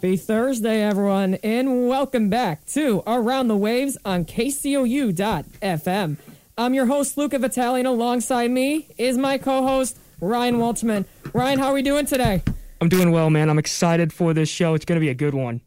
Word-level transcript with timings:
Happy 0.00 0.16
Thursday, 0.16 0.82
everyone, 0.82 1.34
and 1.42 1.86
welcome 1.86 2.30
back 2.30 2.64
to 2.64 3.02
Around 3.06 3.48
the 3.48 3.56
Waves 3.58 3.98
on 4.02 4.24
KCOU.FM. 4.24 6.16
I'm 6.56 6.72
your 6.72 6.86
host, 6.86 7.18
Luca 7.18 7.38
Vitale, 7.38 7.74
and 7.74 7.86
alongside 7.86 8.50
me 8.50 8.88
is 8.96 9.18
my 9.18 9.36
co 9.36 9.62
host, 9.62 9.98
Ryan 10.22 10.56
Waltman. 10.56 11.04
Ryan, 11.34 11.58
how 11.58 11.66
are 11.66 11.74
we 11.74 11.82
doing 11.82 12.06
today? 12.06 12.42
I'm 12.80 12.88
doing 12.88 13.10
well, 13.10 13.28
man. 13.28 13.50
I'm 13.50 13.58
excited 13.58 14.10
for 14.10 14.32
this 14.32 14.48
show. 14.48 14.72
It's 14.72 14.86
going 14.86 14.96
to 14.96 15.04
be 15.04 15.10
a 15.10 15.14
good 15.14 15.34
one. 15.34 15.60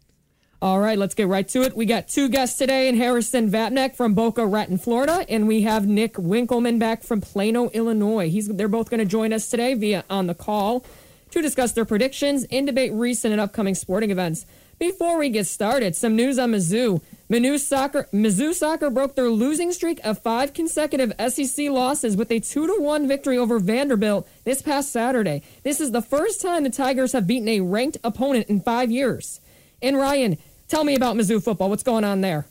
All 0.64 0.80
right, 0.80 0.98
let's 0.98 1.14
get 1.14 1.28
right 1.28 1.48
to 1.50 1.62
it. 1.62 1.78
We 1.78 1.86
got 1.86 2.08
two 2.08 2.28
guests 2.28 2.58
today 2.58 2.88
in 2.88 2.98
Harrison 2.98 3.52
Vatnek 3.52 3.96
from 3.96 4.16
Boca 4.16 4.48
Raton, 4.48 4.80
Florida, 4.80 5.28
and 5.30 5.48
we 5.48 5.62
have 5.62 5.86
Nick 5.86 6.14
Winkelman 6.14 6.80
back 6.80 7.04
from 7.04 7.22
Plano, 7.22 7.70
Illinois. 7.70 8.32
He's, 8.32 8.48
they're 8.48 8.68
both 8.68 8.90
going 8.90 9.00
to 9.00 9.06
join 9.06 9.32
us 9.32 9.48
today 9.48 9.76
via 9.76 10.04
on 10.10 10.26
the 10.26 10.34
call 10.34 10.84
to 11.34 11.42
discuss 11.42 11.72
their 11.72 11.84
predictions 11.84 12.46
and 12.52 12.68
debate 12.68 12.94
recent 12.94 13.32
and 13.32 13.42
upcoming 13.42 13.74
sporting 13.74 14.12
events. 14.12 14.46
Before 14.78 15.18
we 15.18 15.30
get 15.30 15.48
started, 15.48 15.96
some 15.96 16.16
news 16.16 16.38
on 16.38 16.52
Mizzou. 16.52 17.02
Mizzou 17.28 17.58
soccer, 17.58 18.08
Mizzou 18.14 18.54
soccer 18.54 18.92
broke 18.92 19.16
their 19.16 19.30
losing 19.30 19.72
streak 19.72 20.00
of 20.04 20.22
five 20.22 20.54
consecutive 20.54 21.12
SEC 21.30 21.72
losses 21.72 22.16
with 22.16 22.32
a 22.32 22.40
two 22.40 22.68
to 22.68 22.80
one 22.80 23.08
victory 23.08 23.40
over 23.40 23.58
Vanderbilt 23.58 24.28
this 24.44 24.62
past 24.62 24.92
Saturday. 24.92 25.42
This 25.64 25.82
is 25.82 25.92
the 25.92 26.04
first 26.04 26.40
time 26.40 26.64
the 26.64 26.70
Tigers 26.70 27.14
have 27.14 27.26
beaten 27.26 27.48
a 27.48 27.62
ranked 27.62 27.98
opponent 28.04 28.48
in 28.48 28.62
five 28.62 28.92
years. 28.92 29.42
And 29.82 29.98
Ryan, 29.98 30.38
tell 30.68 30.84
me 30.84 30.94
about 30.94 31.16
Mizzou 31.16 31.44
football. 31.44 31.72
What's 31.72 31.82
going 31.82 32.04
on 32.04 32.22
there? 32.22 32.46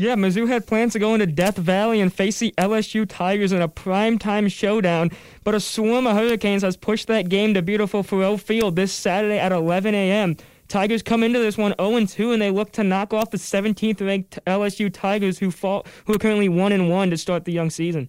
Yeah, 0.00 0.14
Mizzou 0.14 0.46
had 0.46 0.64
plans 0.64 0.92
to 0.92 1.00
go 1.00 1.14
into 1.14 1.26
Death 1.26 1.56
Valley 1.56 2.00
and 2.00 2.14
face 2.14 2.38
the 2.38 2.54
LSU 2.56 3.04
Tigers 3.04 3.50
in 3.50 3.60
a 3.60 3.68
primetime 3.68 4.48
showdown, 4.48 5.10
but 5.42 5.56
a 5.56 5.60
swarm 5.60 6.06
of 6.06 6.16
Hurricanes 6.16 6.62
has 6.62 6.76
pushed 6.76 7.08
that 7.08 7.28
game 7.28 7.52
to 7.54 7.62
beautiful 7.62 8.04
Faurot 8.04 8.40
Field 8.40 8.76
this 8.76 8.92
Saturday 8.92 9.40
at 9.40 9.50
11 9.50 9.96
a.m. 9.96 10.36
Tigers 10.68 11.02
come 11.02 11.24
into 11.24 11.40
this 11.40 11.58
one 11.58 11.72
0-2, 11.80 12.32
and 12.32 12.40
they 12.40 12.52
look 12.52 12.70
to 12.74 12.84
knock 12.84 13.12
off 13.12 13.32
the 13.32 13.38
17th 13.38 14.00
ranked 14.06 14.38
LSU 14.46 14.88
Tigers, 14.94 15.40
who 15.40 15.50
fall, 15.50 15.84
who 16.04 16.14
are 16.14 16.18
currently 16.18 16.48
1-1 16.48 17.10
to 17.10 17.16
start 17.16 17.44
the 17.44 17.52
young 17.52 17.68
season. 17.68 18.08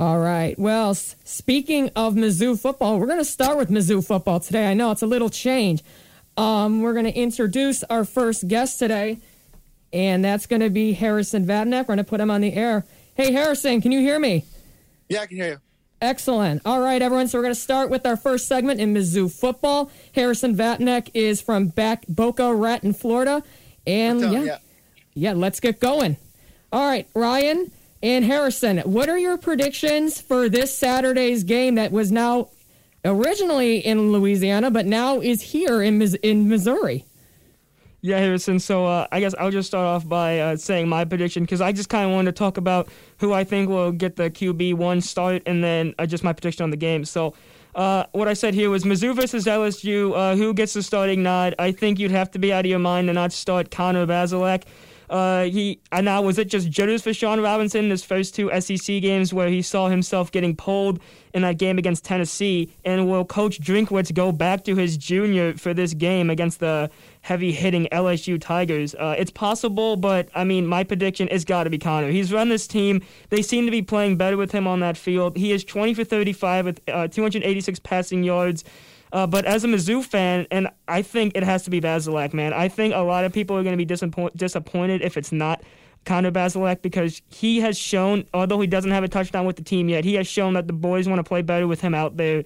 All 0.00 0.18
right. 0.18 0.58
Well, 0.58 0.94
speaking 0.94 1.90
of 1.94 2.14
Mizzou 2.14 2.60
football, 2.60 2.98
we're 2.98 3.06
going 3.06 3.18
to 3.18 3.24
start 3.24 3.56
with 3.56 3.70
Mizzou 3.70 4.04
football 4.04 4.40
today. 4.40 4.68
I 4.68 4.74
know 4.74 4.90
it's 4.90 5.02
a 5.02 5.06
little 5.06 5.30
change. 5.30 5.84
Um, 6.36 6.82
we're 6.82 6.94
going 6.94 7.04
to 7.04 7.16
introduce 7.16 7.84
our 7.84 8.04
first 8.04 8.48
guest 8.48 8.80
today 8.80 9.20
and 9.92 10.24
that's 10.24 10.46
going 10.46 10.60
to 10.60 10.70
be 10.70 10.92
Harrison 10.92 11.46
Vatnek. 11.46 11.80
We're 11.80 11.84
going 11.84 11.98
to 11.98 12.04
put 12.04 12.20
him 12.20 12.30
on 12.30 12.40
the 12.40 12.52
air. 12.52 12.84
Hey, 13.14 13.32
Harrison, 13.32 13.80
can 13.80 13.92
you 13.92 14.00
hear 14.00 14.18
me? 14.18 14.44
Yeah, 15.08 15.22
I 15.22 15.26
can 15.26 15.36
hear 15.36 15.48
you. 15.48 15.58
Excellent. 16.00 16.62
All 16.64 16.80
right, 16.80 17.02
everyone. 17.02 17.28
So 17.28 17.38
we're 17.38 17.42
going 17.42 17.54
to 17.54 17.60
start 17.60 17.90
with 17.90 18.06
our 18.06 18.16
first 18.16 18.48
segment 18.48 18.80
in 18.80 18.94
Mizzou 18.94 19.30
football. 19.30 19.90
Harrison 20.14 20.56
Vatnek 20.56 21.10
is 21.12 21.42
from 21.42 21.68
back 21.68 22.06
Boca 22.08 22.54
Raton, 22.54 22.94
Florida, 22.94 23.42
and 23.86 24.20
yeah, 24.20 24.42
yeah, 24.42 24.58
yeah, 25.14 25.32
let's 25.32 25.60
get 25.60 25.78
going. 25.78 26.16
All 26.72 26.86
right, 26.86 27.06
Ryan 27.14 27.70
and 28.02 28.24
Harrison, 28.24 28.78
what 28.78 29.08
are 29.10 29.18
your 29.18 29.36
predictions 29.36 30.20
for 30.20 30.48
this 30.48 30.76
Saturday's 30.76 31.44
game 31.44 31.74
that 31.74 31.92
was 31.92 32.10
now 32.10 32.48
originally 33.04 33.78
in 33.78 34.12
Louisiana, 34.12 34.70
but 34.70 34.86
now 34.86 35.20
is 35.20 35.42
here 35.42 35.82
in 35.82 36.00
in 36.22 36.48
Missouri? 36.48 37.04
Yeah, 38.02 38.18
Harrison. 38.18 38.58
So 38.58 38.86
uh, 38.86 39.06
I 39.12 39.20
guess 39.20 39.34
I'll 39.38 39.50
just 39.50 39.68
start 39.68 39.84
off 39.84 40.08
by 40.08 40.38
uh, 40.38 40.56
saying 40.56 40.88
my 40.88 41.04
prediction 41.04 41.42
because 41.44 41.60
I 41.60 41.72
just 41.72 41.90
kind 41.90 42.06
of 42.06 42.12
wanted 42.12 42.34
to 42.34 42.38
talk 42.38 42.56
about 42.56 42.88
who 43.18 43.32
I 43.34 43.44
think 43.44 43.68
will 43.68 43.92
get 43.92 44.16
the 44.16 44.30
QB 44.30 44.74
one 44.74 45.00
start 45.02 45.42
and 45.44 45.62
then 45.62 45.94
uh, 45.98 46.06
just 46.06 46.24
my 46.24 46.32
prediction 46.32 46.64
on 46.64 46.70
the 46.70 46.78
game. 46.78 47.04
So 47.04 47.34
uh, 47.74 48.04
what 48.12 48.26
I 48.26 48.32
said 48.32 48.54
here 48.54 48.70
was 48.70 48.84
Mizzou 48.84 49.14
versus 49.14 49.44
LSU. 49.44 50.16
Uh, 50.16 50.34
who 50.34 50.54
gets 50.54 50.72
the 50.72 50.82
starting 50.82 51.22
nod? 51.22 51.54
I 51.58 51.72
think 51.72 51.98
you'd 51.98 52.10
have 52.10 52.30
to 52.30 52.38
be 52.38 52.52
out 52.52 52.64
of 52.64 52.70
your 52.70 52.78
mind 52.78 53.08
to 53.08 53.12
not 53.12 53.32
start 53.32 53.70
Connor 53.70 54.06
Bazelak. 54.06 54.64
Uh, 55.10 55.44
he 55.44 55.80
and 55.90 56.04
now 56.04 56.22
was 56.22 56.38
it 56.38 56.48
just 56.48 56.70
jitters 56.70 57.02
for 57.02 57.12
Sean 57.12 57.40
Robinson 57.40 57.84
in 57.84 57.90
his 57.90 58.04
first 58.04 58.32
two 58.32 58.48
SEC 58.60 59.02
games 59.02 59.34
where 59.34 59.48
he 59.48 59.60
saw 59.60 59.88
himself 59.88 60.30
getting 60.30 60.54
pulled 60.54 61.00
in 61.34 61.42
that 61.42 61.58
game 61.58 61.78
against 61.78 62.04
Tennessee? 62.04 62.72
And 62.84 63.10
will 63.10 63.24
Coach 63.24 63.60
Drinkwitz 63.60 64.14
go 64.14 64.30
back 64.30 64.62
to 64.64 64.76
his 64.76 64.96
junior 64.96 65.54
for 65.54 65.74
this 65.74 65.94
game 65.94 66.30
against 66.30 66.60
the 66.60 66.90
heavy 67.22 67.50
hitting 67.50 67.88
LSU 67.90 68.40
Tigers? 68.40 68.94
Uh, 68.94 69.16
it's 69.18 69.32
possible, 69.32 69.96
but 69.96 70.28
I 70.32 70.44
mean, 70.44 70.64
my 70.64 70.84
prediction 70.84 71.26
is 71.26 71.44
got 71.44 71.64
to 71.64 71.70
be 71.70 71.78
Connor. 71.78 72.10
He's 72.10 72.32
run 72.32 72.48
this 72.48 72.68
team. 72.68 73.02
They 73.30 73.42
seem 73.42 73.64
to 73.64 73.72
be 73.72 73.82
playing 73.82 74.16
better 74.16 74.36
with 74.36 74.52
him 74.52 74.68
on 74.68 74.78
that 74.80 74.96
field. 74.96 75.36
He 75.36 75.50
is 75.50 75.64
20 75.64 75.92
for 75.94 76.04
35 76.04 76.64
with 76.64 76.80
uh, 76.88 77.08
286 77.08 77.80
passing 77.80 78.22
yards. 78.22 78.62
Uh, 79.12 79.26
but 79.26 79.44
as 79.44 79.64
a 79.64 79.66
Mizzou 79.66 80.04
fan, 80.04 80.46
and 80.50 80.68
I 80.86 81.02
think 81.02 81.36
it 81.36 81.42
has 81.42 81.64
to 81.64 81.70
be 81.70 81.80
Bazelak, 81.80 82.32
man. 82.32 82.52
I 82.52 82.68
think 82.68 82.94
a 82.94 83.00
lot 83.00 83.24
of 83.24 83.32
people 83.32 83.56
are 83.56 83.62
going 83.62 83.72
to 83.72 83.78
be 83.78 83.84
disappoint- 83.84 84.36
disappointed 84.36 85.02
if 85.02 85.16
it's 85.16 85.32
not 85.32 85.62
Connor 86.04 86.30
Bazelak 86.30 86.82
because 86.82 87.20
he 87.28 87.60
has 87.60 87.76
shown, 87.76 88.24
although 88.32 88.60
he 88.60 88.66
doesn't 88.66 88.90
have 88.90 89.04
a 89.04 89.08
touchdown 89.08 89.46
with 89.46 89.56
the 89.56 89.64
team 89.64 89.88
yet, 89.88 90.04
he 90.04 90.14
has 90.14 90.26
shown 90.26 90.54
that 90.54 90.66
the 90.66 90.72
boys 90.72 91.08
want 91.08 91.18
to 91.18 91.24
play 91.24 91.42
better 91.42 91.66
with 91.66 91.80
him 91.80 91.94
out 91.94 92.16
there. 92.16 92.44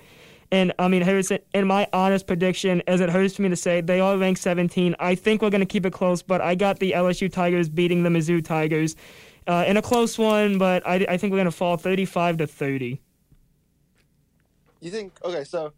And 0.50 0.72
I 0.78 0.88
mean, 0.88 1.02
Harrison, 1.02 1.38
in 1.52 1.66
my 1.66 1.86
honest 1.92 2.26
prediction, 2.26 2.82
as 2.86 3.00
it 3.00 3.10
hurts 3.10 3.38
me 3.38 3.48
to 3.48 3.56
say, 3.56 3.80
they 3.80 4.00
are 4.00 4.16
ranked 4.16 4.40
17. 4.40 4.94
I 5.00 5.14
think 5.14 5.42
we're 5.42 5.50
going 5.50 5.60
to 5.60 5.66
keep 5.66 5.84
it 5.84 5.92
close, 5.92 6.22
but 6.22 6.40
I 6.40 6.54
got 6.54 6.78
the 6.78 6.92
LSU 6.92 7.30
Tigers 7.30 7.68
beating 7.68 8.02
the 8.02 8.10
Mizzou 8.10 8.44
Tigers 8.44 8.96
uh, 9.46 9.64
in 9.66 9.76
a 9.76 9.82
close 9.82 10.18
one, 10.18 10.58
but 10.58 10.86
I, 10.86 11.06
I 11.08 11.16
think 11.16 11.32
we're 11.32 11.38
going 11.38 11.46
to 11.46 11.50
fall 11.50 11.76
35 11.76 12.38
to 12.38 12.46
30. 12.46 13.00
You 14.80 14.90
think, 14.90 15.12
okay, 15.24 15.44
so 15.44 15.72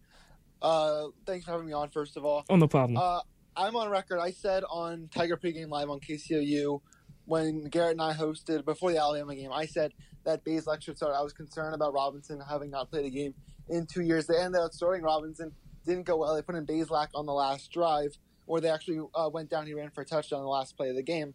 uh, 0.66 1.08
thanks 1.26 1.44
for 1.44 1.52
having 1.52 1.66
me 1.66 1.72
on. 1.72 1.90
First 1.90 2.16
of 2.16 2.24
all, 2.24 2.44
oh 2.50 2.56
no 2.56 2.66
problem. 2.66 2.96
Uh, 2.96 3.20
I'm 3.56 3.76
on 3.76 3.88
record. 3.88 4.18
I 4.18 4.32
said 4.32 4.64
on 4.68 5.08
Tiger 5.14 5.36
Pregame 5.36 5.70
Live 5.70 5.88
on 5.88 6.00
KCOU 6.00 6.80
when 7.24 7.64
Garrett 7.64 7.92
and 7.92 8.02
I 8.02 8.12
hosted 8.12 8.64
before 8.64 8.90
the 8.90 8.98
Alabama 8.98 9.36
game. 9.36 9.52
I 9.52 9.66
said 9.66 9.92
that 10.24 10.44
Bazelak 10.44 10.82
should 10.82 10.96
start. 10.96 11.14
I 11.16 11.22
was 11.22 11.32
concerned 11.32 11.74
about 11.74 11.94
Robinson 11.94 12.40
having 12.40 12.70
not 12.70 12.90
played 12.90 13.06
a 13.06 13.10
game 13.10 13.34
in 13.68 13.86
two 13.86 14.02
years. 14.02 14.26
They 14.26 14.36
ended 14.36 14.60
up 14.60 14.72
starting 14.72 15.04
Robinson. 15.04 15.52
Didn't 15.84 16.02
go 16.02 16.16
well. 16.16 16.34
They 16.34 16.42
put 16.42 16.56
in 16.56 16.66
Bazelak 16.66 17.08
on 17.14 17.26
the 17.26 17.32
last 17.32 17.70
drive, 17.70 18.18
or 18.48 18.60
they 18.60 18.68
actually 18.68 18.98
uh, 19.14 19.30
went 19.32 19.48
down. 19.48 19.68
He 19.68 19.74
ran 19.74 19.90
for 19.90 20.00
a 20.00 20.04
touchdown 20.04 20.40
on 20.40 20.44
the 20.44 20.50
last 20.50 20.76
play 20.76 20.90
of 20.90 20.96
the 20.96 21.02
game. 21.02 21.32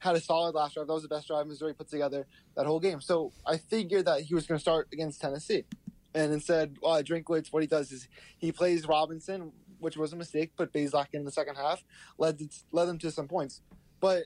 Had 0.00 0.16
a 0.16 0.20
solid 0.20 0.56
last 0.56 0.74
drive. 0.74 0.88
That 0.88 0.94
was 0.94 1.04
the 1.04 1.08
best 1.08 1.28
drive 1.28 1.46
Missouri 1.46 1.74
put 1.74 1.88
together 1.88 2.26
that 2.56 2.66
whole 2.66 2.80
game. 2.80 3.00
So 3.00 3.32
I 3.46 3.58
figured 3.58 4.06
that 4.06 4.22
he 4.22 4.34
was 4.34 4.48
going 4.48 4.58
to 4.58 4.62
start 4.62 4.88
against 4.92 5.20
Tennessee 5.20 5.66
and 6.14 6.32
instead 6.32 6.76
uh, 6.84 7.02
Drinkwitz, 7.04 7.52
what 7.52 7.62
he 7.62 7.66
does 7.66 7.92
is 7.92 8.08
he 8.38 8.52
plays 8.52 8.86
Robinson, 8.86 9.52
which 9.78 9.96
was 9.96 10.12
a 10.12 10.16
mistake, 10.16 10.54
put 10.56 10.72
Bazelak 10.72 11.08
in 11.12 11.24
the 11.24 11.30
second 11.30 11.56
half, 11.56 11.82
led 12.18 12.38
to, 12.38 12.48
led 12.70 12.86
them 12.86 12.98
to 12.98 13.10
some 13.10 13.28
points. 13.28 13.60
But 14.00 14.24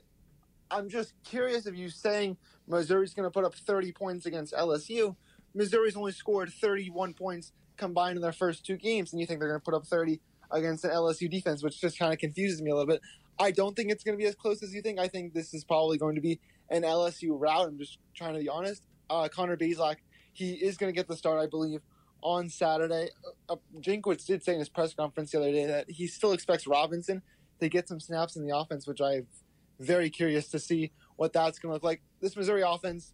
I'm 0.69 0.89
just 0.89 1.13
curious 1.23 1.65
if 1.65 1.75
you 1.75 1.89
saying 1.89 2.37
Missouri's 2.67 3.13
going 3.13 3.27
to 3.27 3.31
put 3.31 3.45
up 3.45 3.55
30 3.55 3.91
points 3.93 4.25
against 4.25 4.53
LSU. 4.53 5.15
Missouri's 5.53 5.95
only 5.95 6.11
scored 6.11 6.51
31 6.51 7.13
points 7.13 7.51
combined 7.77 8.17
in 8.17 8.21
their 8.21 8.31
first 8.31 8.65
two 8.65 8.75
games, 8.75 9.13
and 9.13 9.21
you 9.21 9.27
think 9.27 9.39
they're 9.39 9.49
going 9.49 9.61
to 9.61 9.63
put 9.63 9.73
up 9.73 9.85
30 9.85 10.19
against 10.51 10.83
an 10.83 10.91
LSU 10.91 11.29
defense, 11.29 11.63
which 11.63 11.79
just 11.79 11.97
kind 11.97 12.13
of 12.13 12.19
confuses 12.19 12.61
me 12.61 12.71
a 12.71 12.75
little 12.75 12.87
bit. 12.87 13.01
I 13.39 13.51
don't 13.51 13.75
think 13.75 13.91
it's 13.91 14.03
going 14.03 14.17
to 14.17 14.21
be 14.21 14.27
as 14.27 14.35
close 14.35 14.63
as 14.63 14.73
you 14.73 14.81
think. 14.81 14.99
I 14.99 15.07
think 15.07 15.33
this 15.33 15.53
is 15.53 15.63
probably 15.63 15.97
going 15.97 16.15
to 16.15 16.21
be 16.21 16.39
an 16.69 16.81
LSU 16.81 17.39
route. 17.39 17.67
I'm 17.67 17.77
just 17.77 17.99
trying 18.15 18.33
to 18.33 18.39
be 18.39 18.49
honest. 18.49 18.81
Uh, 19.09 19.27
Connor 19.29 19.55
Bazelak 19.55 19.97
he 20.37 20.53
is 20.53 20.77
going 20.77 20.93
to 20.93 20.95
get 20.95 21.07
the 21.07 21.15
start, 21.15 21.39
I 21.39 21.47
believe, 21.47 21.81
on 22.21 22.47
Saturday. 22.47 23.09
Uh, 23.49 23.53
uh 23.53 23.55
Drinkwitz 23.79 24.25
did 24.25 24.43
say 24.43 24.53
in 24.53 24.59
his 24.59 24.69
press 24.69 24.93
conference 24.93 25.31
the 25.31 25.39
other 25.39 25.51
day 25.51 25.65
that 25.65 25.89
he 25.89 26.05
still 26.05 26.31
expects 26.31 26.67
Robinson 26.67 27.23
to 27.59 27.69
get 27.69 27.87
some 27.87 27.99
snaps 27.99 28.35
in 28.35 28.45
the 28.45 28.55
offense, 28.55 28.85
which 28.85 29.01
I'm 29.01 29.25
very 29.79 30.11
curious 30.11 30.47
to 30.49 30.59
see 30.59 30.91
what 31.15 31.33
that's 31.33 31.57
going 31.57 31.71
to 31.71 31.73
look 31.73 31.83
like. 31.83 32.03
This 32.21 32.35
Missouri 32.35 32.61
offense, 32.61 33.13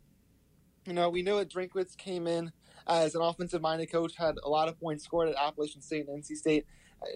you 0.85 0.91
know, 0.91 1.09
we 1.09 1.21
know 1.21 1.37
that 1.37 1.49
Drinkwitz 1.49 1.95
came 1.95 2.27
in 2.27 2.51
as 2.87 3.15
an 3.15 3.21
offensive-minded 3.21 3.89
coach, 3.89 4.17
had 4.17 4.35
a 4.43 4.49
lot 4.49 4.67
of 4.67 4.77
points 4.77 5.05
scored 5.05 5.29
at 5.29 5.35
Appalachian 5.35 5.81
State 5.81 6.07
and 6.09 6.21
NC 6.21 6.35
State 6.35 6.65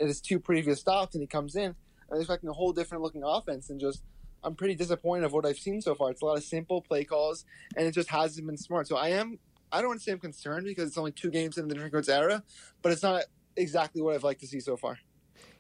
at 0.01 0.07
his 0.07 0.21
two 0.21 0.39
previous 0.39 0.80
stops, 0.80 1.15
and 1.15 1.21
he 1.21 1.27
comes 1.27 1.57
in 1.57 1.75
expecting 2.13 2.50
a 2.50 2.54
whole 2.54 2.71
different 2.71 3.04
looking 3.04 3.24
offense 3.25 3.69
and 3.69 3.81
just 3.81 4.04
I'm 4.44 4.56
pretty 4.56 4.75
disappointed 4.75 5.25
of 5.25 5.33
what 5.33 5.45
I've 5.45 5.57
seen 5.57 5.81
so 5.81 5.94
far. 5.95 6.12
It's 6.12 6.21
a 6.21 6.25
lot 6.25 6.38
of 6.38 6.44
simple 6.44 6.81
play 6.81 7.04
calls, 7.04 7.44
and 7.75 7.86
it 7.86 7.92
just 7.92 8.09
hasn't 8.09 8.48
been 8.48 8.57
smart. 8.57 8.88
So 8.88 8.95
I 8.95 9.09
am 9.09 9.39
I 9.72 9.80
don't 9.80 9.90
want 9.90 10.00
to 10.00 10.04
say 10.04 10.12
I'm 10.12 10.19
concerned 10.19 10.66
because 10.66 10.88
it's 10.88 10.98
only 10.98 11.12
two 11.12 11.30
games 11.30 11.58
in 11.58 11.68
the 11.68 11.75
Drinkwitz 11.75 12.10
era, 12.10 12.44
but 12.81 12.92
it's 12.92 13.04
not 13.04 13.24
exactly 13.56 14.02
what 14.02 14.16
I've 14.16 14.24
liked 14.24 14.42
to 14.42 14.48
see 14.48 14.60
so 14.60 14.78
far. 14.78 14.98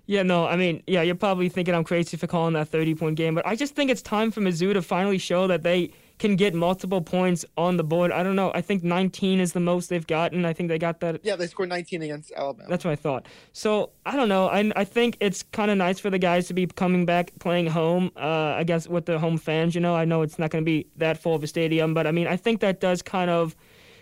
Yeah, 0.07 0.23
no, 0.23 0.47
I 0.47 0.55
mean, 0.55 0.83
yeah, 0.87 1.01
you're 1.01 1.15
probably 1.15 1.49
thinking 1.49 1.75
I'm 1.75 1.83
crazy 1.83 2.15
for 2.15 2.27
calling 2.27 2.53
that 2.53 2.69
30 2.69 2.95
point 2.95 3.17
game, 3.17 3.35
but 3.35 3.45
I 3.45 3.57
just 3.57 3.75
think 3.75 3.91
it's 3.91 4.01
time 4.01 4.31
for 4.31 4.39
Mizzou 4.39 4.71
to 4.73 4.81
finally 4.81 5.17
show 5.17 5.47
that 5.47 5.63
they 5.63 5.91
can 6.17 6.37
get 6.37 6.53
multiple 6.53 7.01
points 7.01 7.43
on 7.57 7.75
the 7.75 7.83
board. 7.83 8.13
I 8.13 8.23
don't 8.23 8.37
know. 8.37 8.51
I 8.55 8.61
think 8.61 8.83
19 8.83 9.41
is 9.41 9.51
the 9.51 9.59
most 9.59 9.89
they've 9.89 10.07
gotten. 10.07 10.45
I 10.45 10.53
think 10.53 10.69
they 10.69 10.79
got 10.79 11.01
that. 11.01 11.19
Yeah, 11.23 11.35
they 11.35 11.45
scored 11.45 11.69
19 11.69 12.01
against 12.01 12.31
Alabama. 12.31 12.69
That's 12.69 12.85
what 12.85 12.91
I 12.91 12.95
thought. 12.95 13.27
So 13.51 13.91
I 14.05 14.15
don't 14.15 14.29
know. 14.29 14.47
I, 14.47 14.71
I 14.77 14.85
think 14.85 15.17
it's 15.19 15.43
kind 15.43 15.69
of 15.69 15.77
nice 15.77 15.99
for 15.99 16.09
the 16.09 16.17
guys 16.17 16.47
to 16.47 16.53
be 16.53 16.65
coming 16.67 17.05
back 17.05 17.33
playing 17.39 17.67
home. 17.67 18.11
Uh, 18.15 18.55
I 18.55 18.63
guess 18.63 18.87
with 18.87 19.05
the 19.05 19.19
home 19.19 19.37
fans. 19.37 19.75
You 19.75 19.81
know, 19.81 19.95
I 19.95 20.05
know 20.05 20.21
it's 20.21 20.39
not 20.39 20.51
going 20.51 20.63
to 20.63 20.65
be 20.65 20.87
that 20.95 21.17
full 21.17 21.35
of 21.35 21.43
a 21.43 21.47
stadium, 21.47 21.93
but 21.93 22.07
I 22.07 22.11
mean, 22.11 22.27
I 22.27 22.37
think 22.37 22.61
that 22.61 22.79
does 22.79 23.01
kind 23.01 23.29
of 23.29 23.55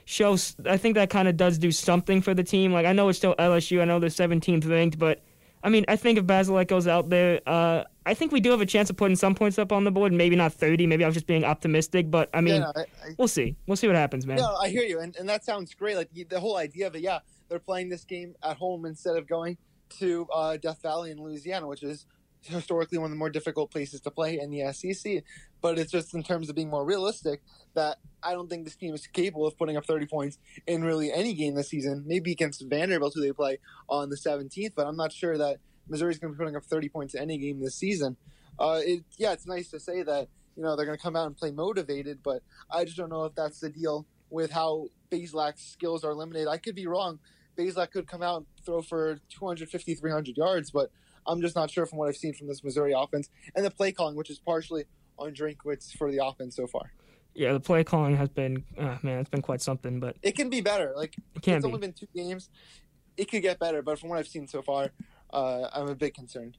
shows. 0.06 0.56
I 0.66 0.78
think 0.78 0.96
that 0.96 1.10
kind 1.10 1.28
of 1.28 1.36
does 1.36 1.58
do 1.58 1.72
something 1.72 2.22
for 2.22 2.34
the 2.34 2.44
team. 2.44 2.72
Like 2.72 2.86
I 2.86 2.94
know 2.94 3.10
it's 3.10 3.18
still 3.18 3.36
LSU. 3.38 3.82
I 3.82 3.86
know 3.86 4.00
they're 4.00 4.10
17th 4.10 4.70
ranked, 4.70 4.98
but 4.98 5.22
I 5.64 5.70
mean, 5.70 5.84
I 5.88 5.96
think 5.96 6.20
if 6.20 6.26
Bazelak 6.26 6.68
goes 6.68 6.88
out 6.88 7.10
there, 7.10 7.42
uh, 7.48 7.84
I 8.06 8.14
think 8.14 8.32
we 8.32 8.40
do 8.40 8.52
have 8.52 8.62
a 8.62 8.68
chance 8.68 8.92
of 8.92 8.98
putting 8.98 9.16
some 9.16 9.34
points 9.34 9.58
up 9.58 9.72
on 9.72 9.84
the 9.84 9.92
board. 9.92 10.14
Maybe 10.14 10.36
not 10.36 10.54
30. 10.54 10.86
Maybe 10.86 11.04
I 11.04 11.08
was 11.08 11.16
just 11.16 11.26
being 11.26 11.44
optimistic, 11.44 12.12
but 12.12 12.30
I 12.36 12.42
mean, 12.42 12.56
Yeah, 12.56 12.60
no, 12.60 12.72
I, 12.76 12.82
I, 12.82 13.16
we'll 13.18 13.28
see. 13.28 13.56
We'll 13.66 13.76
see 13.76 13.88
what 13.88 13.96
happens, 13.96 14.28
man. 14.28 14.38
no, 14.38 14.56
I 14.56 14.70
hear 14.70 14.84
you, 14.84 15.00
and, 15.00 15.16
and 15.16 15.28
that 15.28 15.44
sounds 15.44 15.74
great. 15.74 15.98
Like 15.98 16.10
the 16.30 16.40
whole 16.40 16.58
idea 16.58 16.86
of 16.86 16.96
it, 16.96 17.02
yeah, 17.02 17.20
they're 17.50 17.58
playing 17.58 17.90
this 17.90 18.04
game 18.04 18.36
at 18.44 18.58
home 18.58 18.86
instead 18.86 19.18
of 19.18 19.28
going 19.28 19.58
to 19.98 20.28
uh, 20.32 20.58
Death 20.58 20.84
Valley 20.84 21.10
in 21.10 21.18
Louisiana, 21.18 21.68
which 21.68 21.82
is 21.82 22.06
historically 22.44 23.00
one 23.00 23.06
of 23.06 23.12
the 23.12 23.18
more 23.18 23.32
difficult 23.32 23.72
places 23.72 24.02
to 24.02 24.12
play 24.12 24.40
in 24.40 24.52
the 24.52 24.72
SEC. 24.72 25.24
But 25.62 25.80
it's 25.80 25.92
just 25.92 26.14
in 26.14 26.22
terms 26.22 26.50
of 26.50 26.56
being 26.56 26.70
more 26.70 26.86
realistic 26.86 27.42
that 27.74 27.98
I 28.26 28.34
don't 28.34 28.50
think 28.50 28.66
this 28.66 28.76
team 28.76 28.94
is 28.94 29.06
capable 29.08 29.46
of 29.46 29.58
putting 29.58 29.78
up 29.78 29.86
30 29.86 30.08
points 30.08 30.40
in 30.66 30.84
really 30.84 31.14
any 31.14 31.34
game 31.34 31.56
this 31.56 31.70
season. 31.70 32.04
Maybe 32.08 32.32
against 32.32 32.66
Vanderbilt, 32.68 33.14
who 33.14 33.22
they 33.22 33.32
play 33.32 33.60
on 33.88 34.10
the 34.10 34.18
17th, 34.18 34.74
but 34.76 34.88
I'm 34.88 34.98
not 34.98 35.14
sure 35.14 35.38
that 35.38 35.58
Missouri's 35.88 36.18
going 36.18 36.34
to 36.34 36.38
be 36.38 36.42
putting 36.42 36.56
up 36.56 36.66
30 36.66 36.90
points 36.90 37.14
in 37.14 37.22
any 37.22 37.38
game 37.38 37.60
this 37.62 37.76
season. 37.76 38.18
Uh, 38.60 38.82
it, 38.84 39.04
yeah, 39.18 39.34
it's 39.34 39.46
nice 39.46 39.70
to 39.70 39.80
say 39.80 40.02
that 40.02 40.28
you 40.56 40.64
know 40.64 40.76
they're 40.76 40.86
going 40.86 40.98
to 40.98 41.02
come 41.04 41.16
out 41.16 41.28
and 41.28 41.38
play 41.38 41.52
motivated, 41.52 42.20
but 42.24 42.42
I 42.72 42.86
just 42.86 42.98
don't 42.98 43.10
know 43.10 43.26
if 43.26 43.36
that's 43.36 43.60
the 43.60 43.70
deal 43.70 44.08
with 44.30 44.52
how 44.52 44.88
Bazelak's 45.12 45.64
skills 45.64 46.04
are 46.04 46.14
limited. 46.14 46.48
I 46.48 46.58
could 46.58 46.76
be 46.76 46.88
wrong. 46.88 47.20
Bazelak 47.58 47.92
could 47.92 48.08
come 48.08 48.22
out 48.24 48.38
and 48.38 48.46
throw 48.66 48.82
for 48.82 49.20
250, 49.30 49.96
300 49.96 50.38
yards, 50.38 50.72
but 50.72 50.90
I'm 51.28 51.42
just 51.42 51.56
not 51.56 51.70
sure 51.70 51.86
from 51.86 52.00
what 52.00 52.10
I've 52.10 52.18
seen 52.18 52.34
from 52.34 52.48
this 52.48 52.64
Missouri 52.64 52.94
offense 52.96 53.30
and 53.56 53.66
the 53.66 53.72
play 53.72 53.92
calling, 53.92 54.16
which 54.16 54.30
is 54.30 54.40
partially 54.40 54.86
on 55.18 55.34
Drinkwitz 55.34 55.96
for 55.98 56.12
the 56.12 56.26
offense 56.26 56.56
so 56.56 56.68
far. 56.68 56.92
Yeah, 57.36 57.52
the 57.54 57.60
play 57.60 57.84
calling 57.84 58.16
has 58.16 58.30
been, 58.30 58.64
uh, 58.78 58.98
man, 59.04 59.20
it's 59.20 59.30
been 59.30 59.42
quite 59.42 59.62
something, 59.62 60.00
but 60.00 60.16
It 60.24 60.36
can 60.36 60.50
be 60.50 60.62
better. 60.62 60.94
Like 60.96 61.16
it 61.36 61.42
can 61.42 61.56
it's 61.58 61.66
be. 61.66 61.68
only 61.68 61.80
been 61.80 61.94
two 61.94 62.08
games. 62.16 62.50
It 63.18 63.30
could 63.30 63.42
get 63.42 63.60
better, 63.60 63.82
but 63.82 64.00
from 64.00 64.10
what 64.10 64.20
I've 64.20 64.28
seen 64.28 64.48
so 64.48 64.62
far, 64.62 64.92
uh, 65.34 65.68
I'm 65.74 65.88
a 65.90 65.96
bit 65.96 66.14
concerned. 66.14 66.58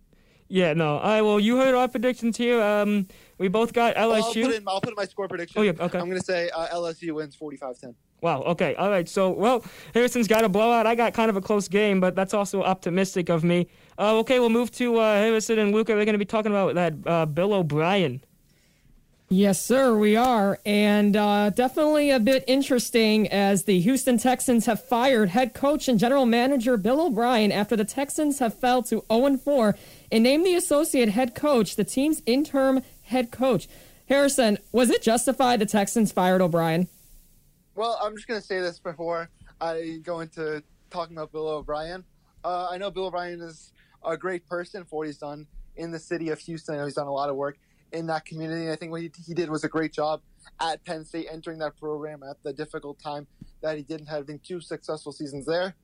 Yeah, 0.48 0.74
no. 0.74 0.98
All 0.98 1.02
right, 1.02 1.22
well, 1.22 1.40
you 1.40 1.56
heard 1.56 1.74
our 1.74 1.88
predictions 1.88 2.36
here. 2.36 2.62
Um, 2.62 3.08
we 3.38 3.48
both 3.48 3.72
got 3.72 3.96
Well, 3.96 4.12
I'll 4.12 4.22
LSU. 4.22 4.44
put 4.44 4.54
in. 4.54 4.64
I'll 4.68 4.80
put 4.80 4.90
in 4.90 4.94
my 4.96 5.04
score 5.06 5.26
prediction. 5.26 5.58
Oh, 5.58 5.62
yeah, 5.62 5.72
okay. 5.80 5.98
I'm 5.98 6.08
going 6.08 6.20
to 6.20 6.24
say 6.24 6.50
uh, 6.50 6.68
LSU 6.68 7.12
wins 7.14 7.36
45-10. 7.36 7.94
Wow. 8.20 8.42
Okay. 8.42 8.74
All 8.76 8.88
right. 8.88 9.08
So, 9.08 9.30
well, 9.30 9.64
Harrison's 9.92 10.28
got 10.28 10.44
a 10.44 10.48
blowout. 10.48 10.86
I 10.86 10.94
got 10.94 11.14
kind 11.14 11.30
of 11.30 11.36
a 11.36 11.40
close 11.40 11.66
game, 11.68 12.00
but 12.00 12.14
that's 12.14 12.32
also 12.32 12.62
optimistic 12.62 13.28
of 13.28 13.42
me. 13.44 13.66
Uh, 13.98 14.16
okay, 14.18 14.38
we'll 14.38 14.48
move 14.50 14.70
to 14.72 14.96
uh, 14.98 15.14
Harrison 15.16 15.58
and 15.58 15.72
Luca. 15.72 15.94
They're 15.94 16.04
going 16.04 16.14
to 16.14 16.18
be 16.18 16.24
talking 16.24 16.52
about 16.52 16.74
that 16.76 16.94
uh, 17.06 17.26
Bill 17.26 17.52
O'Brien. 17.52 18.22
Yes, 19.28 19.60
sir, 19.60 19.96
we 19.96 20.14
are. 20.14 20.60
And 20.64 21.16
uh, 21.16 21.50
definitely 21.50 22.10
a 22.10 22.20
bit 22.20 22.44
interesting 22.46 23.26
as 23.26 23.64
the 23.64 23.80
Houston 23.80 24.18
Texans 24.18 24.66
have 24.66 24.86
fired 24.86 25.30
head 25.30 25.52
coach 25.52 25.88
and 25.88 25.98
general 25.98 26.26
manager 26.26 26.76
Bill 26.76 27.06
O'Brien 27.06 27.50
after 27.50 27.74
the 27.74 27.84
Texans 27.84 28.38
have 28.38 28.54
fell 28.54 28.84
to 28.84 29.04
0 29.10 29.36
4 29.36 29.76
and 30.12 30.22
named 30.22 30.46
the 30.46 30.54
associate 30.54 31.08
head 31.08 31.34
coach 31.34 31.74
the 31.74 31.82
team's 31.82 32.22
interim 32.24 32.82
head 33.02 33.32
coach. 33.32 33.66
Harrison, 34.08 34.58
was 34.70 34.90
it 34.90 35.02
justified 35.02 35.58
the 35.58 35.66
Texans 35.66 36.12
fired 36.12 36.40
O'Brien? 36.40 36.86
Well, 37.74 37.98
I'm 38.00 38.14
just 38.14 38.28
going 38.28 38.40
to 38.40 38.46
say 38.46 38.60
this 38.60 38.78
before 38.78 39.28
I 39.60 39.98
go 40.04 40.20
into 40.20 40.62
talking 40.90 41.16
about 41.16 41.32
Bill 41.32 41.48
O'Brien. 41.48 42.04
Uh, 42.44 42.68
I 42.70 42.78
know 42.78 42.92
Bill 42.92 43.06
O'Brien 43.06 43.40
is 43.40 43.72
a 44.04 44.16
great 44.16 44.46
person 44.48 44.84
for 44.84 44.98
what 44.98 45.08
he's 45.08 45.18
done 45.18 45.48
in 45.74 45.90
the 45.90 45.98
city 45.98 46.28
of 46.28 46.38
Houston. 46.38 46.76
I 46.76 46.78
know 46.78 46.84
he's 46.84 46.94
done 46.94 47.08
a 47.08 47.12
lot 47.12 47.28
of 47.28 47.34
work 47.34 47.58
in 47.92 48.06
that 48.06 48.24
community. 48.24 48.70
I 48.70 48.76
think 48.76 48.92
what 48.92 49.02
he, 49.02 49.10
he 49.26 49.34
did 49.34 49.50
was 49.50 49.64
a 49.64 49.68
great 49.68 49.92
job 49.92 50.20
at 50.60 50.84
Penn 50.84 51.04
State, 51.04 51.28
entering 51.30 51.58
that 51.60 51.76
program 51.76 52.22
at 52.22 52.36
the 52.42 52.52
difficult 52.52 52.98
time 52.98 53.26
that 53.62 53.76
he 53.76 53.82
didn't 53.82 54.06
having 54.06 54.38
two 54.40 54.60
successful 54.60 55.12
seasons 55.12 55.46
there. 55.46 55.74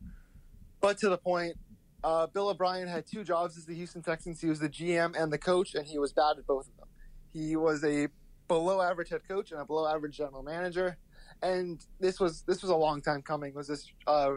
But 0.81 0.99
to 0.99 1.09
the 1.09 1.19
point, 1.19 1.57
uh, 2.05 2.27
Bill 2.27 2.49
O'Brien 2.49 2.89
had 2.89 3.07
two 3.07 3.23
jobs 3.25 3.57
as 3.57 3.65
the 3.67 3.75
Houston 3.75 4.03
Texans. 4.03 4.41
He 4.41 4.49
was 4.49 4.59
the 4.59 4.69
GM 4.69 5.15
and 5.21 5.33
the 5.33 5.39
coach, 5.39 5.75
and 5.75 5.87
he 5.87 5.99
was 5.99 6.13
bad 6.13 6.39
at 6.39 6.47
both 6.47 6.69
of 6.69 6.77
them. 6.77 6.89
He 7.33 7.57
was 7.57 7.85
a 7.85 8.09
below 8.49 8.83
average 8.83 9.09
head 9.11 9.23
coach 9.27 9.53
and 9.53 9.61
a 9.61 9.65
below 9.65 9.87
average 9.87 10.17
general 10.19 10.43
manager 10.43 10.99
and 11.43 11.85
this 11.99 12.21
was 12.21 12.43
this 12.43 12.61
was 12.63 12.71
a 12.71 12.77
long 12.77 13.01
time 13.01 13.23
coming. 13.23 13.53
Was 13.55 13.67
this 13.67 13.91
uh, 14.07 14.33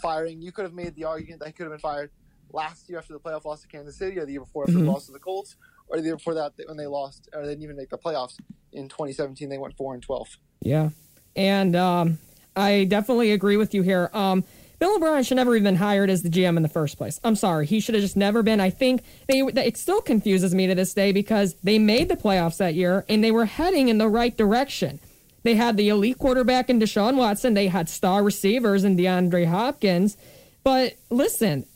firing? 0.00 0.40
You 0.40 0.50
could 0.50 0.64
have 0.64 0.72
made 0.72 0.94
the 0.96 1.04
argument 1.04 1.40
that 1.40 1.46
he 1.48 1.52
could 1.52 1.64
have 1.64 1.72
been 1.72 1.78
fired 1.78 2.10
last 2.52 2.88
year 2.88 2.98
after 2.98 3.12
the 3.12 3.20
playoff 3.20 3.44
loss 3.44 3.60
to 3.62 3.68
Kansas 3.68 3.96
City, 3.96 4.18
or 4.18 4.24
the 4.24 4.32
year 4.32 4.40
before 4.40 4.64
after 4.64 4.74
Mhm. 4.76 4.86
the 4.86 4.90
loss 4.90 5.06
to 5.06 5.12
the 5.12 5.18
Colts, 5.20 5.56
or 5.88 5.98
the 5.98 6.04
year 6.04 6.16
before 6.16 6.34
that 6.34 6.52
when 6.66 6.76
they 6.76 6.86
lost 6.86 7.28
or 7.32 7.42
they 7.42 7.52
didn't 7.52 7.64
even 7.64 7.76
make 7.76 7.90
the 7.90 7.98
playoffs 7.98 8.36
in 8.72 8.88
2017. 8.88 9.48
They 9.48 9.58
went 9.58 9.76
four 9.76 9.94
and 9.94 10.02
12. 10.02 10.28
Yeah. 10.60 10.90
And 11.36 11.76
um, 11.76 12.18
I 12.56 12.84
definitely 12.84 13.32
agree 13.32 13.56
with 13.56 13.74
you 13.74 13.82
here. 13.82 14.10
Um, 14.12 14.44
Bill 14.78 14.94
O'Brien 14.94 15.24
should 15.24 15.36
never 15.36 15.54
have 15.54 15.64
been 15.64 15.76
hired 15.76 16.08
as 16.08 16.22
the 16.22 16.28
GM 16.28 16.56
in 16.56 16.62
the 16.62 16.68
first 16.68 16.98
place. 16.98 17.18
I'm 17.24 17.34
sorry. 17.34 17.66
He 17.66 17.80
should 17.80 17.96
have 17.96 18.02
just 18.02 18.16
never 18.16 18.44
been. 18.44 18.60
I 18.60 18.70
think 18.70 19.02
they, 19.26 19.40
it 19.40 19.76
still 19.76 20.00
confuses 20.00 20.54
me 20.54 20.68
to 20.68 20.74
this 20.74 20.94
day 20.94 21.10
because 21.10 21.54
they 21.64 21.78
made 21.80 22.08
the 22.08 22.16
playoffs 22.16 22.58
that 22.58 22.74
year 22.74 23.04
and 23.08 23.22
they 23.22 23.32
were 23.32 23.46
heading 23.46 23.88
in 23.88 23.98
the 23.98 24.08
right 24.08 24.36
direction. 24.36 25.00
They 25.42 25.56
had 25.56 25.76
the 25.76 25.88
elite 25.88 26.18
quarterback 26.18 26.70
in 26.70 26.78
Deshaun 26.78 27.16
Watson. 27.16 27.54
They 27.54 27.68
had 27.68 27.88
star 27.88 28.22
receivers 28.22 28.84
in 28.84 28.96
DeAndre 28.96 29.46
Hopkins. 29.46 30.16
But 30.62 30.94
listen, 31.10 31.66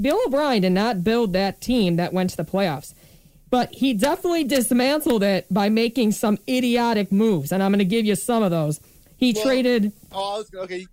Bill 0.00 0.20
O'Brien 0.26 0.62
did 0.62 0.72
not 0.72 1.04
build 1.04 1.32
that 1.34 1.60
team 1.60 1.96
that 1.96 2.12
went 2.12 2.30
to 2.30 2.36
the 2.36 2.44
playoffs. 2.44 2.94
But 3.52 3.74
he 3.74 3.92
definitely 3.92 4.44
dismantled 4.44 5.22
it 5.22 5.44
by 5.50 5.68
making 5.68 6.12
some 6.12 6.38
idiotic 6.48 7.12
moves. 7.12 7.52
And 7.52 7.62
I'm 7.62 7.70
going 7.70 7.80
to 7.80 7.84
give 7.84 8.06
you 8.06 8.16
some 8.16 8.42
of 8.42 8.50
those. 8.50 8.80
He 9.18 9.34
Well- 9.34 9.44
traded 9.44 9.92
Oh, 10.10 10.38
was 10.38 10.50
okay. 10.64 10.86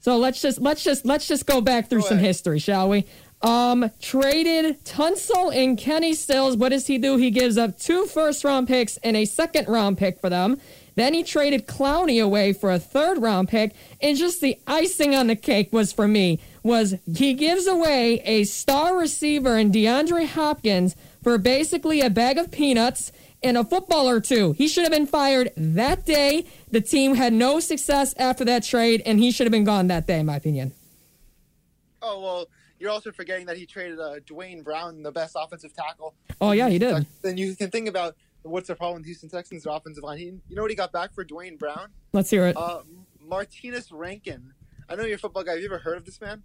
so 0.00 0.16
let's 0.18 0.42
just 0.42 0.60
let's 0.60 0.82
just 0.82 1.06
let's 1.06 1.28
just 1.28 1.46
go 1.46 1.60
back 1.60 1.88
through 1.88 2.02
Go 2.02 2.08
some 2.08 2.18
history, 2.18 2.58
shall 2.58 2.88
we? 2.88 3.04
Um, 3.42 3.92
traded 4.02 4.84
Tunsil 4.84 5.54
and 5.54 5.78
Kenny 5.78 6.14
Stills. 6.14 6.56
What 6.56 6.70
does 6.70 6.88
he 6.88 6.98
do? 6.98 7.16
He 7.16 7.30
gives 7.30 7.56
up 7.56 7.78
two 7.78 8.06
first 8.06 8.42
round 8.42 8.66
picks 8.66 8.96
and 9.04 9.16
a 9.16 9.24
second 9.24 9.68
round 9.68 9.98
pick 9.98 10.20
for 10.20 10.28
them. 10.28 10.60
Then 10.96 11.14
he 11.14 11.22
traded 11.22 11.68
Clowney 11.68 12.20
away 12.20 12.52
for 12.52 12.72
a 12.72 12.80
third 12.80 13.22
round 13.22 13.48
pick. 13.48 13.72
And 14.02 14.16
just 14.18 14.40
the 14.40 14.58
icing 14.66 15.14
on 15.14 15.28
the 15.28 15.36
cake 15.36 15.72
was 15.72 15.92
for 15.92 16.08
me 16.08 16.40
was 16.64 16.96
he 17.16 17.34
gives 17.34 17.68
away 17.68 18.20
a 18.24 18.42
star 18.42 18.98
receiver 18.98 19.56
in 19.56 19.70
DeAndre 19.70 20.26
Hopkins 20.26 20.96
for 21.22 21.38
basically 21.38 22.00
a 22.00 22.10
bag 22.10 22.38
of 22.38 22.50
peanuts 22.50 23.12
and 23.42 23.56
a 23.56 23.64
football 23.64 24.08
or 24.08 24.20
two. 24.20 24.52
He 24.52 24.68
should 24.68 24.82
have 24.82 24.92
been 24.92 25.06
fired 25.06 25.50
that 25.56 26.04
day. 26.04 26.46
The 26.70 26.80
team 26.80 27.14
had 27.14 27.32
no 27.32 27.60
success 27.60 28.14
after 28.18 28.44
that 28.46 28.64
trade, 28.64 29.02
and 29.06 29.18
he 29.18 29.30
should 29.30 29.46
have 29.46 29.52
been 29.52 29.64
gone 29.64 29.86
that 29.88 30.06
day, 30.06 30.20
in 30.20 30.26
my 30.26 30.36
opinion. 30.36 30.72
Oh 32.02 32.20
well, 32.20 32.46
you're 32.78 32.90
also 32.90 33.10
forgetting 33.10 33.46
that 33.46 33.56
he 33.56 33.66
traded 33.66 33.98
uh, 33.98 34.16
Duane 34.26 34.62
Brown, 34.62 35.02
the 35.02 35.12
best 35.12 35.36
offensive 35.38 35.72
tackle. 35.74 36.14
Oh, 36.40 36.52
yeah, 36.52 36.68
he 36.68 36.78
did. 36.78 37.06
Then 37.22 37.36
you 37.36 37.56
can 37.56 37.70
think 37.70 37.88
about 37.88 38.14
what's 38.42 38.68
the 38.68 38.76
problem 38.76 39.00
with 39.00 39.06
Houston 39.06 39.28
Texans' 39.28 39.66
offensive 39.66 40.04
line. 40.04 40.18
He, 40.18 40.24
you 40.24 40.56
know 40.56 40.62
what 40.62 40.70
he 40.70 40.76
got 40.76 40.92
back 40.92 41.12
for 41.12 41.24
Duane 41.24 41.56
Brown? 41.56 41.88
Let's 42.12 42.30
hear 42.30 42.46
it. 42.46 42.56
Uh, 42.56 42.82
Martinas 43.26 43.88
Rankin. 43.90 44.52
I 44.88 44.94
know 44.94 45.04
you're 45.04 45.16
a 45.16 45.18
football 45.18 45.42
guy. 45.42 45.52
Have 45.52 45.60
you 45.60 45.66
ever 45.66 45.78
heard 45.78 45.96
of 45.96 46.04
this 46.04 46.20
man? 46.20 46.42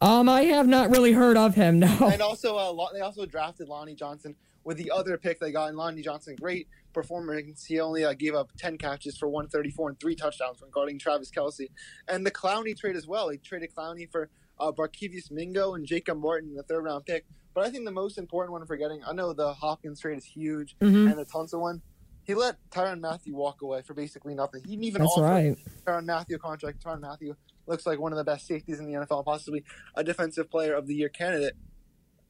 Um, 0.00 0.28
I 0.28 0.42
have 0.42 0.66
not 0.66 0.90
really 0.90 1.12
heard 1.12 1.36
of 1.36 1.54
him. 1.54 1.78
No. 1.78 2.08
And 2.12 2.20
also, 2.20 2.56
uh, 2.56 2.92
they 2.92 3.00
also 3.00 3.24
drafted 3.26 3.68
Lonnie 3.68 3.94
Johnson 3.94 4.34
with 4.64 4.76
the 4.76 4.90
other 4.90 5.16
pick 5.16 5.40
they 5.40 5.52
got. 5.52 5.68
And 5.68 5.76
Lonnie 5.78 6.02
Johnson, 6.02 6.36
great 6.38 6.68
performance. 6.92 7.64
He 7.64 7.80
only 7.80 8.04
uh, 8.04 8.12
gave 8.12 8.34
up 8.34 8.50
10 8.58 8.76
catches 8.78 9.16
for 9.16 9.28
134 9.28 9.90
and 9.90 10.00
three 10.00 10.14
touchdowns 10.14 10.60
when 10.60 10.70
guarding 10.70 10.98
Travis 10.98 11.30
Kelce. 11.30 11.68
And 12.08 12.26
the 12.26 12.30
Clowney 12.30 12.76
trade 12.78 12.96
as 12.96 13.06
well. 13.06 13.28
He 13.30 13.38
traded 13.38 13.74
Clowney 13.74 14.10
for 14.10 14.28
uh, 14.60 14.72
Barkevious 14.72 15.30
Mingo 15.30 15.74
and 15.74 15.86
Jacob 15.86 16.18
Martin, 16.18 16.54
the 16.54 16.62
third 16.62 16.84
round 16.84 17.06
pick. 17.06 17.24
But 17.54 17.64
I 17.64 17.70
think 17.70 17.84
the 17.86 17.90
most 17.92 18.18
important 18.18 18.52
one 18.52 18.66
for 18.66 18.76
getting, 18.76 19.02
I 19.06 19.12
know 19.12 19.32
the 19.32 19.54
Hopkins 19.54 20.00
trade 20.00 20.18
is 20.18 20.24
huge 20.24 20.76
Mhm. 20.82 21.10
and 21.10 21.18
the 21.18 21.24
Tunsil 21.24 21.60
one. 21.60 21.80
He 22.24 22.34
let 22.34 22.56
Tyrann 22.70 23.00
Mathieu 23.00 23.34
walk 23.34 23.62
away 23.62 23.82
for 23.82 23.94
basically 23.94 24.34
nothing. 24.34 24.62
He 24.64 24.70
didn't 24.72 24.84
even 24.84 25.02
That's 25.02 25.12
offer 25.12 25.22
right. 25.22 25.56
Tyrann 25.86 26.04
Mathieu 26.04 26.36
a 26.36 26.38
contract. 26.38 26.82
Tyrann 26.84 27.00
Mathieu 27.00 27.34
looks 27.66 27.86
like 27.86 27.98
one 27.98 28.12
of 28.12 28.18
the 28.18 28.24
best 28.24 28.46
safeties 28.46 28.78
in 28.80 28.86
the 28.86 28.92
NFL, 28.92 29.24
possibly 29.24 29.64
a 29.94 30.04
defensive 30.04 30.50
player 30.50 30.74
of 30.74 30.86
the 30.86 30.94
year 30.94 31.08
candidate. 31.08 31.54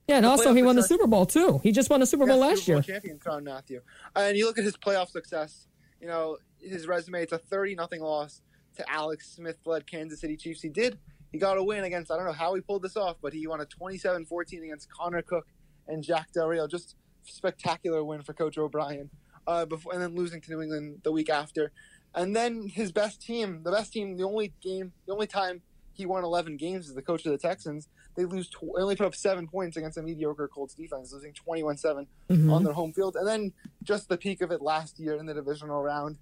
Yeah, 0.08 0.16
and 0.16 0.24
The 0.24 0.28
also 0.30 0.54
he 0.54 0.62
won 0.62 0.76
the 0.76 0.82
Super 0.82 1.06
Bowl 1.06 1.26
too. 1.26 1.60
He 1.62 1.72
just 1.72 1.90
won 1.90 2.00
the 2.00 2.06
Super 2.06 2.26
Bowl 2.26 2.38
last 2.38 2.64
Super 2.64 2.80
Bowl 2.80 2.84
year. 2.86 2.94
champion 2.94 3.18
Crown 3.18 3.44
Matthew. 3.44 3.80
And 4.14 4.36
you 4.36 4.46
look 4.46 4.58
at 4.58 4.64
his 4.64 4.76
playoff 4.76 5.08
success. 5.08 5.66
You 6.00 6.06
know 6.06 6.36
his 6.60 6.86
resume. 6.86 7.22
It's 7.22 7.32
a 7.32 7.38
thirty 7.38 7.74
nothing 7.74 8.00
loss 8.00 8.40
to 8.76 8.88
Alex 8.90 9.32
Smith 9.34 9.56
led 9.64 9.86
Kansas 9.90 10.20
City 10.20 10.36
Chiefs. 10.36 10.62
He 10.62 10.68
did. 10.68 10.98
He 11.32 11.38
got 11.38 11.58
a 11.58 11.62
win 11.62 11.84
against. 11.84 12.10
I 12.12 12.16
don't 12.16 12.26
know 12.26 12.32
how 12.32 12.54
he 12.54 12.60
pulled 12.60 12.82
this 12.82 12.96
off, 12.96 13.16
but 13.20 13.32
he 13.32 13.46
won 13.46 13.60
a 13.60 13.66
27-14 13.66 14.62
against 14.64 14.90
Connor 14.90 15.22
Cook 15.22 15.46
and 15.88 16.02
Jack 16.02 16.32
Del 16.32 16.46
Rio. 16.46 16.66
Just 16.68 16.94
spectacular 17.24 18.04
win 18.04 18.22
for 18.22 18.32
Coach 18.32 18.58
O'Brien. 18.58 19.10
Uh, 19.46 19.64
before 19.64 19.92
and 19.92 20.02
then 20.02 20.14
losing 20.14 20.40
to 20.40 20.50
New 20.50 20.60
England 20.60 21.00
the 21.04 21.12
week 21.12 21.30
after, 21.30 21.72
and 22.16 22.34
then 22.34 22.66
his 22.68 22.90
best 22.92 23.20
team, 23.22 23.62
the 23.62 23.70
best 23.70 23.92
team, 23.92 24.16
the 24.16 24.24
only 24.24 24.52
game, 24.62 24.92
the 25.06 25.12
only 25.12 25.26
time 25.26 25.62
he 25.92 26.04
won 26.06 26.24
11 26.24 26.56
games 26.56 26.88
as 26.88 26.94
the 26.94 27.02
coach 27.02 27.24
of 27.24 27.32
the 27.32 27.38
Texans. 27.38 27.88
They 28.16 28.24
lose. 28.24 28.48
Tw- 28.50 28.72
they 28.76 28.82
only 28.82 28.96
put 28.96 29.06
up 29.06 29.14
seven 29.14 29.46
points 29.46 29.76
against 29.76 29.96
a 29.98 30.02
mediocre 30.02 30.48
Colts 30.48 30.74
defense, 30.74 31.12
losing 31.12 31.32
21-7 31.32 32.06
Mhm. 32.30 32.52
on 32.52 32.64
their 32.64 32.72
home 32.74 32.92
field. 32.92 33.16
And 33.16 33.26
then 33.26 33.52
just 33.82 34.08
the 34.08 34.16
peak 34.18 34.40
of 34.42 34.50
it 34.50 34.60
last 34.60 34.98
year 34.98 35.14
in 35.16 35.24
the 35.26 35.34
divisional 35.34 35.82
round. 35.82 36.16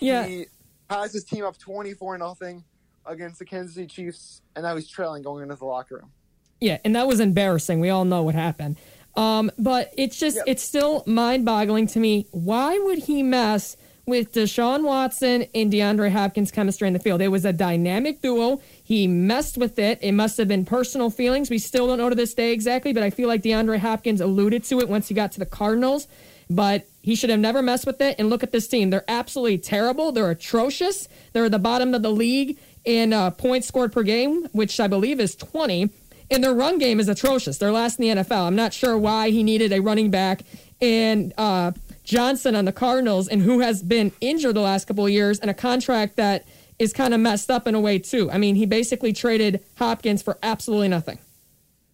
Yeah. 0.00 0.26
He 0.26 0.46
has 0.90 1.12
his 1.12 1.24
team 1.24 1.44
up 1.44 1.56
24 1.58 2.18
nothing 2.18 2.64
against 3.06 3.38
the 3.38 3.44
Kansas 3.44 3.74
City 3.74 3.86
Chiefs, 3.86 4.42
and 4.56 4.62
now 4.64 4.74
he's 4.76 4.88
trailing 4.88 5.22
going 5.22 5.42
into 5.42 5.54
the 5.56 5.64
locker 5.64 5.96
room. 5.96 6.12
Yeah, 6.60 6.78
and 6.84 6.94
that 6.96 7.06
was 7.06 7.20
embarrassing. 7.20 7.80
We 7.80 7.90
all 7.90 8.04
know 8.04 8.22
what 8.22 8.34
happened. 8.34 8.76
Um, 9.16 9.50
but 9.58 9.92
it's 9.96 10.18
just, 10.18 10.36
Yep. 10.36 10.44
it's 10.48 10.62
still 10.62 11.04
mind 11.06 11.44
boggling 11.44 11.86
to 11.88 12.00
me. 12.00 12.26
Why 12.32 12.78
would 12.78 12.98
he 13.00 13.22
mess 13.22 13.76
with 14.06 14.32
Deshaun 14.32 14.84
Watson 14.84 15.46
and 15.54 15.72
DeAndre 15.72 16.10
Hopkins' 16.10 16.50
chemistry 16.50 16.86
in 16.86 16.94
the 16.94 16.98
field? 16.98 17.20
It 17.20 17.28
was 17.28 17.44
a 17.44 17.52
dynamic 17.52 18.20
duo. 18.20 18.60
He 18.82 19.06
messed 19.06 19.56
with 19.56 19.78
it. 19.78 19.98
It 20.02 20.12
must 20.12 20.36
have 20.38 20.48
been 20.48 20.64
personal 20.64 21.10
feelings. 21.10 21.50
We 21.50 21.58
still 21.58 21.86
don't 21.86 21.98
know 21.98 22.08
to 22.08 22.14
this 22.14 22.34
day 22.34 22.52
exactly, 22.52 22.92
but 22.92 23.02
I 23.02 23.10
feel 23.10 23.28
like 23.28 23.42
DeAndre 23.42 23.78
Hopkins 23.78 24.20
alluded 24.20 24.64
to 24.64 24.80
it 24.80 24.88
once 24.88 25.08
he 25.08 25.14
got 25.14 25.32
to 25.32 25.38
the 25.38 25.46
Cardinals. 25.46 26.06
But 26.50 26.86
he 27.00 27.14
should 27.14 27.30
have 27.30 27.40
never 27.40 27.62
messed 27.62 27.86
with 27.86 28.00
it. 28.00 28.16
And 28.18 28.28
look 28.28 28.42
at 28.42 28.52
this 28.52 28.68
team. 28.68 28.90
They're 28.90 29.04
absolutely 29.08 29.58
terrible. 29.58 30.12
They're 30.12 30.30
atrocious. 30.30 31.08
They're 31.32 31.46
at 31.46 31.52
the 31.52 31.58
bottom 31.58 31.94
of 31.94 32.02
the 32.02 32.10
league 32.10 32.58
in 32.84 33.12
uh, 33.14 33.30
points 33.30 33.66
scored 33.66 33.92
per 33.92 34.02
game, 34.02 34.46
which 34.52 34.78
I 34.78 34.86
believe 34.86 35.20
is 35.20 35.34
20. 35.34 35.90
And 36.30 36.44
their 36.44 36.54
run 36.54 36.78
game 36.78 37.00
is 37.00 37.08
atrocious. 37.08 37.58
They're 37.58 37.72
last 37.72 37.98
in 37.98 38.16
the 38.16 38.22
NFL. 38.22 38.46
I'm 38.46 38.56
not 38.56 38.72
sure 38.72 38.98
why 38.98 39.30
he 39.30 39.42
needed 39.42 39.72
a 39.72 39.80
running 39.80 40.10
back 40.10 40.42
and 40.80 41.32
uh, 41.38 41.72
Johnson 42.04 42.54
on 42.54 42.64
the 42.66 42.72
Cardinals, 42.72 43.28
and 43.28 43.42
who 43.42 43.60
has 43.60 43.82
been 43.82 44.12
injured 44.20 44.54
the 44.54 44.60
last 44.60 44.86
couple 44.86 45.04
of 45.04 45.10
years, 45.10 45.40
and 45.40 45.50
a 45.50 45.54
contract 45.54 46.16
that 46.16 46.46
is 46.78 46.92
kind 46.92 47.14
of 47.14 47.20
messed 47.20 47.50
up 47.50 47.66
in 47.66 47.74
a 47.74 47.80
way 47.80 47.98
too. 47.98 48.30
I 48.30 48.38
mean, 48.38 48.54
he 48.54 48.66
basically 48.66 49.12
traded 49.12 49.64
Hopkins 49.78 50.22
for 50.22 50.38
absolutely 50.42 50.88
nothing. 50.88 51.18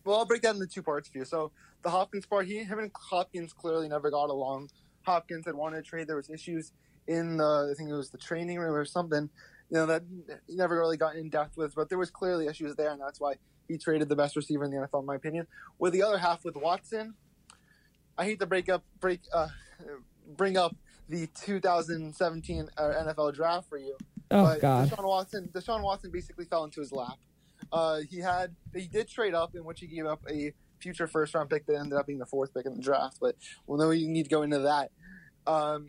Well, 0.04 0.18
I'll 0.18 0.24
break 0.24 0.42
that 0.42 0.54
into 0.54 0.66
two 0.66 0.82
parts 0.82 1.08
for 1.08 1.18
you. 1.18 1.24
So 1.24 1.52
the 1.82 1.90
Hopkins 1.90 2.26
part, 2.26 2.46
he 2.46 2.58
him 2.64 2.78
and 2.78 2.90
Hopkins 2.94 3.52
clearly 3.52 3.88
never 3.88 4.10
got 4.10 4.30
along. 4.30 4.70
Hopkins 5.02 5.46
had 5.46 5.54
wanted 5.54 5.76
to 5.76 5.82
trade. 5.82 6.06
There 6.06 6.16
was 6.16 6.30
issues 6.30 6.72
in 7.06 7.36
the 7.36 7.70
I 7.70 7.74
think 7.76 7.90
it 7.90 7.94
was 7.94 8.10
the 8.10 8.18
training 8.18 8.58
room 8.58 8.74
or 8.74 8.84
something, 8.84 9.28
you 9.70 9.76
know, 9.76 9.86
that 9.86 10.02
he 10.46 10.56
never 10.56 10.78
really 10.78 10.96
got 10.96 11.16
in 11.16 11.28
depth 11.28 11.56
with. 11.56 11.74
But 11.74 11.88
there 11.88 11.98
was 11.98 12.10
clearly 12.10 12.46
issues 12.46 12.74
there, 12.76 12.90
and 12.90 13.00
that's 13.00 13.20
why 13.20 13.34
he 13.68 13.78
traded 13.78 14.08
the 14.08 14.16
best 14.16 14.36
receiver 14.36 14.64
in 14.64 14.70
the 14.70 14.76
NFL, 14.78 15.00
in 15.00 15.06
my 15.06 15.14
opinion. 15.14 15.46
With 15.78 15.92
the 15.92 16.02
other 16.02 16.18
half 16.18 16.44
with 16.44 16.56
Watson, 16.56 17.14
I 18.18 18.24
hate 18.24 18.40
to 18.40 18.46
break 18.46 18.68
up 18.68 18.82
break 19.00 19.20
uh, 19.32 19.48
bring 20.36 20.56
up 20.56 20.76
the 21.08 21.26
2017 21.44 22.68
uh, 22.76 22.82
NFL 22.82 23.34
draft 23.34 23.68
for 23.68 23.78
you. 23.78 23.96
Oh 24.30 24.44
But 24.44 24.60
God. 24.60 24.88
Deshaun 24.88 25.04
Watson, 25.04 25.50
Deshaun 25.52 25.82
Watson 25.82 26.10
basically 26.12 26.44
fell 26.44 26.64
into 26.64 26.80
his 26.80 26.92
lap. 26.92 27.18
Uh, 27.72 28.00
he 28.08 28.18
had 28.18 28.54
he 28.74 28.86
did 28.86 29.08
trade 29.08 29.34
up 29.34 29.54
in 29.54 29.64
which 29.64 29.80
he 29.80 29.86
gave 29.86 30.06
up 30.06 30.22
a 30.30 30.52
future 30.80 31.06
first 31.06 31.34
round 31.34 31.50
pick 31.50 31.66
that 31.66 31.76
ended 31.76 31.98
up 31.98 32.06
being 32.06 32.18
the 32.18 32.26
fourth 32.26 32.54
pick 32.54 32.66
in 32.66 32.74
the 32.74 32.82
draft. 32.82 33.18
But 33.20 33.36
well, 33.66 33.78
no, 33.78 33.88
we 33.88 34.06
need 34.06 34.24
to 34.24 34.30
go 34.30 34.42
into 34.42 34.60
that. 34.60 34.90
Um, 35.46 35.88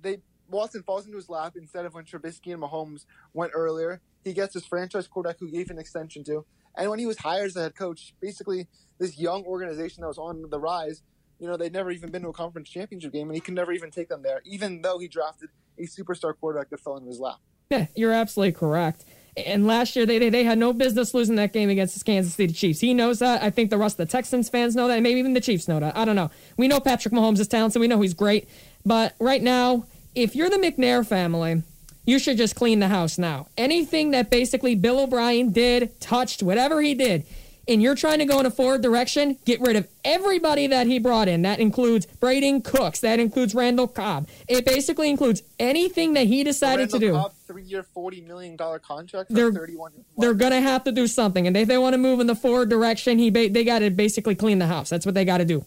they 0.00 0.18
Watson 0.48 0.82
falls 0.82 1.06
into 1.06 1.16
his 1.16 1.28
lap 1.28 1.54
instead 1.56 1.86
of 1.86 1.94
when 1.94 2.04
Trubisky 2.04 2.52
and 2.52 2.62
Mahomes 2.62 3.06
went 3.32 3.52
earlier. 3.54 4.00
He 4.24 4.32
gets 4.32 4.54
his 4.54 4.64
franchise 4.64 5.06
quarterback 5.06 5.38
who 5.40 5.50
gave 5.50 5.70
an 5.70 5.78
extension 5.78 6.24
to, 6.24 6.44
and 6.76 6.90
when 6.90 6.98
he 6.98 7.06
was 7.06 7.18
hired 7.18 7.46
as 7.46 7.54
the 7.54 7.62
head 7.62 7.74
coach, 7.74 8.14
basically 8.20 8.68
this 8.98 9.18
young 9.18 9.44
organization 9.44 10.02
that 10.02 10.08
was 10.08 10.18
on 10.18 10.48
the 10.50 10.60
rise. 10.60 11.02
You 11.42 11.48
know, 11.48 11.56
they'd 11.56 11.72
never 11.72 11.90
even 11.90 12.12
been 12.12 12.22
to 12.22 12.28
a 12.28 12.32
conference 12.32 12.70
championship 12.70 13.12
game, 13.12 13.26
and 13.26 13.34
he 13.34 13.40
could 13.40 13.54
never 13.54 13.72
even 13.72 13.90
take 13.90 14.08
them 14.08 14.22
there, 14.22 14.42
even 14.44 14.80
though 14.80 15.00
he 15.00 15.08
drafted 15.08 15.48
a 15.76 15.82
superstar 15.82 16.34
quarterback 16.38 16.70
that 16.70 16.78
fell 16.78 16.96
into 16.96 17.08
his 17.08 17.18
lap. 17.18 17.38
Yeah, 17.68 17.86
you're 17.96 18.12
absolutely 18.12 18.52
correct. 18.52 19.04
And 19.36 19.66
last 19.66 19.96
year, 19.96 20.06
they, 20.06 20.20
they 20.20 20.30
they 20.30 20.44
had 20.44 20.56
no 20.56 20.72
business 20.72 21.14
losing 21.14 21.34
that 21.36 21.52
game 21.52 21.68
against 21.68 21.98
the 21.98 22.04
Kansas 22.04 22.36
City 22.36 22.52
Chiefs. 22.52 22.78
He 22.78 22.94
knows 22.94 23.18
that. 23.18 23.42
I 23.42 23.50
think 23.50 23.70
the 23.70 23.76
rest 23.76 23.98
of 23.98 24.06
the 24.06 24.12
Texans 24.12 24.48
fans 24.50 24.76
know 24.76 24.86
that, 24.86 25.02
maybe 25.02 25.18
even 25.18 25.32
the 25.32 25.40
Chiefs 25.40 25.66
know 25.66 25.80
that. 25.80 25.96
I 25.96 26.04
don't 26.04 26.14
know. 26.14 26.30
We 26.56 26.68
know 26.68 26.78
Patrick 26.78 27.12
Mahomes 27.12 27.40
is 27.40 27.48
talented. 27.48 27.80
We 27.80 27.88
know 27.88 28.00
he's 28.00 28.14
great. 28.14 28.48
But 28.86 29.16
right 29.18 29.42
now, 29.42 29.86
if 30.14 30.36
you're 30.36 30.48
the 30.48 30.58
McNair 30.58 31.04
family, 31.04 31.64
you 32.04 32.20
should 32.20 32.36
just 32.36 32.54
clean 32.54 32.78
the 32.78 32.86
house 32.86 33.18
now. 33.18 33.48
Anything 33.58 34.12
that 34.12 34.30
basically 34.30 34.76
Bill 34.76 35.00
O'Brien 35.00 35.50
did, 35.50 36.00
touched, 36.00 36.44
whatever 36.44 36.80
he 36.80 36.94
did, 36.94 37.26
and 37.68 37.82
you're 37.82 37.94
trying 37.94 38.18
to 38.18 38.24
go 38.24 38.40
in 38.40 38.46
a 38.46 38.50
forward 38.50 38.82
direction, 38.82 39.38
get 39.44 39.60
rid 39.60 39.76
of 39.76 39.86
everybody 40.04 40.66
that 40.66 40.86
he 40.86 40.98
brought 40.98 41.28
in. 41.28 41.42
That 41.42 41.60
includes 41.60 42.06
Brandin 42.20 42.62
Cooks. 42.64 43.00
That 43.00 43.20
includes 43.20 43.54
Randall 43.54 43.88
Cobb. 43.88 44.28
It 44.48 44.64
basically 44.64 45.10
includes 45.10 45.42
anything 45.58 46.14
that 46.14 46.26
he 46.26 46.42
decided 46.44 46.90
to 46.90 46.98
do. 46.98 47.12
Cobb, 47.12 47.32
three-year, 47.46 47.82
forty 47.82 48.20
million 48.20 48.56
dollar 48.56 48.78
contract 48.78 49.32
They're- 49.32 49.52
thirty-one. 49.52 49.92
they're 50.18 50.34
gonna 50.34 50.60
have 50.60 50.84
to 50.84 50.92
do 50.92 51.06
something, 51.06 51.46
and 51.46 51.56
if 51.56 51.68
they 51.68 51.78
want 51.78 51.94
to 51.94 51.98
move 51.98 52.20
in 52.20 52.26
the 52.26 52.34
forward 52.36 52.68
direction, 52.68 53.18
he 53.18 53.30
ba- 53.30 53.48
they 53.48 53.64
got 53.64 53.80
to 53.80 53.90
basically 53.90 54.34
clean 54.34 54.58
the 54.58 54.66
house. 54.66 54.90
That's 54.90 55.06
what 55.06 55.14
they 55.14 55.24
got 55.24 55.38
to 55.38 55.44
do. 55.44 55.64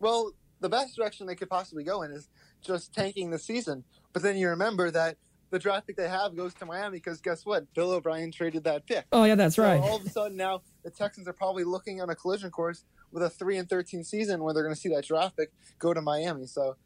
Well, 0.00 0.32
the 0.60 0.68
best 0.68 0.96
direction 0.96 1.26
they 1.26 1.34
could 1.34 1.50
possibly 1.50 1.84
go 1.84 2.02
in 2.02 2.10
is 2.10 2.28
just 2.62 2.94
tanking 2.94 3.30
the 3.30 3.38
season. 3.38 3.84
But 4.12 4.22
then 4.22 4.36
you 4.36 4.48
remember 4.48 4.90
that 4.90 5.16
the 5.54 5.58
draft 5.60 5.86
pick 5.86 5.96
they 5.96 6.08
have 6.08 6.36
goes 6.36 6.52
to 6.54 6.66
Miami 6.66 6.96
because 6.98 7.20
guess 7.20 7.46
what? 7.46 7.72
Bill 7.74 7.92
O'Brien 7.92 8.32
traded 8.32 8.64
that 8.64 8.84
pick. 8.86 9.06
Oh 9.12 9.22
yeah, 9.22 9.36
that's 9.36 9.54
So 9.54 9.62
right. 9.62 9.80
all 9.80 9.96
of 9.96 10.04
a 10.04 10.10
sudden 10.10 10.36
now 10.36 10.62
the 10.84 10.90
Texans 10.90 11.28
are 11.28 11.32
probably 11.32 11.62
looking 11.62 12.02
on 12.02 12.10
a 12.10 12.14
collision 12.16 12.50
course 12.50 12.84
with 13.12 13.22
a 13.22 13.30
three 13.30 13.56
and 13.56 13.68
thirteen 13.68 14.02
season 14.02 14.42
where 14.42 14.52
they're 14.52 14.64
going 14.64 14.74
to 14.74 14.80
see 14.80 14.88
that 14.88 15.04
draft 15.06 15.36
pick 15.36 15.52
go 15.78 15.94
to 15.94 16.02
Miami. 16.02 16.46
So 16.46 16.76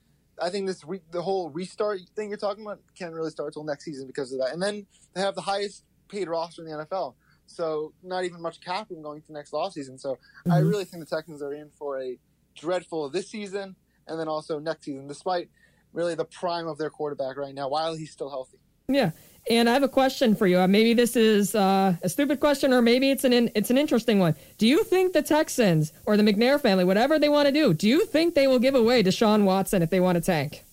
I 0.40 0.50
think 0.50 0.66
this 0.66 0.84
re- 0.84 1.00
the 1.10 1.22
whole 1.22 1.48
restart 1.48 2.00
thing 2.14 2.28
you're 2.28 2.36
talking 2.36 2.62
about 2.64 2.80
can't 2.96 3.14
really 3.14 3.30
start 3.30 3.54
till 3.54 3.64
next 3.64 3.84
season 3.86 4.06
because 4.06 4.32
of 4.34 4.38
that. 4.40 4.52
And 4.52 4.62
then 4.62 4.86
they 5.14 5.22
have 5.22 5.34
the 5.34 5.40
highest 5.40 5.84
paid 6.10 6.28
roster 6.28 6.62
in 6.62 6.68
the 6.70 6.84
NFL. 6.84 7.14
So 7.46 7.94
not 8.02 8.24
even 8.24 8.42
much 8.42 8.60
cap 8.60 8.88
room 8.90 9.00
going 9.02 9.22
to 9.22 9.32
next 9.32 9.52
offseason. 9.52 9.98
So 9.98 10.18
I 10.44 10.60
Mhm. 10.60 10.68
really 10.68 10.84
think 10.84 11.02
the 11.08 11.16
Texans 11.16 11.42
are 11.42 11.54
in 11.54 11.70
for 11.78 11.98
a 12.02 12.18
dreadful 12.54 13.08
this 13.08 13.30
season 13.30 13.76
and 14.06 14.20
then 14.20 14.28
also 14.28 14.58
next 14.58 14.84
season, 14.84 15.06
despite 15.06 15.48
really 15.92 16.14
the 16.14 16.24
prime 16.24 16.66
of 16.66 16.78
their 16.78 16.90
quarterback 16.90 17.36
right 17.36 17.54
now 17.54 17.68
while 17.68 17.94
he's 17.94 18.10
still 18.10 18.30
healthy. 18.30 18.58
Yeah, 18.88 19.10
and 19.50 19.68
I 19.68 19.74
have 19.74 19.82
a 19.82 19.88
question 19.88 20.34
for 20.34 20.46
you. 20.46 20.58
Uh, 20.60 20.66
maybe 20.66 20.94
this 20.94 21.14
is 21.16 21.54
uh, 21.54 21.94
a 22.02 22.08
stupid 22.08 22.40
question, 22.40 22.72
or 22.72 22.80
maybe 22.80 23.10
it's 23.10 23.24
an 23.24 23.32
in- 23.32 23.50
it's 23.54 23.70
an 23.70 23.76
interesting 23.78 24.18
one. 24.18 24.34
Do 24.56 24.66
you 24.66 24.82
think 24.84 25.12
the 25.12 25.22
Texans 25.22 25.92
or 26.06 26.16
the 26.16 26.22
McNair 26.22 26.60
family, 26.60 26.84
whatever 26.84 27.18
they 27.18 27.28
want 27.28 27.46
to 27.46 27.52
do, 27.52 27.74
do 27.74 27.86
you 27.88 28.06
think 28.06 28.34
they 28.34 28.46
will 28.46 28.58
give 28.58 28.74
away 28.74 29.02
Deshaun 29.02 29.44
Watson 29.44 29.82
if 29.82 29.90
they 29.90 30.00
want 30.00 30.16
to 30.16 30.22
tank? 30.22 30.64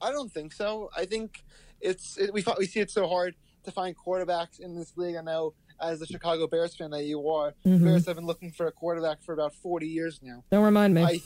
I 0.00 0.10
don't 0.10 0.30
think 0.32 0.52
so. 0.52 0.90
I 0.96 1.04
think 1.06 1.42
it's 1.80 2.16
it, 2.18 2.32
we 2.32 2.44
we 2.58 2.66
see 2.66 2.80
it 2.80 2.90
so 2.90 3.06
hard 3.08 3.34
to 3.64 3.70
find 3.70 3.94
quarterbacks 3.96 4.60
in 4.60 4.74
this 4.76 4.92
league. 4.96 5.16
I 5.16 5.22
know 5.22 5.54
as 5.80 6.00
a 6.00 6.06
Chicago 6.06 6.46
Bears 6.46 6.74
fan 6.74 6.90
that 6.90 7.04
you 7.04 7.28
are, 7.28 7.54
Mhm. 7.66 7.84
Bears 7.84 8.06
have 8.06 8.16
been 8.16 8.26
looking 8.26 8.52
for 8.52 8.66
a 8.66 8.72
quarterback 8.72 9.22
for 9.22 9.32
about 9.34 9.54
forty 9.54 9.88
years 9.88 10.20
now. 10.22 10.44
Don't 10.50 10.64
remind 10.64 10.94
me. 10.94 11.02
I 11.02 11.20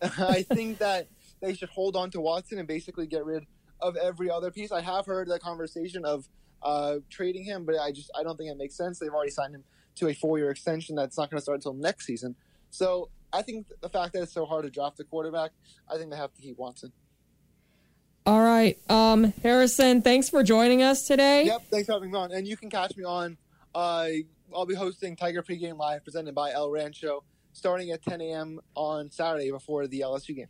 I 0.18 0.42
think 0.42 0.78
that 0.78 1.08
they 1.40 1.54
should 1.54 1.68
hold 1.68 1.96
on 1.96 2.10
to 2.10 2.20
Watson 2.20 2.58
and 2.58 2.66
basically 2.66 3.06
get 3.06 3.24
rid 3.24 3.46
of 3.80 3.96
every 3.96 4.30
other 4.30 4.50
piece. 4.50 4.72
I 4.72 4.80
have 4.80 5.06
heard 5.06 5.28
that 5.28 5.40
conversation 5.40 6.04
of 6.04 6.28
uh, 6.62 6.96
trading 7.10 7.44
him, 7.44 7.64
but 7.64 7.76
I 7.78 7.92
just 7.92 8.10
I 8.18 8.22
don't 8.22 8.36
think 8.36 8.50
it 8.50 8.56
makes 8.56 8.76
sense. 8.76 8.98
They've 8.98 9.12
already 9.12 9.30
signed 9.30 9.54
him 9.54 9.64
to 9.96 10.08
a 10.08 10.14
four 10.14 10.38
year 10.38 10.50
extension 10.50 10.96
that's 10.96 11.16
not 11.16 11.30
going 11.30 11.38
to 11.38 11.42
start 11.42 11.56
until 11.56 11.74
next 11.74 12.06
season. 12.06 12.34
So 12.70 13.10
I 13.32 13.42
think 13.42 13.66
the 13.80 13.88
fact 13.88 14.12
that 14.14 14.22
it's 14.22 14.32
so 14.32 14.46
hard 14.46 14.64
to 14.64 14.70
draft 14.70 14.98
a 15.00 15.04
quarterback, 15.04 15.52
I 15.88 15.96
think 15.96 16.10
they 16.10 16.16
have 16.16 16.34
to 16.34 16.42
keep 16.42 16.58
Watson. 16.58 16.92
All 18.26 18.42
right, 18.42 18.78
um, 18.90 19.32
Harrison, 19.42 20.02
thanks 20.02 20.28
for 20.28 20.42
joining 20.42 20.82
us 20.82 21.06
today. 21.06 21.46
Yep, 21.46 21.62
thanks 21.70 21.86
for 21.86 21.94
having 21.94 22.10
me 22.10 22.18
on. 22.18 22.30
And 22.30 22.46
you 22.46 22.58
can 22.58 22.68
catch 22.68 22.94
me 22.94 23.04
on. 23.04 23.38
Uh, 23.74 24.08
I'll 24.54 24.66
be 24.66 24.74
hosting 24.74 25.16
Tiger 25.16 25.42
Pregame 25.42 25.78
Live 25.78 26.04
presented 26.04 26.34
by 26.34 26.52
El 26.52 26.70
Rancho 26.70 27.24
starting 27.58 27.90
at 27.90 28.02
10 28.02 28.20
a.m. 28.20 28.60
on 28.74 29.10
Saturday 29.10 29.50
before 29.50 29.86
the 29.86 30.00
LSU 30.00 30.36
game. 30.36 30.48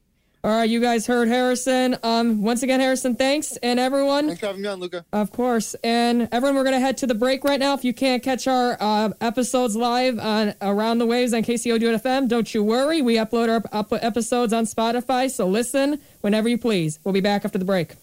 All 0.48 0.54
right, 0.56 0.70
you 0.70 0.80
guys 0.80 1.06
heard 1.06 1.28
Harrison. 1.28 1.98
Um, 2.02 2.40
once 2.40 2.62
again, 2.62 2.80
Harrison, 2.80 3.14
thanks, 3.16 3.58
and 3.58 3.78
everyone. 3.78 4.28
Thanks 4.28 4.40
for 4.40 4.46
having 4.46 4.62
me 4.62 4.68
on, 4.68 4.80
Luca. 4.80 5.04
Of 5.12 5.30
course. 5.30 5.74
And 5.84 6.26
everyone, 6.32 6.56
we're 6.56 6.64
going 6.64 6.74
to 6.74 6.80
head 6.80 6.96
to 6.98 7.06
the 7.06 7.14
break 7.14 7.44
right 7.44 7.60
now. 7.60 7.74
If 7.74 7.84
you 7.84 7.92
can't 7.92 8.22
catch 8.22 8.48
our 8.48 8.78
uh, 8.80 9.10
episodes 9.20 9.76
live 9.76 10.18
on 10.18 10.54
Around 10.62 11.00
the 11.00 11.06
Waves 11.06 11.34
on 11.34 11.42
KCO.FM, 11.42 12.28
don't 12.28 12.54
you 12.54 12.64
worry. 12.64 13.02
We 13.02 13.16
upload 13.16 13.50
our 13.50 13.62
up- 13.78 13.92
episodes 13.92 14.54
on 14.54 14.64
Spotify, 14.64 15.30
so 15.30 15.46
listen 15.46 16.00
whenever 16.22 16.48
you 16.48 16.56
please. 16.56 16.98
We'll 17.04 17.12
be 17.12 17.20
back 17.20 17.44
after 17.44 17.58
the 17.58 17.66
break. 17.66 17.96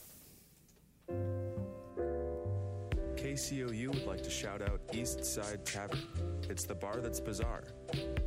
KCOU 3.15 3.87
would 3.87 4.05
like 4.05 4.21
to 4.21 4.29
shout 4.29 4.61
out 4.61 4.81
East 4.93 5.25
Side 5.25 5.65
Tavern. 5.65 5.97
It's 6.47 6.65
the 6.65 6.75
bar 6.75 6.97
that's 6.97 7.19
bizarre. 7.19 7.63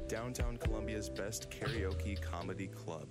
Downtown 0.09 0.57
Columbia's 0.57 1.09
best 1.09 1.53
karaoke 1.53 2.21
comedy 2.21 2.67
club. 2.67 3.07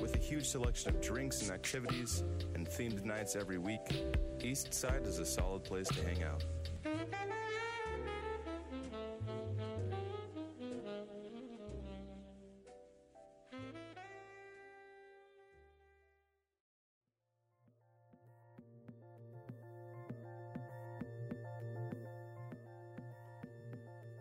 With 0.00 0.14
a 0.14 0.18
huge 0.18 0.46
selection 0.46 0.94
of 0.94 1.00
drinks 1.00 1.42
and 1.42 1.50
activities 1.50 2.24
and 2.54 2.66
themed 2.66 3.04
nights 3.04 3.36
every 3.36 3.58
week, 3.58 3.80
East 4.40 4.72
Side 4.72 5.02
is 5.04 5.18
a 5.18 5.26
solid 5.26 5.64
place 5.64 5.88
to 5.88 6.02
hang 6.04 6.22
out. 6.22 6.44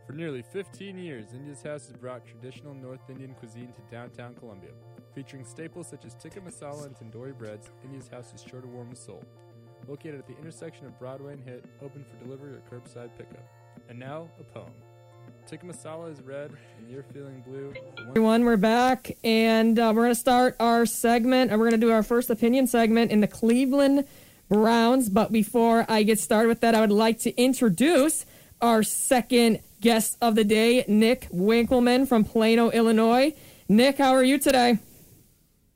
For 0.06 0.14
nearly 0.14 0.42
15 0.42 0.98
years, 0.98 1.28
India's 1.34 1.62
House 1.64 1.88
has 1.88 1.96
brought 1.96 2.26
traditional 2.26 2.74
North 2.74 3.10
Indian 3.10 3.34
cuisine 3.34 3.72
to 3.74 3.82
downtown 3.96 4.36
Columbia. 4.36 4.72
Featuring 5.14 5.44
staples 5.44 5.88
such 5.90 6.06
as 6.06 6.16
tikka 6.16 6.40
masala 6.40 6.86
and 6.86 6.96
tandoori 6.96 7.38
breads, 7.38 7.70
India's 7.84 8.08
House 8.08 8.32
is 8.34 8.46
sure 8.50 8.62
to 8.62 8.68
warm 8.68 8.90
the 8.90 8.96
soul. 8.96 9.22
Located 9.88 10.16
at 10.16 10.28
the 10.28 10.38
intersection 10.38 10.86
of 10.86 10.98
Broadway 11.00 11.34
and 11.34 11.44
Hitt, 11.44 11.66
open 11.82 12.06
for 12.06 12.24
delivery 12.24 12.54
or 12.54 12.62
curbside 12.72 13.10
pickup. 13.18 13.46
And 13.90 14.00
now, 14.00 14.30
a 14.40 14.44
poem. 14.44 14.72
Tikka 15.48 15.66
masala 15.66 16.14
is 16.14 16.22
red, 16.22 16.52
and 16.78 16.90
you're 16.90 17.04
feeling 17.04 17.42
blue. 17.42 17.74
Everyone, 18.08 18.46
we're 18.46 18.56
back, 18.56 19.18
and 19.22 19.78
uh, 19.78 19.92
we're 19.94 20.04
going 20.04 20.16
to 20.16 20.20
start 20.20 20.56
our 20.62 20.86
segment, 20.86 21.52
and 21.52 21.60
we're 21.60 21.70
going 21.70 21.82
to 21.82 21.86
do 21.86 21.92
our 21.92 22.04
first 22.04 22.30
opinion 22.30 22.66
segment 22.68 23.12
in 23.12 23.20
the 23.20 23.28
Cleveland 23.28 24.06
Browns. 24.48 25.10
But 25.10 25.34
before 25.34 25.86
I 25.90 26.04
get 26.04 26.20
started 26.20 26.48
with 26.48 26.62
that, 26.62 26.74
I 26.74 26.80
would 26.80 26.92
like 26.92 27.20
to 27.20 27.36
introduce 27.36 28.26
our 28.62 28.82
second 28.82 29.60
guest 29.82 30.16
of 30.22 30.36
the 30.36 30.46
day, 30.46 30.86
Nick 30.88 31.28
Winkelman 31.34 32.08
from 32.08 32.24
Plano, 32.24 32.70
Illinois. 32.70 33.34
Nick, 33.68 33.98
how 33.98 34.12
are 34.12 34.24
you 34.24 34.38
today? 34.38 34.80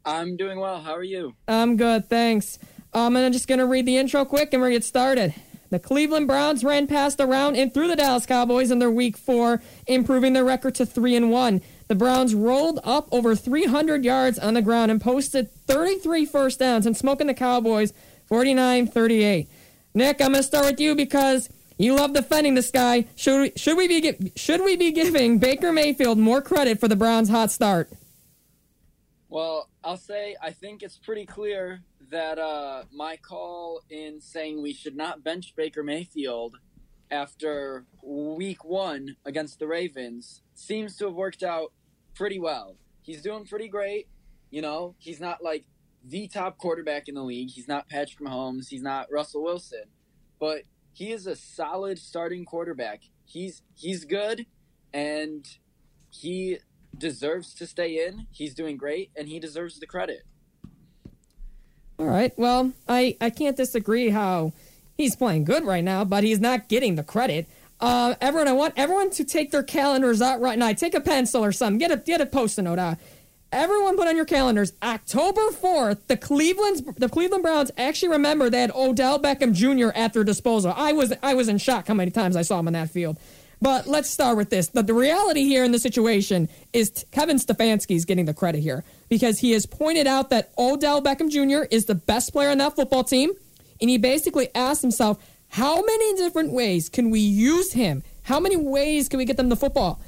I'm 0.05 0.37
doing 0.37 0.59
well. 0.59 0.81
How 0.81 0.93
are 0.93 1.03
you? 1.03 1.35
I'm 1.47 1.77
good, 1.77 2.07
thanks. 2.09 2.59
Um, 2.93 3.15
and 3.15 3.25
I'm 3.25 3.33
just 3.33 3.47
going 3.47 3.59
to 3.59 3.65
read 3.65 3.85
the 3.85 3.97
intro 3.97 4.23
quick 4.23 4.53
and 4.53 4.61
we're 4.61 4.69
going 4.69 4.75
to 4.75 4.79
get 4.79 4.85
started. 4.85 5.33
The 5.71 5.79
Cleveland 5.79 6.27
Browns 6.27 6.63
ran 6.63 6.87
past 6.87 7.17
the 7.17 7.25
round 7.25 7.57
and 7.57 7.73
through 7.73 7.87
the 7.87 7.95
Dallas 7.95 8.25
Cowboys 8.25 8.71
in 8.71 8.79
their 8.79 8.91
week 8.91 9.17
four, 9.17 9.61
improving 9.87 10.33
their 10.33 10.45
record 10.45 10.75
to 10.75 10.85
3 10.85 11.15
and 11.15 11.31
1. 11.31 11.61
The 11.87 11.95
Browns 11.95 12.35
rolled 12.35 12.79
up 12.83 13.09
over 13.11 13.35
300 13.35 14.05
yards 14.05 14.39
on 14.39 14.53
the 14.53 14.61
ground 14.61 14.91
and 14.91 15.01
posted 15.01 15.51
33 15.51 16.25
first 16.25 16.59
downs 16.59 16.85
and 16.85 16.95
smoking 16.95 17.27
the 17.27 17.33
Cowboys 17.33 17.93
49 18.27 18.87
38. 18.87 19.49
Nick, 19.93 20.21
I'm 20.21 20.31
going 20.31 20.35
to 20.35 20.43
start 20.43 20.65
with 20.65 20.79
you 20.79 20.95
because 20.95 21.49
you 21.77 21.95
love 21.95 22.13
defending 22.13 22.55
this 22.55 22.71
guy. 22.71 23.05
Should 23.15 23.59
should 23.59 23.77
we 23.77 23.87
be 23.87 24.31
should 24.35 24.61
we 24.63 24.75
be 24.77 24.91
giving 24.91 25.39
Baker 25.39 25.71
Mayfield 25.71 26.17
more 26.17 26.41
credit 26.41 26.79
for 26.79 26.87
the 26.87 26.95
Browns' 26.95 27.29
hot 27.29 27.51
start? 27.51 27.89
Well, 29.35 29.67
I'll 29.83 29.97
say 29.97 30.37
I 30.41 30.51
think 30.51 30.81
it's 30.81 30.97
pretty 30.97 31.25
clear 31.25 31.81
that 32.09 32.39
uh, 32.39 32.83
my 32.93 33.17
call 33.17 33.81
in 33.89 34.21
saying 34.21 34.61
we 34.61 34.71
should 34.71 34.95
not 34.95 35.25
bench 35.25 35.57
Baker 35.57 35.83
Mayfield 35.83 36.55
after 37.11 37.83
week 38.01 38.63
one 38.63 39.17
against 39.25 39.59
the 39.59 39.67
Ravens 39.67 40.41
seems 40.53 40.95
to 40.95 41.07
have 41.07 41.15
worked 41.15 41.43
out 41.43 41.73
pretty 42.15 42.39
well. 42.39 42.77
He's 43.01 43.21
doing 43.21 43.43
pretty 43.43 43.67
great. 43.67 44.07
You 44.51 44.61
know, 44.61 44.95
he's 44.99 45.19
not 45.19 45.43
like 45.43 45.65
the 46.01 46.29
top 46.29 46.57
quarterback 46.57 47.09
in 47.09 47.15
the 47.15 47.23
league. 47.23 47.49
He's 47.49 47.67
not 47.67 47.89
Patrick 47.89 48.25
Mahomes. 48.25 48.69
He's 48.69 48.83
not 48.83 49.11
Russell 49.11 49.43
Wilson, 49.43 49.83
but 50.39 50.61
he 50.93 51.11
is 51.11 51.27
a 51.27 51.35
solid 51.35 51.99
starting 51.99 52.45
quarterback. 52.45 53.01
He's 53.25 53.63
he's 53.75 54.05
good, 54.05 54.45
and 54.93 55.45
he 56.09 56.59
deserves 56.97 57.53
to 57.55 57.67
stay 57.67 58.05
in. 58.05 58.27
He's 58.31 58.53
doing 58.53 58.77
great, 58.77 59.11
and 59.15 59.27
he 59.27 59.39
deserves 59.39 59.79
the 59.79 59.87
credit. 59.87 60.23
All 61.97 62.05
right. 62.05 62.33
Well, 62.37 62.73
I, 62.87 63.15
I 63.21 63.29
can't 63.29 63.55
disagree 63.55 64.09
how 64.09 64.53
he's 64.97 65.15
playing 65.15 65.45
good 65.45 65.63
right 65.63 65.83
now, 65.83 66.03
but 66.03 66.23
he's 66.23 66.39
not 66.39 66.67
getting 66.67 66.95
the 66.95 67.03
credit. 67.03 67.47
Uh, 67.79 68.15
everyone, 68.21 68.47
I 68.47 68.53
want 68.53 68.73
everyone 68.77 69.09
to 69.11 69.23
take 69.23 69.51
their 69.51 69.63
calendars 69.63 70.21
out 70.21 70.41
right 70.41 70.57
now. 70.57 70.71
Take 70.73 70.93
a 70.93 71.01
pencil 71.01 71.43
or 71.43 71.51
something. 71.51 71.77
Get 71.77 71.91
a 71.91 71.97
get 71.97 72.21
a 72.21 72.25
post-it 72.25 72.63
note 72.63 72.79
out. 72.79 72.97
Everyone, 73.51 73.95
put 73.95 74.07
on 74.07 74.15
your 74.15 74.25
calendars. 74.25 74.73
October 74.81 75.51
fourth, 75.51 76.07
the 76.07 76.17
Cleveland's 76.17 76.81
the 76.81 77.09
Cleveland 77.09 77.43
Browns 77.43 77.71
actually 77.77 78.09
remember 78.09 78.49
they 78.49 78.61
had 78.61 78.71
Odell 78.71 79.19
Beckham 79.19 79.53
Jr. 79.53 79.95
at 79.95 80.13
their 80.13 80.23
disposal. 80.23 80.73
I 80.75 80.93
was 80.93 81.13
I 81.21 81.33
was 81.33 81.47
in 81.47 81.57
shock 81.57 81.87
how 81.87 81.93
many 81.93 82.11
times 82.11 82.35
I 82.35 82.41
saw 82.41 82.59
him 82.59 82.67
on 82.67 82.73
that 82.73 82.89
field. 82.89 83.17
But 83.61 83.87
let's 83.87 84.09
start 84.09 84.37
with 84.37 84.49
this. 84.49 84.67
The, 84.67 84.83
the 84.83 84.93
reality 84.93 85.43
here 85.43 85.63
in 85.63 85.71
the 85.71 85.79
situation 85.79 86.49
is 86.73 86.89
t- 86.91 87.03
Kevin 87.11 87.37
Stefanski 87.37 87.95
is 87.95 88.05
getting 88.05 88.25
the 88.25 88.33
credit 88.33 88.61
here 88.61 88.83
because 89.09 89.39
he 89.39 89.51
has 89.51 89.65
pointed 89.65 90.07
out 90.07 90.29
that 90.29 90.51
Odell 90.57 91.01
Beckham 91.01 91.29
Jr. 91.29 91.67
is 91.71 91.85
the 91.85 91.95
best 91.95 92.33
player 92.33 92.49
on 92.49 92.57
that 92.59 92.75
football 92.75 93.03
team. 93.03 93.31
And 93.81 93.89
he 93.89 93.97
basically 93.97 94.49
asked 94.55 94.81
himself, 94.81 95.17
how 95.49 95.81
many 95.81 96.15
different 96.15 96.51
ways 96.51 96.89
can 96.89 97.09
we 97.09 97.19
use 97.19 97.73
him? 97.73 98.03
How 98.23 98.39
many 98.39 98.57
ways 98.57 99.07
can 99.07 99.17
we 99.17 99.25
get 99.25 99.37
them 99.37 99.49
the 99.49 99.55
football? 99.55 99.99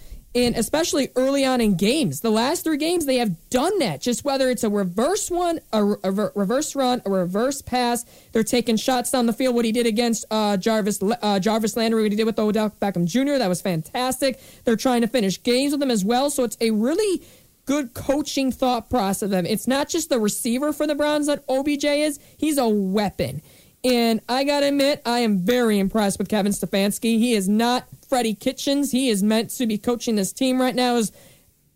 And 0.45 0.55
especially 0.55 1.09
early 1.15 1.43
on 1.43 1.61
in 1.61 1.75
games. 1.75 2.21
The 2.21 2.29
last 2.29 2.63
three 2.63 2.77
games, 2.77 3.05
they 3.05 3.17
have 3.17 3.49
done 3.49 3.79
that. 3.79 4.01
Just 4.01 4.23
whether 4.23 4.49
it's 4.51 4.63
a 4.63 4.69
reverse 4.69 5.31
one, 5.31 5.59
a, 5.73 5.83
a 6.03 6.11
reverse 6.11 6.75
run, 6.75 7.01
a 7.05 7.09
reverse 7.09 7.61
pass, 7.63 8.05
they're 8.31 8.43
taking 8.43 8.77
shots 8.77 9.09
down 9.09 9.25
the 9.25 9.33
field. 9.33 9.55
What 9.55 9.65
he 9.65 9.71
did 9.71 9.87
against 9.87 10.25
uh, 10.29 10.57
Jarvis 10.57 10.99
uh, 11.01 11.39
Jarvis 11.39 11.75
Landry, 11.75 12.03
what 12.03 12.11
he 12.11 12.15
did 12.15 12.25
with 12.25 12.37
Odell 12.37 12.69
Beckham 12.79 13.05
Jr., 13.05 13.39
that 13.39 13.47
was 13.47 13.61
fantastic. 13.61 14.39
They're 14.63 14.75
trying 14.75 15.01
to 15.01 15.07
finish 15.07 15.41
games 15.41 15.71
with 15.71 15.81
him 15.81 15.89
as 15.89 16.05
well. 16.05 16.29
So 16.29 16.43
it's 16.43 16.57
a 16.61 16.69
really 16.69 17.23
good 17.65 17.93
coaching 17.95 18.51
thought 18.51 18.89
process 18.89 19.23
of 19.23 19.29
them. 19.31 19.45
It's 19.45 19.67
not 19.67 19.89
just 19.89 20.09
the 20.09 20.19
receiver 20.19 20.71
for 20.71 20.85
the 20.85 20.95
Browns 20.95 21.25
that 21.27 21.43
OBJ 21.49 21.83
is; 21.83 22.19
he's 22.37 22.59
a 22.59 22.67
weapon. 22.67 23.41
And 23.87 24.19
I 24.27 24.43
got 24.43 24.59
to 24.59 24.67
admit, 24.67 25.01
I 25.05 25.19
am 25.19 25.39
very 25.39 25.79
impressed 25.79 26.19
with 26.19 26.27
Kevin 26.27 26.51
Stefanski. 26.51 27.17
He 27.19 27.33
is 27.33 27.47
not 27.47 27.87
Freddie 28.09 28.33
Kitchens. 28.33 28.91
He 28.91 29.09
is 29.09 29.23
meant 29.23 29.49
to 29.51 29.65
be 29.65 29.77
coaching 29.77 30.17
this 30.17 30.33
team 30.33 30.59
right 30.59 30.75
now. 30.75 30.97
As 30.97 31.13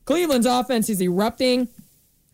Cleveland's 0.03 0.45
offense 0.45 0.89
is 0.89 1.01
erupting. 1.01 1.69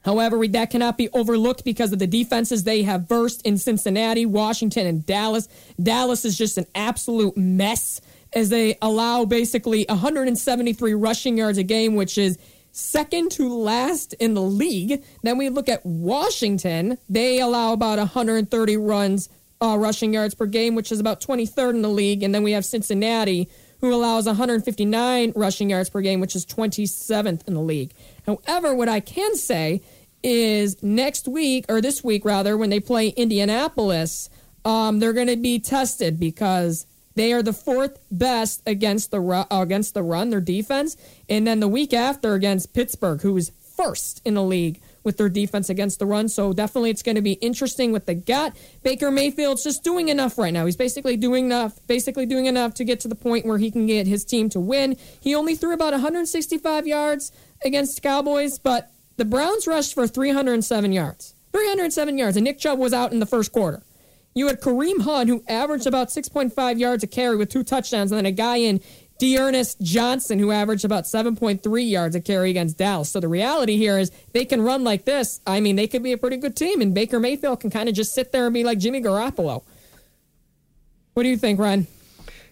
However, 0.03 0.47
that 0.47 0.71
cannot 0.71 0.97
be 0.97 1.09
overlooked 1.09 1.63
because 1.63 1.93
of 1.93 1.99
the 1.99 2.07
defenses 2.07 2.63
they 2.63 2.81
have 2.83 3.07
versed 3.07 3.45
in 3.45 3.59
Cincinnati, 3.59 4.25
Washington, 4.25 4.87
and 4.87 5.05
Dallas. 5.05 5.47
Dallas 5.81 6.25
is 6.25 6.35
just 6.35 6.57
an 6.57 6.65
absolute 6.73 7.37
mess 7.37 8.01
as 8.33 8.49
they 8.49 8.79
allow 8.81 9.25
basically 9.25 9.85
173 9.89 10.95
rushing 10.95 11.37
yards 11.37 11.59
a 11.59 11.63
game, 11.63 11.93
which 11.93 12.17
is 12.17 12.39
second 12.71 13.29
to 13.31 13.53
last 13.53 14.13
in 14.13 14.33
the 14.33 14.41
league. 14.41 15.03
Then 15.21 15.37
we 15.37 15.49
look 15.49 15.69
at 15.69 15.85
Washington. 15.85 16.97
They 17.09 17.39
allow 17.39 17.73
about 17.73 17.99
130 17.99 18.77
runs, 18.77 19.29
uh, 19.61 19.77
rushing 19.77 20.13
yards 20.13 20.35
per 20.35 20.45
game, 20.45 20.75
which 20.75 20.91
is 20.91 20.99
about 20.99 21.21
23rd 21.21 21.71
in 21.71 21.81
the 21.81 21.89
league. 21.89 22.23
And 22.23 22.33
then 22.33 22.43
we 22.43 22.51
have 22.51 22.65
Cincinnati, 22.65 23.49
who 23.81 23.93
allows 23.93 24.25
159 24.25 25.33
rushing 25.35 25.69
yards 25.69 25.89
per 25.89 26.01
game, 26.01 26.19
which 26.19 26.35
is 26.35 26.45
27th 26.45 27.47
in 27.47 27.53
the 27.53 27.61
league. 27.61 27.93
However, 28.25 28.75
what 28.75 28.89
I 28.89 28.99
can 28.99 29.35
say 29.35 29.81
is 30.23 30.81
next 30.81 31.27
week, 31.27 31.65
or 31.69 31.81
this 31.81 32.03
week 32.03 32.25
rather, 32.25 32.57
when 32.57 32.69
they 32.69 32.79
play 32.79 33.09
Indianapolis, 33.09 34.29
um, 34.65 34.99
they're 34.99 35.13
going 35.13 35.27
to 35.27 35.37
be 35.37 35.59
tested 35.59 36.19
because 36.19 36.85
they 37.15 37.33
are 37.33 37.41
the 37.41 37.53
fourth 37.53 37.99
best 38.11 38.61
against 38.65 39.11
the 39.11 39.21
uh, 39.21 39.45
against 39.49 39.93
the 39.93 40.03
run, 40.03 40.29
their 40.29 40.41
defense, 40.41 40.97
and 41.29 41.47
then 41.47 41.59
the 41.59 41.67
week 41.67 41.93
after 41.93 42.33
against 42.33 42.73
Pittsburgh, 42.73 43.21
who 43.21 43.35
is 43.37 43.51
first 43.75 44.21
in 44.25 44.33
the 44.35 44.43
league 44.43 44.81
with 45.07 45.17
their 45.17 45.29
defense 45.29 45.69
against 45.69 45.99
the 45.99 46.05
run. 46.05 46.27
So 46.27 46.51
definitely 46.51 46.89
it's 46.89 47.01
going 47.01 47.15
to 47.15 47.21
be 47.21 47.33
interesting 47.33 47.93
with 47.93 48.05
the 48.05 48.13
gut. 48.13 48.55
Baker 48.83 49.09
Mayfield's 49.09 49.63
just 49.63 49.83
doing 49.85 50.09
enough 50.09 50.37
right 50.37 50.53
now. 50.53 50.65
He's 50.65 50.75
basically 50.75 51.15
doing 51.15 51.45
enough, 51.45 51.79
basically 51.87 52.25
doing 52.25 52.45
enough 52.45 52.73
to 52.75 52.83
get 52.83 52.99
to 52.99 53.07
the 53.07 53.15
point 53.15 53.45
where 53.45 53.57
he 53.57 53.71
can 53.71 53.87
get 53.87 54.05
his 54.05 54.25
team 54.25 54.49
to 54.49 54.59
win. 54.59 54.97
He 55.21 55.33
only 55.33 55.55
threw 55.55 55.73
about 55.73 55.93
165 55.93 56.85
yards 56.85 57.31
against 57.63 58.03
Cowboys, 58.03 58.59
but 58.59 58.91
the 59.15 59.23
Browns 59.23 59.65
rushed 59.65 59.93
for 59.93 60.07
307 60.07 60.91
yards. 60.91 61.33
307 61.53 62.17
yards, 62.17 62.35
and 62.35 62.43
Nick 62.43 62.59
Chubb 62.59 62.77
was 62.77 62.93
out 62.93 63.13
in 63.13 63.19
the 63.19 63.25
first 63.25 63.53
quarter. 63.53 63.81
You 64.35 64.47
had 64.47 64.61
Kareem 64.61 65.01
Hunt, 65.01 65.29
who 65.29 65.41
averaged 65.47 65.87
about 65.87 66.09
6.5 66.09 66.77
yards 66.77 67.03
a 67.03 67.07
carry 67.07 67.37
with 67.37 67.49
two 67.49 67.63
touchdowns, 67.63 68.11
and 68.11 68.19
then 68.19 68.25
a 68.27 68.31
guy 68.31 68.57
in 68.57 68.81
D'Ernest 69.19 69.81
Johnson, 69.81 70.39
who 70.39 70.51
averaged 70.51 70.85
about 70.85 71.05
7.3 71.05 71.89
yards 71.89 72.15
a 72.15 72.21
carry 72.21 72.49
against 72.49 72.77
Dallas. 72.77 73.09
So 73.09 73.19
the 73.19 73.27
reality 73.27 73.77
here 73.77 73.97
is 73.97 74.11
they 74.33 74.45
can 74.45 74.61
run 74.61 74.83
like 74.83 75.05
this. 75.05 75.41
I 75.45 75.59
mean, 75.59 75.75
they 75.75 75.87
could 75.87 76.03
be 76.03 76.11
a 76.11 76.17
pretty 76.17 76.37
good 76.37 76.55
team, 76.55 76.81
and 76.81 76.93
Baker 76.93 77.19
Mayfield 77.19 77.59
can 77.59 77.69
kind 77.69 77.89
of 77.89 77.95
just 77.95 78.13
sit 78.13 78.31
there 78.31 78.45
and 78.45 78.53
be 78.53 78.63
like 78.63 78.77
Jimmy 78.77 79.01
Garoppolo. 79.01 79.63
What 81.13 81.23
do 81.23 81.29
you 81.29 81.37
think, 81.37 81.59
Ron? 81.59 81.87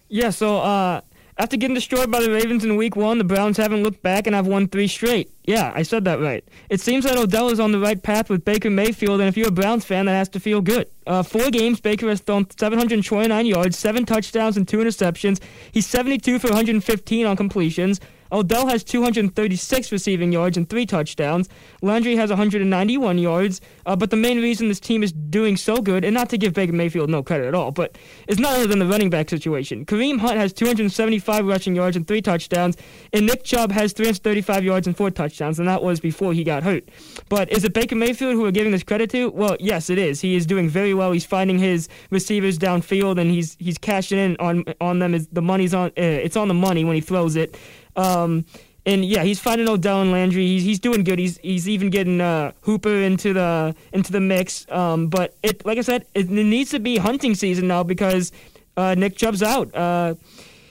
Yeah, 0.08 0.30
so 0.30 0.58
uh, 0.58 1.00
after 1.38 1.56
getting 1.58 1.74
destroyed 1.74 2.10
by 2.10 2.20
the 2.20 2.30
Ravens 2.30 2.64
in 2.64 2.76
week 2.76 2.96
one, 2.96 3.18
the 3.18 3.24
Browns 3.24 3.58
haven't 3.58 3.82
looked 3.82 4.02
back 4.02 4.26
and 4.26 4.34
have 4.34 4.46
won 4.46 4.68
three 4.68 4.88
straight. 4.88 5.30
Yeah, 5.44 5.70
I 5.74 5.82
said 5.82 6.04
that 6.06 6.18
right. 6.18 6.42
It 6.70 6.80
seems 6.80 7.04
that 7.04 7.18
Odell 7.18 7.50
is 7.50 7.60
on 7.60 7.72
the 7.72 7.78
right 7.78 8.02
path 8.02 8.30
with 8.30 8.44
Baker 8.44 8.70
Mayfield, 8.70 9.20
and 9.20 9.28
if 9.28 9.36
you're 9.36 9.48
a 9.48 9.52
Browns 9.52 9.84
fan, 9.84 10.06
that 10.06 10.12
has 10.12 10.30
to 10.30 10.40
feel 10.40 10.62
good. 10.62 10.88
Uh, 11.06 11.22
four 11.22 11.50
games, 11.50 11.80
Baker 11.80 12.08
has 12.08 12.20
thrown 12.20 12.46
729 12.58 13.44
yards, 13.44 13.78
seven 13.78 14.06
touchdowns, 14.06 14.56
and 14.56 14.66
two 14.66 14.78
interceptions. 14.78 15.40
He's 15.70 15.86
72 15.86 16.38
for 16.38 16.48
115 16.48 17.26
on 17.26 17.36
completions. 17.36 18.00
Odell 18.32 18.66
has 18.68 18.84
236 18.84 19.92
receiving 19.92 20.32
yards 20.32 20.56
and 20.56 20.68
three 20.68 20.86
touchdowns. 20.86 21.48
Landry 21.82 22.16
has 22.16 22.30
191 22.30 23.18
yards. 23.18 23.60
Uh, 23.86 23.94
but 23.94 24.10
the 24.10 24.16
main 24.16 24.40
reason 24.42 24.68
this 24.68 24.80
team 24.80 25.02
is 25.02 25.12
doing 25.12 25.56
so 25.56 25.80
good, 25.80 26.04
and 26.04 26.12
not 26.12 26.28
to 26.30 26.36
give 26.36 26.52
Baker 26.52 26.72
Mayfield 26.72 27.08
no 27.08 27.22
credit 27.22 27.46
at 27.46 27.54
all, 27.54 27.70
but 27.70 27.96
it's 28.26 28.40
not 28.40 28.54
other 28.54 28.66
than 28.66 28.80
the 28.80 28.86
running 28.86 29.10
back 29.10 29.30
situation. 29.30 29.86
Kareem 29.86 30.18
Hunt 30.18 30.36
has 30.36 30.52
275 30.52 31.46
rushing 31.46 31.76
yards 31.76 31.96
and 31.96 32.06
three 32.06 32.20
touchdowns, 32.20 32.76
and 33.12 33.26
Nick 33.26 33.44
Chubb 33.44 33.70
has 33.70 33.92
335 33.92 34.64
yards 34.64 34.86
and 34.86 34.96
four 34.96 35.10
touchdowns, 35.10 35.58
and 35.58 35.68
that 35.68 35.82
was 35.82 36.00
before 36.00 36.32
he 36.32 36.42
got 36.42 36.64
hurt. 36.64 36.88
But 37.28 37.50
is 37.52 37.64
it 37.64 37.72
Baker 37.72 37.94
Mayfield 37.94 38.34
who 38.34 38.42
we're 38.42 38.50
giving 38.50 38.72
this 38.72 38.82
credit 38.82 39.10
to? 39.10 39.30
Well, 39.30 39.56
yes, 39.60 39.88
it 39.88 39.98
is. 39.98 40.20
He 40.20 40.34
is 40.34 40.46
doing 40.46 40.68
very 40.68 40.94
well. 40.94 41.12
He's 41.12 41.24
finding 41.24 41.58
his 41.58 41.88
receivers 42.10 42.58
downfield, 42.58 43.20
and 43.20 43.30
he's 43.30 43.56
he's 43.60 43.78
cashing 43.78 44.18
in 44.18 44.36
on 44.38 44.64
on 44.80 44.98
them. 44.98 45.16
The 45.30 45.42
money's 45.42 45.74
on? 45.74 45.88
Uh, 45.90 46.02
it's 46.02 46.36
on 46.36 46.48
the 46.48 46.54
money 46.54 46.84
when 46.84 46.96
he 46.96 47.00
throws 47.00 47.36
it. 47.36 47.56
Um, 47.96 48.44
and 48.84 49.04
yeah, 49.04 49.24
he's 49.24 49.40
finding 49.40 49.68
Odell 49.68 50.00
and 50.00 50.12
Landry. 50.12 50.46
He's 50.46 50.62
he's 50.62 50.78
doing 50.78 51.02
good. 51.02 51.18
He's 51.18 51.38
he's 51.38 51.68
even 51.68 51.90
getting 51.90 52.20
uh, 52.20 52.52
Hooper 52.60 52.94
into 52.94 53.32
the 53.32 53.74
into 53.92 54.12
the 54.12 54.20
mix. 54.20 54.64
Um, 54.70 55.08
but 55.08 55.34
it 55.42 55.66
like 55.66 55.78
I 55.78 55.80
said, 55.80 56.06
it, 56.14 56.30
it 56.30 56.30
needs 56.30 56.70
to 56.70 56.78
be 56.78 56.96
hunting 56.96 57.34
season 57.34 57.66
now 57.66 57.82
because 57.82 58.30
uh, 58.76 58.94
Nick 58.94 59.16
Chubb's 59.16 59.42
out. 59.42 59.74
Uh, 59.74 60.14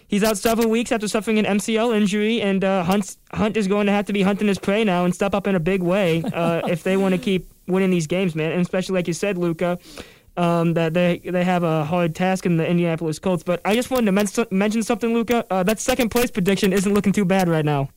he's 0.07 0.23
out 0.23 0.37
several 0.37 0.69
weeks 0.69 0.93
after 0.93 1.09
suffering 1.09 1.39
an 1.39 1.45
MCL 1.45 1.95
injury, 1.95 2.41
and 2.41 2.63
uh, 2.63 2.83
Hunt 2.83 3.17
Hunt 3.31 3.57
is 3.57 3.67
going 3.67 3.87
to 3.87 3.91
have 3.91 4.05
to 4.05 4.13
be 4.13 4.21
hunting 4.21 4.47
his 4.47 4.59
prey 4.59 4.85
now 4.85 5.03
and 5.03 5.13
step 5.13 5.35
up 5.35 5.45
in 5.45 5.55
a 5.55 5.59
big 5.59 5.81
way 5.81 6.23
uh, 6.33 6.61
if 6.67 6.83
they 6.83 6.95
want 6.95 7.13
to 7.13 7.17
keep 7.17 7.51
winning 7.67 7.89
these 7.89 8.07
games, 8.07 8.33
man. 8.33 8.51
And 8.53 8.61
especially 8.61 8.95
like 8.95 9.07
you 9.07 9.13
said, 9.13 9.37
Luca, 9.37 9.77
um, 10.37 10.73
that 10.73 10.93
they 10.93 11.19
they 11.19 11.43
have 11.43 11.63
a 11.63 11.85
hard 11.85 12.15
task 12.15 12.45
in 12.45 12.57
the 12.57 12.67
Indianapolis 12.67 13.19
Colts. 13.19 13.43
But 13.43 13.61
I 13.65 13.75
just 13.75 13.89
wanted 13.89 14.05
to 14.05 14.11
men- 14.11 14.47
mention 14.51 14.83
something, 14.83 15.13
Luca. 15.13 15.45
Uh, 15.49 15.63
that 15.63 15.79
second 15.79 16.09
place 16.09 16.31
prediction 16.31 16.73
isn't 16.73 16.93
looking 16.93 17.13
too 17.13 17.25
bad 17.25 17.47
right 17.47 17.65
now. 17.65 17.89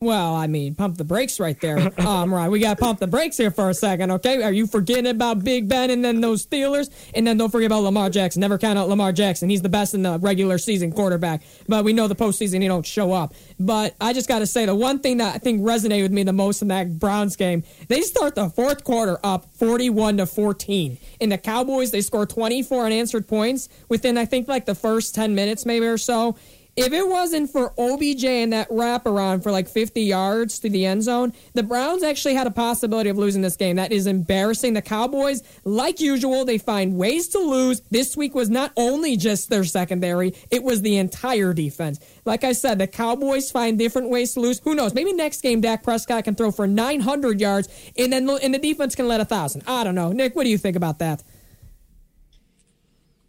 Well, 0.00 0.34
I 0.34 0.46
mean, 0.46 0.74
pump 0.74 0.98
the 0.98 1.04
brakes 1.04 1.40
right 1.40 1.58
there. 1.60 1.92
Um, 2.06 2.32
right, 2.32 2.48
we 2.48 2.60
got 2.60 2.78
to 2.78 2.84
pump 2.84 3.00
the 3.00 3.06
brakes 3.06 3.36
here 3.36 3.50
for 3.50 3.68
a 3.68 3.74
second, 3.74 4.10
okay? 4.12 4.42
Are 4.42 4.52
you 4.52 4.66
forgetting 4.66 5.06
about 5.06 5.42
Big 5.42 5.68
Ben 5.68 5.90
and 5.90 6.04
then 6.04 6.20
those 6.20 6.46
Steelers? 6.46 6.88
And 7.14 7.26
then 7.26 7.36
don't 7.36 7.50
forget 7.50 7.66
about 7.66 7.82
Lamar 7.82 8.10
Jackson. 8.10 8.40
Never 8.40 8.58
count 8.58 8.78
out 8.78 8.88
Lamar 8.88 9.12
Jackson. 9.12 9.48
He's 9.48 9.62
the 9.62 9.68
best 9.68 9.92
in 9.92 10.02
the 10.02 10.18
regular 10.18 10.58
season 10.58 10.92
quarterback. 10.92 11.42
But 11.68 11.84
we 11.84 11.92
know 11.92 12.06
the 12.06 12.14
postseason 12.14 12.62
he 12.62 12.68
don't 12.68 12.86
show 12.86 13.12
up. 13.12 13.34
But 13.58 13.96
I 14.00 14.12
just 14.12 14.28
got 14.28 14.38
to 14.40 14.46
say, 14.46 14.66
the 14.66 14.74
one 14.74 15.00
thing 15.00 15.16
that 15.16 15.34
I 15.34 15.38
think 15.38 15.62
resonated 15.62 16.02
with 16.02 16.12
me 16.12 16.22
the 16.22 16.32
most 16.32 16.62
in 16.62 16.68
that 16.68 16.98
Browns 16.98 17.34
game, 17.34 17.64
they 17.88 18.02
start 18.02 18.34
the 18.34 18.50
fourth 18.50 18.84
quarter 18.84 19.18
up 19.24 19.46
41 19.54 20.18
to 20.18 20.26
14. 20.26 20.98
In 21.20 21.28
the 21.28 21.38
Cowboys, 21.38 21.90
they 21.90 22.02
score 22.02 22.26
24 22.26 22.86
unanswered 22.86 23.26
points 23.26 23.68
within, 23.88 24.16
I 24.16 24.26
think, 24.26 24.48
like 24.48 24.66
the 24.66 24.74
first 24.74 25.14
10 25.14 25.34
minutes 25.34 25.66
maybe 25.66 25.86
or 25.86 25.98
so 25.98 26.36
if 26.76 26.92
it 26.92 27.08
wasn't 27.08 27.50
for 27.50 27.72
OBJ 27.78 28.24
and 28.24 28.52
that 28.52 28.68
wraparound 28.68 29.42
for 29.42 29.50
like 29.50 29.66
50 29.66 30.02
yards 30.02 30.58
to 30.58 30.68
the 30.68 30.84
end 30.84 31.02
zone, 31.02 31.32
the 31.54 31.62
Browns 31.62 32.02
actually 32.02 32.34
had 32.34 32.46
a 32.46 32.50
possibility 32.50 33.08
of 33.08 33.16
losing 33.16 33.40
this 33.40 33.56
game. 33.56 33.76
That 33.76 33.92
is 33.92 34.06
embarrassing. 34.06 34.74
The 34.74 34.82
Cowboys, 34.82 35.42
like 35.64 36.00
usual, 36.00 36.44
they 36.44 36.58
find 36.58 36.96
ways 36.96 37.28
to 37.28 37.38
lose. 37.38 37.80
This 37.90 38.14
week 38.16 38.34
was 38.34 38.50
not 38.50 38.72
only 38.76 39.16
just 39.16 39.48
their 39.48 39.64
secondary, 39.64 40.34
it 40.50 40.62
was 40.62 40.82
the 40.82 40.98
entire 40.98 41.54
defense. 41.54 41.98
Like 42.26 42.44
I 42.44 42.52
said, 42.52 42.78
the 42.78 42.86
Cowboys 42.86 43.50
find 43.50 43.78
different 43.78 44.10
ways 44.10 44.34
to 44.34 44.40
lose. 44.40 44.60
Who 44.60 44.74
knows? 44.74 44.92
Maybe 44.92 45.14
next 45.14 45.40
game 45.40 45.62
Dak 45.62 45.82
Prescott 45.82 46.24
can 46.24 46.34
throw 46.34 46.50
for 46.50 46.66
900 46.66 47.40
yards 47.40 47.68
and 47.96 48.12
then 48.12 48.28
and 48.28 48.52
the 48.52 48.58
defense 48.58 48.94
can 48.94 49.08
let 49.08 49.20
a 49.20 49.24
1,000. 49.24 49.62
I 49.66 49.82
don't 49.82 49.94
know. 49.94 50.12
Nick, 50.12 50.36
what 50.36 50.44
do 50.44 50.50
you 50.50 50.58
think 50.58 50.76
about 50.76 50.98
that? 50.98 51.22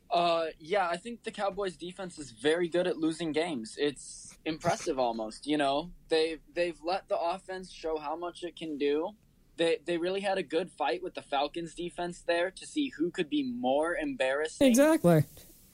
Uh, 0.09 0.45
yeah, 0.59 0.87
I 0.87 0.97
think 0.97 1.23
the 1.23 1.31
Cowboys' 1.31 1.75
defense 1.75 2.17
is 2.17 2.31
very 2.31 2.69
good 2.69 2.87
at 2.87 2.97
losing 2.97 3.31
games. 3.31 3.75
It's 3.77 4.37
impressive, 4.45 4.99
almost. 4.99 5.45
You 5.45 5.57
know, 5.57 5.91
they've 6.09 6.39
they've 6.53 6.79
let 6.83 7.09
the 7.09 7.17
offense 7.17 7.71
show 7.71 7.97
how 7.97 8.15
much 8.15 8.43
it 8.43 8.55
can 8.55 8.77
do. 8.77 9.11
They 9.57 9.79
they 9.85 9.97
really 9.97 10.21
had 10.21 10.37
a 10.37 10.43
good 10.43 10.71
fight 10.71 11.03
with 11.03 11.13
the 11.15 11.21
Falcons' 11.21 11.73
defense 11.73 12.23
there 12.25 12.51
to 12.51 12.65
see 12.65 12.91
who 12.97 13.11
could 13.11 13.29
be 13.29 13.43
more 13.43 13.95
embarrassing. 13.95 14.67
Exactly. 14.67 15.23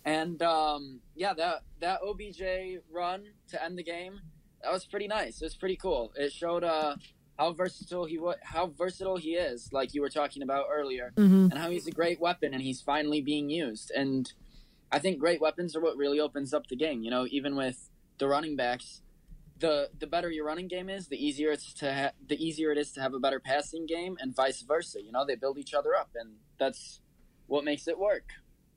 And 0.06 0.42
um, 0.42 1.00
yeah, 1.16 1.34
that 1.34 1.64
that 1.80 2.02
OBJ 2.02 2.82
run 2.92 3.26
to 3.50 3.64
end 3.64 3.78
the 3.78 3.84
game, 3.84 4.20
that 4.64 4.72
was 4.72 4.86
pretty 4.86 5.08
nice. 5.08 5.42
It 5.42 5.46
was 5.46 5.56
pretty 5.56 5.76
cool. 5.76 6.12
It 6.16 6.32
showed 6.32 6.64
uh 6.64 6.96
how 7.38 7.54
versatile 7.54 8.06
he 8.06 8.20
wa- 8.20 8.36
how 8.44 8.68
versatile 8.68 9.18
he 9.18 9.36
is, 9.36 9.72
like 9.72 9.94
you 9.94 10.02
were 10.02 10.10
talking 10.10 10.44
about 10.44 10.66
earlier, 10.72 11.14
mm-hmm. 11.16 11.48
and 11.50 11.58
how 11.58 11.70
he's 11.70 11.88
a 11.88 11.92
great 11.92 12.20
weapon 12.20 12.54
and 12.54 12.62
he's 12.62 12.82
finally 12.82 13.22
being 13.22 13.50
used. 13.50 13.92
And 13.92 14.32
I 14.92 15.00
think 15.00 15.20
great 15.20 15.42
weapons 15.42 15.76
are 15.76 15.82
what 15.82 15.98
really 15.98 16.20
opens 16.20 16.54
up 16.54 16.68
the 16.68 16.76
game. 16.76 17.04
You 17.04 17.12
know, 17.12 17.26
even 17.30 17.56
with 17.56 17.90
the 18.20 18.28
running 18.28 18.56
backs, 18.56 19.02
the 19.60 19.90
the 19.98 20.08
better 20.08 20.30
your 20.30 20.46
running 20.46 20.68
game 20.68 20.90
is, 20.90 21.08
the 21.08 21.24
easier 21.24 21.52
it's 21.52 21.74
to 21.76 21.94
ha- 21.94 22.12
the 22.28 22.44
easier 22.44 22.72
it 22.72 22.78
is 22.78 22.92
to 22.94 23.02
have 23.02 23.14
a 23.14 23.20
better 23.20 23.40
passing 23.40 23.86
game, 23.86 24.18
and 24.20 24.36
vice 24.36 24.62
versa. 24.62 25.02
You 25.02 25.12
know, 25.12 25.26
they 25.26 25.36
build 25.36 25.58
each 25.58 25.74
other 25.74 25.96
up, 25.96 26.12
and 26.16 26.36
that's 26.60 27.02
what 27.48 27.64
makes 27.64 27.88
it 27.88 27.98
work. 27.98 28.30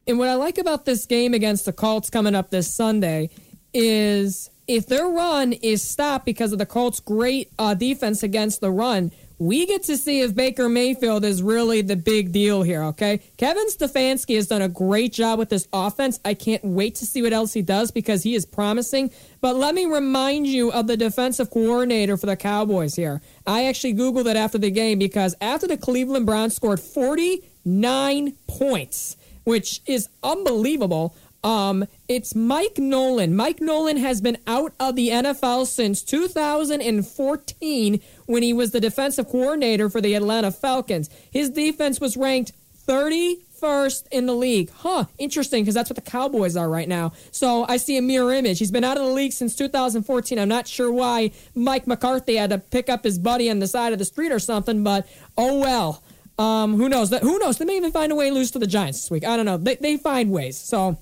And 0.08 0.18
what 0.18 0.28
I 0.28 0.34
like 0.34 0.56
about 0.56 0.84
this 0.84 1.04
game 1.04 1.34
against 1.34 1.64
the 1.64 1.72
Colts 1.72 2.10
coming 2.10 2.36
up 2.36 2.50
this 2.50 2.72
Sunday 2.72 3.30
is 3.76 4.50
if 4.66 4.86
their 4.86 5.06
run 5.06 5.52
is 5.52 5.82
stopped 5.82 6.24
because 6.24 6.52
of 6.52 6.58
the 6.58 6.66
Colts' 6.66 6.98
great 6.98 7.52
uh, 7.58 7.74
defense 7.74 8.22
against 8.22 8.60
the 8.60 8.70
run, 8.70 9.12
we 9.38 9.66
get 9.66 9.82
to 9.84 9.98
see 9.98 10.22
if 10.22 10.34
Baker 10.34 10.66
Mayfield 10.66 11.22
is 11.22 11.42
really 11.42 11.82
the 11.82 11.94
big 11.94 12.32
deal 12.32 12.62
here, 12.62 12.82
okay? 12.84 13.20
Kevin 13.36 13.66
Stefanski 13.68 14.34
has 14.36 14.46
done 14.46 14.62
a 14.62 14.68
great 14.68 15.12
job 15.12 15.38
with 15.38 15.50
this 15.50 15.68
offense. 15.74 16.18
I 16.24 16.32
can't 16.32 16.64
wait 16.64 16.94
to 16.96 17.06
see 17.06 17.20
what 17.20 17.34
else 17.34 17.52
he 17.52 17.60
does 17.60 17.90
because 17.90 18.22
he 18.22 18.34
is 18.34 18.46
promising. 18.46 19.10
But 19.42 19.56
let 19.56 19.74
me 19.74 19.84
remind 19.84 20.46
you 20.46 20.72
of 20.72 20.86
the 20.86 20.96
defensive 20.96 21.50
coordinator 21.50 22.16
for 22.16 22.26
the 22.26 22.36
Cowboys 22.36 22.96
here. 22.96 23.20
I 23.46 23.66
actually 23.66 23.92
Googled 23.92 24.26
it 24.26 24.36
after 24.36 24.56
the 24.56 24.70
game 24.70 24.98
because 24.98 25.34
after 25.42 25.66
the 25.66 25.76
Cleveland 25.76 26.24
Browns 26.24 26.56
scored 26.56 26.80
49 26.80 28.32
points, 28.46 29.16
which 29.44 29.82
is 29.84 30.08
unbelievable. 30.22 31.14
Um, 31.46 31.86
it's 32.08 32.34
Mike 32.34 32.76
Nolan. 32.76 33.36
Mike 33.36 33.60
Nolan 33.60 33.98
has 33.98 34.20
been 34.20 34.36
out 34.48 34.72
of 34.80 34.96
the 34.96 35.10
NFL 35.10 35.68
since 35.68 36.02
2014 36.02 38.00
when 38.26 38.42
he 38.42 38.52
was 38.52 38.72
the 38.72 38.80
defensive 38.80 39.28
coordinator 39.28 39.88
for 39.88 40.00
the 40.00 40.14
Atlanta 40.14 40.50
Falcons. 40.50 41.08
His 41.30 41.48
defense 41.50 42.00
was 42.00 42.16
ranked 42.16 42.50
31st 42.88 44.08
in 44.10 44.26
the 44.26 44.34
league. 44.34 44.72
Huh, 44.78 45.04
interesting 45.18 45.62
because 45.62 45.76
that's 45.76 45.88
what 45.88 45.94
the 45.94 46.10
Cowboys 46.10 46.56
are 46.56 46.68
right 46.68 46.88
now. 46.88 47.12
So 47.30 47.64
I 47.68 47.76
see 47.76 47.96
a 47.96 48.02
mirror 48.02 48.32
image. 48.32 48.58
He's 48.58 48.72
been 48.72 48.82
out 48.82 48.96
of 48.96 49.04
the 49.04 49.12
league 49.12 49.32
since 49.32 49.54
2014. 49.54 50.40
I'm 50.40 50.48
not 50.48 50.66
sure 50.66 50.90
why 50.90 51.30
Mike 51.54 51.86
McCarthy 51.86 52.34
had 52.34 52.50
to 52.50 52.58
pick 52.58 52.88
up 52.88 53.04
his 53.04 53.20
buddy 53.20 53.48
on 53.48 53.60
the 53.60 53.68
side 53.68 53.92
of 53.92 54.00
the 54.00 54.04
street 54.04 54.32
or 54.32 54.40
something, 54.40 54.82
but 54.82 55.06
oh 55.38 55.60
well. 55.60 56.02
Um, 56.40 56.74
who 56.74 56.88
knows? 56.88 57.10
Who 57.10 57.38
knows? 57.38 57.58
They 57.58 57.64
may 57.64 57.76
even 57.76 57.92
find 57.92 58.10
a 58.10 58.16
way 58.16 58.30
to 58.30 58.34
lose 58.34 58.50
to 58.50 58.58
the 58.58 58.66
Giants 58.66 59.00
this 59.00 59.10
week. 59.12 59.24
I 59.24 59.36
don't 59.36 59.46
know. 59.46 59.56
They, 59.56 59.76
they 59.76 59.96
find 59.96 60.30
ways. 60.32 60.58
So 60.58 60.98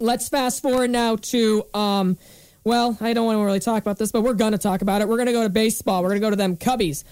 let's 0.00 0.28
fast 0.28 0.62
forward 0.62 0.90
now 0.90 1.16
to 1.16 1.64
um, 1.74 2.18
well, 2.64 2.96
I 3.00 3.14
don't 3.14 3.26
want 3.26 3.38
to 3.38 3.44
really 3.44 3.60
talk 3.60 3.80
about 3.82 3.98
this, 3.98 4.12
but 4.12 4.22
we're 4.22 4.34
going 4.34 4.52
to 4.52 4.58
talk 4.58 4.82
about 4.82 5.00
it. 5.00 5.08
We're 5.08 5.16
going 5.16 5.26
to 5.26 5.32
go 5.32 5.42
to 5.42 5.48
baseball. 5.48 6.02
We're 6.02 6.10
going 6.10 6.20
to 6.20 6.26
go 6.26 6.30
to 6.30 6.36
them 6.36 6.56
Cubbies. 6.56 7.04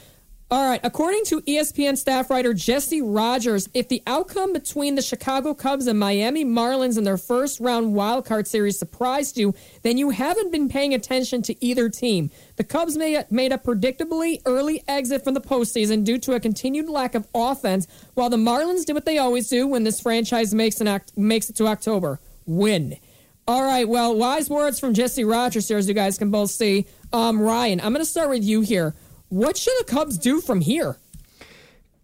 All 0.50 0.66
right, 0.66 0.80
according 0.82 1.26
to 1.26 1.42
ESPN 1.42 1.98
staff 1.98 2.30
writer 2.30 2.54
Jesse 2.54 3.02
Rogers, 3.02 3.68
if 3.74 3.88
the 3.88 4.02
outcome 4.06 4.54
between 4.54 4.94
the 4.94 5.02
Chicago 5.02 5.52
Cubs 5.52 5.86
and 5.86 5.98
Miami 5.98 6.42
Marlins 6.42 6.96
in 6.96 7.04
their 7.04 7.18
first 7.18 7.60
round 7.60 7.94
wild 7.94 8.24
card 8.24 8.46
series 8.46 8.78
surprised 8.78 9.36
you, 9.36 9.54
then 9.82 9.98
you 9.98 10.08
haven't 10.08 10.50
been 10.50 10.70
paying 10.70 10.94
attention 10.94 11.42
to 11.42 11.64
either 11.64 11.90
team. 11.90 12.30
The 12.56 12.64
Cubs 12.64 12.96
made 12.96 13.52
a 13.52 13.58
predictably 13.58 14.40
early 14.46 14.82
exit 14.88 15.22
from 15.22 15.34
the 15.34 15.40
postseason 15.42 16.02
due 16.02 16.16
to 16.20 16.32
a 16.32 16.40
continued 16.40 16.88
lack 16.88 17.14
of 17.14 17.28
offense, 17.34 17.86
while 18.14 18.30
the 18.30 18.38
Marlins 18.38 18.86
did 18.86 18.94
what 18.94 19.04
they 19.04 19.18
always 19.18 19.48
do 19.48 19.66
when 19.66 19.84
this 19.84 20.00
franchise 20.00 20.54
makes, 20.54 20.80
an, 20.80 21.02
makes 21.14 21.50
it 21.50 21.56
to 21.56 21.66
October 21.66 22.20
win. 22.48 22.98
All 23.46 23.62
right, 23.62 23.88
well, 23.88 24.14
wise 24.16 24.50
words 24.50 24.80
from 24.80 24.94
Jesse 24.94 25.24
Rogers 25.24 25.68
here, 25.68 25.78
as 25.78 25.86
you 25.88 25.94
guys 25.94 26.18
can 26.18 26.30
both 26.30 26.50
see. 26.50 26.86
Um, 27.12 27.40
Ryan, 27.40 27.80
I'm 27.80 27.92
going 27.92 28.04
to 28.04 28.10
start 28.10 28.28
with 28.28 28.44
you 28.44 28.62
here. 28.62 28.94
What 29.28 29.56
should 29.56 29.74
the 29.78 29.84
Cubs 29.84 30.18
do 30.18 30.40
from 30.40 30.60
here? 30.60 30.98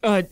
Uh, 0.02 0.22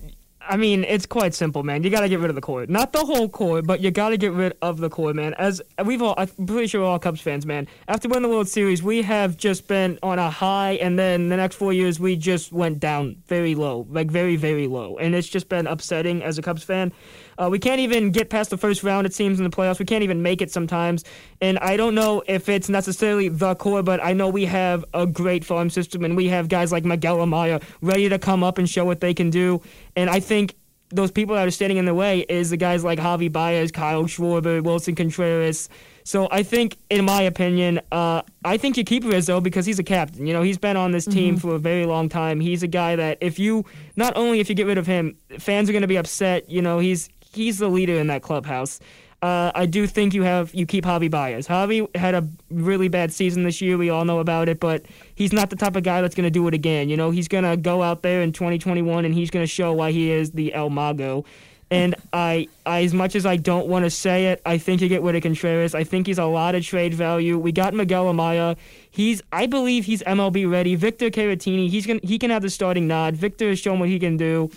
I 0.40 0.56
mean, 0.56 0.84
it's 0.84 1.06
quite 1.06 1.34
simple, 1.34 1.62
man. 1.62 1.82
You 1.82 1.90
got 1.90 2.00
to 2.00 2.08
get 2.08 2.18
rid 2.18 2.30
of 2.30 2.34
the 2.34 2.40
core. 2.40 2.66
Not 2.66 2.92
the 2.92 3.00
whole 3.00 3.28
core, 3.28 3.62
but 3.62 3.80
you 3.80 3.90
got 3.90 4.10
to 4.10 4.16
get 4.16 4.32
rid 4.32 4.56
of 4.60 4.78
the 4.78 4.90
core, 4.90 5.14
man. 5.14 5.34
As 5.34 5.62
we've 5.84 6.02
all, 6.02 6.14
I'm 6.16 6.28
pretty 6.46 6.66
sure 6.66 6.84
all 6.84 6.98
Cubs 6.98 7.20
fans, 7.20 7.46
man. 7.46 7.68
After 7.88 8.08
winning 8.08 8.22
the 8.22 8.28
World 8.28 8.48
Series, 8.48 8.82
we 8.82 9.02
have 9.02 9.36
just 9.36 9.68
been 9.68 9.98
on 10.02 10.18
a 10.18 10.30
high, 10.30 10.72
and 10.72 10.98
then 10.98 11.28
the 11.28 11.36
next 11.36 11.56
four 11.56 11.72
years, 11.72 12.00
we 12.00 12.16
just 12.16 12.52
went 12.52 12.80
down 12.80 13.16
very 13.26 13.54
low, 13.54 13.86
like 13.90 14.10
very, 14.10 14.36
very 14.36 14.66
low. 14.66 14.96
And 14.98 15.14
it's 15.14 15.28
just 15.28 15.48
been 15.48 15.66
upsetting 15.66 16.22
as 16.22 16.38
a 16.38 16.42
Cubs 16.42 16.64
fan. 16.64 16.92
Uh, 17.38 17.48
we 17.50 17.58
can't 17.58 17.80
even 17.80 18.10
get 18.10 18.30
past 18.30 18.50
the 18.50 18.56
first 18.56 18.82
round, 18.82 19.06
it 19.06 19.14
seems, 19.14 19.38
in 19.38 19.44
the 19.44 19.50
playoffs. 19.50 19.78
We 19.78 19.84
can't 19.84 20.02
even 20.02 20.22
make 20.22 20.42
it 20.42 20.50
sometimes. 20.50 21.04
And 21.40 21.58
I 21.58 21.76
don't 21.76 21.94
know 21.94 22.22
if 22.26 22.48
it's 22.48 22.68
necessarily 22.68 23.28
the 23.28 23.54
core, 23.54 23.82
but 23.82 24.02
I 24.02 24.12
know 24.12 24.28
we 24.28 24.44
have 24.46 24.84
a 24.94 25.06
great 25.06 25.44
farm 25.44 25.70
system, 25.70 26.04
and 26.04 26.16
we 26.16 26.28
have 26.28 26.48
guys 26.48 26.72
like 26.72 26.84
Miguel 26.84 27.18
Amaya 27.18 27.62
ready 27.80 28.08
to 28.08 28.18
come 28.18 28.42
up 28.42 28.58
and 28.58 28.68
show 28.68 28.84
what 28.84 29.00
they 29.00 29.14
can 29.14 29.30
do. 29.30 29.62
And 29.96 30.10
I 30.10 30.20
think 30.20 30.54
those 30.92 31.10
people 31.10 31.34
that 31.34 31.46
are 31.46 31.50
standing 31.50 31.78
in 31.78 31.86
the 31.86 31.94
way 31.94 32.20
is 32.20 32.50
the 32.50 32.56
guys 32.56 32.84
like 32.84 32.98
Javy 32.98 33.32
Baez, 33.32 33.72
Kyle 33.72 34.04
Schwarber, 34.04 34.62
Willson 34.62 34.94
Contreras. 34.94 35.68
So 36.04 36.28
I 36.30 36.42
think, 36.42 36.76
in 36.90 37.04
my 37.04 37.22
opinion, 37.22 37.80
uh, 37.90 38.22
I 38.44 38.56
think 38.56 38.76
you 38.76 38.84
keep 38.84 39.04
Rizzo 39.04 39.40
because 39.40 39.64
he's 39.64 39.78
a 39.78 39.84
captain. 39.84 40.26
You 40.26 40.34
know, 40.34 40.42
he's 40.42 40.58
been 40.58 40.76
on 40.76 40.90
this 40.90 41.06
team 41.06 41.36
mm-hmm. 41.36 41.48
for 41.48 41.54
a 41.54 41.58
very 41.58 41.86
long 41.86 42.08
time. 42.08 42.40
He's 42.40 42.62
a 42.62 42.66
guy 42.66 42.96
that 42.96 43.18
if 43.20 43.38
you, 43.38 43.64
not 43.96 44.16
only 44.16 44.40
if 44.40 44.48
you 44.48 44.54
get 44.54 44.66
rid 44.66 44.78
of 44.78 44.86
him, 44.86 45.16
fans 45.38 45.68
are 45.68 45.72
going 45.72 45.82
to 45.82 45.88
be 45.88 45.96
upset. 45.96 46.50
You 46.50 46.60
know, 46.60 46.78
he's 46.78 47.08
he's 47.32 47.58
the 47.58 47.68
leader 47.68 47.94
in 47.94 48.06
that 48.08 48.22
clubhouse. 48.22 48.80
Uh, 49.22 49.52
I 49.54 49.66
do 49.66 49.86
think 49.86 50.14
you 50.14 50.24
have 50.24 50.52
you 50.52 50.66
keep 50.66 50.84
Javy 50.84 51.08
Baez. 51.08 51.46
Javy 51.46 51.94
had 51.96 52.14
a 52.14 52.28
really 52.50 52.88
bad 52.88 53.12
season 53.12 53.44
this 53.44 53.60
year. 53.60 53.78
We 53.78 53.88
all 53.88 54.04
know 54.04 54.18
about 54.18 54.48
it, 54.48 54.58
but 54.58 54.84
he's 55.14 55.32
not 55.32 55.48
the 55.48 55.54
type 55.54 55.76
of 55.76 55.84
guy 55.84 56.02
that's 56.02 56.16
going 56.16 56.24
to 56.24 56.30
do 56.30 56.48
it 56.48 56.54
again. 56.54 56.88
You 56.88 56.96
know, 56.96 57.12
he's 57.12 57.28
going 57.28 57.44
to 57.44 57.56
go 57.56 57.82
out 57.82 58.02
there 58.02 58.22
in 58.22 58.32
2021 58.32 59.04
and 59.04 59.14
he's 59.14 59.30
going 59.30 59.44
to 59.44 59.46
show 59.46 59.72
why 59.72 59.92
he 59.92 60.10
is 60.10 60.32
the 60.32 60.52
El 60.52 60.70
Mago. 60.70 61.24
And 61.70 61.94
I, 62.12 62.48
I, 62.66 62.82
as 62.82 62.92
much 62.92 63.14
as 63.14 63.24
I 63.24 63.36
don't 63.36 63.66
want 63.66 63.86
to 63.86 63.90
say 63.90 64.26
it, 64.26 64.42
I 64.44 64.58
think 64.58 64.82
you 64.82 64.88
get 64.88 65.00
rid 65.00 65.14
of 65.14 65.22
Contreras. 65.22 65.74
I 65.74 65.84
think 65.84 66.06
he's 66.06 66.18
a 66.18 66.26
lot 66.26 66.54
of 66.54 66.62
trade 66.62 66.92
value. 66.92 67.38
We 67.38 67.50
got 67.50 67.72
Miguel 67.72 68.12
Amaya. 68.12 68.58
He's, 68.90 69.22
I 69.32 69.46
believe 69.46 69.86
he's 69.86 70.02
MLB 70.02 70.50
ready. 70.50 70.74
Victor 70.74 71.08
Caratini, 71.08 71.70
he's 71.70 71.86
gonna, 71.86 72.00
he 72.02 72.18
can 72.18 72.30
have 72.30 72.42
the 72.42 72.50
starting 72.50 72.88
nod. 72.88 73.16
Victor 73.16 73.48
has 73.48 73.58
shown 73.58 73.78
what 73.78 73.88
he 73.88 73.98
can 73.98 74.18
do. 74.18 74.50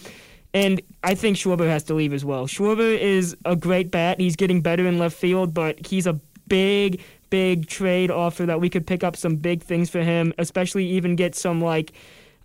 And 0.55 0.81
I 1.03 1.15
think 1.15 1.35
Schwarber 1.35 1.67
has 1.67 1.83
to 1.83 1.93
leave 1.93 2.13
as 2.13 2.23
well. 2.23 2.47
Schwarber 2.47 2.97
is 2.97 3.35
a 3.43 3.57
great 3.57 3.91
bat. 3.91 4.21
He's 4.21 4.37
getting 4.37 4.61
better 4.61 4.87
in 4.87 4.97
left 4.97 5.17
field, 5.17 5.53
but 5.53 5.85
he's 5.85 6.07
a 6.07 6.13
big, 6.47 7.01
big 7.29 7.67
trade 7.67 8.09
offer 8.09 8.45
that 8.45 8.61
we 8.61 8.69
could 8.69 8.87
pick 8.87 9.03
up 9.03 9.17
some 9.17 9.35
big 9.35 9.61
things 9.61 9.89
for 9.89 10.01
him, 10.01 10.33
especially 10.37 10.85
even 10.85 11.17
get 11.17 11.35
some 11.35 11.61
like 11.61 11.91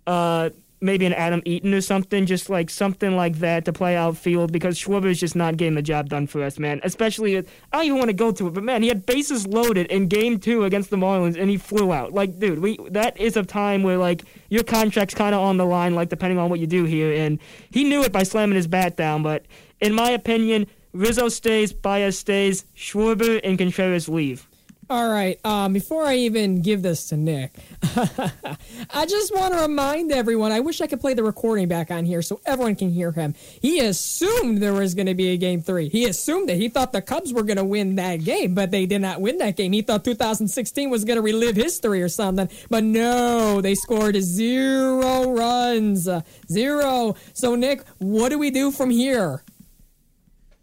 uh, 0.07 0.49
maybe 0.81 1.05
an 1.05 1.13
Adam 1.13 1.41
Eaton 1.45 1.73
or 1.73 1.81
something, 1.81 2.25
just 2.25 2.49
like 2.49 2.69
something 2.69 3.15
like 3.15 3.37
that 3.37 3.65
to 3.65 3.73
play 3.73 3.95
outfield 3.95 4.51
because 4.51 4.77
Schwarber 4.77 5.05
is 5.05 5.19
just 5.19 5.35
not 5.35 5.55
getting 5.55 5.75
the 5.75 5.81
job 5.81 6.09
done 6.09 6.27
for 6.27 6.43
us, 6.43 6.57
man. 6.57 6.81
Especially, 6.83 7.37
uh, 7.37 7.43
I 7.71 7.77
don't 7.77 7.85
even 7.85 7.97
want 7.99 8.09
to 8.09 8.13
go 8.13 8.31
to 8.31 8.47
it, 8.47 8.53
but 8.53 8.63
man, 8.63 8.81
he 8.81 8.89
had 8.89 9.05
bases 9.05 9.45
loaded 9.47 9.87
in 9.87 10.07
Game 10.07 10.39
Two 10.39 10.63
against 10.63 10.89
the 10.89 10.97
Marlins 10.97 11.39
and 11.39 11.49
he 11.49 11.57
flew 11.57 11.93
out. 11.93 12.13
Like, 12.13 12.39
dude, 12.39 12.59
we 12.59 12.77
that 12.89 13.19
is 13.19 13.37
a 13.37 13.43
time 13.43 13.83
where 13.83 13.97
like 13.97 14.23
your 14.49 14.63
contract's 14.63 15.13
kind 15.13 15.35
of 15.35 15.41
on 15.41 15.57
the 15.57 15.65
line, 15.65 15.95
like 15.95 16.09
depending 16.09 16.39
on 16.39 16.49
what 16.49 16.59
you 16.59 16.67
do 16.67 16.83
here, 16.85 17.13
and 17.13 17.39
he 17.69 17.83
knew 17.83 18.03
it 18.03 18.11
by 18.11 18.23
slamming 18.23 18.55
his 18.55 18.67
bat 18.67 18.97
down. 18.97 19.23
But 19.23 19.45
in 19.79 19.93
my 19.93 20.11
opinion, 20.11 20.67
Rizzo 20.93 21.29
stays, 21.29 21.71
Baez 21.71 22.17
stays, 22.17 22.65
Schwarber 22.75 23.39
and 23.43 23.57
Contreras 23.57 24.09
leave. 24.09 24.47
All 24.91 25.07
right. 25.07 25.39
Um, 25.45 25.71
before 25.71 26.03
I 26.03 26.15
even 26.15 26.61
give 26.61 26.81
this 26.81 27.07
to 27.07 27.15
Nick, 27.15 27.53
I 27.81 29.05
just 29.07 29.33
want 29.33 29.53
to 29.53 29.61
remind 29.61 30.11
everyone. 30.11 30.51
I 30.51 30.59
wish 30.59 30.81
I 30.81 30.87
could 30.87 30.99
play 30.99 31.13
the 31.13 31.23
recording 31.23 31.69
back 31.69 31.91
on 31.91 32.03
here 32.03 32.21
so 32.21 32.41
everyone 32.45 32.75
can 32.75 32.89
hear 32.89 33.13
him. 33.13 33.33
He 33.61 33.79
assumed 33.79 34.57
there 34.57 34.73
was 34.73 34.93
going 34.93 35.05
to 35.05 35.13
be 35.13 35.29
a 35.29 35.37
game 35.37 35.61
three. 35.61 35.87
He 35.87 36.03
assumed 36.07 36.49
that 36.49 36.57
he 36.57 36.67
thought 36.67 36.91
the 36.91 37.01
Cubs 37.01 37.31
were 37.31 37.43
going 37.43 37.55
to 37.55 37.63
win 37.63 37.95
that 37.95 38.25
game, 38.25 38.53
but 38.53 38.71
they 38.71 38.85
did 38.85 38.99
not 38.99 39.21
win 39.21 39.37
that 39.37 39.55
game. 39.55 39.71
He 39.71 39.81
thought 39.81 40.03
2016 40.03 40.89
was 40.89 41.05
going 41.05 41.15
to 41.15 41.21
relive 41.21 41.55
history 41.55 42.01
or 42.01 42.09
something, 42.09 42.49
but 42.69 42.83
no, 42.83 43.61
they 43.61 43.75
scored 43.75 44.17
zero 44.17 45.31
runs, 45.31 46.09
zero. 46.51 47.15
So 47.31 47.55
Nick, 47.55 47.85
what 47.99 48.27
do 48.27 48.37
we 48.37 48.51
do 48.51 48.71
from 48.71 48.89
here? 48.89 49.41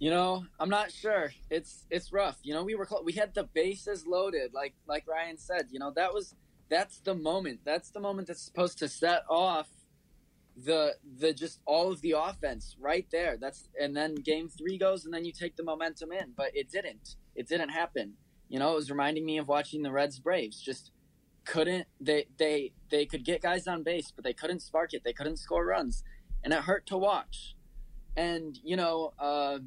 You 0.01 0.11
know, 0.11 0.45
I'm 0.61 0.71
not 0.71 0.93
sure. 0.93 1.33
It's 1.51 1.87
it's 1.91 2.13
rough. 2.13 2.39
You 2.45 2.55
know, 2.55 2.65
we 2.65 2.77
were 2.77 2.87
cl- 2.87 3.05
we 3.05 3.15
had 3.15 3.35
the 3.35 3.45
bases 3.45 4.07
loaded, 4.07 4.55
like 4.55 4.75
like 4.89 5.07
Ryan 5.09 5.39
said. 5.39 5.69
You 5.73 5.81
know, 5.81 5.93
that 5.97 6.15
was 6.15 6.37
that's 6.71 7.01
the 7.01 7.17
moment. 7.17 7.63
That's 7.65 7.91
the 7.93 8.01
moment 8.01 8.29
that's 8.29 8.43
supposed 8.43 8.79
to 8.81 8.91
set 8.91 9.25
off 9.31 9.71
the 10.57 10.97
the 11.19 11.33
just 11.33 11.61
all 11.67 11.93
of 11.93 12.03
the 12.03 12.13
offense 12.13 12.77
right 12.81 13.07
there. 13.13 13.39
That's 13.41 13.71
and 13.81 13.97
then 13.97 14.17
game 14.17 14.51
three 14.51 14.79
goes, 14.79 15.07
and 15.07 15.15
then 15.15 15.25
you 15.25 15.33
take 15.33 15.57
the 15.57 15.65
momentum 15.65 16.13
in. 16.13 16.35
But 16.37 16.53
it 16.55 16.71
didn't. 16.71 17.17
It 17.37 17.49
didn't 17.49 17.71
happen. 17.71 18.15
You 18.51 18.61
know, 18.61 18.73
it 18.73 18.77
was 18.77 18.91
reminding 18.91 19.27
me 19.27 19.39
of 19.39 19.49
watching 19.49 19.83
the 19.83 19.93
Reds 19.93 20.21
Braves. 20.21 20.61
Just 20.63 20.93
couldn't 21.47 21.87
they 22.01 22.27
they 22.39 22.73
they 22.91 23.07
could 23.07 23.25
get 23.25 23.43
guys 23.43 23.67
on 23.67 23.83
base, 23.85 24.13
but 24.15 24.25
they 24.25 24.35
couldn't 24.35 24.61
spark 24.61 24.95
it. 24.95 25.05
They 25.05 25.15
couldn't 25.15 25.39
score 25.39 25.67
runs, 25.67 26.05
and 26.45 26.53
it 26.53 26.61
hurt 26.61 26.87
to 26.89 26.99
watch. 26.99 27.57
And 28.17 28.59
you 28.65 28.77
know. 28.77 29.15
uh 29.19 29.61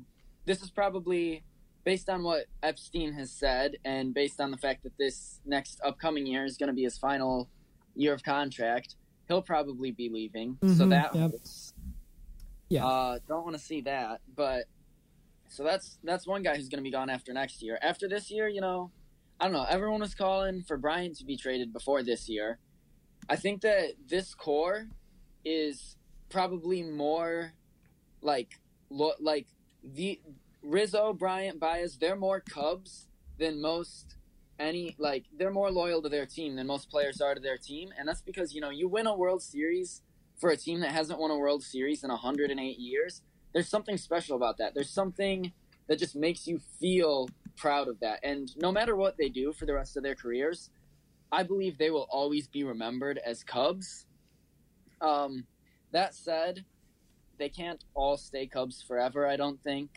this 0.46 0.62
is 0.62 0.70
probably 0.70 1.44
based 1.84 2.10
on 2.10 2.24
what 2.24 2.46
Epstein 2.62 3.14
has 3.14 3.32
said 3.32 3.78
and 3.84 4.14
based 4.14 4.40
on 4.40 4.52
the 4.52 4.58
fact 4.58 4.84
that 4.84 4.98
this 4.98 5.40
next 5.46 5.80
upcoming 5.84 6.26
year 6.26 6.46
is 6.46 6.58
going 6.58 6.68
to 6.68 6.74
be 6.74 6.84
his 6.84 6.98
final 6.98 7.50
year 7.96 8.14
of 8.14 8.24
contract, 8.24 8.96
he'll 9.28 9.42
probably 9.42 9.92
be 9.92 10.10
leaving. 10.10 10.58
Mm-hmm, 10.62 10.74
so 10.76 10.88
that 10.88 11.16
yep. 11.16 11.32
hurts. 11.32 11.74
Yeah. 12.70 12.86
Uh, 12.86 13.20
don't 13.28 13.44
want 13.44 13.56
to 13.58 13.62
see 13.62 13.82
that, 13.82 14.22
but 14.36 14.66
so 15.50 15.64
that's 15.64 15.98
that's 16.04 16.26
one 16.26 16.42
guy 16.44 16.56
who's 16.56 16.70
going 16.70 16.80
to 16.80 16.84
be 16.84 16.92
gone 16.92 17.10
after 17.10 17.34
next 17.34 17.62
year. 17.62 17.78
After 17.82 18.08
this 18.08 18.32
year, 18.32 18.48
you 18.48 18.62
know, 18.62 18.92
I 19.40 19.46
don't 19.46 19.54
know. 19.54 19.66
Everyone 19.70 20.00
was 20.00 20.16
calling 20.16 20.62
for 20.64 20.78
Bryant 20.78 21.18
to 21.18 21.26
be 21.26 21.36
traded 21.36 21.74
before 21.74 22.04
this 22.04 22.30
year. 22.30 22.60
I 23.28 23.36
think 23.36 23.62
that 23.62 23.96
this 24.08 24.34
core 24.34 24.88
is 25.44 25.98
probably 26.30 26.82
more 26.84 27.52
like 28.22 28.60
lo- 28.90 29.20
like 29.20 29.48
the 29.84 30.20
Rizzo, 30.62 31.14
Bryant, 31.14 31.60
Baez, 31.60 31.98
they're 31.98 32.16
more 32.16 32.40
Cubs 32.40 33.08
than 33.38 33.62
most 33.62 34.18
any 34.60 34.96
like 35.00 35.26
they're 35.38 35.52
more 35.52 35.72
loyal 35.72 36.02
to 36.04 36.10
their 36.10 36.26
team 36.26 36.56
than 36.56 36.68
most 36.68 36.90
players 36.90 37.20
are 37.20 37.34
to 37.34 37.42
their 37.42 37.58
team, 37.58 37.92
and 37.98 38.08
that's 38.08 38.22
because 38.22 38.54
you 38.54 38.62
know 38.62 38.70
you 38.70 38.88
win 38.88 39.08
a 39.08 39.16
World 39.16 39.42
Series 39.42 40.02
for 40.38 40.50
a 40.52 40.58
team 40.58 40.80
that 40.82 40.92
hasn't 40.92 41.20
won 41.20 41.32
a 41.32 41.38
World 41.38 41.64
Series 41.64 42.04
in 42.04 42.10
108 42.10 42.80
years. 42.80 43.22
There's 43.54 43.70
something 43.70 43.98
special 43.98 44.36
about 44.36 44.58
that. 44.58 44.74
There's 44.74 44.90
something 44.90 45.52
that 45.88 46.00
just 46.00 46.16
makes 46.16 46.48
you 46.48 46.60
feel 46.80 47.30
proud 47.58 47.88
of 47.88 48.00
that. 48.00 48.20
And 48.24 48.50
no 48.58 48.72
matter 48.72 48.96
what 48.96 49.18
they 49.18 49.30
do 49.30 49.52
for 49.52 49.66
the 49.66 49.74
rest 49.74 49.98
of 49.98 50.04
their 50.04 50.16
careers, 50.16 50.70
I 51.32 51.44
believe 51.44 51.78
they 51.78 51.92
will 51.92 52.08
always 52.10 52.48
be 52.48 52.64
remembered 52.64 53.20
as 53.26 53.44
Cubs. 53.44 54.06
Um, 55.02 55.46
that 55.92 56.16
said, 56.16 56.66
they 57.42 57.50
can't 57.50 57.84
all 57.96 58.18
stay 58.18 58.46
Cubs 58.46 58.84
forever, 58.88 59.28
I 59.28 59.36
don't 59.36 59.62
think. 59.64 59.90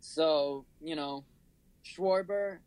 So, 0.00 0.66
you 0.82 0.96
know, 0.96 1.24
Schwarber, 1.84 2.58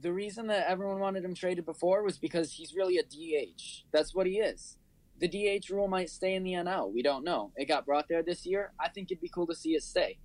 the 0.00 0.12
reason 0.12 0.46
that 0.46 0.68
everyone 0.68 1.00
wanted 1.00 1.24
him 1.24 1.34
traded 1.34 1.66
before 1.66 2.02
was 2.02 2.18
because 2.18 2.52
he's 2.52 2.74
really 2.74 2.98
a 2.98 3.02
DH. 3.02 3.84
That's 3.92 4.14
what 4.14 4.26
he 4.26 4.38
is. 4.38 4.78
The 5.20 5.28
DH 5.28 5.70
rule 5.70 5.86
might 5.86 6.10
stay 6.10 6.34
in 6.34 6.42
the 6.42 6.52
NL. 6.52 6.92
We 6.92 7.02
don't 7.02 7.24
know. 7.24 7.52
It 7.56 7.66
got 7.66 7.86
brought 7.86 8.08
there 8.08 8.22
this 8.22 8.46
year. 8.46 8.72
I 8.80 8.88
think 8.88 9.10
it'd 9.10 9.20
be 9.20 9.28
cool 9.28 9.46
to 9.46 9.54
see 9.54 9.74
it 9.74 9.82
stay. 9.82 10.18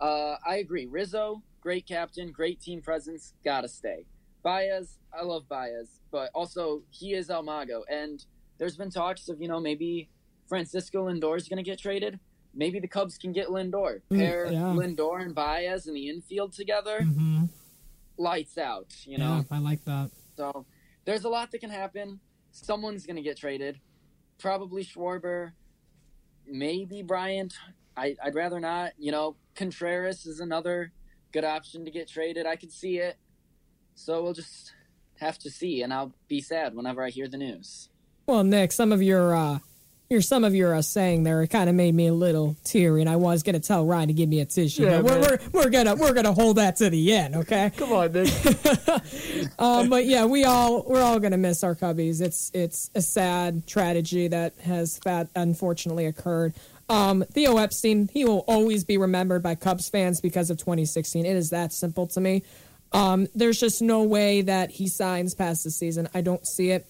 Uh, 0.00 0.36
I 0.46 0.56
agree. 0.56 0.86
Rizzo, 0.86 1.42
great 1.60 1.86
captain, 1.86 2.30
great 2.30 2.60
team 2.60 2.82
presence, 2.82 3.34
gotta 3.44 3.68
stay. 3.68 4.04
Baez, 4.42 4.98
I 5.12 5.24
love 5.24 5.48
Baez, 5.48 6.00
but 6.12 6.30
also 6.34 6.82
he 6.90 7.14
is 7.14 7.30
El 7.30 7.42
Mago. 7.42 7.82
And 7.90 8.24
there's 8.58 8.76
been 8.76 8.90
talks 8.90 9.28
of, 9.28 9.40
you 9.40 9.48
know, 9.48 9.58
maybe 9.58 10.10
Francisco 10.48 11.08
Lindor 11.08 11.36
is 11.36 11.48
going 11.48 11.58
to 11.58 11.62
get 11.62 11.78
traded 11.78 12.18
maybe 12.56 12.80
the 12.80 12.88
Cubs 12.88 13.18
can 13.18 13.32
get 13.32 13.48
Lindor. 13.48 14.00
Mm, 14.10 14.18
Pair 14.18 14.46
yeah. 14.46 14.60
Lindor 14.74 15.22
and 15.22 15.34
Baez 15.34 15.86
in 15.86 15.94
the 15.94 16.08
infield 16.08 16.52
together. 16.52 17.00
Mm-hmm. 17.02 17.44
Lights 18.16 18.56
out, 18.56 18.94
you 19.04 19.18
know? 19.18 19.44
Yeah, 19.50 19.56
I 19.56 19.60
like 19.60 19.84
that. 19.84 20.10
So 20.36 20.64
there's 21.04 21.24
a 21.24 21.28
lot 21.28 21.52
that 21.52 21.58
can 21.58 21.70
happen. 21.70 22.18
Someone's 22.50 23.04
going 23.04 23.16
to 23.16 23.22
get 23.22 23.36
traded. 23.36 23.78
Probably 24.38 24.82
Schwarber. 24.82 25.52
Maybe 26.46 27.02
Bryant. 27.02 27.54
I, 27.96 28.16
I'd 28.22 28.34
rather 28.34 28.58
not. 28.58 28.92
You 28.98 29.12
know, 29.12 29.36
Contreras 29.54 30.24
is 30.24 30.40
another 30.40 30.92
good 31.32 31.44
option 31.44 31.84
to 31.84 31.90
get 31.90 32.08
traded. 32.08 32.46
I 32.46 32.56
could 32.56 32.72
see 32.72 32.98
it. 32.98 33.16
So 33.94 34.22
we'll 34.22 34.32
just 34.32 34.72
have 35.20 35.38
to 35.38 35.50
see, 35.50 35.82
and 35.82 35.92
I'll 35.92 36.12
be 36.28 36.40
sad 36.40 36.74
whenever 36.74 37.02
I 37.02 37.10
hear 37.10 37.28
the 37.28 37.38
news. 37.38 37.88
Well, 38.26 38.44
Nick, 38.44 38.72
some 38.72 38.92
of 38.92 39.02
your 39.02 39.34
uh, 39.34 39.58
your 40.08 40.20
some 40.20 40.44
of 40.44 40.54
your 40.54 40.74
uh, 40.74 40.82
saying 40.82 41.24
there 41.24 41.42
it 41.42 41.48
kind 41.48 41.68
of 41.68 41.74
made 41.74 41.94
me 41.94 42.06
a 42.06 42.14
little 42.14 42.56
teary, 42.64 43.00
and 43.00 43.10
I 43.10 43.16
was 43.16 43.42
gonna 43.42 43.60
tell 43.60 43.84
Ryan 43.84 44.08
to 44.08 44.14
give 44.14 44.28
me 44.28 44.40
a 44.40 44.44
tissue. 44.44 44.84
Yeah, 44.84 45.00
we're, 45.00 45.20
we're, 45.20 45.38
we're 45.52 45.70
gonna 45.70 45.96
we're 45.96 46.12
gonna 46.12 46.32
hold 46.32 46.56
that 46.56 46.76
to 46.76 46.90
the 46.90 47.12
end, 47.12 47.34
okay? 47.36 47.72
Come 47.76 47.92
on, 47.92 48.12
Nick. 48.12 48.28
um, 49.58 49.88
but 49.88 50.06
yeah, 50.06 50.24
we 50.24 50.44
all 50.44 50.84
we're 50.86 51.02
all 51.02 51.18
gonna 51.18 51.38
miss 51.38 51.64
our 51.64 51.74
cubbies. 51.74 52.20
It's 52.20 52.50
it's 52.54 52.90
a 52.94 53.02
sad 53.02 53.66
tragedy 53.66 54.28
that 54.28 54.54
has 54.60 54.98
fat, 54.98 55.28
unfortunately 55.34 56.06
occurred. 56.06 56.54
Um, 56.88 57.24
Theo 57.32 57.56
Epstein, 57.56 58.08
he 58.12 58.24
will 58.24 58.44
always 58.46 58.84
be 58.84 58.96
remembered 58.96 59.42
by 59.42 59.56
Cubs 59.56 59.88
fans 59.88 60.20
because 60.20 60.50
of 60.50 60.58
2016. 60.58 61.26
It 61.26 61.36
is 61.36 61.50
that 61.50 61.72
simple 61.72 62.06
to 62.08 62.20
me. 62.20 62.44
Um, 62.92 63.26
there's 63.34 63.58
just 63.58 63.82
no 63.82 64.04
way 64.04 64.42
that 64.42 64.70
he 64.70 64.88
signs 64.88 65.34
past 65.34 65.64
the 65.64 65.70
season. 65.70 66.08
I 66.14 66.20
don't 66.20 66.46
see 66.46 66.70
it. 66.70 66.86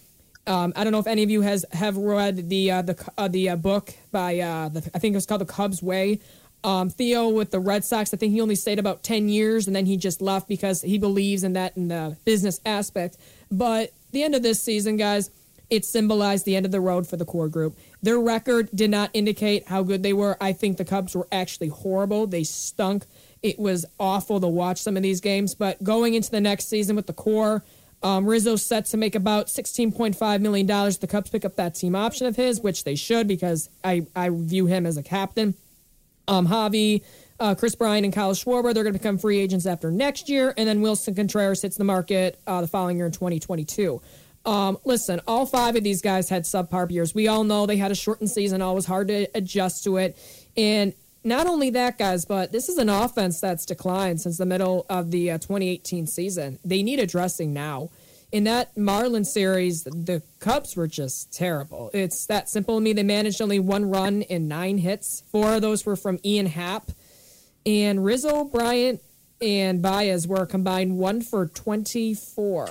Um, 0.47 0.73
I 0.77 0.85
don't 0.85 0.93
know 0.93 1.01
if 1.01 1.07
any 1.07 1.23
of 1.23 1.31
you 1.31 1.43
has 1.43 1.65
have 1.73 1.97
read 1.97 2.49
the 2.49 2.71
uh, 2.71 2.83
the 2.83 3.11
uh, 3.19 3.29
the 3.29 3.51
uh, 3.51 3.57
book 3.57 3.93
by 4.13 4.39
uh, 4.39 4.69
the, 4.69 4.91
I 4.95 4.99
think 4.99 5.15
it 5.15 5.17
was 5.17 5.27
called 5.27 5.41
The 5.41 5.47
Cubs 5.47 5.83
Way. 5.83 6.21
Um, 6.65 6.89
Theo 6.91 7.29
with 7.29 7.51
the 7.51 7.61
Red 7.61 7.85
Sox, 7.85 8.13
I 8.13 8.17
think 8.17 8.33
he 8.33 8.41
only 8.41 8.55
stayed 8.55 8.79
about 8.79 9.03
ten 9.03 9.29
years, 9.29 9.67
and 9.67 9.75
then 9.75 9.87
he 9.87 9.97
just 9.97 10.23
left 10.23 10.49
because 10.49 10.83
he 10.83 10.99
believes 10.99 11.45
in 11.45 11.55
that 11.55 11.77
in 11.77 11.89
the 11.89 12.17
business 12.25 12.61
aspect. 12.65 13.17
But 13.51 13.93
the 14.13 14.23
end 14.23 14.35
of 14.35 14.43
this 14.43 14.63
season, 14.63 14.97
guys, 14.97 15.31
it 15.69 15.85
symbolized 15.85 16.45
the 16.45 16.57
end 16.57 16.67
of 16.67 16.73
the 16.73 16.81
road 16.81 17.07
for 17.07 17.17
the 17.17 17.25
core 17.25 17.49
group. 17.49 17.77
Their 18.03 18.19
record 18.19 18.71
did 18.75 18.91
not 18.91 19.11
indicate 19.15 19.67
how 19.69 19.83
good 19.83 20.03
they 20.03 20.13
were. 20.13 20.37
I 20.41 20.53
think 20.53 20.77
the 20.77 20.85
Cubs 20.85 21.15
were 21.15 21.29
actually 21.33 21.69
horrible. 21.69 22.27
They 22.27 22.45
stunk. 22.45 23.05
It 23.43 23.59
was 23.59 23.85
awful 23.99 24.41
to 24.41 24.49
watch 24.49 24.79
some 24.79 24.97
of 24.97 25.03
these 25.03 25.21
games. 25.21 25.55
But 25.55 25.83
going 25.83 26.15
into 26.15 26.31
the 26.31 26.41
next 26.41 26.69
season 26.69 26.97
with 26.97 27.07
the 27.07 27.13
core 27.13 27.65
um, 28.03 28.27
Rizzo's 28.27 28.65
set 28.65 28.87
to 28.87 28.97
make 28.97 29.15
about 29.15 29.47
$16.5 29.47 30.41
million. 30.41 30.67
The 30.67 31.07
Cubs 31.09 31.31
pick 31.31 31.45
up 31.45 31.57
that 31.57 31.75
team 31.75 31.95
option 31.95 32.27
of 32.27 32.37
his, 32.37 32.61
which 32.61 32.85
they 32.85 32.95
should 32.95 33.27
because 33.27 33.69
I, 33.83 34.07
I 34.15 34.31
view 34.31 34.67
him 34.67 34.87
as 34.87 34.97
a 34.97 35.03
captain. 35.03 35.55
Um, 36.29 36.47
Javy, 36.47 37.03
uh, 37.39 37.55
Kris 37.55 37.75
Bryant, 37.75 38.05
and 38.05 38.15
Kyle 38.15 38.33
Schwarber, 38.33 38.75
they're 38.75 38.83
going 38.83 38.93
to 38.93 38.99
become 38.99 39.19
free 39.19 39.39
agents 39.39 39.67
after 39.67 39.91
next 39.91 40.29
year. 40.29 40.53
And 40.57 40.69
then 40.69 40.81
Willson 40.81 41.15
Contreras 41.15 41.63
hits 41.63 41.77
the 41.77 41.85
market 41.85 42.41
uh, 42.47 42.61
the 42.61 42.69
following 42.69 42.97
year 42.97 43.07
in 43.07 43.13
2022. 43.13 44.01
Um, 44.45 44.79
listen, 44.85 45.21
all 45.27 45.45
five 45.45 45.75
of 45.75 45.83
these 45.83 46.01
guys 46.01 46.29
had 46.29 46.45
subpar 46.45 46.91
years. 46.91 47.15
We 47.15 47.27
all 47.27 47.43
know 47.43 47.67
they 47.67 47.77
had 47.77 47.91
a 47.91 47.97
shortened 47.97 48.31
season, 48.31 48.63
always 48.63 48.87
hard 48.87 49.09
to 49.09 49.27
adjust 49.35 49.83
to 49.85 49.97
it. 49.97 50.17
And 50.57 50.95
not 51.27 51.47
only 51.49 51.71
that, 51.71 51.99
guys, 51.99 52.25
but 52.25 52.53
this 52.53 52.69
is 52.69 52.79
an 52.79 52.89
offense 52.89 53.41
that's 53.41 53.67
declined 53.67 54.21
since 54.21 54.39
the 54.39 54.47
middle 54.47 54.87
of 54.89 55.11
the 55.11 55.33
uh, 55.33 55.39
2018 55.39 56.07
season. 56.07 56.59
They 56.65 56.83
need 56.85 57.01
addressing 57.01 57.53
now. 57.53 57.91
In 58.31 58.45
that 58.45 58.77
Marlin 58.77 59.25
series, 59.25 59.83
the 59.85 60.23
Cubs 60.39 60.77
were 60.77 60.87
just 60.87 61.33
terrible. 61.33 61.91
It's 61.93 62.27
that 62.27 62.49
simple 62.49 62.77
to 62.77 62.81
me. 62.81 62.93
They 62.93 63.03
managed 63.03 63.43
only 63.43 63.59
one 63.59 63.91
run 63.91 64.23
in 64.23 64.47
nine 64.47 64.79
hits. 64.79 65.23
Four 65.33 65.55
of 65.55 65.63
those 65.63 65.85
were 65.85 65.97
from 65.97 66.21
Ian 66.25 66.47
Happ. 66.47 66.91
And 67.65 68.05
Rizzo, 68.05 68.45
Bryant, 68.45 69.03
and 69.41 69.83
Baez 69.83 70.29
were 70.29 70.47
combined 70.47 70.97
one 70.99 71.23
for 71.23 71.47
24. 71.47 72.69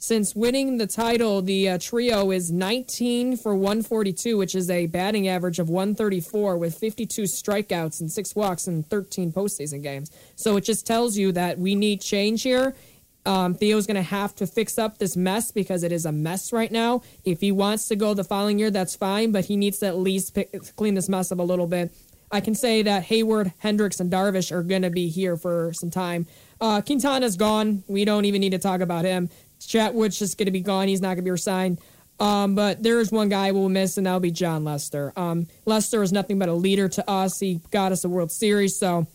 Since 0.00 0.36
winning 0.36 0.78
the 0.78 0.86
title, 0.86 1.42
the 1.42 1.70
uh, 1.70 1.78
trio 1.78 2.30
is 2.30 2.52
19 2.52 3.36
for 3.36 3.56
142, 3.56 4.38
which 4.38 4.54
is 4.54 4.70
a 4.70 4.86
batting 4.86 5.26
average 5.26 5.58
of 5.58 5.68
134 5.68 6.56
with 6.56 6.78
52 6.78 7.22
strikeouts 7.22 8.00
and 8.00 8.10
six 8.10 8.36
walks 8.36 8.68
in 8.68 8.84
13 8.84 9.32
postseason 9.32 9.82
games. 9.82 10.12
So 10.36 10.56
it 10.56 10.60
just 10.62 10.86
tells 10.86 11.16
you 11.16 11.32
that 11.32 11.58
we 11.58 11.74
need 11.74 12.00
change 12.00 12.44
here. 12.44 12.76
Um, 13.26 13.54
Theo's 13.54 13.88
going 13.88 13.96
to 13.96 14.02
have 14.02 14.36
to 14.36 14.46
fix 14.46 14.78
up 14.78 14.98
this 14.98 15.16
mess 15.16 15.50
because 15.50 15.82
it 15.82 15.90
is 15.90 16.06
a 16.06 16.12
mess 16.12 16.52
right 16.52 16.70
now. 16.70 17.02
If 17.24 17.40
he 17.40 17.50
wants 17.50 17.88
to 17.88 17.96
go 17.96 18.14
the 18.14 18.22
following 18.22 18.60
year, 18.60 18.70
that's 18.70 18.94
fine, 18.94 19.32
but 19.32 19.46
he 19.46 19.56
needs 19.56 19.78
to 19.78 19.86
at 19.86 19.98
least 19.98 20.32
pick, 20.32 20.76
clean 20.76 20.94
this 20.94 21.08
mess 21.08 21.32
up 21.32 21.40
a 21.40 21.42
little 21.42 21.66
bit. 21.66 21.92
I 22.30 22.40
can 22.40 22.54
say 22.54 22.82
that 22.82 23.06
Heyward, 23.06 23.52
Hendricks, 23.58 24.00
and 24.00 24.12
Darvish 24.12 24.52
are 24.52 24.62
going 24.62 24.82
to 24.82 24.90
be 24.90 25.08
here 25.08 25.36
for 25.36 25.72
some 25.72 25.90
time. 25.90 26.26
Uh, 26.60 26.82
Quintana's 26.82 27.36
gone. 27.36 27.84
We 27.88 28.04
don't 28.04 28.26
even 28.26 28.40
need 28.40 28.50
to 28.50 28.58
talk 28.58 28.80
about 28.80 29.04
him. 29.04 29.30
Chatwood's 29.60 30.18
just 30.18 30.38
going 30.38 30.46
to 30.46 30.52
be 30.52 30.60
gone. 30.60 30.88
He's 30.88 31.00
not 31.00 31.08
going 31.08 31.18
to 31.18 31.22
be 31.22 31.30
resigned. 31.30 31.80
Um, 32.20 32.54
but 32.54 32.82
there 32.82 32.98
is 33.00 33.12
one 33.12 33.28
guy 33.28 33.52
we'll 33.52 33.68
miss, 33.68 33.96
and 33.96 34.06
that'll 34.06 34.20
be 34.20 34.30
Jon 34.30 34.64
Lester. 34.64 35.12
Um, 35.16 35.46
Lester 35.66 36.02
is 36.02 36.12
nothing 36.12 36.38
but 36.38 36.48
a 36.48 36.54
leader 36.54 36.88
to 36.88 37.08
us. 37.08 37.38
He 37.38 37.60
got 37.70 37.92
us 37.92 38.04
a 38.04 38.08
World 38.08 38.32
Series, 38.32 38.76
so 38.76 39.06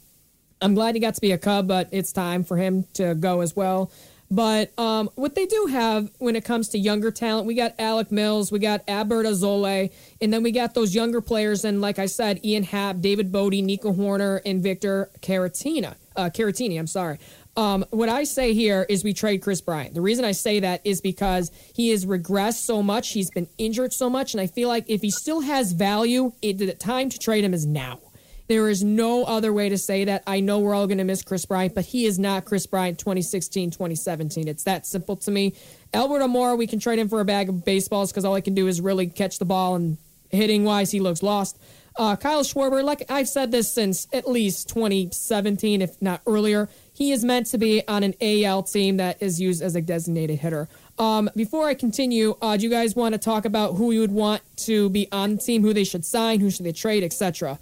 I'm 0.62 0.74
glad 0.74 0.96
he 0.96 1.02
got 1.02 1.16
to 1.16 1.22
be 1.22 1.34
a 1.34 1.38
Cub, 1.38 1.68
but 1.68 1.90
it's 1.92 2.14
time 2.14 2.46
for 2.46 2.56
him 2.56 2.86
to 2.94 3.14
go 3.16 3.42
as 3.42 3.56
well. 3.56 3.92
But 4.32 4.78
um, 4.80 5.10
what 5.16 5.36
they 5.36 5.46
do 5.46 5.68
have 5.70 6.10
when 6.18 6.36
it 6.36 6.44
comes 6.44 6.70
to 6.70 6.80
younger 6.80 7.12
talent, 7.12 7.46
we 7.46 7.54
got 7.54 7.76
Alec 7.78 8.12
Mills, 8.12 8.52
we 8.52 8.58
got 8.58 8.88
Adbert 8.88 9.26
Alzolay, 9.26 9.92
and 10.22 10.34
then 10.34 10.42
we 10.42 10.52
got 10.52 10.74
those 10.74 10.96
younger 10.96 11.22
players. 11.22 11.66
And 11.66 11.82
like 11.82 12.00
I 12.00 12.08
said, 12.08 12.44
Ian 12.44 12.64
Happ, 12.64 13.00
David 13.00 13.32
Bote, 13.32 13.54
Nico 13.54 13.94
Hoerner, 13.94 14.42
and 14.46 14.64
Victor 14.64 15.12
Caratina. 15.22 15.96
Uh, 16.16 16.30
Caratini, 16.34 16.80
I'm 16.80 16.88
sorry. 16.88 17.20
Um, 17.56 17.86
what 17.92 18.10
I 18.10 18.24
say 18.24 18.54
here 18.54 18.86
is 18.90 19.04
we 19.04 19.14
trade 19.14 19.42
Kris 19.44 19.62
Bryant. 19.62 19.94
The 19.94 20.02
reason 20.02 20.26
I 20.26 20.32
say 20.32 20.62
that 20.62 20.82
is 20.84 21.02
because 21.02 21.52
he 21.76 21.90
has 21.90 22.06
regressed 22.06 22.66
so 22.66 22.82
much. 22.82 23.12
He's 23.12 23.30
been 23.30 23.48
injured 23.58 23.94
so 23.94 24.10
much. 24.10 24.34
And 24.34 24.42
I 24.42 24.48
feel 24.48 24.70
like 24.70 24.86
if 24.88 25.02
he 25.02 25.12
still 25.12 25.42
has 25.42 25.72
value, 25.72 26.34
it, 26.42 26.58
the 26.58 26.74
time 26.74 27.10
to 27.10 27.20
trade 27.20 27.44
him 27.44 27.54
is 27.54 27.66
now. 27.66 28.00
There 28.48 28.70
is 28.70 28.84
no 28.84 29.24
other 29.24 29.54
way 29.54 29.70
to 29.70 29.78
say 29.78 30.04
that. 30.06 30.24
I 30.28 30.40
know 30.40 30.60
we're 30.60 30.74
all 30.74 30.88
going 30.88 30.98
to 30.98 31.04
miss 31.04 31.24
Kris 31.24 31.46
Bryant, 31.46 31.76
but 31.76 31.86
he 31.86 32.06
is 32.06 32.20
not 32.20 32.44
Kris 32.44 32.66
Bryant 32.66 33.00
2016, 33.00 33.72
2017. 33.72 34.48
It's 34.48 34.64
that 34.64 34.86
simple 34.86 35.16
to 35.18 35.32
me. 35.32 35.56
Albert 35.94 36.20
Almora, 36.20 36.58
we 36.58 36.68
can 36.68 36.80
trade 36.80 37.00
him 37.00 37.08
for 37.08 37.22
a 37.22 37.26
bag 37.26 37.50
of 37.50 37.64
baseballs 37.64 38.12
because 38.12 38.26
all 38.26 38.36
he 38.36 38.42
can 38.42 38.54
do 38.54 38.68
is 38.68 38.82
really 38.82 39.08
catch 39.08 39.40
the 39.40 39.46
ball 39.46 39.76
and 39.76 39.98
hitting 40.30 40.64
wise, 40.64 40.92
he 40.92 41.00
looks 41.00 41.24
lost. 41.24 41.58
Uh, 41.96 42.16
Kyle 42.16 42.44
Schwarber, 42.44 42.84
like 42.84 43.06
I've 43.10 43.30
said 43.30 43.52
this 43.52 43.72
since 43.72 44.08
at 44.12 44.28
least 44.28 44.68
2017, 44.70 45.82
if 45.82 46.02
not 46.02 46.22
earlier, 46.26 46.68
he 46.94 47.12
is 47.12 47.26
meant 47.26 47.48
to 47.48 47.58
be 47.58 47.86
on 47.88 48.04
an 48.04 48.14
AL 48.22 48.64
team 48.64 48.98
that 48.98 49.22
is 49.22 49.42
used 49.42 49.62
as 49.62 49.76
a 49.76 49.82
designated 49.82 50.40
hitter. 50.40 50.70
Um, 51.00 51.30
before 51.36 51.68
I 51.68 51.74
continue, 51.74 52.38
uh, 52.42 52.56
do 52.56 52.64
you 52.64 52.70
guys 52.70 52.96
want 52.96 53.14
to 53.14 53.20
talk 53.20 53.46
about 53.46 53.74
who 53.74 53.92
you 53.92 54.00
would 54.02 54.12
want 54.12 54.42
to 54.66 54.90
be 54.90 55.08
on 55.12 55.36
the 55.36 55.42
team, 55.42 55.64
who 55.64 55.74
they 55.74 55.84
should 55.84 56.06
sign, 56.06 56.40
who 56.40 56.52
should 56.52 56.66
they 56.66 56.72
trade, 56.72 57.04
etc.? 57.04 57.58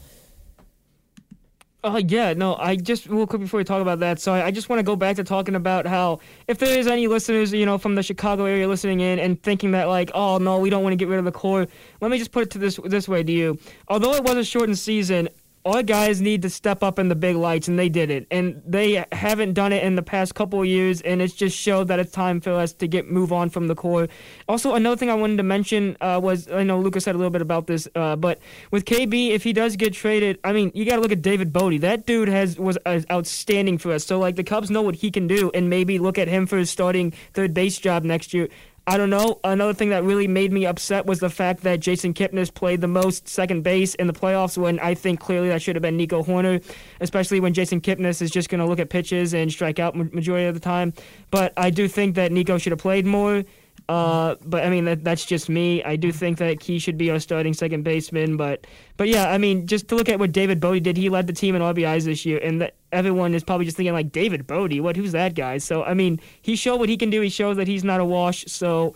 Uh, 1.83 1.99
yeah, 2.07 2.31
no, 2.33 2.55
I 2.57 2.75
just 2.75 3.07
real 3.07 3.25
quick 3.25 3.41
before 3.41 3.57
we 3.57 3.63
talk 3.63 3.81
about 3.81 3.99
that. 4.01 4.19
So 4.19 4.33
I, 4.33 4.47
I 4.47 4.51
just 4.51 4.69
want 4.69 4.79
to 4.79 4.83
go 4.83 4.95
back 4.95 5.15
to 5.15 5.23
talking 5.23 5.55
about 5.55 5.87
how 5.87 6.19
if 6.47 6.59
there 6.59 6.77
is 6.77 6.85
any 6.85 7.07
listeners, 7.07 7.51
you 7.51 7.65
know, 7.65 7.79
from 7.79 7.95
the 7.95 8.03
Chicago 8.03 8.45
area 8.45 8.67
listening 8.67 8.99
in 8.99 9.17
and 9.17 9.41
thinking 9.41 9.71
that 9.71 9.85
like, 9.85 10.11
oh 10.13 10.37
no, 10.37 10.59
we 10.59 10.69
don't 10.69 10.83
want 10.83 10.91
to 10.93 10.97
get 10.97 11.07
rid 11.07 11.17
of 11.17 11.25
the 11.25 11.31
core. 11.31 11.65
Let 11.99 12.11
me 12.11 12.19
just 12.19 12.31
put 12.31 12.43
it 12.43 12.51
to 12.51 12.59
this 12.59 12.79
this 12.85 13.09
way 13.09 13.23
to 13.23 13.31
you. 13.31 13.57
Although 13.87 14.13
it 14.13 14.23
was 14.23 14.37
a 14.37 14.43
shortened 14.43 14.77
season, 14.77 15.27
our 15.65 15.83
guys 15.83 16.21
need 16.21 16.41
to 16.41 16.49
step 16.49 16.81
up 16.81 16.97
in 16.97 17.09
the 17.09 17.15
big 17.15 17.35
lights, 17.35 17.67
and 17.67 17.77
they 17.77 17.89
did 17.89 18.09
it. 18.09 18.25
And 18.31 18.61
they 18.65 19.05
haven't 19.11 19.53
done 19.53 19.73
it 19.73 19.83
in 19.83 19.95
the 19.95 20.01
past 20.01 20.33
couple 20.33 20.61
of 20.61 20.67
years, 20.67 21.01
and 21.01 21.21
it's 21.21 21.33
just 21.33 21.57
showed 21.57 21.87
that 21.89 21.99
it's 21.99 22.11
time 22.11 22.41
for 22.41 22.53
us 22.53 22.73
to 22.73 22.87
get 22.87 23.09
move 23.09 23.31
on 23.31 23.49
from 23.49 23.67
the 23.67 23.75
core. 23.75 24.07
Also, 24.47 24.73
another 24.73 24.95
thing 24.95 25.09
I 25.09 25.13
wanted 25.13 25.37
to 25.37 25.43
mention 25.43 25.97
uh, 26.01 26.19
was 26.21 26.49
I 26.51 26.63
know 26.63 26.79
Lucas 26.79 27.03
said 27.03 27.15
a 27.15 27.17
little 27.17 27.31
bit 27.31 27.41
about 27.41 27.67
this, 27.67 27.87
uh, 27.95 28.15
but 28.15 28.39
with 28.71 28.85
KB, 28.85 29.29
if 29.29 29.43
he 29.43 29.53
does 29.53 29.75
get 29.75 29.93
traded, 29.93 30.39
I 30.43 30.53
mean, 30.53 30.71
you 30.73 30.85
got 30.85 30.95
to 30.95 31.01
look 31.01 31.11
at 31.11 31.21
David 31.21 31.53
Bote. 31.53 31.81
That 31.81 32.05
dude 32.05 32.27
has 32.27 32.57
was 32.57 32.77
uh, 32.85 33.01
outstanding 33.11 33.77
for 33.77 33.91
us. 33.91 34.05
So 34.05 34.19
like 34.19 34.35
the 34.35 34.43
Cubs 34.43 34.71
know 34.71 34.81
what 34.81 34.95
he 34.95 35.11
can 35.11 35.27
do, 35.27 35.51
and 35.53 35.69
maybe 35.69 35.99
look 35.99 36.17
at 36.17 36.27
him 36.27 36.47
for 36.47 36.57
his 36.57 36.69
starting 36.69 37.11
third 37.33 37.53
base 37.53 37.77
job 37.77 38.03
next 38.03 38.33
year. 38.33 38.49
I 38.87 38.97
don't 38.97 39.11
know. 39.11 39.39
Another 39.43 39.73
thing 39.73 39.89
that 39.89 40.03
really 40.03 40.27
made 40.27 40.51
me 40.51 40.65
upset 40.65 41.05
was 41.05 41.19
the 41.19 41.29
fact 41.29 41.61
that 41.63 41.79
Jason 41.79 42.15
Kipnis 42.15 42.51
played 42.51 42.81
the 42.81 42.87
most 42.87 43.27
second 43.27 43.61
base 43.61 43.93
in 43.95 44.07
the 44.07 44.13
playoffs 44.13 44.57
when 44.57 44.79
I 44.79 44.95
think 44.95 45.19
clearly 45.19 45.49
that 45.49 45.61
should 45.61 45.75
have 45.75 45.83
been 45.83 45.97
Nico 45.97 46.23
Hoerner, 46.23 46.63
especially 46.99 47.39
when 47.39 47.53
Jason 47.53 47.79
Kipnis 47.79 48.23
is 48.23 48.31
just 48.31 48.49
going 48.49 48.59
to 48.59 48.65
look 48.65 48.79
at 48.79 48.89
pitches 48.89 49.35
and 49.35 49.51
strike 49.51 49.77
out 49.77 49.95
majority 49.95 50.47
of 50.47 50.55
the 50.55 50.59
time. 50.59 50.93
But 51.29 51.53
I 51.55 51.69
do 51.69 51.87
think 51.87 52.15
that 52.15 52.31
Nico 52.31 52.57
should 52.57 52.71
have 52.71 52.79
played 52.79 53.05
more. 53.05 53.43
Uh, 53.89 54.35
but 54.45 54.63
I 54.63 54.69
mean 54.69 54.85
that, 54.85 55.03
that's 55.03 55.25
just 55.25 55.49
me. 55.49 55.83
I 55.83 55.95
do 55.95 56.11
think 56.11 56.37
that 56.37 56.59
Key 56.59 56.79
should 56.79 56.97
be 56.97 57.11
our 57.11 57.19
starting 57.19 57.53
second 57.53 57.83
baseman. 57.83 58.37
But 58.37 58.65
but 58.97 59.07
yeah, 59.09 59.29
I 59.29 59.37
mean 59.37 59.67
just 59.67 59.87
to 59.89 59.95
look 59.95 60.09
at 60.09 60.19
what 60.19 60.31
David 60.31 60.59
Bote 60.59 60.83
did, 60.83 60.97
he 60.97 61.09
led 61.09 61.27
the 61.27 61.33
team 61.33 61.55
in 61.55 61.61
RBIs 61.61 62.05
this 62.05 62.25
year, 62.25 62.39
and 62.39 62.71
everyone 62.91 63.33
is 63.33 63.43
probably 63.43 63.65
just 63.65 63.77
thinking 63.77 63.93
like 63.93 64.11
David 64.11 64.47
Bote, 64.47 64.79
what? 64.79 64.95
Who's 64.95 65.11
that 65.11 65.35
guy? 65.35 65.57
So 65.57 65.83
I 65.83 65.93
mean 65.93 66.19
he 66.41 66.55
showed 66.55 66.77
what 66.77 66.89
he 66.89 66.97
can 66.97 67.09
do. 67.09 67.21
He 67.21 67.29
shows 67.29 67.57
that 67.57 67.67
he's 67.67 67.83
not 67.83 67.99
a 67.99 68.05
wash. 68.05 68.45
So. 68.47 68.93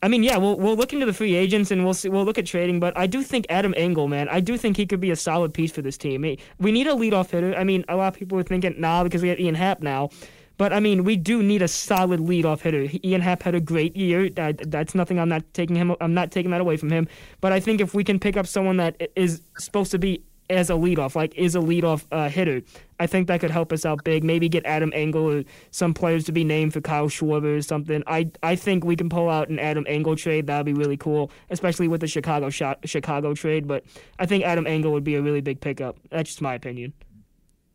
I 0.00 0.06
mean, 0.06 0.22
yeah, 0.22 0.36
we'll 0.36 0.56
we'll 0.56 0.76
look 0.76 0.92
into 0.92 1.06
the 1.06 1.12
free 1.12 1.34
agents 1.34 1.72
and 1.72 1.84
we'll 1.84 1.92
see. 1.92 2.08
We'll 2.08 2.24
look 2.24 2.38
at 2.38 2.46
trading, 2.46 2.78
but 2.78 2.96
I 2.96 3.08
do 3.08 3.20
think 3.20 3.46
Adam 3.50 3.74
Engel, 3.76 4.06
man, 4.06 4.28
I 4.28 4.38
do 4.38 4.56
think 4.56 4.76
he 4.76 4.86
could 4.86 5.00
be 5.00 5.10
a 5.10 5.16
solid 5.16 5.52
piece 5.52 5.72
for 5.72 5.82
this 5.82 5.98
team. 5.98 6.22
We 6.60 6.70
need 6.70 6.86
a 6.86 6.92
leadoff 6.92 7.30
hitter. 7.30 7.52
I 7.56 7.64
mean, 7.64 7.84
a 7.88 7.96
lot 7.96 8.14
of 8.14 8.14
people 8.14 8.38
are 8.38 8.44
thinking, 8.44 8.76
nah, 8.78 9.02
because 9.02 9.22
we 9.22 9.28
have 9.28 9.40
Ian 9.40 9.56
Happ 9.56 9.82
now. 9.82 10.10
But 10.58 10.72
I 10.72 10.80
mean, 10.80 11.04
we 11.04 11.16
do 11.16 11.42
need 11.42 11.62
a 11.62 11.68
solid 11.68 12.20
leadoff 12.20 12.60
hitter. 12.60 12.88
Ian 13.04 13.20
Happ 13.20 13.42
had 13.44 13.54
a 13.54 13.60
great 13.60 13.96
year. 13.96 14.28
That, 14.28 14.70
that's 14.70 14.94
nothing. 14.94 15.18
I'm 15.18 15.28
not 15.28 15.44
taking 15.54 15.76
him. 15.76 15.94
I'm 16.00 16.12
not 16.12 16.30
taking 16.32 16.50
that 16.50 16.60
away 16.60 16.76
from 16.76 16.90
him. 16.90 17.08
But 17.40 17.52
I 17.52 17.60
think 17.60 17.80
if 17.80 17.94
we 17.94 18.04
can 18.04 18.18
pick 18.18 18.36
up 18.36 18.46
someone 18.46 18.76
that 18.78 19.10
is 19.16 19.40
supposed 19.58 19.92
to 19.92 19.98
be 19.98 20.22
as 20.50 20.68
a 20.70 20.72
leadoff, 20.72 21.14
like 21.14 21.32
is 21.36 21.54
a 21.54 21.60
leadoff 21.60 22.06
uh, 22.10 22.28
hitter, 22.28 22.62
I 22.98 23.06
think 23.06 23.28
that 23.28 23.38
could 23.38 23.52
help 23.52 23.72
us 23.72 23.86
out 23.86 24.02
big. 24.02 24.24
Maybe 24.24 24.48
get 24.48 24.66
Adam 24.66 24.90
Engel 24.94 25.30
or 25.30 25.44
some 25.70 25.94
players 25.94 26.24
to 26.24 26.32
be 26.32 26.42
named 26.42 26.72
for 26.72 26.80
Kyle 26.80 27.08
Schwarber 27.08 27.56
or 27.56 27.62
something. 27.62 28.02
I 28.08 28.28
I 28.42 28.56
think 28.56 28.84
we 28.84 28.96
can 28.96 29.08
pull 29.08 29.30
out 29.30 29.50
an 29.50 29.60
Adam 29.60 29.84
Engel 29.86 30.16
trade. 30.16 30.48
That'd 30.48 30.66
be 30.66 30.72
really 30.72 30.96
cool, 30.96 31.30
especially 31.50 31.86
with 31.86 32.00
the 32.00 32.08
Chicago 32.08 32.50
Chicago 32.50 33.32
trade. 33.32 33.68
But 33.68 33.84
I 34.18 34.26
think 34.26 34.42
Adam 34.42 34.66
Engel 34.66 34.90
would 34.92 35.04
be 35.04 35.14
a 35.14 35.22
really 35.22 35.40
big 35.40 35.60
pickup. 35.60 35.98
That's 36.10 36.30
just 36.30 36.42
my 36.42 36.54
opinion. 36.54 36.94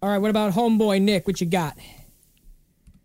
All 0.02 0.10
right, 0.10 0.18
what 0.18 0.32
about 0.32 0.52
homeboy 0.52 1.02
Nick? 1.02 1.28
What 1.28 1.40
you 1.40 1.48
got? 1.48 1.78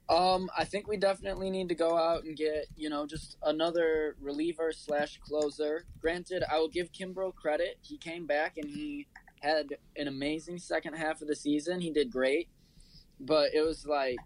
Um, 0.08 0.50
I 0.56 0.64
think 0.64 0.88
we 0.88 0.96
definitely 0.96 1.50
need 1.50 1.68
to 1.68 1.74
go 1.74 1.96
out 1.96 2.24
and 2.24 2.34
get, 2.36 2.66
you 2.76 2.88
know, 2.88 3.06
just 3.06 3.36
another 3.42 4.16
reliever 4.20 4.72
slash 4.72 5.18
closer. 5.18 5.84
Granted, 6.00 6.44
I 6.50 6.58
will 6.58 6.68
give 6.68 6.92
Kimbrel 6.92 7.34
credit. 7.34 7.78
He 7.82 7.98
came 7.98 8.26
back 8.26 8.56
and 8.56 8.68
he 8.70 9.06
had 9.42 9.76
an 9.96 10.08
amazing 10.08 10.58
second 10.58 10.94
half 10.94 11.20
of 11.20 11.28
the 11.28 11.36
season. 11.36 11.80
He 11.80 11.90
did 11.90 12.10
great, 12.10 12.48
but 13.20 13.52
it 13.54 13.60
was 13.60 13.86
like 13.86 14.16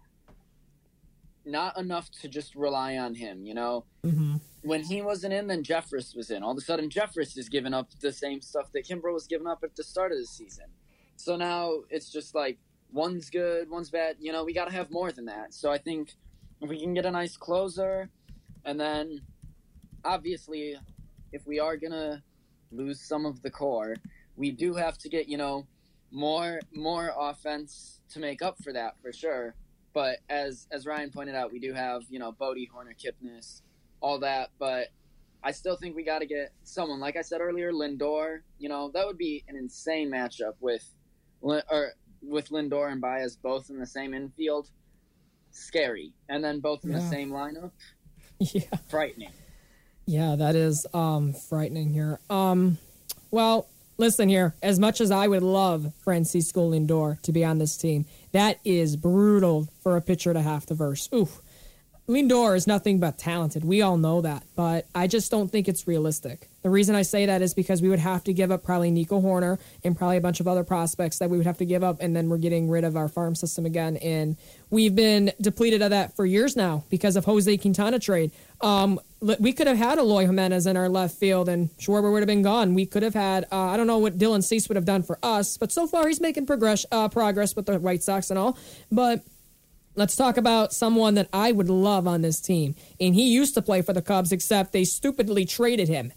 not 1.45 1.77
enough 1.77 2.09
to 2.21 2.29
just 2.29 2.55
rely 2.55 2.97
on 2.97 3.15
him, 3.15 3.45
you 3.45 3.53
know? 3.53 3.83
Mm-hmm. 4.05 4.37
When 4.61 4.83
he 4.83 5.01
wasn't 5.01 5.33
in, 5.33 5.47
then 5.47 5.63
Jeffress 5.63 6.15
was 6.15 6.31
in. 6.31 6.43
All 6.43 6.51
of 6.51 6.57
a 6.57 6.61
sudden, 6.61 6.89
Jeffress 6.89 7.37
is 7.37 7.49
giving 7.49 7.73
up 7.73 7.89
the 7.99 8.13
same 8.13 8.39
stuff 8.39 8.71
that 8.71 8.87
Kimbrel 8.87 9.13
was 9.13 9.27
giving 9.27 9.47
up 9.47 9.59
at 9.63 9.75
the 9.75 9.83
start 9.83 10.13
of 10.13 10.17
the 10.17 10.25
season. 10.25 10.67
So 11.17 11.35
now 11.35 11.79
it's 11.89 12.09
just 12.09 12.33
like 12.33 12.57
one's 12.93 13.29
good, 13.29 13.69
one's 13.69 13.89
bad. 13.89 14.17
You 14.19 14.31
know, 14.31 14.43
we 14.45 14.53
got 14.53 14.65
to 14.65 14.73
have 14.73 14.91
more 14.91 15.11
than 15.11 15.25
that. 15.25 15.53
So 15.53 15.71
I 15.71 15.77
think 15.77 16.13
if 16.61 16.69
we 16.69 16.79
can 16.79 16.93
get 16.93 17.05
a 17.05 17.11
nice 17.11 17.35
closer, 17.35 18.09
and 18.63 18.79
then 18.79 19.21
obviously, 20.05 20.75
if 21.31 21.45
we 21.45 21.59
are 21.59 21.75
gonna 21.75 22.23
lose 22.71 23.01
some 23.01 23.25
of 23.25 23.41
the 23.41 23.49
core, 23.49 23.95
we 24.35 24.51
do 24.51 24.73
have 24.75 24.97
to 24.99 25.09
get 25.09 25.27
you 25.27 25.37
know 25.37 25.67
more 26.11 26.59
more 26.73 27.11
offense 27.17 28.01
to 28.09 28.19
make 28.19 28.41
up 28.41 28.57
for 28.63 28.71
that 28.73 28.95
for 29.01 29.11
sure. 29.11 29.55
But 29.93 30.19
as 30.29 30.67
as 30.71 30.85
Ryan 30.85 31.09
pointed 31.11 31.35
out, 31.35 31.51
we 31.51 31.59
do 31.59 31.73
have 31.73 32.03
you 32.09 32.19
know 32.19 32.31
Bote 32.31 32.57
Hoerner, 32.73 32.95
Kipnis, 32.97 33.61
all 33.99 34.19
that. 34.19 34.51
But 34.59 34.87
I 35.43 35.51
still 35.51 35.75
think 35.75 35.95
we 35.95 36.03
got 36.03 36.19
to 36.19 36.25
get 36.25 36.53
someone 36.63 36.99
like 36.99 37.17
I 37.17 37.21
said 37.21 37.41
earlier, 37.41 37.71
Lindor. 37.73 38.39
You 38.59 38.69
know 38.69 38.91
that 38.93 39.05
would 39.05 39.17
be 39.17 39.43
an 39.47 39.55
insane 39.55 40.09
matchup 40.09 40.53
with, 40.61 40.87
or 41.41 41.93
with 42.23 42.49
Lindor 42.49 42.91
and 42.91 43.01
Baez 43.01 43.35
both 43.35 43.69
in 43.69 43.79
the 43.79 43.85
same 43.85 44.13
infield, 44.13 44.69
scary. 45.51 46.13
And 46.29 46.43
then 46.43 46.59
both 46.59 46.83
in 46.83 46.91
yeah. 46.91 46.99
the 46.99 47.09
same 47.09 47.31
lineup, 47.31 47.71
yeah, 48.39 48.63
frightening. 48.89 49.31
Yeah, 50.05 50.35
that 50.35 50.55
is 50.55 50.85
um, 50.93 51.33
frightening 51.33 51.93
here. 51.93 52.19
Um, 52.29 52.77
well, 53.31 53.67
listen 53.97 54.27
here. 54.27 54.53
As 54.61 54.79
much 54.79 54.99
as 54.99 55.11
I 55.11 55.27
would 55.27 55.43
love 55.43 55.93
Francisco 56.03 56.71
Lindor 56.71 57.21
to 57.21 57.31
be 57.31 57.45
on 57.45 57.57
this 57.57 57.77
team, 57.77 58.05
that 58.31 58.59
is 58.65 58.97
brutal 58.97 59.69
for 59.81 59.95
a 59.95 60.01
pitcher 60.01 60.33
to 60.33 60.41
have 60.41 60.65
to 60.67 60.73
verse. 60.73 61.07
Ooh. 61.13 61.29
Lindor 62.13 62.55
is 62.55 62.67
nothing 62.67 62.99
but 62.99 63.17
talented. 63.17 63.65
We 63.65 63.81
all 63.81 63.97
know 63.97 64.21
that, 64.21 64.43
but 64.55 64.85
I 64.93 65.07
just 65.07 65.31
don't 65.31 65.51
think 65.51 65.67
it's 65.67 65.87
realistic. 65.87 66.47
The 66.61 66.69
reason 66.69 66.95
I 66.95 67.01
say 67.01 67.25
that 67.25 67.41
is 67.41 67.55
because 67.55 67.81
we 67.81 67.89
would 67.89 67.99
have 67.99 68.23
to 68.25 68.33
give 68.33 68.51
up 68.51 68.63
probably 68.63 68.91
Nico 68.91 69.19
Hoerner 69.19 69.59
and 69.83 69.97
probably 69.97 70.17
a 70.17 70.21
bunch 70.21 70.39
of 70.39 70.47
other 70.47 70.63
prospects 70.63 71.17
that 71.17 71.31
we 71.31 71.37
would 71.37 71.47
have 71.47 71.57
to 71.57 71.65
give 71.65 71.83
up, 71.83 71.97
and 72.01 72.15
then 72.15 72.29
we're 72.29 72.37
getting 72.37 72.69
rid 72.69 72.83
of 72.83 72.95
our 72.95 73.07
farm 73.07 73.33
system 73.33 73.65
again. 73.65 73.97
And 73.97 74.37
we've 74.69 74.95
been 74.95 75.31
depleted 75.41 75.81
of 75.81 75.89
that 75.89 76.15
for 76.15 76.23
years 76.23 76.55
now 76.55 76.83
because 76.89 77.15
of 77.15 77.25
Jose 77.25 77.57
Quintana 77.57 77.97
trade. 77.97 78.31
Um, 78.61 78.99
we 79.39 79.51
could 79.51 79.67
have 79.67 79.77
had 79.77 79.97
Eloy 79.97 80.25
Jimenez 80.25 80.67
in 80.67 80.77
our 80.77 80.89
left 80.89 81.17
field, 81.17 81.49
and 81.49 81.75
Schwarber 81.77 82.11
would 82.11 82.21
have 82.21 82.27
been 82.27 82.43
gone. 82.43 82.75
We 82.75 82.85
could 82.85 83.03
have 83.03 83.15
had 83.15 83.45
uh, 83.51 83.57
I 83.57 83.77
don't 83.77 83.87
know 83.87 83.97
what 83.97 84.19
Dylan 84.19 84.43
Cease 84.43 84.69
would 84.69 84.75
have 84.75 84.85
done 84.85 85.01
for 85.01 85.17
us, 85.23 85.57
but 85.57 85.71
so 85.71 85.87
far 85.87 86.07
he's 86.07 86.21
making 86.21 86.45
progress 86.45 86.85
uh, 86.91 87.09
progress 87.09 87.55
with 87.55 87.65
the 87.65 87.79
White 87.79 88.03
Sox 88.03 88.29
and 88.29 88.37
all. 88.37 88.57
But 88.91 89.23
Let's 89.95 90.15
talk 90.15 90.37
about 90.37 90.73
someone 90.73 91.13
that 91.15 91.29
I 91.31 91.51
would 91.51 91.69
love 91.69 92.07
on 92.07 92.21
this 92.21 92.39
team. 92.39 92.75
And 92.99 93.13
he 93.13 93.31
used 93.31 93.53
to 93.53 93.61
play 93.61 93.81
for 93.81 93.93
the 93.93 94.01
Cubs, 94.01 94.31
except 94.31 94.71
they 94.71 94.85
stupidly 94.85 95.45
traded 95.45 95.87
him. 95.87 96.11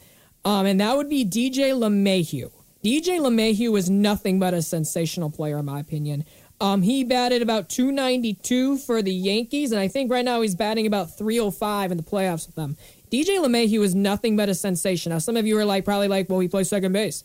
Um, 0.44 0.64
and 0.64 0.80
that 0.80 0.96
would 0.96 1.10
be 1.10 1.24
DJ 1.24 1.72
LeMahieu. 1.72 2.50
DJ 2.82 3.18
LeMahieu 3.18 3.76
is 3.76 3.90
nothing 3.90 4.38
but 4.38 4.54
a 4.54 4.62
sensational 4.62 5.30
player, 5.30 5.58
in 5.58 5.64
my 5.64 5.80
opinion. 5.80 6.24
Um, 6.60 6.80
he 6.80 7.04
batted 7.04 7.42
about 7.42 7.68
292 7.68 8.78
for 8.78 9.02
the 9.02 9.12
Yankees, 9.12 9.72
and 9.72 9.80
I 9.80 9.88
think 9.88 10.10
right 10.10 10.24
now 10.24 10.40
he's 10.40 10.54
batting 10.54 10.86
about 10.86 11.18
305 11.18 11.90
in 11.90 11.96
the 11.98 12.02
playoffs 12.02 12.46
with 12.46 12.54
them. 12.54 12.76
DJ 13.10 13.38
LeMahieu 13.38 13.82
is 13.84 13.94
nothing 13.94 14.36
but 14.36 14.48
a 14.48 14.54
sensation. 14.54 15.10
Now, 15.10 15.18
some 15.18 15.36
of 15.36 15.46
you 15.46 15.58
are 15.58 15.64
like, 15.64 15.84
probably 15.84 16.08
like, 16.08 16.30
well, 16.30 16.40
he 16.40 16.48
plays 16.48 16.68
second 16.68 16.92
base. 16.92 17.24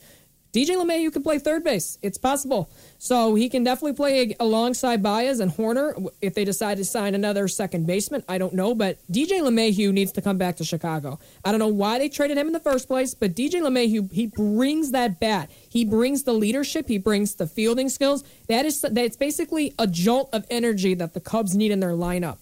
DJ 0.54 0.76
LeMahieu 0.76 1.14
can 1.14 1.24
play 1.24 1.39
third 1.39 1.64
base. 1.64 1.97
It's 2.02 2.18
possible. 2.18 2.70
So 2.97 3.36
he 3.36 3.47
can 3.47 3.64
definitely 3.64 3.93
play 3.93 4.36
alongside 4.39 5.02
Baez 5.02 5.39
and 5.39 5.52
Hoerner 5.52 6.10
if 6.22 6.34
they 6.34 6.43
decide 6.43 6.78
to 6.78 6.86
sign 6.86 7.16
another 7.16 7.47
second 7.47 7.88
baseman. 7.88 8.24
I 8.28 8.38
don't 8.38 8.54
know, 8.54 8.76
but 8.76 8.97
DJ 9.12 9.41
LeMahieu 9.41 9.93
needs 9.93 10.12
to 10.14 10.22
come 10.22 10.38
back 10.38 10.58
to 10.58 10.66
Chicago. 10.66 11.20
I 11.45 11.52
don't 11.52 11.60
know 11.60 11.68
why 11.68 11.99
they 11.99 12.10
traded 12.10 12.38
him 12.38 12.47
in 12.47 12.54
the 12.54 12.60
first 12.60 12.88
place, 12.88 13.14
but 13.14 13.34
DJ 13.34 13.62
LeMahieu 13.62 14.12
he 14.12 14.28
brings 14.28 14.91
that 14.91 15.20
bat. 15.20 15.49
He 15.70 15.86
brings 15.86 16.24
the 16.24 16.34
leadership. 16.34 16.88
He 16.88 16.97
brings 16.97 17.36
the 17.36 17.47
fielding 17.47 17.88
skills. 17.88 18.24
That 18.47 18.66
is 18.66 18.82
that's 18.82 19.16
basically 19.16 19.74
a 19.80 19.88
jolt 19.88 20.30
of 20.34 20.45
energy 20.49 20.93
that 20.95 21.14
the 21.14 21.22
Cubs 21.22 21.56
need 21.56 21.72
in 21.72 21.80
their 21.80 21.91
lineup. 21.91 22.38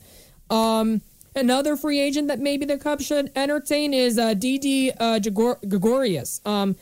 Um, 0.50 1.02
Another 1.36 1.78
free 1.78 2.00
agent 2.00 2.28
that 2.28 2.40
maybe 2.40 2.66
the 2.66 2.78
Cubs 2.78 3.06
should 3.06 3.32
entertain 3.36 3.94
is 3.94 4.18
uh, 4.18 4.34
Didi 4.34 4.92
uh, 4.92 5.20
Gregorius. 5.20 6.42
Um, 6.44 6.76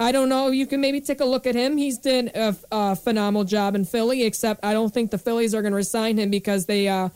I 0.00 0.12
don't 0.12 0.28
know. 0.28 0.48
You 0.48 0.66
can 0.66 0.80
maybe 0.80 1.00
take 1.00 1.20
a 1.20 1.24
look 1.24 1.46
at 1.46 1.54
him. 1.54 1.76
He's 1.76 1.98
done 1.98 2.30
a, 2.34 2.56
a 2.70 2.96
phenomenal 2.96 3.44
job 3.44 3.74
in 3.74 3.84
Philly, 3.84 4.24
except 4.24 4.64
I 4.64 4.72
don't 4.72 4.92
think 4.92 5.10
the 5.10 5.18
Phillies 5.18 5.54
are 5.54 5.62
going 5.62 5.72
to 5.72 5.76
resign 5.76 6.18
him 6.18 6.30
because 6.30 6.66
they 6.66 6.88
uh, 6.88 7.08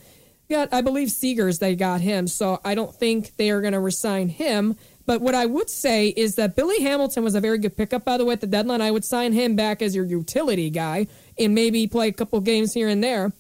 got, 0.51 0.73
I 0.73 0.81
believe, 0.81 1.09
Seagers, 1.09 1.61
they 1.61 1.77
got 1.77 2.01
him. 2.01 2.27
So 2.27 2.61
I 2.65 2.75
don't 2.75 2.95
think 2.95 3.37
they 3.37 3.51
are 3.51 3.61
going 3.61 3.73
to 3.73 3.81
resign 3.81 4.29
him. 4.29 4.77
But 5.07 5.21
what 5.21 5.35
I 5.35 5.47
would 5.47 5.69
say 5.69 6.09
is 6.09 6.37
that 6.37 6.55
Billy 6.55 6.81
Hamilton 6.83 7.25
was 7.25 7.35
a 7.35 7.41
very 7.41 7.59
good 7.59 7.77
pickup, 7.77 8.05
by 8.05 8.17
the 8.17 8.25
way, 8.25 8.35
at 8.35 8.41
the 8.41 8.47
deadline. 8.47 8.81
I 8.81 8.91
would 8.91 9.05
sign 9.05 9.33
him 9.33 9.57
back 9.57 9.83
as 9.83 9.95
your 9.95 10.05
utility 10.05 10.71
guy 10.71 11.07
and 11.39 11.55
maybe 11.55 11.87
play 11.87 12.09
a 12.09 12.13
couple 12.13 12.41
games 12.41 12.75
here 12.75 12.89
and 12.89 13.03
there. 13.03 13.33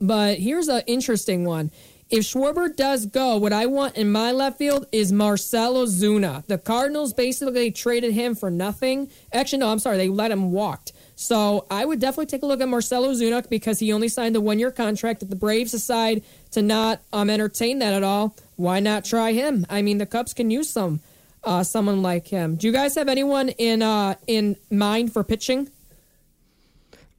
But 0.00 0.38
here's 0.38 0.68
an 0.68 0.82
interesting 0.86 1.44
one. 1.44 1.70
If 2.10 2.24
Schwarber 2.24 2.74
does 2.74 3.04
go, 3.04 3.36
what 3.36 3.52
I 3.52 3.66
want 3.66 3.96
in 3.96 4.10
my 4.10 4.32
left 4.32 4.56
field 4.56 4.86
is 4.92 5.12
Marcell 5.12 5.74
Ozuna. 5.74 6.46
The 6.46 6.56
Cardinals 6.56 7.12
basically 7.12 7.70
traded 7.70 8.14
him 8.14 8.34
for 8.34 8.50
nothing. 8.50 9.10
Actually, 9.30 9.58
no, 9.58 9.68
I'm 9.68 9.78
sorry, 9.78 9.98
they 9.98 10.08
let 10.08 10.30
him 10.30 10.50
walk. 10.50 10.88
So 11.16 11.66
I 11.70 11.84
would 11.84 12.00
definitely 12.00 12.26
take 12.26 12.42
a 12.42 12.46
look 12.46 12.62
at 12.62 12.68
Marcell 12.68 13.04
Ozuna 13.04 13.46
because 13.50 13.78
he 13.78 13.92
only 13.92 14.08
signed 14.08 14.36
a 14.36 14.40
one 14.40 14.58
year 14.58 14.70
contract. 14.70 15.22
If 15.22 15.28
the 15.28 15.36
Braves 15.36 15.72
decide 15.72 16.22
to 16.52 16.62
not 16.62 17.02
um, 17.12 17.28
entertain 17.28 17.80
that 17.80 17.92
at 17.92 18.02
all, 18.02 18.34
why 18.56 18.80
not 18.80 19.04
try 19.04 19.32
him? 19.32 19.66
I 19.68 19.82
mean, 19.82 19.98
the 19.98 20.06
Cubs 20.06 20.32
can 20.32 20.50
use 20.50 20.70
some 20.70 21.00
uh, 21.44 21.62
someone 21.62 22.00
like 22.00 22.26
him. 22.28 22.56
Do 22.56 22.66
you 22.66 22.72
guys 22.72 22.94
have 22.94 23.08
anyone 23.08 23.50
in 23.50 23.82
uh, 23.82 24.14
in 24.26 24.56
mind 24.70 25.12
for 25.12 25.24
pitching? 25.24 25.70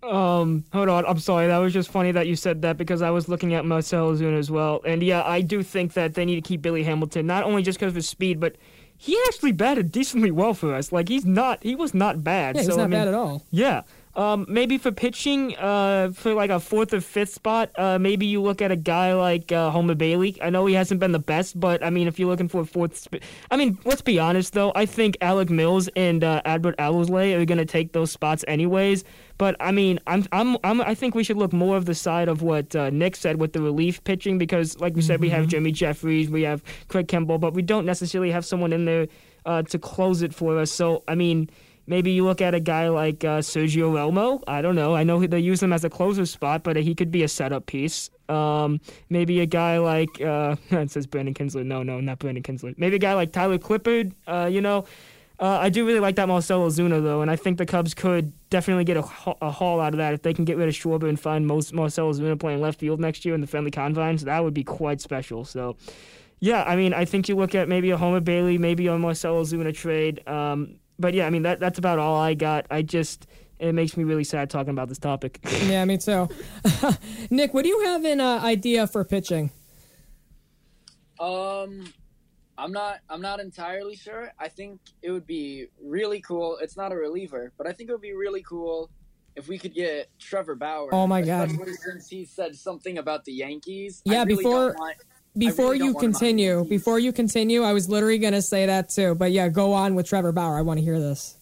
Um, 0.01 0.63
hold 0.71 0.89
on. 0.89 1.05
I'm 1.05 1.19
sorry. 1.19 1.47
That 1.47 1.57
was 1.57 1.73
just 1.73 1.89
funny 1.89 2.11
that 2.11 2.27
you 2.27 2.35
said 2.35 2.61
that 2.61 2.77
because 2.77 3.01
I 3.01 3.09
was 3.09 3.27
looking 3.27 3.53
at 3.53 3.65
Marcell 3.65 4.13
Ozuna 4.13 4.37
as 4.37 4.49
well. 4.49 4.81
And 4.85 5.03
yeah, 5.03 5.23
I 5.23 5.41
do 5.41 5.61
think 5.63 5.93
that 5.93 6.13
they 6.13 6.25
need 6.25 6.35
to 6.35 6.41
keep 6.41 6.61
Billy 6.61 6.83
Hamilton, 6.83 7.27
not 7.27 7.43
only 7.43 7.63
just 7.63 7.79
because 7.79 7.91
of 7.91 7.95
his 7.95 8.07
speed, 8.07 8.39
but 8.39 8.55
he 8.97 9.17
actually 9.27 9.51
batted 9.51 9.91
decently 9.91 10.31
well 10.31 10.53
for 10.53 10.73
us. 10.73 10.91
Like 10.91 11.09
he's 11.09 11.25
not, 11.25 11.63
he 11.63 11.75
was 11.75 11.93
not 11.93 12.23
bad. 12.23 12.55
Yeah, 12.55 12.61
he's 12.61 12.71
so, 12.71 12.77
not 12.77 12.83
I 12.83 12.87
mean, 12.87 12.99
bad 12.99 13.07
at 13.09 13.13
all. 13.13 13.45
Yeah. 13.51 13.81
Um, 14.19 14.45
maybe 14.49 14.77
for 14.77 14.91
pitching, 14.91 15.55
uh, 15.55 16.11
for 16.11 16.33
like 16.33 16.49
a 16.49 16.59
fourth 16.59 16.93
or 16.93 16.99
fifth 16.99 17.33
spot, 17.33 17.71
uh, 17.77 17.97
maybe 17.97 18.25
you 18.25 18.41
look 18.41 18.61
at 18.61 18.69
a 18.69 18.75
guy 18.75 19.13
like 19.13 19.49
uh, 19.53 19.69
Homer 19.69 19.95
Bailey. 19.95 20.37
I 20.41 20.49
know 20.49 20.65
he 20.65 20.73
hasn't 20.73 20.99
been 20.99 21.13
the 21.13 21.19
best, 21.19 21.57
but 21.57 21.81
I 21.81 21.89
mean, 21.89 22.05
if 22.05 22.19
you're 22.19 22.27
looking 22.27 22.49
for 22.49 22.59
a 22.59 22.65
fourth, 22.65 22.97
sp- 22.99 23.23
I 23.49 23.55
mean, 23.55 23.79
let's 23.85 24.01
be 24.01 24.19
honest 24.19 24.51
though. 24.51 24.73
I 24.75 24.85
think 24.85 25.15
Alec 25.21 25.49
Mills 25.49 25.87
and 25.95 26.21
uh, 26.21 26.41
Adbert 26.43 26.75
Alzolay 26.75 27.33
are 27.39 27.45
gonna 27.45 27.63
take 27.63 27.93
those 27.93 28.11
spots 28.11 28.43
anyways. 28.45 29.05
But 29.37 29.55
I 29.61 29.71
mean, 29.71 30.01
I'm, 30.05 30.25
I'm, 30.33 30.57
I'm, 30.65 30.81
I 30.81 30.95
think 30.95 31.15
we 31.15 31.23
should 31.23 31.37
look 31.37 31.53
more 31.53 31.77
of 31.77 31.85
the 31.85 31.95
side 31.95 32.27
of 32.27 32.41
what 32.41 32.75
uh, 32.75 32.89
Nick 32.89 33.15
said 33.15 33.39
with 33.39 33.53
the 33.53 33.61
relief 33.61 34.03
pitching 34.03 34.37
because, 34.37 34.77
like 34.81 34.97
we 34.97 35.01
said, 35.01 35.13
mm-hmm. 35.13 35.21
we 35.21 35.29
have 35.29 35.43
mm-hmm. 35.43 35.49
Jimmy 35.51 35.71
Jeffress, 35.71 36.27
we 36.27 36.41
have 36.41 36.61
Craig 36.89 37.07
Kimbrel, 37.07 37.39
but 37.39 37.53
we 37.53 37.61
don't 37.61 37.85
necessarily 37.85 38.31
have 38.31 38.43
someone 38.45 38.73
in 38.73 38.83
there 38.83 39.07
uh, 39.45 39.63
to 39.63 39.79
close 39.79 40.21
it 40.21 40.33
for 40.33 40.59
us. 40.59 40.71
So 40.71 41.03
I 41.07 41.15
mean 41.15 41.49
Maybe 41.89 42.11
you 42.11 42.23
look 42.23 42.39
at 42.39 42.53
a 42.53 42.59
guy 42.59 42.87
like 42.89 43.25
uh, 43.25 43.39
Sergio 43.39 43.91
Romo. 43.91 44.43
I 44.47 44.61
don't 44.61 44.75
know. 44.75 44.95
I 44.95 45.03
know 45.03 45.25
they 45.25 45.39
use 45.39 45.63
him 45.63 45.73
as 45.73 45.83
a 45.83 45.89
closer 45.89 46.27
spot, 46.27 46.61
but 46.61 46.75
he 46.75 46.93
could 46.93 47.09
be 47.09 47.23
a 47.23 47.27
setup 47.27 47.65
piece. 47.65 48.11
Um, 48.29 48.79
maybe 49.09 49.39
a 49.39 49.47
guy 49.47 49.79
like 49.79 50.21
uh, 50.21 50.55
it 50.69 50.91
says 50.91 51.07
Brandon 51.07 51.33
Kintzler. 51.33 51.65
No, 51.65 51.81
no, 51.81 51.99
not 51.99 52.19
Brandon 52.19 52.43
Kintzler. 52.43 52.77
Maybe 52.77 52.97
a 52.97 52.99
guy 52.99 53.15
like 53.15 53.31
Tyler 53.31 53.57
Clippard. 53.57 54.13
Uh, 54.27 54.47
you 54.51 54.61
know, 54.61 54.85
uh, 55.39 55.57
I 55.59 55.69
do 55.69 55.83
really 55.83 55.99
like 55.99 56.15
that 56.17 56.27
Marcell 56.27 56.67
Ozuna 56.67 57.01
though, 57.01 57.23
and 57.23 57.31
I 57.31 57.35
think 57.35 57.57
the 57.57 57.65
Cubs 57.65 57.95
could 57.95 58.33
definitely 58.51 58.83
get 58.83 58.97
a, 58.97 59.35
a 59.41 59.49
haul 59.49 59.81
out 59.81 59.95
of 59.95 59.97
that 59.97 60.13
if 60.13 60.21
they 60.21 60.35
can 60.35 60.45
get 60.45 60.57
rid 60.57 60.69
of 60.69 60.75
Schwarber 60.75 61.09
and 61.09 61.19
find 61.19 61.47
most 61.47 61.73
Marcell 61.73 62.13
Ozuna 62.13 62.39
playing 62.39 62.61
left 62.61 62.79
field 62.79 62.99
next 62.99 63.25
year 63.25 63.33
in 63.33 63.41
the 63.41 63.47
friendly 63.47 63.71
confines. 63.71 64.25
That 64.25 64.43
would 64.43 64.53
be 64.53 64.63
quite 64.63 65.01
special. 65.01 65.43
So. 65.43 65.75
Yeah, 66.41 66.63
I 66.63 66.77
mean, 66.77 66.93
I 66.93 67.03
think 67.03 67.27
you 67.27 67.35
look 67.35 67.53
at 67.53 67.67
maybe 67.67 67.89
a 67.89 67.97
Homer 67.97 68.21
Bailey, 68.21 68.57
maybe 68.57 68.87
a 68.87 68.97
Marcell 68.97 69.43
Ozuna 69.43 69.73
trade. 69.73 70.25
Um, 70.25 70.79
but 70.99 71.13
yeah, 71.13 71.25
I 71.25 71.29
mean 71.29 71.43
that 71.43 71.59
that's 71.59 71.79
about 71.79 71.97
all 71.97 72.15
I 72.15 72.33
got. 72.33 72.65
I 72.69 72.81
just 72.81 73.27
it 73.57 73.73
makes 73.73 73.97
me 73.97 74.03
really 74.03 74.23
sad 74.23 74.49
talking 74.49 74.71
about 74.71 74.89
this 74.89 74.99
topic. 74.99 75.39
yeah, 75.63 75.83
me 75.85 75.97
too. 75.97 76.29
Nick, 77.29 77.53
what 77.53 77.63
do 77.63 77.69
you 77.69 77.85
have 77.85 78.05
an 78.05 78.21
uh, 78.21 78.39
idea 78.41 78.87
for 78.87 79.03
pitching? 79.03 79.51
Um, 81.19 81.91
I'm 82.57 82.71
not 82.71 82.99
I'm 83.09 83.21
not 83.21 83.39
entirely 83.39 83.95
sure. 83.95 84.31
I 84.39 84.47
think 84.47 84.79
it 85.01 85.11
would 85.11 85.25
be 85.25 85.67
really 85.81 86.21
cool. 86.21 86.57
It's 86.61 86.77
not 86.77 86.91
a 86.91 86.95
reliever, 86.95 87.51
but 87.57 87.67
I 87.67 87.73
think 87.73 87.89
it 87.89 87.93
would 87.93 88.01
be 88.01 88.13
really 88.13 88.43
cool 88.43 88.89
if 89.35 89.47
we 89.47 89.57
could 89.57 89.73
get 89.73 90.09
Trevor 90.19 90.55
Bauer. 90.55 90.93
Oh 90.93 91.07
my 91.07 91.21
god! 91.21 91.51
Since 91.81 92.09
he 92.09 92.25
said 92.25 92.55
something 92.55 92.97
about 92.97 93.25
the 93.25 93.33
Yankees. 93.33 94.01
Yeah, 94.05 94.23
really 94.23 94.35
before 94.35 94.75
want, 94.77 94.97
before 95.37 95.71
really 95.71 95.85
you 95.85 95.93
continue, 95.93 96.65
before 96.65 96.99
you 96.99 97.13
continue, 97.13 97.63
I 97.63 97.73
was 97.73 97.89
literally 97.89 98.17
going 98.17 98.33
to 98.33 98.41
say 98.41 98.65
that 98.65 98.89
too. 98.89 99.15
But 99.15 99.31
yeah, 99.31 99.49
go 99.49 99.73
on 99.73 99.95
with 99.95 100.07
Trevor 100.07 100.31
Bauer. 100.31 100.57
I 100.57 100.61
want 100.61 100.79
to 100.79 100.83
hear 100.83 100.99
this. 100.99 101.37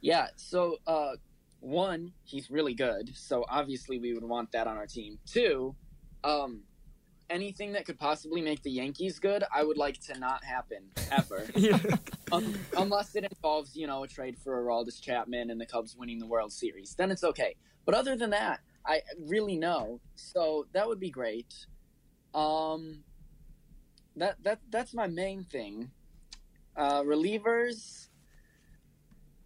Yeah. 0.00 0.28
So, 0.36 0.76
uh, 0.86 1.12
one, 1.60 2.12
he's 2.24 2.50
really 2.50 2.74
good. 2.74 3.10
So 3.16 3.44
obviously 3.48 3.98
we 3.98 4.14
would 4.14 4.24
want 4.24 4.52
that 4.52 4.66
on 4.66 4.76
our 4.76 4.86
team. 4.86 5.18
Two, 5.26 5.74
um, 6.24 6.62
anything 7.30 7.72
that 7.72 7.84
could 7.84 7.98
possibly 7.98 8.40
make 8.40 8.62
the 8.62 8.70
Yankees 8.70 9.18
good, 9.18 9.44
I 9.52 9.64
would 9.64 9.76
like 9.76 10.00
to 10.06 10.18
not 10.18 10.44
happen 10.44 10.84
ever. 11.10 11.46
um, 12.32 12.54
unless 12.76 13.14
it 13.16 13.24
involves, 13.24 13.76
you 13.76 13.86
know, 13.86 14.04
a 14.04 14.08
trade 14.08 14.36
for 14.38 14.62
Aroldis 14.62 15.00
Chapman 15.00 15.50
and 15.50 15.60
the 15.60 15.66
Cubs 15.66 15.96
winning 15.96 16.18
the 16.18 16.26
World 16.26 16.52
Series. 16.52 16.94
Then 16.94 17.10
it's 17.10 17.24
okay. 17.24 17.54
But 17.84 17.94
other 17.94 18.16
than 18.16 18.30
that, 18.30 18.60
I 18.86 19.02
really 19.26 19.56
know. 19.56 20.00
So 20.14 20.66
that 20.72 20.86
would 20.86 21.00
be 21.00 21.10
great. 21.10 21.54
Um, 22.34 23.02
that 24.18 24.42
that 24.44 24.60
that's 24.70 24.94
my 24.94 25.06
main 25.06 25.44
thing. 25.44 25.90
Uh, 26.76 27.02
relievers, 27.02 28.08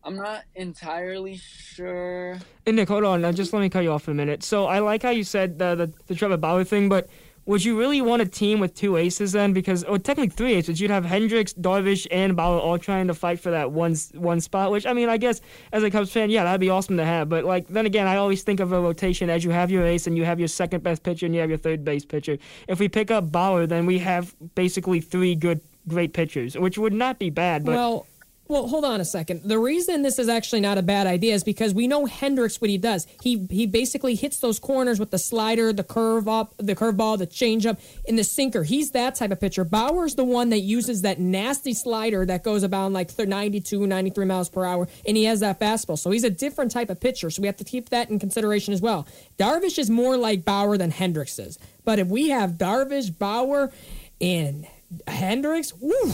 I'm 0.04 0.16
not 0.16 0.44
entirely 0.54 1.36
sure. 1.36 2.38
Hey 2.66 2.72
Nick, 2.72 2.88
hold 2.88 3.04
on. 3.04 3.20
Now, 3.22 3.32
just 3.32 3.52
let 3.52 3.60
me 3.60 3.68
cut 3.68 3.84
you 3.84 3.92
off 3.92 4.02
for 4.02 4.10
a 4.10 4.14
minute. 4.14 4.42
So 4.42 4.66
I 4.66 4.80
like 4.80 5.02
how 5.02 5.10
you 5.10 5.24
said 5.24 5.58
the 5.58 5.74
the, 5.74 5.92
the 6.08 6.14
Trevor 6.14 6.36
Bauer 6.36 6.64
thing, 6.64 6.88
but 6.88 7.08
would 7.44 7.64
you 7.64 7.78
really 7.78 8.00
want 8.00 8.22
a 8.22 8.26
team 8.26 8.60
with 8.60 8.74
two 8.74 8.96
aces 8.96 9.32
then? 9.32 9.52
Because, 9.52 9.82
or 9.84 9.98
technically 9.98 10.28
three 10.30 10.54
aces. 10.54 10.80
You'd 10.80 10.90
have 10.90 11.04
Hendricks, 11.04 11.52
Darvish, 11.52 12.06
and 12.10 12.36
Bauer 12.36 12.58
all 12.58 12.78
trying 12.78 13.08
to 13.08 13.14
fight 13.14 13.40
for 13.40 13.50
that 13.50 13.72
one 13.72 13.96
one 14.14 14.40
spot. 14.40 14.70
Which 14.70 14.86
I 14.86 14.92
mean, 14.92 15.08
I 15.08 15.16
guess 15.16 15.40
as 15.72 15.82
a 15.82 15.90
Cubs 15.90 16.12
fan, 16.12 16.30
yeah, 16.30 16.44
that'd 16.44 16.60
be 16.60 16.70
awesome 16.70 16.96
to 16.98 17.04
have. 17.04 17.28
But 17.28 17.44
like 17.44 17.66
then 17.68 17.86
again, 17.86 18.06
I 18.06 18.16
always 18.16 18.42
think 18.42 18.60
of 18.60 18.72
a 18.72 18.80
rotation 18.80 19.28
as 19.28 19.44
you 19.44 19.50
have 19.50 19.70
your 19.70 19.84
ace 19.84 20.06
and 20.06 20.16
you 20.16 20.24
have 20.24 20.38
your 20.38 20.48
second 20.48 20.82
best 20.82 21.02
pitcher 21.02 21.26
and 21.26 21.34
you 21.34 21.40
have 21.40 21.50
your 21.50 21.58
third 21.58 21.84
base 21.84 22.04
pitcher. 22.04 22.38
If 22.68 22.78
we 22.78 22.88
pick 22.88 23.10
up 23.10 23.32
Bauer, 23.32 23.66
then 23.66 23.86
we 23.86 23.98
have 23.98 24.34
basically 24.54 25.00
three 25.00 25.34
good, 25.34 25.60
great 25.88 26.12
pitchers, 26.12 26.56
which 26.56 26.78
would 26.78 26.92
not 26.92 27.18
be 27.18 27.30
bad. 27.30 27.64
But 27.64 27.74
well, 27.74 28.06
Well, 28.52 28.68
hold 28.68 28.84
on 28.84 29.00
a 29.00 29.04
second. 29.06 29.44
The 29.44 29.58
reason 29.58 30.02
this 30.02 30.18
is 30.18 30.28
actually 30.28 30.60
not 30.60 30.76
a 30.76 30.82
bad 30.82 31.06
idea 31.06 31.32
is 31.32 31.42
because 31.42 31.72
we 31.72 31.86
know 31.86 32.04
Hendricks 32.04 32.60
what 32.60 32.68
he 32.68 32.76
does. 32.76 33.06
He 33.22 33.46
he 33.48 33.64
basically 33.64 34.14
hits 34.14 34.40
those 34.40 34.58
corners 34.58 35.00
with 35.00 35.10
the 35.10 35.16
slider, 35.16 35.72
the 35.72 35.82
curve 35.82 36.28
up, 36.28 36.52
the 36.58 36.74
curveball, 36.74 37.16
the 37.16 37.26
changeup, 37.26 37.80
and 38.06 38.18
the 38.18 38.24
sinker. 38.24 38.62
He's 38.62 38.90
that 38.90 39.14
type 39.14 39.30
of 39.30 39.40
pitcher. 39.40 39.64
Bauer's 39.64 40.16
the 40.16 40.24
one 40.24 40.50
that 40.50 40.58
uses 40.58 41.00
that 41.00 41.18
nasty 41.18 41.72
slider 41.72 42.26
that 42.26 42.44
goes 42.44 42.62
about 42.62 42.92
like 42.92 43.18
92, 43.18 43.86
93 43.86 44.26
miles 44.26 44.50
per 44.50 44.66
hour, 44.66 44.86
and 45.06 45.16
he 45.16 45.24
has 45.24 45.40
that 45.40 45.58
fastball. 45.58 45.98
So 45.98 46.10
he's 46.10 46.24
a 46.24 46.28
different 46.28 46.72
type 46.72 46.90
of 46.90 47.00
pitcher. 47.00 47.30
So 47.30 47.40
we 47.40 47.46
have 47.46 47.56
to 47.56 47.64
keep 47.64 47.88
that 47.88 48.10
in 48.10 48.18
consideration 48.18 48.74
as 48.74 48.82
well. 48.82 49.08
Darvish 49.38 49.78
is 49.78 49.88
more 49.88 50.18
like 50.18 50.44
Bauer 50.44 50.76
than 50.76 50.90
Hendricks 50.90 51.38
is. 51.38 51.58
But 51.86 51.98
if 51.98 52.08
we 52.08 52.28
have 52.28 52.58
Darvish, 52.58 53.16
Bauer, 53.18 53.72
and 54.20 54.66
Hendricks, 55.06 55.72
woo, 55.72 56.12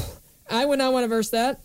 I 0.48 0.64
would 0.64 0.78
not 0.78 0.92
want 0.92 1.02
to 1.02 1.08
verse 1.08 1.30
that. 1.30 1.62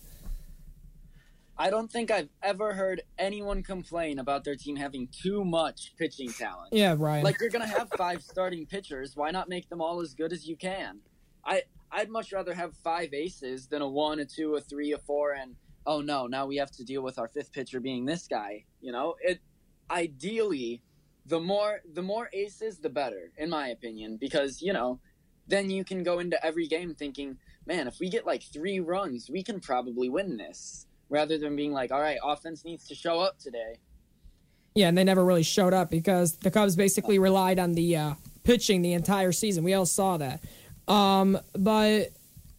I 1.58 1.70
don't 1.70 1.92
think 1.92 2.10
I've 2.10 2.30
ever 2.42 2.74
heard 2.74 3.04
anyone 3.20 3.62
complain 3.62 4.18
about 4.18 4.44
their 4.44 4.56
team 4.56 4.76
having 4.76 5.08
too 5.08 5.46
much 5.46 5.94
pitching 5.98 6.32
talent. 6.32 6.74
Yeah, 6.74 6.96
Ryan. 6.98 7.24
Like 7.24 7.40
you're 7.40 7.50
gonna 7.50 7.68
have 7.68 7.90
five 7.96 8.24
starting 8.24 8.66
pitchers. 8.66 9.16
Why 9.16 9.30
not 9.32 9.50
make 9.50 9.70
them 9.70 9.82
all 9.82 10.02
as 10.02 10.16
good 10.16 10.34
as 10.34 10.48
you 10.48 10.56
can? 10.56 11.00
I 11.46 11.64
I'd 11.92 12.10
much 12.10 12.34
rather 12.34 12.56
have 12.56 12.76
five 12.78 13.14
aces 13.14 13.68
than 13.68 13.84
a 13.84 13.88
one, 13.88 14.20
a 14.20 14.26
two, 14.26 14.56
a 14.56 14.62
three, 14.62 14.94
a 14.94 14.98
four, 14.98 15.34
and 15.34 15.56
oh 15.86 16.02
no, 16.02 16.26
now 16.26 16.48
we 16.48 16.58
have 16.58 16.72
to 16.72 16.84
deal 16.84 17.04
with 17.04 17.20
our 17.20 17.28
fifth 17.28 17.54
pitcher 17.54 17.80
being 17.80 18.06
this 18.06 18.28
guy. 18.28 18.66
You 18.82 18.92
know, 18.92 19.16
it 19.22 19.40
ideally 19.92 20.82
the 21.28 21.40
more 21.40 21.82
the 21.94 22.02
more 22.02 22.30
aces 22.34 22.80
the 22.80 22.90
better, 22.90 23.32
in 23.38 23.52
my 23.52 23.68
opinion, 23.68 24.18
because 24.20 24.60
you 24.60 24.74
know, 24.74 25.00
then 25.48 25.70
you 25.70 25.84
can 25.84 26.02
go 26.02 26.18
into 26.18 26.44
every 26.44 26.68
game 26.68 26.96
thinking, 26.96 27.38
man, 27.68 27.88
if 27.88 28.00
we 28.00 28.10
get 28.10 28.26
like 28.26 28.42
three 28.42 28.80
runs, 28.80 29.30
we 29.30 29.44
can 29.44 29.60
probably 29.60 30.10
win 30.10 30.38
this 30.38 30.88
rather 31.14 31.38
than 31.38 31.56
being 31.56 31.72
like, 31.72 31.92
all 31.92 32.02
right, 32.02 32.18
offense 32.24 32.66
needs 32.66 32.88
to 32.88 32.96
show 32.96 33.20
up 33.20 33.38
today. 33.38 33.78
Yeah, 34.74 34.88
and 34.88 34.98
they 34.98 35.04
never 35.04 35.24
really 35.24 35.44
showed 35.44 35.72
up 35.72 35.92
because 35.92 36.38
the 36.38 36.50
Cubs 36.50 36.76
basically 36.76 37.20
relied 37.20 37.60
on 37.60 37.74
the 37.74 37.96
uh, 37.96 38.14
pitching 38.44 38.82
the 38.82 38.94
entire 38.94 39.32
season. 39.32 39.64
We 39.64 39.76
all 39.76 39.86
saw 39.86 40.18
that. 40.18 40.44
Um, 40.88 41.38
but 41.54 42.10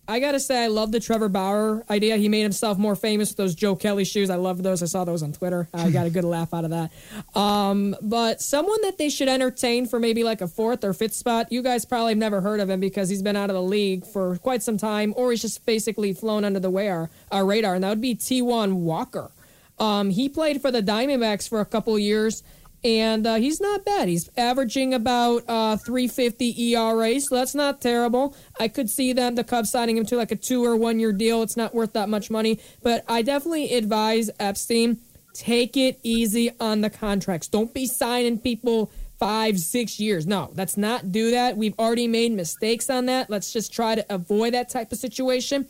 I 0.07 0.21
gotta 0.21 0.39
say, 0.39 0.65
I 0.65 0.67
love 0.67 0.93
the 0.93 1.01
Trevor 1.01 1.31
Bauer 1.31 1.85
idea. 1.89 2.17
He 2.17 2.29
made 2.29 2.43
himself 2.43 2.77
more 2.77 2.95
famous 2.95 3.31
with 3.31 3.39
those 3.39 3.55
Joe 3.55 3.75
Kelly 3.75 4.05
shoes. 4.05 4.29
I 4.29 4.37
love 4.37 4.63
those. 4.63 4.83
I 4.83 4.87
saw 4.87 5.05
those 5.05 5.23
on 5.23 5.33
Twitter. 5.33 5.69
I 5.73 5.91
got 5.93 6.07
a 6.07 6.11
good 6.11 6.25
laugh 6.25 6.53
out 6.53 6.65
of 6.65 6.71
that. 6.71 6.93
Um, 7.39 7.97
but 8.03 8.43
someone 8.43 8.81
that 8.83 8.99
they 8.99 9.09
should 9.09 9.29
entertain 9.29 9.87
for 9.87 9.99
maybe 9.99 10.23
like 10.23 10.43
a 10.43 10.49
fourth 10.49 10.85
or 10.85 10.93
fifth 10.93 11.15
spot. 11.15 11.51
You 11.51 11.63
guys 11.63 11.85
probably 11.85 12.13
have 12.13 12.19
never 12.19 12.41
heard 12.43 12.61
of 12.61 12.69
him 12.69 12.81
because 12.81 13.09
he's 13.09 13.23
been 13.23 13.37
out 13.37 13.49
of 13.49 13.55
the 13.55 13.63
league 13.63 14.05
for 14.07 14.37
quite 14.39 14.63
some 14.63 14.77
time, 14.77 15.15
or 15.17 15.31
he's 15.31 15.41
just 15.41 15.65
basically 15.65 16.13
flown 16.13 16.45
under 16.45 16.61
the 16.61 16.71
radar. 16.71 17.11
Our 17.31 17.47
radar, 17.47 17.75
and 17.75 17.85
that 17.85 17.89
would 17.89 18.01
be 18.01 18.15
Taijuan 18.15 18.75
Walker. 18.75 19.31
Um, 19.79 20.11
he 20.11 20.29
played 20.29 20.61
for 20.61 20.71
the 20.71 20.83
Diamondbacks 20.83 21.49
for 21.49 21.61
a 21.61 21.65
couple 21.65 21.99
years 21.99 22.43
and 22.85 23.27
uh, 23.27 23.37
he's 23.37 23.61
not 23.61 23.85
bad. 23.85 24.09
He's 24.09 24.29
averaging 24.37 24.93
about 24.93 25.45
uh, 25.49 25.77
350 25.79 26.75
ERA, 26.75 27.19
so 27.21 27.35
that's 27.35 27.55
not 27.55 27.81
terrible. 27.81 28.37
I 28.61 28.69
could 28.69 28.91
see 28.91 29.13
them 29.13 29.35
the 29.35 29.45
Cubs 29.45 29.71
signing 29.71 29.97
him 29.97 30.07
to 30.07 30.17
like 30.17 30.31
a 30.31 30.37
two 30.37 30.65
or 30.65 30.77
one 30.77 31.01
year 31.01 31.13
deal. 31.13 31.43
It's 31.43 31.57
not 31.57 31.75
worth 31.75 31.95
that 31.95 32.09
much 32.09 32.31
money, 32.31 32.61
but 32.83 33.05
I 33.09 33.23
definitely 33.23 33.75
advise 33.75 34.31
Epstein 34.39 35.01
take 35.35 35.77
it 35.77 35.99
easy 36.03 36.51
on 36.61 36.81
the 36.81 36.91
contracts. 36.91 37.49
Don't 37.49 37.75
be 37.75 37.87
signing 37.87 38.39
people 38.39 38.91
five, 39.19 39.59
six 39.59 39.99
years. 39.99 40.27
No, 40.27 40.53
let's 40.55 40.77
not 40.77 41.13
do 41.13 41.31
that. 41.33 41.57
We've 41.57 41.77
already 41.79 42.07
made 42.07 42.33
mistakes 42.33 42.89
on 42.89 43.07
that. 43.07 43.31
Let's 43.31 43.53
just 43.53 43.73
try 43.73 43.95
to 43.95 44.15
avoid 44.15 44.55
that 44.55 44.69
type 44.69 44.93
of 44.93 44.99
situation. 44.99 45.67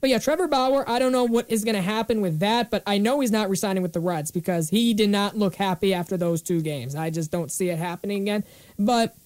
But 0.00 0.10
yeah, 0.10 0.18
Trevor 0.18 0.46
Bauer, 0.46 0.88
I 0.88 0.98
don't 0.98 1.12
know 1.12 1.24
what 1.24 1.50
is 1.50 1.64
going 1.64 1.74
to 1.74 1.82
happen 1.82 2.20
with 2.20 2.38
that, 2.40 2.70
but 2.70 2.82
I 2.86 2.98
know 2.98 3.20
he's 3.20 3.30
not 3.30 3.48
resigning 3.48 3.82
with 3.82 3.92
the 3.92 4.00
Reds 4.00 4.30
because 4.30 4.70
he 4.70 4.94
did 4.94 5.10
not 5.10 5.36
look 5.36 5.56
happy 5.56 5.94
after 5.94 6.16
those 6.16 6.42
two 6.42 6.60
games. 6.60 6.94
I 6.94 7.10
just 7.10 7.30
don't 7.30 7.50
see 7.50 7.70
it 7.70 7.78
happening 7.78 8.22
again. 8.22 8.44
But 8.78 9.16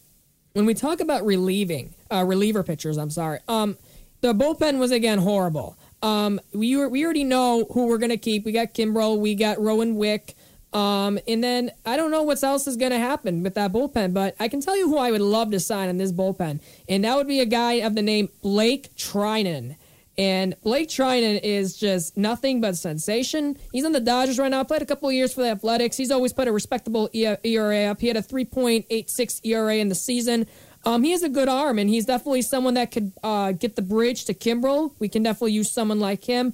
when 0.52 0.66
we 0.66 0.74
talk 0.74 1.00
about 1.00 1.24
relieving, 1.24 1.94
uh, 2.10 2.24
reliever 2.24 2.62
pitchers, 2.62 2.98
I'm 2.98 3.10
sorry, 3.10 3.40
um, 3.48 3.76
the 4.20 4.34
bullpen 4.34 4.78
was 4.78 4.90
again 4.90 5.18
horrible. 5.18 5.76
Um, 6.02 6.40
we 6.52 6.76
we 6.86 7.04
already 7.04 7.24
know 7.24 7.66
who 7.72 7.86
we're 7.86 7.98
going 7.98 8.10
to 8.10 8.16
keep. 8.16 8.44
We 8.44 8.52
got 8.52 8.74
Kimbrel, 8.74 9.18
we 9.18 9.34
got 9.34 9.60
Rowan 9.60 9.96
Wick. 9.96 10.34
Um, 10.72 11.18
and 11.26 11.42
then 11.42 11.72
I 11.84 11.96
don't 11.96 12.12
know 12.12 12.22
what 12.22 12.42
else 12.44 12.68
is 12.68 12.76
going 12.76 12.92
to 12.92 12.98
happen 12.98 13.42
with 13.42 13.54
that 13.54 13.72
bullpen, 13.72 14.14
but 14.14 14.36
I 14.38 14.46
can 14.46 14.60
tell 14.60 14.76
you 14.76 14.88
who 14.88 14.98
I 14.98 15.10
would 15.10 15.20
love 15.20 15.50
to 15.50 15.58
sign 15.58 15.88
in 15.88 15.98
this 15.98 16.12
bullpen, 16.12 16.60
and 16.88 17.04
that 17.04 17.16
would 17.16 17.26
be 17.26 17.40
a 17.40 17.46
guy 17.46 17.74
of 17.74 17.96
the 17.96 18.02
name 18.02 18.28
Blake 18.40 18.94
Treinen. 18.94 19.76
And 20.20 20.54
Blake 20.62 20.90
Treinen 20.90 21.40
is 21.42 21.78
just 21.78 22.14
nothing 22.14 22.60
but 22.60 22.76
sensation. 22.76 23.56
He's 23.72 23.86
on 23.86 23.92
the 23.92 24.00
Dodgers 24.00 24.38
right 24.38 24.50
now. 24.50 24.62
Played 24.62 24.82
a 24.82 24.84
couple 24.84 25.10
years 25.10 25.32
for 25.32 25.40
the 25.40 25.48
Athletics. 25.48 25.96
He's 25.96 26.10
always 26.10 26.34
put 26.34 26.46
a 26.46 26.52
respectable 26.52 27.08
ERA 27.14 27.84
up. 27.86 28.02
He 28.02 28.08
had 28.08 28.18
a 28.18 28.22
3.86 28.22 29.40
ERA 29.44 29.76
in 29.76 29.88
the 29.88 29.94
season. 29.94 30.46
Um, 30.84 31.04
he 31.04 31.12
has 31.12 31.22
a 31.22 31.30
good 31.30 31.48
arm, 31.48 31.78
and 31.78 31.88
he's 31.88 32.04
definitely 32.04 32.42
someone 32.42 32.74
that 32.74 32.90
could 32.90 33.12
uh, 33.22 33.52
get 33.52 33.76
the 33.76 33.82
bridge 33.82 34.26
to 34.26 34.34
Kimbrel. 34.34 34.92
We 34.98 35.08
can 35.08 35.22
definitely 35.22 35.52
use 35.52 35.72
someone 35.72 36.00
like 36.00 36.22
him. 36.24 36.52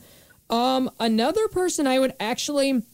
Um, 0.48 0.88
another 1.00 1.48
person 1.48 1.88
I 1.88 1.98
would 1.98 2.14
actually 2.20 2.84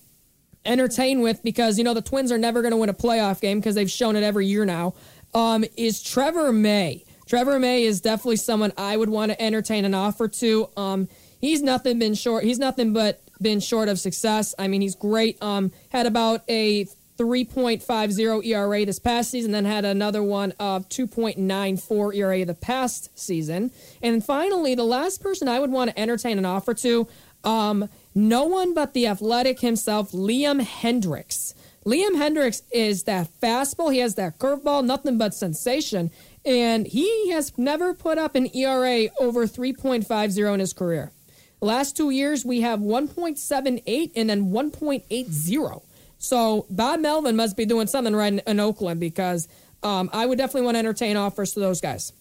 entertain 0.64 1.20
with 1.20 1.42
because 1.42 1.76
you 1.76 1.84
know 1.84 1.92
the 1.92 2.00
Twins 2.00 2.32
are 2.32 2.38
never 2.38 2.62
going 2.62 2.70
to 2.70 2.78
win 2.78 2.88
a 2.88 2.94
playoff 2.94 3.42
game 3.42 3.60
because 3.60 3.74
they've 3.74 3.90
shown 3.90 4.16
it 4.16 4.22
every 4.22 4.46
year 4.46 4.64
now. 4.64 4.94
Um, 5.34 5.66
is 5.76 6.02
Trevor 6.02 6.50
May. 6.50 7.04
Trevor 7.33 7.59
May 7.59 7.85
is 7.85 8.03
definitely 8.03 8.37
someone 8.37 8.74
I 8.76 8.95
would 8.95 9.09
want 9.09 9.33
to 9.33 9.41
entertain 9.41 9.87
an 9.87 9.95
offer 9.95 10.28
to. 10.28 10.68
Um, 10.76 11.09
he's 11.41 11.62
nothing 11.62 11.99
been 11.99 12.12
short. 12.12 12.45
He's 12.45 12.59
nothing 12.59 12.93
but 12.93 13.22
been 13.41 13.59
short 13.59 13.89
of 13.89 13.99
success. 13.99 14.55
I 14.59 14.68
mean, 14.68 14.83
he's 14.83 14.95
great. 14.95 15.43
Um, 15.43 15.72
had 15.89 16.05
about 16.05 16.43
a 16.47 16.85
3.50 17.16 18.45
ERA 18.45 18.85
this 18.85 18.99
past 18.99 19.30
season, 19.30 19.53
then 19.53 19.64
had 19.64 19.87
another 19.87 20.22
one 20.22 20.53
of 20.61 20.91
2.94 20.91 22.14
ERA 22.14 22.45
the 22.45 22.53
past 22.53 23.09
season. 23.18 23.70
And 24.03 24.22
finally, 24.22 24.74
the 24.74 24.85
last 24.85 25.22
person 25.22 25.49
I 25.49 25.59
would 25.59 25.70
want 25.70 25.89
to 25.89 25.99
entertain 25.99 26.37
an 26.37 26.45
offer 26.45 26.74
to, 26.74 27.09
um, 27.45 27.89
no 28.14 28.45
one 28.45 28.74
but 28.74 28.93
the 28.93 29.07
athletic 29.07 29.61
himself, 29.61 30.12
Liam 30.12 30.61
Hendriks. 30.61 31.55
Liam 31.87 32.11
Hendriks 32.11 32.62
is 32.70 33.05
that 33.05 33.28
fastball. 33.41 33.93
He 33.93 33.99
has 33.99 34.14
that 34.14 34.39
curveball, 34.39 34.85
nothing 34.85 35.18
but 35.18 35.35
sensation 35.35 36.11
and 36.45 36.86
he 36.86 37.30
has 37.30 37.57
never 37.57 37.95
put 37.95 38.18
up 38.18 38.34
an 38.34 38.55
ERA 38.55 39.09
over 39.18 39.47
3.50 39.47 40.55
in 40.55 40.61
his 40.61 40.72
career. 40.72 41.12
The 41.61 41.66
last 41.66 41.97
two 41.97 42.11
years, 42.11 42.45
we 42.45 42.62
have 42.62 42.80
1.78 42.80 44.12
and 44.16 44.30
then 44.30 44.51
1.80. 44.51 45.82
So 46.18 46.66
Bob 46.70 47.01
Melvin 47.01 47.36
must 47.36 47.57
be 47.57 47.64
doing 47.64 47.86
something 47.86 48.14
right 48.14 48.32
in, 48.32 48.40
in 48.47 48.61
Oakland 48.61 49.01
because 49.01 49.49
um, 49.82 50.11
I 50.12 50.26
would 50.26 50.38
definitely 50.38 50.62
want 50.62 50.76
to 50.76 50.80
entertain 50.80 51.16
offers 51.16 51.53
to 51.53 51.61
those 51.61 51.80
guys. 51.80 52.12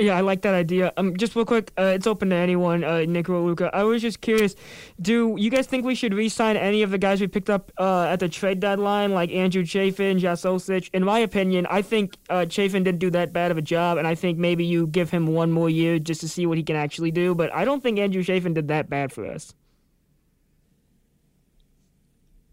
Yeah, 0.00 0.16
I 0.16 0.20
like 0.20 0.42
that 0.42 0.54
idea. 0.54 0.92
Um, 0.96 1.16
just 1.16 1.34
real 1.34 1.44
quick, 1.44 1.72
uh, 1.76 1.92
it's 1.94 2.06
open 2.06 2.30
to 2.30 2.36
anyone, 2.36 2.84
uh, 2.84 3.00
Nick 3.00 3.28
or 3.28 3.40
Luca. 3.40 3.68
I 3.74 3.82
was 3.82 4.00
just 4.00 4.20
curious, 4.20 4.54
do 5.00 5.34
you 5.36 5.50
guys 5.50 5.66
think 5.66 5.84
we 5.84 5.96
should 5.96 6.14
re-sign 6.14 6.56
any 6.56 6.82
of 6.82 6.92
the 6.92 6.98
guys 6.98 7.20
we 7.20 7.26
picked 7.26 7.50
up 7.50 7.72
uh, 7.78 8.04
at 8.04 8.20
the 8.20 8.28
trade 8.28 8.60
deadline, 8.60 9.12
like 9.12 9.32
Andrew 9.32 9.64
Chafin, 9.64 10.20
Josh 10.20 10.42
Osich? 10.42 10.88
In 10.92 11.02
my 11.02 11.18
opinion, 11.18 11.66
I 11.68 11.82
think 11.82 12.16
uh, 12.30 12.46
Chafin 12.46 12.84
didn't 12.84 13.00
do 13.00 13.10
that 13.10 13.32
bad 13.32 13.50
of 13.50 13.58
a 13.58 13.62
job, 13.62 13.98
and 13.98 14.06
I 14.06 14.14
think 14.14 14.38
maybe 14.38 14.64
you 14.64 14.86
give 14.86 15.10
him 15.10 15.26
one 15.26 15.50
more 15.50 15.68
year 15.68 15.98
just 15.98 16.20
to 16.20 16.28
see 16.28 16.46
what 16.46 16.58
he 16.58 16.62
can 16.62 16.76
actually 16.76 17.10
do. 17.10 17.34
But 17.34 17.52
I 17.52 17.64
don't 17.64 17.82
think 17.82 17.98
Andrew 17.98 18.22
Chafin 18.22 18.54
did 18.54 18.68
that 18.68 18.88
bad 18.88 19.12
for 19.12 19.26
us. 19.26 19.52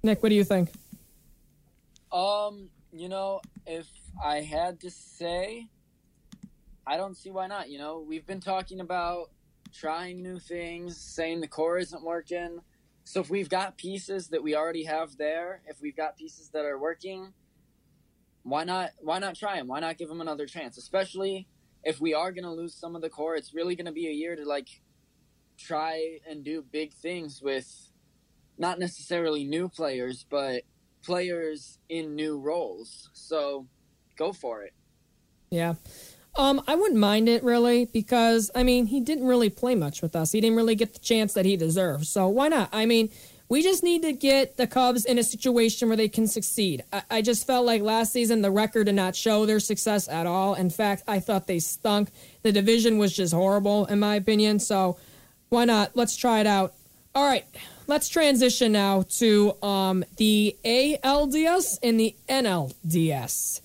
Nick, 0.02 0.24
what 0.24 0.30
do 0.30 0.36
you 0.36 0.43
think? 0.43 0.72
Um, 2.12 2.70
you 2.91 3.08
know, 3.08 3.41
if 3.68 3.86
I 4.24 4.38
had 4.41 4.80
to 4.80 4.89
say, 4.89 5.68
I 6.88 6.98
don't 6.98 7.16
see 7.16 7.32
why 7.32 7.48
not. 7.48 7.70
You 7.70 7.80
know, 7.80 8.04
we've 8.08 8.26
been 8.26 8.40
talking 8.40 8.80
about 8.80 9.30
trying 9.74 10.22
new 10.22 10.40
things, 10.40 10.98
saying 10.98 11.42
the 11.42 11.48
core 11.48 11.78
isn't 11.78 12.04
working. 12.04 12.60
So 13.04 13.20
if 13.20 13.30
we've 13.30 13.50
got 13.50 13.78
pieces 13.78 14.30
that 14.30 14.42
we 14.42 14.56
already 14.56 14.84
have 14.84 15.18
there, 15.18 15.62
if 15.68 15.82
we've 15.82 15.96
got 15.96 16.18
pieces 16.18 16.50
that 16.50 16.66
are 16.66 16.80
working, 16.80 17.34
why 18.44 18.64
not 18.64 18.92
why 19.00 19.20
not 19.20 19.36
try 19.36 19.58
them? 19.58 19.68
Why 19.68 19.80
not 19.80 19.98
give 19.98 20.10
them 20.10 20.22
another 20.22 20.46
chance? 20.46 20.78
Especially 20.78 21.48
if 21.84 22.02
we 22.02 22.14
are 22.14 22.32
going 22.32 22.44
to 22.44 22.52
lose 22.52 22.74
some 22.74 22.96
of 22.96 23.02
the 23.02 23.10
core, 23.10 23.36
it's 23.36 23.54
really 23.54 23.76
going 23.76 23.86
to 23.86 23.92
be 23.92 24.08
a 24.08 24.12
year 24.12 24.36
to 24.36 24.44
like 24.44 24.82
try 25.58 26.20
and 26.30 26.44
do 26.44 26.64
big 26.72 26.94
things 26.94 27.42
with 27.42 27.92
not 28.58 28.80
necessarily 28.80 29.44
new 29.44 29.70
players, 29.70 30.26
but 30.30 30.64
players 31.04 31.78
in 31.90 32.16
new 32.16 32.40
roles. 32.40 33.10
So 33.14 33.68
go 34.18 34.34
for 34.34 34.64
it. 34.64 34.74
Yeah. 35.52 35.76
Um, 36.38 36.62
I 36.68 36.76
wouldn't 36.76 37.00
mind 37.00 37.30
it 37.30 37.44
really 37.44 37.86
because 37.86 38.52
I 38.54 38.64
mean 38.64 38.88
he 38.88 39.00
didn't 39.00 39.26
really 39.26 39.50
play 39.50 39.76
much 39.76 40.02
with 40.02 40.16
us. 40.16 40.32
He 40.34 40.42
didn't 40.42 40.58
really 40.58 40.76
get 40.76 40.94
the 40.94 41.00
chance 41.00 41.34
that 41.34 41.46
he 41.46 41.56
deserved. 41.56 42.08
So 42.08 42.28
why 42.28 42.50
not? 42.50 42.70
I 42.74 42.86
mean, 42.86 43.10
we 43.48 43.62
just 43.62 43.84
need 43.84 44.02
to 44.02 44.12
get 44.12 44.58
the 44.58 44.68
Cubs 44.68 45.06
in 45.06 45.18
a 45.18 45.24
situation 45.24 45.88
where 45.88 45.96
they 45.96 46.10
can 46.10 46.28
succeed. 46.28 46.84
I, 46.92 47.04
I 47.10 47.22
just 47.22 47.48
felt 47.48 47.66
like 47.66 47.82
last 47.82 48.12
season 48.12 48.42
the 48.42 48.52
record 48.52 48.86
did 48.86 48.96
not 48.96 49.16
show 49.16 49.46
their 49.46 49.60
success 49.60 50.10
at 50.10 50.26
all. 50.26 50.56
In 50.56 50.70
fact, 50.70 51.04
I 51.08 51.20
thought 51.20 51.48
they 51.48 51.60
stunk. 51.60 52.10
The 52.42 52.52
division 52.52 52.98
was 52.98 53.16
just 53.16 53.34
horrible 53.34 53.86
in 53.86 54.00
my 54.00 54.16
opinion. 54.16 54.60
So 54.60 54.98
why 55.50 55.66
not? 55.66 55.96
Let's 55.96 56.18
try 56.18 56.40
it 56.40 56.48
out. 56.48 56.74
All 57.14 57.26
right, 57.26 57.46
let's 57.88 58.10
transition 58.10 58.74
now 58.74 59.04
to 59.20 59.56
um, 59.64 60.04
the 60.18 60.58
ALDS 60.66 61.80
and 61.82 61.98
the 61.98 62.14
NLDS. 62.28 63.62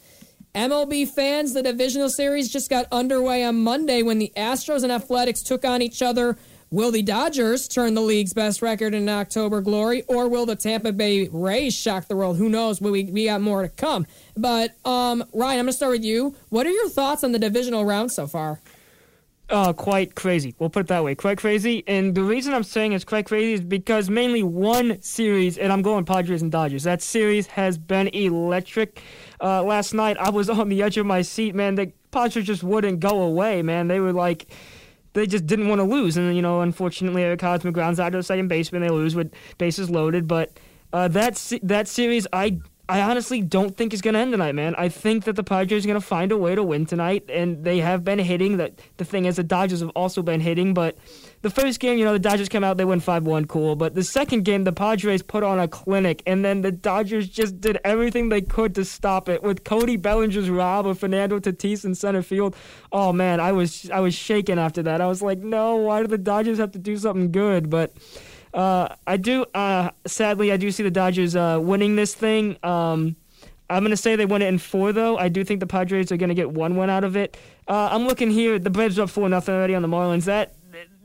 MLB 0.54 1.08
fans, 1.08 1.52
the 1.52 1.62
divisional 1.62 2.08
series 2.08 2.48
just 2.48 2.68
got 2.68 2.86
underway 2.90 3.44
on 3.44 3.62
Monday 3.62 4.02
when 4.02 4.18
the 4.18 4.32
Astros 4.36 4.82
and 4.82 4.90
Athletics 4.90 5.42
took 5.42 5.64
on 5.64 5.80
each 5.80 6.02
other. 6.02 6.36
Will 6.72 6.90
the 6.90 7.02
Dodgers 7.02 7.68
turn 7.68 7.94
the 7.94 8.00
league's 8.00 8.32
best 8.32 8.60
record 8.60 8.92
in 8.92 9.08
October 9.08 9.60
glory, 9.60 10.02
or 10.02 10.28
will 10.28 10.46
the 10.46 10.56
Tampa 10.56 10.92
Bay 10.92 11.28
Rays 11.28 11.74
shock 11.74 12.06
the 12.08 12.16
world? 12.16 12.36
Who 12.36 12.48
knows? 12.48 12.80
We, 12.80 13.04
we 13.04 13.26
got 13.26 13.40
more 13.40 13.62
to 13.62 13.68
come. 13.68 14.06
But, 14.36 14.76
um, 14.84 15.24
Ryan, 15.32 15.60
I'm 15.60 15.64
going 15.64 15.66
to 15.66 15.72
start 15.72 15.92
with 15.92 16.04
you. 16.04 16.34
What 16.48 16.66
are 16.66 16.70
your 16.70 16.88
thoughts 16.88 17.22
on 17.22 17.30
the 17.30 17.38
divisional 17.38 17.84
round 17.84 18.10
so 18.10 18.26
far? 18.26 18.60
Uh, 19.50 19.72
quite 19.72 20.14
crazy. 20.14 20.54
We'll 20.58 20.70
put 20.70 20.80
it 20.80 20.86
that 20.88 21.04
way, 21.04 21.14
quite 21.14 21.38
crazy. 21.38 21.84
And 21.86 22.14
the 22.14 22.22
reason 22.22 22.54
I'm 22.54 22.62
saying 22.62 22.92
it's 22.92 23.04
quite 23.04 23.26
crazy 23.26 23.54
is 23.54 23.60
because 23.60 24.08
mainly 24.08 24.42
one 24.42 25.00
series, 25.02 25.58
and 25.58 25.72
I'm 25.72 25.82
going 25.82 26.04
Padres 26.04 26.42
and 26.42 26.52
Dodgers. 26.52 26.84
That 26.84 27.02
series 27.02 27.46
has 27.48 27.78
been 27.78 28.08
electric. 28.08 29.02
Uh, 29.40 29.62
last 29.62 29.92
night 29.94 30.16
I 30.18 30.30
was 30.30 30.48
on 30.50 30.68
the 30.68 30.82
edge 30.82 30.96
of 30.96 31.06
my 31.06 31.22
seat, 31.22 31.54
man. 31.54 31.74
The 31.74 31.92
Padres 32.10 32.46
just 32.46 32.62
wouldn't 32.62 33.00
go 33.00 33.22
away, 33.22 33.62
man. 33.62 33.88
They 33.88 34.00
were 34.00 34.12
like. 34.12 34.50
They 35.12 35.26
just 35.26 35.44
didn't 35.44 35.66
want 35.66 35.80
to 35.80 35.84
lose, 35.84 36.16
and 36.16 36.36
you 36.36 36.40
know, 36.40 36.60
unfortunately, 36.60 37.24
Eric 37.24 37.40
Hosmer 37.40 37.72
grounds 37.72 37.98
out 37.98 38.10
to 38.10 38.18
the 38.18 38.22
second 38.22 38.46
baseman. 38.46 38.80
They 38.80 38.90
lose 38.90 39.16
with 39.16 39.34
bases 39.58 39.90
loaded, 39.90 40.28
but 40.28 40.56
uh, 40.92 41.08
that 41.08 41.34
that 41.64 41.88
series, 41.88 42.28
I 42.32 42.60
I 42.90 43.02
honestly 43.02 43.40
don't 43.40 43.76
think 43.76 43.92
it's 43.92 44.02
going 44.02 44.14
to 44.14 44.20
end 44.20 44.32
tonight, 44.32 44.56
man. 44.56 44.74
I 44.76 44.88
think 44.88 45.22
that 45.24 45.36
the 45.36 45.44
Padres 45.44 45.84
are 45.84 45.88
going 45.88 46.00
to 46.00 46.04
find 46.04 46.32
a 46.32 46.36
way 46.36 46.56
to 46.56 46.62
win 46.64 46.86
tonight, 46.86 47.24
and 47.28 47.62
they 47.62 47.78
have 47.78 48.02
been 48.02 48.18
hitting. 48.18 48.56
That 48.56 48.80
the 48.96 49.04
thing 49.04 49.26
is, 49.26 49.36
the 49.36 49.44
Dodgers 49.44 49.78
have 49.78 49.90
also 49.90 50.22
been 50.22 50.40
hitting. 50.40 50.74
But 50.74 50.98
the 51.42 51.50
first 51.50 51.78
game, 51.78 51.98
you 51.98 52.04
know, 52.04 52.12
the 52.12 52.18
Dodgers 52.18 52.48
come 52.48 52.64
out, 52.64 52.78
they 52.78 52.84
win 52.84 52.98
five 52.98 53.24
one, 53.24 53.44
cool. 53.44 53.76
But 53.76 53.94
the 53.94 54.02
second 54.02 54.44
game, 54.44 54.64
the 54.64 54.72
Padres 54.72 55.22
put 55.22 55.44
on 55.44 55.60
a 55.60 55.68
clinic, 55.68 56.20
and 56.26 56.44
then 56.44 56.62
the 56.62 56.72
Dodgers 56.72 57.28
just 57.28 57.60
did 57.60 57.78
everything 57.84 58.28
they 58.28 58.40
could 58.40 58.74
to 58.74 58.84
stop 58.84 59.28
it 59.28 59.40
with 59.44 59.62
Cody 59.62 59.96
Bellinger's 59.96 60.50
rob 60.50 60.84
of 60.88 60.98
Fernando 60.98 61.38
Tatis 61.38 61.84
in 61.84 61.94
center 61.94 62.22
field. 62.22 62.56
Oh 62.90 63.12
man, 63.12 63.38
I 63.38 63.52
was 63.52 63.88
I 63.90 64.00
was 64.00 64.14
shaking 64.14 64.58
after 64.58 64.82
that. 64.82 65.00
I 65.00 65.06
was 65.06 65.22
like, 65.22 65.38
no, 65.38 65.76
why 65.76 66.00
do 66.00 66.08
the 66.08 66.18
Dodgers 66.18 66.58
have 66.58 66.72
to 66.72 66.80
do 66.80 66.96
something 66.96 67.30
good? 67.30 67.70
But 67.70 67.92
uh, 68.54 68.94
I 69.06 69.16
do. 69.16 69.44
Uh, 69.54 69.90
sadly, 70.06 70.52
I 70.52 70.56
do 70.56 70.70
see 70.70 70.82
the 70.82 70.90
Dodgers 70.90 71.36
uh, 71.36 71.58
winning 71.60 71.96
this 71.96 72.14
thing. 72.14 72.56
Um, 72.62 73.16
I'm 73.68 73.82
going 73.82 73.90
to 73.90 73.96
say 73.96 74.16
they 74.16 74.26
win 74.26 74.42
it 74.42 74.48
in 74.48 74.58
four, 74.58 74.92
though. 74.92 75.16
I 75.16 75.28
do 75.28 75.44
think 75.44 75.60
the 75.60 75.66
Padres 75.66 76.10
are 76.10 76.16
going 76.16 76.28
to 76.28 76.34
get 76.34 76.50
one 76.50 76.76
win 76.76 76.90
out 76.90 77.04
of 77.04 77.16
it. 77.16 77.36
Uh, 77.68 77.88
I'm 77.92 78.06
looking 78.06 78.30
here. 78.30 78.58
The 78.58 78.70
Braves 78.70 78.98
are 78.98 79.02
up 79.02 79.10
four 79.10 79.28
nothing 79.28 79.54
already 79.54 79.76
on 79.76 79.82
the 79.82 79.88
Marlins. 79.88 80.24
That 80.24 80.54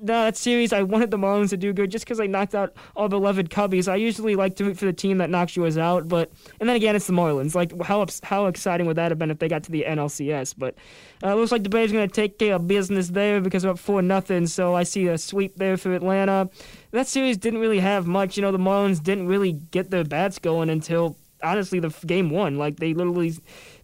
that 0.01 0.37
series, 0.37 0.73
I 0.73 0.83
wanted 0.83 1.11
the 1.11 1.17
Marlins 1.17 1.49
to 1.49 1.57
do 1.57 1.73
good 1.73 1.89
just 1.89 2.05
because 2.05 2.17
they 2.17 2.27
knocked 2.27 2.53
out 2.53 2.73
our 2.95 3.09
beloved 3.09 3.49
Cubbies. 3.49 3.91
I 3.91 3.95
usually 3.95 4.35
like 4.35 4.55
to 4.57 4.65
root 4.65 4.77
for 4.77 4.85
the 4.85 4.93
team 4.93 5.17
that 5.19 5.29
knocks 5.29 5.55
yours 5.55 5.77
out, 5.77 6.07
but 6.07 6.31
and 6.59 6.69
then 6.69 6.75
again, 6.75 6.95
it's 6.95 7.07
the 7.07 7.13
Marlins. 7.13 7.55
Like 7.55 7.79
how 7.83 8.05
how 8.23 8.47
exciting 8.47 8.87
would 8.87 8.97
that 8.97 9.11
have 9.11 9.19
been 9.19 9.31
if 9.31 9.39
they 9.39 9.47
got 9.47 9.63
to 9.63 9.71
the 9.71 9.83
NLCS? 9.87 10.55
But 10.57 10.75
uh, 11.23 11.29
it 11.29 11.35
looks 11.35 11.51
like 11.51 11.63
the 11.63 11.69
Braves 11.69 11.91
are 11.91 11.95
going 11.95 12.07
to 12.09 12.13
take 12.13 12.37
care 12.37 12.55
of 12.55 12.67
business 12.67 13.09
there 13.09 13.41
because 13.41 13.63
they're 13.63 13.71
up 13.71 13.79
four 13.79 14.01
nothing. 14.01 14.47
So 14.47 14.75
I 14.75 14.83
see 14.83 15.07
a 15.07 15.17
sweep 15.17 15.55
there 15.57 15.77
for 15.77 15.93
Atlanta. 15.93 16.49
That 16.95 17.07
series 17.07 17.35
didn't 17.35 17.59
really 17.59 17.79
have 17.79 18.07
much. 18.07 18.37
You 18.37 18.41
know, 18.41 18.53
the 18.53 18.57
Marlins 18.57 19.03
didn't 19.03 19.27
really 19.27 19.51
get 19.51 19.91
their 19.91 20.05
bats 20.05 20.39
going 20.39 20.69
until 20.69 21.17
honestly 21.43 21.79
the 21.79 21.89
game 22.05 22.29
one. 22.29 22.57
Like 22.57 22.77
they 22.77 22.93
literally 22.93 23.33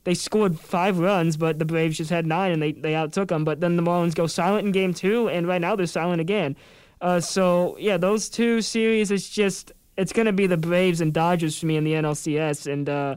they 0.05 0.13
scored 0.13 0.57
five 0.57 0.97
runs, 0.97 1.35
but 1.35 1.59
the 1.59 1.65
Braves 1.65 1.97
just 1.97 2.09
had 2.09 2.25
nine 2.25 2.53
and 2.53 2.61
they, 2.61 2.71
they 2.71 2.95
outtook 2.95 3.27
them. 3.27 3.43
But 3.43 3.59
then 3.59 3.75
the 3.75 3.83
Marlins 3.83 4.15
go 4.15 4.27
silent 4.27 4.65
in 4.65 4.71
game 4.71 4.93
two, 4.93 5.27
and 5.27 5.45
right 5.45 5.59
now 5.59 5.75
they're 5.75 5.87
silent 5.87 6.21
again. 6.21 6.55
Uh, 7.01 7.19
so, 7.19 7.75
yeah, 7.79 7.97
those 7.97 8.29
two 8.29 8.61
series, 8.61 9.11
it's 9.11 9.27
just, 9.29 9.73
it's 9.97 10.13
to 10.13 10.31
be 10.31 10.47
the 10.47 10.55
Braves 10.55 11.01
and 11.01 11.13
Dodgers 11.13 11.59
for 11.59 11.65
me 11.65 11.75
in 11.75 11.83
the 11.83 11.93
NLCS. 11.93 12.71
And, 12.71 12.87
uh, 12.87 13.15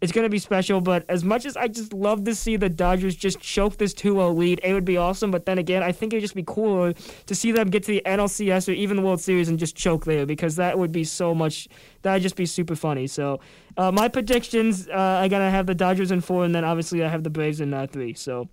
it's 0.00 0.12
going 0.12 0.24
to 0.24 0.30
be 0.30 0.38
special, 0.38 0.80
but 0.80 1.04
as 1.08 1.24
much 1.24 1.44
as 1.44 1.56
I 1.56 1.66
just 1.66 1.92
love 1.92 2.24
to 2.24 2.34
see 2.34 2.56
the 2.56 2.68
Dodgers 2.68 3.16
just 3.16 3.40
choke 3.40 3.78
this 3.78 3.92
2 3.94 4.12
0 4.12 4.32
lead, 4.32 4.60
it 4.62 4.72
would 4.72 4.84
be 4.84 4.96
awesome. 4.96 5.30
But 5.30 5.44
then 5.44 5.58
again, 5.58 5.82
I 5.82 5.90
think 5.90 6.12
it 6.12 6.16
would 6.16 6.22
just 6.22 6.36
be 6.36 6.44
cooler 6.46 6.92
to 6.92 7.34
see 7.34 7.50
them 7.50 7.68
get 7.68 7.82
to 7.84 7.92
the 7.92 8.02
NLCS 8.06 8.68
or 8.68 8.72
even 8.72 8.96
the 8.96 9.02
World 9.02 9.20
Series 9.20 9.48
and 9.48 9.58
just 9.58 9.74
choke 9.74 10.04
there 10.04 10.24
because 10.24 10.56
that 10.56 10.78
would 10.78 10.92
be 10.92 11.02
so 11.02 11.34
much, 11.34 11.68
that 12.02 12.12
would 12.12 12.22
just 12.22 12.36
be 12.36 12.46
super 12.46 12.76
funny. 12.76 13.08
So, 13.08 13.40
uh, 13.76 13.90
my 13.90 14.08
predictions, 14.08 14.88
uh, 14.88 15.20
I 15.22 15.26
got 15.28 15.38
to 15.38 15.50
have 15.50 15.66
the 15.66 15.74
Dodgers 15.74 16.12
in 16.12 16.20
four, 16.20 16.44
and 16.44 16.54
then 16.54 16.64
obviously 16.64 17.04
I 17.04 17.08
have 17.08 17.24
the 17.24 17.30
Braves 17.30 17.60
in 17.60 17.74
uh, 17.74 17.86
three. 17.88 18.14
So, 18.14 18.48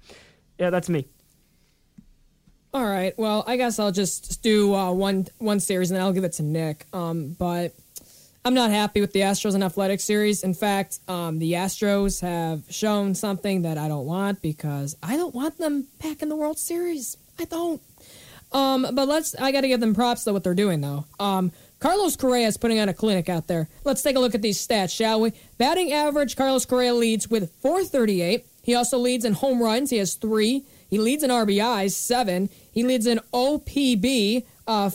yeah, 0.57 0.71
that's 0.71 0.89
me. 0.89 1.07
All 2.73 2.85
right. 2.85 3.17
Well, 3.17 3.43
I 3.47 3.55
guess 3.55 3.79
I'll 3.79 3.91
just 3.91 4.41
do 4.41 4.73
uh, 4.75 4.91
one 4.91 5.27
one 5.37 5.61
series 5.61 5.91
and 5.91 5.95
then 5.95 6.05
I'll 6.05 6.11
give 6.11 6.25
it 6.25 6.33
to 6.33 6.43
Nick. 6.43 6.85
Um, 6.91 7.33
but 7.39 7.73
I'm 8.45 8.53
not 8.53 8.69
happy 8.69 9.01
with 9.01 9.11
the 9.11 9.21
Astros 9.21 9.55
and 9.55 9.63
Athletics 9.63 10.03
series. 10.03 10.43
In 10.43 10.53
fact, 10.53 10.99
um, 11.07 11.39
the 11.39 11.53
Astros 11.53 12.21
have 12.21 12.61
shown 12.69 13.15
something 13.15 13.63
that 13.63 13.79
I 13.79 13.87
don't 13.87 14.05
want 14.05 14.39
because 14.43 14.95
I 15.01 15.17
don't 15.17 15.33
want 15.33 15.57
them 15.57 15.87
back 16.03 16.21
in 16.21 16.29
the 16.29 16.35
World 16.35 16.59
Series. 16.59 17.17
I 17.39 17.45
don't. 17.45 17.81
Um, 18.51 18.87
but 18.93 19.07
let's. 19.07 19.33
I 19.33 19.51
got 19.51 19.61
to 19.61 19.67
give 19.67 19.79
them 19.79 19.95
props 19.95 20.25
though 20.25 20.33
what 20.33 20.43
they're 20.43 20.53
doing 20.53 20.79
though. 20.79 21.05
Um, 21.19 21.51
Carlos 21.79 22.15
Correa 22.15 22.45
is 22.45 22.55
putting 22.55 22.79
on 22.79 22.87
a 22.87 22.93
clinic 22.93 23.29
out 23.29 23.47
there. 23.47 23.67
Let's 23.83 24.03
take 24.03 24.15
a 24.15 24.19
look 24.19 24.35
at 24.35 24.43
these 24.43 24.65
stats, 24.65 24.95
shall 24.95 25.21
we? 25.21 25.33
Batting 25.57 25.91
average, 25.91 26.35
Carlos 26.35 26.67
Correa 26.67 26.93
leads 26.93 27.27
with 27.27 27.51
438. 27.61 28.45
He 28.61 28.75
also 28.75 28.99
leads 28.99 29.25
in 29.25 29.33
home 29.33 29.59
runs. 29.59 29.89
He 29.89 29.97
has 29.97 30.13
three. 30.13 30.65
He 30.87 30.99
leads 30.99 31.23
in 31.23 31.31
RBIs, 31.31 31.93
seven. 31.93 32.51
He 32.71 32.83
leads 32.83 33.07
in 33.07 33.19
OPB, 33.33 34.45
uh, 34.67 34.91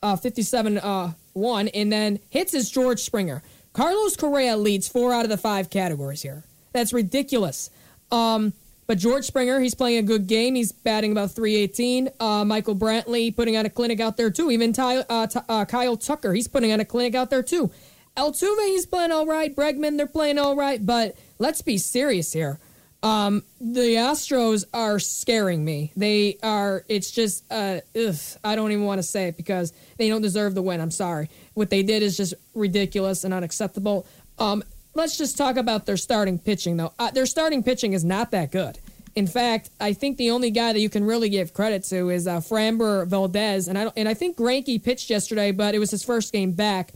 uh, 0.00 0.14
57 0.14 0.78
uh, 0.78 1.12
one, 1.34 1.68
and 1.68 1.92
then 1.92 2.18
hits 2.30 2.54
is 2.54 2.70
George 2.70 3.00
Springer. 3.00 3.42
Carlos 3.72 4.16
Correa 4.16 4.56
leads 4.56 4.88
four 4.88 5.12
out 5.12 5.24
of 5.24 5.30
the 5.30 5.36
five 5.36 5.68
categories 5.68 6.22
here. 6.22 6.44
That's 6.72 6.92
ridiculous. 6.92 7.70
Um, 8.10 8.52
but 8.86 8.98
George 8.98 9.24
Springer, 9.24 9.60
he's 9.60 9.74
playing 9.74 9.98
a 9.98 10.02
good 10.02 10.26
game. 10.26 10.54
He's 10.54 10.72
batting 10.72 11.12
about 11.12 11.30
318. 11.32 12.10
Uh, 12.20 12.44
Michael 12.44 12.76
Brantley 12.76 13.34
putting 13.34 13.56
on 13.56 13.64
a 13.64 13.70
clinic 13.70 14.00
out 14.00 14.16
there 14.16 14.30
too. 14.30 14.50
Even 14.50 14.72
Ty, 14.72 14.98
uh, 15.08 15.26
uh, 15.48 15.64
Kyle 15.64 15.96
Tucker, 15.96 16.34
he's 16.34 16.48
putting 16.48 16.72
on 16.72 16.80
a 16.80 16.84
clinic 16.84 17.14
out 17.14 17.30
there 17.30 17.42
too. 17.42 17.70
Altuve, 18.16 18.66
he's 18.66 18.86
playing 18.86 19.10
all 19.10 19.26
right. 19.26 19.54
Bregman, 19.54 19.96
they're 19.96 20.06
playing 20.06 20.38
all 20.38 20.54
right. 20.54 20.84
But 20.84 21.16
let's 21.38 21.62
be 21.62 21.78
serious 21.78 22.32
here. 22.32 22.58
Um, 23.04 23.42
the 23.60 23.96
Astros 23.96 24.64
are 24.72 24.98
scaring 24.98 25.62
me. 25.62 25.92
They 25.94 26.38
are. 26.42 26.84
It's 26.88 27.10
just. 27.10 27.44
Uh, 27.52 27.80
ugh, 27.94 28.14
I 28.42 28.56
don't 28.56 28.72
even 28.72 28.86
want 28.86 28.98
to 28.98 29.02
say 29.02 29.28
it 29.28 29.36
because 29.36 29.74
they 29.98 30.08
don't 30.08 30.22
deserve 30.22 30.54
the 30.54 30.62
win. 30.62 30.80
I'm 30.80 30.90
sorry. 30.90 31.28
What 31.52 31.68
they 31.68 31.82
did 31.82 32.02
is 32.02 32.16
just 32.16 32.32
ridiculous 32.54 33.22
and 33.22 33.34
unacceptable. 33.34 34.06
Um, 34.38 34.64
let's 34.94 35.18
just 35.18 35.36
talk 35.36 35.58
about 35.58 35.84
their 35.84 35.98
starting 35.98 36.38
pitching 36.38 36.78
though. 36.78 36.94
Uh, 36.98 37.10
their 37.10 37.26
starting 37.26 37.62
pitching 37.62 37.92
is 37.92 38.04
not 38.04 38.30
that 38.30 38.50
good. 38.50 38.78
In 39.14 39.26
fact, 39.26 39.68
I 39.78 39.92
think 39.92 40.16
the 40.16 40.30
only 40.30 40.50
guy 40.50 40.72
that 40.72 40.80
you 40.80 40.88
can 40.88 41.04
really 41.04 41.28
give 41.28 41.52
credit 41.52 41.84
to 41.84 42.08
is 42.08 42.26
uh, 42.26 42.38
Framber 42.38 43.06
Valdez, 43.06 43.68
and 43.68 43.78
I 43.78 43.92
and 43.98 44.08
I 44.08 44.14
think 44.14 44.38
Greinke 44.38 44.82
pitched 44.82 45.10
yesterday, 45.10 45.52
but 45.52 45.74
it 45.74 45.78
was 45.78 45.90
his 45.90 46.02
first 46.02 46.32
game 46.32 46.52
back. 46.52 46.94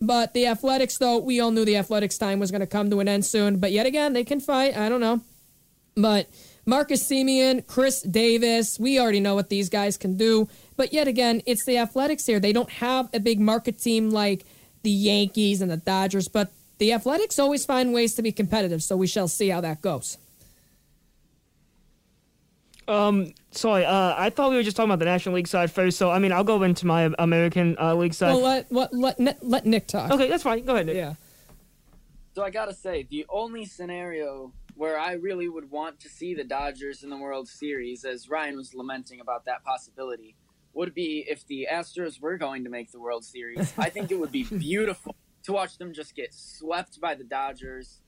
But 0.00 0.32
the 0.32 0.46
Athletics, 0.46 0.96
though, 0.96 1.18
we 1.18 1.38
all 1.40 1.50
knew 1.50 1.66
the 1.66 1.76
Athletics' 1.76 2.16
time 2.16 2.40
was 2.40 2.50
going 2.50 2.60
to 2.62 2.66
come 2.66 2.88
to 2.90 3.00
an 3.00 3.08
end 3.08 3.26
soon. 3.26 3.58
But 3.58 3.72
yet 3.72 3.84
again, 3.84 4.14
they 4.14 4.24
can 4.24 4.40
fight. 4.40 4.74
I 4.74 4.88
don't 4.88 5.00
know. 5.00 5.20
But 5.96 6.28
Marcus 6.66 7.08
Semien, 7.08 7.66
Khris 7.66 8.02
Davis, 8.02 8.78
we 8.78 8.98
already 8.98 9.20
know 9.20 9.34
what 9.34 9.48
these 9.48 9.68
guys 9.68 9.96
can 9.96 10.16
do. 10.16 10.48
But 10.76 10.92
yet 10.92 11.08
again, 11.08 11.42
it's 11.46 11.64
the 11.64 11.78
Athletics 11.78 12.26
here. 12.26 12.40
They 12.40 12.52
don't 12.52 12.70
have 12.70 13.08
a 13.12 13.20
big 13.20 13.40
market 13.40 13.78
team 13.78 14.10
like 14.10 14.44
the 14.82 14.90
Yankees 14.90 15.60
and 15.60 15.70
the 15.70 15.76
Dodgers, 15.76 16.28
but 16.28 16.52
the 16.78 16.92
Athletics 16.92 17.38
always 17.38 17.64
find 17.64 17.92
ways 17.92 18.14
to 18.14 18.22
be 18.22 18.32
competitive. 18.32 18.82
So 18.82 18.96
we 18.96 19.06
shall 19.06 19.28
see 19.28 19.48
how 19.48 19.60
that 19.60 19.80
goes. 19.80 20.18
Um, 22.86 23.32
sorry, 23.50 23.86
uh, 23.86 24.14
I 24.16 24.28
thought 24.28 24.50
we 24.50 24.56
were 24.56 24.62
just 24.62 24.76
talking 24.76 24.90
about 24.90 24.98
the 24.98 25.06
National 25.06 25.36
League 25.36 25.48
side 25.48 25.70
first. 25.70 25.96
So 25.96 26.10
I 26.10 26.18
mean, 26.18 26.32
I'll 26.32 26.44
go 26.44 26.62
into 26.62 26.86
my 26.86 27.10
American 27.18 27.76
uh, 27.80 27.94
League 27.94 28.12
side. 28.12 28.34
Well, 28.34 28.42
let 28.42 28.70
let 28.70 29.18
let, 29.18 29.42
let 29.46 29.64
Nick 29.64 29.86
talk. 29.86 30.10
Okay, 30.10 30.28
that's 30.28 30.42
fine. 30.42 30.64
Go 30.64 30.74
ahead. 30.74 30.86
Nick. 30.86 30.96
Yeah. 30.96 31.14
So 32.34 32.42
I 32.42 32.50
gotta 32.50 32.74
say, 32.74 33.06
the 33.08 33.24
only 33.30 33.64
scenario 33.64 34.52
where 34.74 34.98
I 34.98 35.12
really 35.12 35.48
would 35.48 35.70
want 35.70 36.00
to 36.00 36.08
see 36.08 36.34
the 36.34 36.44
Dodgers 36.44 37.02
in 37.02 37.10
the 37.10 37.16
World 37.16 37.48
Series, 37.48 38.04
as 38.04 38.28
Ryan 38.28 38.56
was 38.56 38.74
lamenting 38.74 39.20
about 39.20 39.44
that 39.44 39.64
possibility, 39.64 40.36
would 40.72 40.94
be 40.94 41.24
if 41.28 41.46
the 41.46 41.68
Astros 41.70 42.20
were 42.20 42.36
going 42.36 42.64
to 42.64 42.70
make 42.70 42.90
the 42.90 43.00
World 43.00 43.24
Series. 43.24 43.72
I 43.78 43.90
think 43.90 44.10
it 44.10 44.18
would 44.18 44.32
be 44.32 44.42
beautiful 44.58 45.14
to 45.44 45.52
watch 45.52 45.78
them 45.78 45.92
just 45.92 46.16
get 46.16 46.34
swept 46.34 47.00
by 47.00 47.14
the 47.14 47.24
Dodgers, 47.24 48.00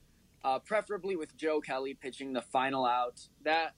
uh, 0.43 0.59
preferably 0.59 1.15
with 1.15 1.37
Joe 1.37 1.61
Kelly 1.61 1.93
pitching 1.93 2.33
the 2.33 2.41
final 2.41 2.85
out. 2.85 3.21
That 3.43 3.73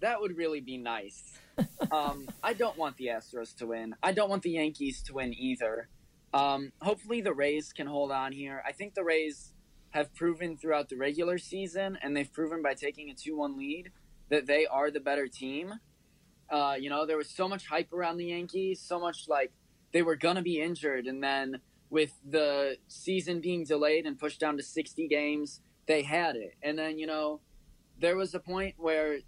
that 0.00 0.20
would 0.20 0.36
really 0.36 0.60
be 0.60 0.76
nice. 0.78 1.38
Um, 1.92 2.28
I 2.42 2.52
don't 2.52 2.76
want 2.76 2.96
the 2.96 3.06
Astros 3.06 3.56
to 3.58 3.68
win. 3.68 3.94
I 4.02 4.12
don't 4.12 4.28
want 4.28 4.42
the 4.42 4.50
Yankees 4.50 5.02
to 5.04 5.14
win 5.14 5.32
either. 5.32 5.88
Um, 6.34 6.72
hopefully, 6.82 7.20
the 7.20 7.32
Rays 7.32 7.72
can 7.72 7.86
hold 7.86 8.10
on 8.10 8.32
here. 8.32 8.62
I 8.66 8.72
think 8.72 8.94
the 8.94 9.04
Rays 9.04 9.54
have 9.96 10.14
proven 10.14 10.58
throughout 10.58 10.90
the 10.90 10.96
regular 10.96 11.38
season, 11.38 11.98
and 12.02 12.14
they've 12.14 12.30
proven 12.30 12.62
by 12.62 12.74
taking 12.74 13.08
a 13.08 13.14
2 13.14 13.34
1 13.34 13.56
lead 13.56 13.90
that 14.28 14.46
they 14.46 14.66
are 14.66 14.90
the 14.90 15.00
better 15.00 15.26
team. 15.26 15.72
Uh, 16.50 16.76
you 16.78 16.90
know, 16.90 17.06
there 17.06 17.16
was 17.16 17.30
so 17.30 17.48
much 17.48 17.66
hype 17.66 17.90
around 17.94 18.18
the 18.18 18.26
Yankees, 18.26 18.78
so 18.78 19.00
much 19.00 19.26
like 19.26 19.52
they 19.92 20.02
were 20.02 20.14
gonna 20.14 20.42
be 20.42 20.60
injured, 20.60 21.06
and 21.06 21.22
then 21.22 21.60
with 21.88 22.12
the 22.28 22.76
season 22.88 23.40
being 23.40 23.64
delayed 23.64 24.04
and 24.04 24.18
pushed 24.18 24.38
down 24.38 24.58
to 24.58 24.62
60 24.62 25.08
games, 25.08 25.62
they 25.86 26.02
had 26.02 26.36
it. 26.36 26.54
And 26.62 26.78
then 26.78 26.98
you 26.98 27.06
know, 27.06 27.40
there 27.98 28.16
was 28.16 28.34
a 28.34 28.40
point 28.40 28.74
where 28.76 29.20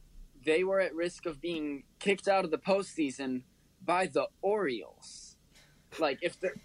they 0.45 0.65
were 0.65 0.81
at 0.81 0.95
risk 0.95 1.25
of 1.25 1.41
being 1.41 1.85
kicked 1.99 2.29
out 2.29 2.45
of 2.45 2.51
the 2.51 2.59
postseason 2.59 3.43
by 3.83 4.07
the 4.07 4.29
Orioles. 4.43 5.37
Like 5.99 6.19
if 6.21 6.39
there, 6.41 6.57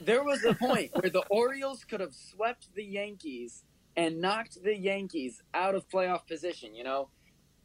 there 0.00 0.22
was 0.24 0.44
a 0.44 0.54
point 0.68 0.90
where 0.94 1.10
the 1.10 1.24
Orioles 1.30 1.84
could 1.84 2.00
have 2.00 2.14
swept 2.14 2.68
the 2.74 2.84
Yankees 2.84 3.64
and 3.96 4.20
knocked 4.20 4.62
the 4.62 4.76
Yankees 4.76 5.42
out 5.52 5.74
of 5.74 5.88
playoff 5.88 6.26
position. 6.26 6.74
You 6.74 6.84
know, 6.84 7.08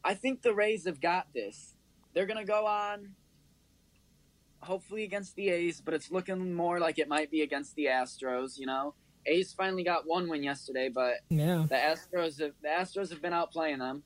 I 0.04 0.14
think 0.14 0.42
the 0.42 0.54
Rays 0.54 0.84
have 0.86 1.00
got 1.00 1.32
this. 1.34 1.74
They're 2.14 2.26
gonna 2.26 2.44
go 2.44 2.66
on, 2.66 3.14
hopefully 4.62 5.04
against 5.04 5.34
the 5.36 5.48
A's, 5.50 5.80
but 5.80 5.94
it's 5.94 6.10
looking 6.10 6.54
more 6.54 6.78
like 6.78 6.98
it 6.98 7.08
might 7.08 7.30
be 7.30 7.42
against 7.42 7.74
the 7.76 7.86
Astros. 7.86 8.58
You 8.58 8.66
know, 8.66 8.94
A's 9.26 9.52
finally 9.52 9.84
got 9.84 10.06
one 10.06 10.28
win 10.28 10.42
yesterday, 10.42 10.88
but 10.88 11.14
Yeah. 11.28 11.66
the 11.68 11.74
Astros 11.76 12.40
have 12.40 12.54
the 12.62 12.68
Astros 12.68 13.10
have 13.10 13.22
been 13.22 13.32
out 13.32 13.52
playing 13.52 13.78
them. 13.78 14.02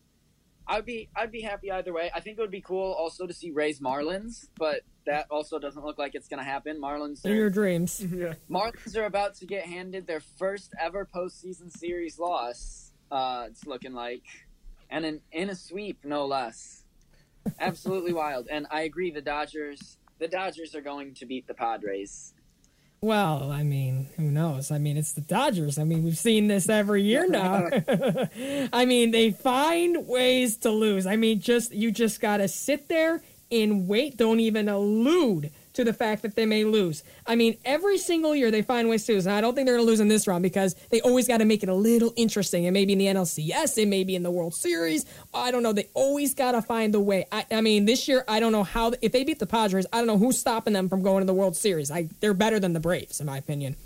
I'd 0.66 0.86
be 0.86 1.08
I'd 1.14 1.30
be 1.32 1.42
happy 1.42 1.70
either 1.70 1.92
way. 1.92 2.10
I 2.14 2.20
think 2.20 2.38
it 2.38 2.40
would 2.40 2.50
be 2.50 2.62
cool 2.62 2.92
also 2.92 3.26
to 3.26 3.34
see 3.34 3.50
Rays 3.50 3.80
Marlins, 3.80 4.48
but 4.56 4.80
that 5.06 5.26
also 5.30 5.58
doesn't 5.58 5.84
look 5.84 5.98
like 5.98 6.14
it's 6.14 6.28
gonna 6.28 6.44
happen. 6.44 6.80
Marlins 6.80 7.24
In 7.24 7.36
your 7.36 7.50
dreams. 7.50 8.04
yeah. 8.14 8.34
Marlins 8.50 8.96
are 8.96 9.04
about 9.04 9.34
to 9.36 9.46
get 9.46 9.64
handed 9.64 10.06
their 10.06 10.20
first 10.20 10.72
ever 10.80 11.08
postseason 11.12 11.70
series 11.70 12.18
loss. 12.18 12.92
Uh, 13.10 13.46
it's 13.48 13.66
looking 13.66 13.92
like, 13.92 14.22
and 14.90 15.04
in 15.04 15.20
in 15.32 15.50
a 15.50 15.54
sweep, 15.54 15.98
no 16.04 16.26
less. 16.26 16.84
Absolutely 17.60 18.12
wild. 18.22 18.48
And 18.50 18.66
I 18.70 18.82
agree. 18.82 19.10
The 19.10 19.22
Dodgers 19.22 19.98
the 20.18 20.28
Dodgers 20.28 20.74
are 20.74 20.80
going 20.80 21.14
to 21.14 21.26
beat 21.26 21.46
the 21.46 21.54
Padres. 21.54 22.32
Well, 23.00 23.52
I 23.52 23.62
mean, 23.62 24.08
who 24.16 24.30
knows? 24.30 24.70
I 24.70 24.78
mean, 24.78 24.96
it's 24.96 25.12
the 25.12 25.20
Dodgers. 25.20 25.78
I 25.78 25.84
mean, 25.84 26.04
we've 26.04 26.16
seen 26.16 26.48
this 26.48 26.70
every 26.70 27.02
year 27.02 27.28
now. 27.28 27.68
I 28.72 28.86
mean, 28.86 29.10
they 29.10 29.30
find 29.30 30.06
ways 30.06 30.56
to 30.58 30.70
lose. 30.70 31.06
I 31.06 31.16
mean, 31.16 31.40
just 31.40 31.72
you 31.74 31.90
just 31.90 32.20
got 32.20 32.38
to 32.38 32.48
sit 32.48 32.88
there 32.88 33.22
and 33.62 33.88
wait. 33.88 34.16
Don't 34.16 34.40
even 34.40 34.68
allude 34.68 35.50
to 35.74 35.84
the 35.84 35.92
fact 35.92 36.22
that 36.22 36.36
they 36.36 36.46
may 36.46 36.64
lose. 36.64 37.02
I 37.26 37.34
mean, 37.34 37.58
every 37.64 37.98
single 37.98 38.34
year 38.34 38.50
they 38.50 38.62
find 38.62 38.88
ways 38.88 39.04
to 39.06 39.12
lose. 39.12 39.26
And 39.26 39.34
I 39.34 39.40
don't 39.40 39.54
think 39.54 39.66
they're 39.66 39.74
going 39.74 39.86
to 39.86 39.90
lose 39.90 40.00
in 40.00 40.08
this 40.08 40.26
round 40.26 40.42
because 40.42 40.74
they 40.90 41.00
always 41.00 41.26
got 41.26 41.38
to 41.38 41.44
make 41.44 41.62
it 41.62 41.68
a 41.68 41.74
little 41.74 42.12
interesting. 42.16 42.66
And 42.66 42.74
maybe 42.74 42.92
in 42.92 42.98
the 42.98 43.06
NLCS, 43.06 43.76
it 43.78 43.88
may 43.88 44.04
be 44.04 44.14
in 44.14 44.22
the 44.22 44.30
World 44.30 44.54
Series. 44.54 45.04
I 45.32 45.50
don't 45.50 45.62
know. 45.62 45.72
They 45.72 45.88
always 45.94 46.34
got 46.34 46.52
to 46.52 46.62
find 46.62 46.94
the 46.94 47.00
way. 47.00 47.26
I, 47.32 47.44
I 47.50 47.60
mean, 47.60 47.86
this 47.86 48.06
year, 48.08 48.24
I 48.28 48.40
don't 48.40 48.52
know 48.52 48.62
how. 48.62 48.92
If 49.02 49.12
they 49.12 49.24
beat 49.24 49.40
the 49.40 49.46
Padres, 49.46 49.86
I 49.92 49.98
don't 49.98 50.06
know 50.06 50.18
who's 50.18 50.38
stopping 50.38 50.72
them 50.72 50.88
from 50.88 51.02
going 51.02 51.20
to 51.20 51.26
the 51.26 51.34
World 51.34 51.56
Series. 51.56 51.90
I, 51.90 52.08
they're 52.20 52.34
better 52.34 52.60
than 52.60 52.72
the 52.72 52.80
Braves, 52.80 53.20
in 53.20 53.26
my 53.26 53.38
opinion. 53.38 53.76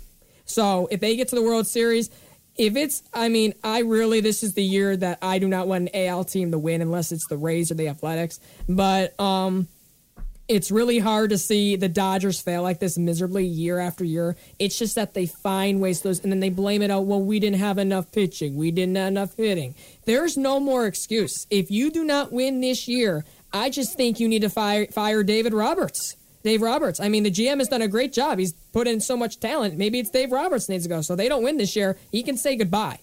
So 0.45 0.87
if 0.91 0.99
they 0.99 1.15
get 1.15 1.27
to 1.29 1.35
the 1.35 1.43
World 1.43 1.67
Series, 1.67 2.09
if 2.59 2.75
it's, 2.75 3.01
I 3.13 3.29
mean, 3.29 3.53
I 3.63 3.79
really, 3.79 4.19
this 4.19 4.43
is 4.43 4.53
the 4.53 4.63
year 4.63 4.97
that 4.97 5.17
I 5.21 5.39
do 5.39 5.47
not 5.47 5.69
want 5.69 5.89
an 5.93 6.07
AL 6.07 6.25
team 6.25 6.51
to 6.51 6.59
win 6.59 6.81
unless 6.81 7.13
it's 7.13 7.25
the 7.27 7.37
Rays 7.37 7.71
or 7.71 7.75
the 7.75 7.87
Athletics. 7.87 8.41
But 8.67 9.17
um, 9.17 9.69
it's 10.49 10.69
really 10.69 10.99
hard 10.99 11.29
to 11.29 11.37
see 11.37 11.77
the 11.77 11.87
Dodgers 11.87 12.41
fail 12.41 12.61
like 12.61 12.79
this 12.79 12.97
miserably 12.97 13.45
year 13.45 13.79
after 13.79 14.03
year. 14.03 14.35
It's 14.59 14.77
just 14.77 14.95
that 14.95 15.13
they 15.13 15.25
find 15.25 15.79
ways 15.79 16.01
to 16.01 16.09
lose, 16.09 16.19
and 16.19 16.33
then 16.33 16.41
they 16.41 16.49
blame 16.49 16.81
it 16.81 16.91
out. 16.91 17.05
Well, 17.05 17.21
we 17.21 17.39
didn't 17.39 17.59
have 17.59 17.77
enough 17.77 18.11
pitching, 18.11 18.57
we 18.57 18.71
didn't 18.71 18.97
have 18.97 19.07
enough 19.07 19.37
hitting. 19.37 19.73
There's 20.03 20.35
no 20.35 20.59
more 20.59 20.85
excuse. 20.85 21.47
If 21.49 21.71
you 21.71 21.89
do 21.89 22.03
not 22.03 22.33
win 22.33 22.59
this 22.59 22.89
year, 22.89 23.23
I 23.53 23.69
just 23.69 23.95
think 23.95 24.19
you 24.19 24.27
need 24.27 24.41
to 24.41 24.49
fire 24.49 24.87
fire 24.87 25.23
David 25.23 25.53
Roberts. 25.53 26.17
Dave 26.43 26.61
Roberts. 26.61 26.99
I 26.99 27.09
mean, 27.09 27.23
the 27.23 27.31
GM 27.31 27.57
has 27.57 27.67
done 27.67 27.81
a 27.81 27.87
great 27.87 28.13
job. 28.13 28.39
He's 28.39 28.53
put 28.73 28.87
in 28.87 29.01
so 29.01 29.17
much 29.17 29.39
talent. 29.39 29.77
Maybe 29.77 29.99
it's 29.99 30.09
Dave 30.09 30.31
Roberts 30.31 30.69
needs 30.69 30.83
to 30.83 30.89
go. 30.89 31.01
So 31.01 31.15
they 31.15 31.27
don't 31.27 31.43
win 31.43 31.57
this 31.57 31.75
year. 31.75 31.97
He 32.11 32.23
can 32.23 32.37
say 32.37 32.55
goodbye. 32.55 32.99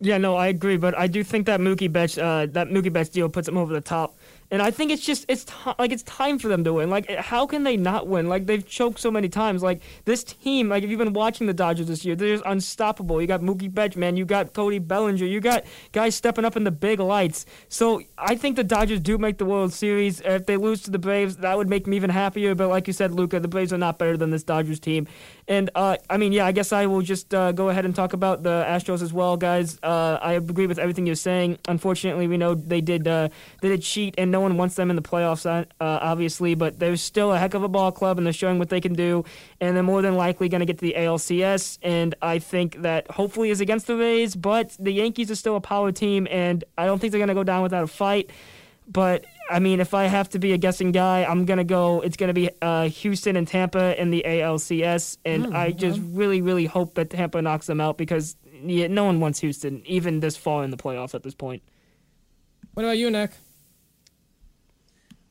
Yeah, 0.00 0.18
no, 0.18 0.36
I 0.36 0.46
agree, 0.48 0.76
but 0.76 0.96
I 0.96 1.08
do 1.08 1.24
think 1.24 1.46
that 1.46 1.58
Mookie 1.58 1.90
Betts, 1.90 2.16
uh, 2.18 2.46
that 2.50 2.68
Mookie 2.68 2.92
Betts 2.92 3.08
deal 3.08 3.28
puts 3.28 3.46
them 3.46 3.56
over 3.56 3.72
the 3.72 3.80
top. 3.80 4.16
And 4.50 4.62
I 4.62 4.70
think 4.70 4.90
it's 4.90 5.04
just 5.04 5.26
it's 5.28 5.44
ti 5.44 5.72
like 5.78 5.92
it's 5.92 6.02
time 6.04 6.38
for 6.38 6.48
them 6.48 6.64
to 6.64 6.72
win. 6.72 6.88
Like 6.88 7.10
eh, 7.10 7.20
how 7.20 7.46
can 7.46 7.64
they 7.64 7.76
not 7.76 8.06
win? 8.06 8.28
Like 8.28 8.46
they've 8.46 8.66
choked 8.66 8.98
so 8.98 9.10
many 9.10 9.28
times. 9.28 9.62
Like 9.62 9.82
this 10.06 10.24
team, 10.24 10.70
like 10.70 10.82
if 10.82 10.90
you've 10.90 10.98
been 10.98 11.12
watching 11.12 11.46
the 11.46 11.52
Dodgers 11.52 11.86
this 11.86 12.04
year, 12.04 12.16
they're 12.16 12.34
just 12.34 12.46
unstoppable. 12.46 13.20
You 13.20 13.26
got 13.26 13.42
Mookie 13.42 13.72
Betts, 13.72 13.96
man. 13.96 14.16
You 14.16 14.24
got 14.24 14.54
Cody 14.54 14.78
Bellinger. 14.78 15.26
You 15.26 15.40
got 15.40 15.64
guys 15.92 16.14
stepping 16.14 16.46
up 16.46 16.56
in 16.56 16.64
the 16.64 16.70
big 16.70 16.98
lights. 16.98 17.44
So 17.68 18.00
I 18.16 18.36
think 18.36 18.56
the 18.56 18.64
Dodgers 18.64 19.00
do 19.00 19.18
make 19.18 19.36
the 19.36 19.44
World 19.44 19.74
Series. 19.74 20.22
If 20.22 20.46
they 20.46 20.56
lose 20.56 20.82
to 20.82 20.90
the 20.90 20.98
Braves, 20.98 21.36
that 21.38 21.56
would 21.56 21.68
make 21.68 21.86
me 21.86 21.96
even 21.96 22.10
happier. 22.10 22.54
But 22.54 22.68
like 22.68 22.86
you 22.86 22.94
said, 22.94 23.12
Luca, 23.12 23.40
the 23.40 23.48
Braves 23.48 23.72
are 23.72 23.78
not 23.78 23.98
better 23.98 24.16
than 24.16 24.30
this 24.30 24.44
Dodgers 24.44 24.80
team. 24.80 25.06
And 25.48 25.70
uh, 25.74 25.96
I 26.10 26.18
mean, 26.18 26.32
yeah, 26.32 26.44
I 26.44 26.52
guess 26.52 26.72
I 26.74 26.84
will 26.84 27.00
just 27.00 27.32
uh, 27.32 27.52
go 27.52 27.70
ahead 27.70 27.86
and 27.86 27.96
talk 27.96 28.12
about 28.12 28.42
the 28.42 28.64
Astros 28.68 29.00
as 29.00 29.14
well, 29.14 29.38
guys. 29.38 29.78
Uh, 29.82 30.18
I 30.20 30.34
agree 30.34 30.66
with 30.66 30.78
everything 30.78 31.06
you're 31.06 31.14
saying. 31.16 31.58
Unfortunately, 31.66 32.28
we 32.28 32.36
know 32.36 32.54
they 32.54 32.82
did 32.82 33.08
uh, 33.08 33.30
they 33.62 33.70
did 33.70 33.80
cheat, 33.80 34.14
and 34.18 34.30
no 34.30 34.40
one 34.40 34.58
wants 34.58 34.74
them 34.74 34.90
in 34.90 34.96
the 34.96 35.02
playoffs, 35.02 35.46
uh, 35.46 35.64
obviously. 35.80 36.54
But 36.54 36.78
they're 36.78 36.96
still 36.96 37.32
a 37.32 37.38
heck 37.38 37.54
of 37.54 37.62
a 37.62 37.68
ball 37.68 37.90
club, 37.92 38.18
and 38.18 38.26
they're 38.26 38.34
showing 38.34 38.58
what 38.58 38.68
they 38.68 38.80
can 38.80 38.92
do. 38.92 39.24
And 39.58 39.74
they're 39.74 39.82
more 39.82 40.02
than 40.02 40.16
likely 40.16 40.50
going 40.50 40.60
to 40.60 40.66
get 40.66 40.78
to 40.78 40.84
the 40.84 40.94
ALCS. 40.98 41.78
And 41.82 42.14
I 42.20 42.40
think 42.40 42.82
that 42.82 43.10
hopefully 43.10 43.48
is 43.48 43.62
against 43.62 43.86
the 43.86 43.96
Rays, 43.96 44.36
but 44.36 44.76
the 44.78 44.92
Yankees 44.92 45.30
are 45.30 45.34
still 45.34 45.56
a 45.56 45.62
power 45.62 45.92
team, 45.92 46.28
and 46.30 46.62
I 46.76 46.84
don't 46.84 46.98
think 46.98 47.10
they're 47.10 47.20
going 47.20 47.28
to 47.28 47.34
go 47.34 47.44
down 47.44 47.62
without 47.62 47.84
a 47.84 47.88
fight. 47.88 48.30
But 48.86 49.24
I 49.50 49.58
mean, 49.60 49.80
if 49.80 49.94
I 49.94 50.04
have 50.04 50.28
to 50.30 50.38
be 50.38 50.52
a 50.52 50.58
guessing 50.58 50.92
guy, 50.92 51.24
I'm 51.24 51.44
gonna 51.44 51.64
go. 51.64 52.00
It's 52.00 52.16
gonna 52.16 52.34
be 52.34 52.50
uh, 52.60 52.88
Houston 52.88 53.36
and 53.36 53.48
Tampa 53.48 54.00
in 54.00 54.10
the 54.10 54.22
ALCS, 54.26 55.18
and 55.24 55.56
I 55.56 55.70
just 55.70 56.00
really, 56.02 56.42
really 56.42 56.66
hope 56.66 56.94
that 56.94 57.10
Tampa 57.10 57.40
knocks 57.40 57.66
them 57.66 57.80
out 57.80 57.96
because 57.98 58.36
yeah, 58.62 58.88
no 58.88 59.04
one 59.04 59.20
wants 59.20 59.40
Houston 59.40 59.82
even 59.86 60.20
this 60.20 60.36
far 60.36 60.64
in 60.64 60.70
the 60.70 60.76
playoffs 60.76 61.14
at 61.14 61.22
this 61.22 61.34
point. 61.34 61.62
What 62.74 62.84
about 62.84 62.98
you, 62.98 63.10
Nick? 63.10 63.32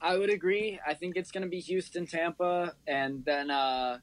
I 0.02 0.18
would 0.18 0.30
agree. 0.30 0.80
I 0.86 0.94
think 0.94 1.16
it's 1.16 1.32
going 1.32 1.44
to 1.44 1.50
be 1.50 1.60
Houston, 1.60 2.06
Tampa, 2.06 2.74
and 2.86 3.26
then 3.26 3.50
uh, 3.50 4.00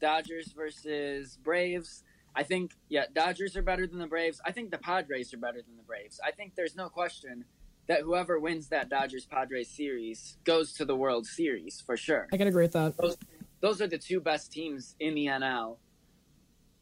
Dodgers 0.00 0.52
versus 0.52 1.36
Braves. 1.42 2.04
I 2.34 2.42
think, 2.42 2.72
yeah, 2.88 3.04
Dodgers 3.12 3.56
are 3.56 3.62
better 3.62 3.86
than 3.86 3.98
the 3.98 4.06
Braves. 4.06 4.40
I 4.46 4.52
think 4.52 4.70
the 4.70 4.78
Padres 4.78 5.34
are 5.34 5.38
better 5.38 5.60
than 5.60 5.76
the 5.76 5.82
Braves. 5.82 6.20
I 6.24 6.30
think 6.30 6.54
there's 6.54 6.76
no 6.76 6.88
question 6.88 7.44
that 7.88 8.02
whoever 8.02 8.38
wins 8.38 8.68
that 8.68 8.88
Dodgers 8.88 9.26
Padres 9.26 9.68
series 9.68 10.38
goes 10.44 10.72
to 10.74 10.84
the 10.84 10.96
World 10.96 11.26
Series 11.26 11.82
for 11.84 11.96
sure. 11.96 12.28
I 12.32 12.36
can 12.36 12.46
agree 12.46 12.64
with 12.64 12.72
that. 12.72 12.96
Those, 12.96 13.16
those 13.60 13.80
are 13.80 13.86
the 13.86 13.98
two 13.98 14.20
best 14.20 14.52
teams 14.52 14.94
in 15.00 15.14
the 15.14 15.26
NL, 15.26 15.76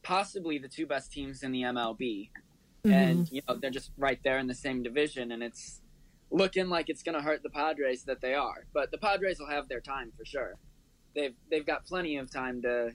possibly 0.03 0.59
the 0.59 0.69
two 0.69 0.87
best 0.87 1.13
teams 1.13 1.43
in 1.43 1.53
the 1.53 1.63
MLB. 1.63 2.31
Mm-hmm. 2.85 2.93
And, 2.93 3.33
you 3.33 3.43
know, 3.49 3.57
they're 3.57 3.71
just 3.71 3.91
right 3.97 4.19
there 4.25 4.39
in 4.39 4.47
the 4.47 4.55
same 4.55 4.83
division, 4.83 5.33
and 5.33 5.43
it's 5.43 5.81
looking 6.31 6.69
like 6.69 6.89
it's 6.89 7.03
going 7.03 7.17
to 7.17 7.23
hurt 7.23 7.43
the 7.43 7.51
Padres 7.51 8.05
that 8.05 8.21
they 8.21 8.35
are. 8.35 8.67
But 8.73 8.91
the 8.91 8.99
Padres 8.99 9.39
will 9.39 9.49
have 9.49 9.69
their 9.69 9.81
time 9.81 10.13
for 10.17 10.25
sure. 10.25 10.55
They've 11.15 11.35
they've 11.51 11.67
got 11.67 11.85
plenty 11.85 12.17
of 12.17 12.31
time 12.31 12.63
to 12.63 12.93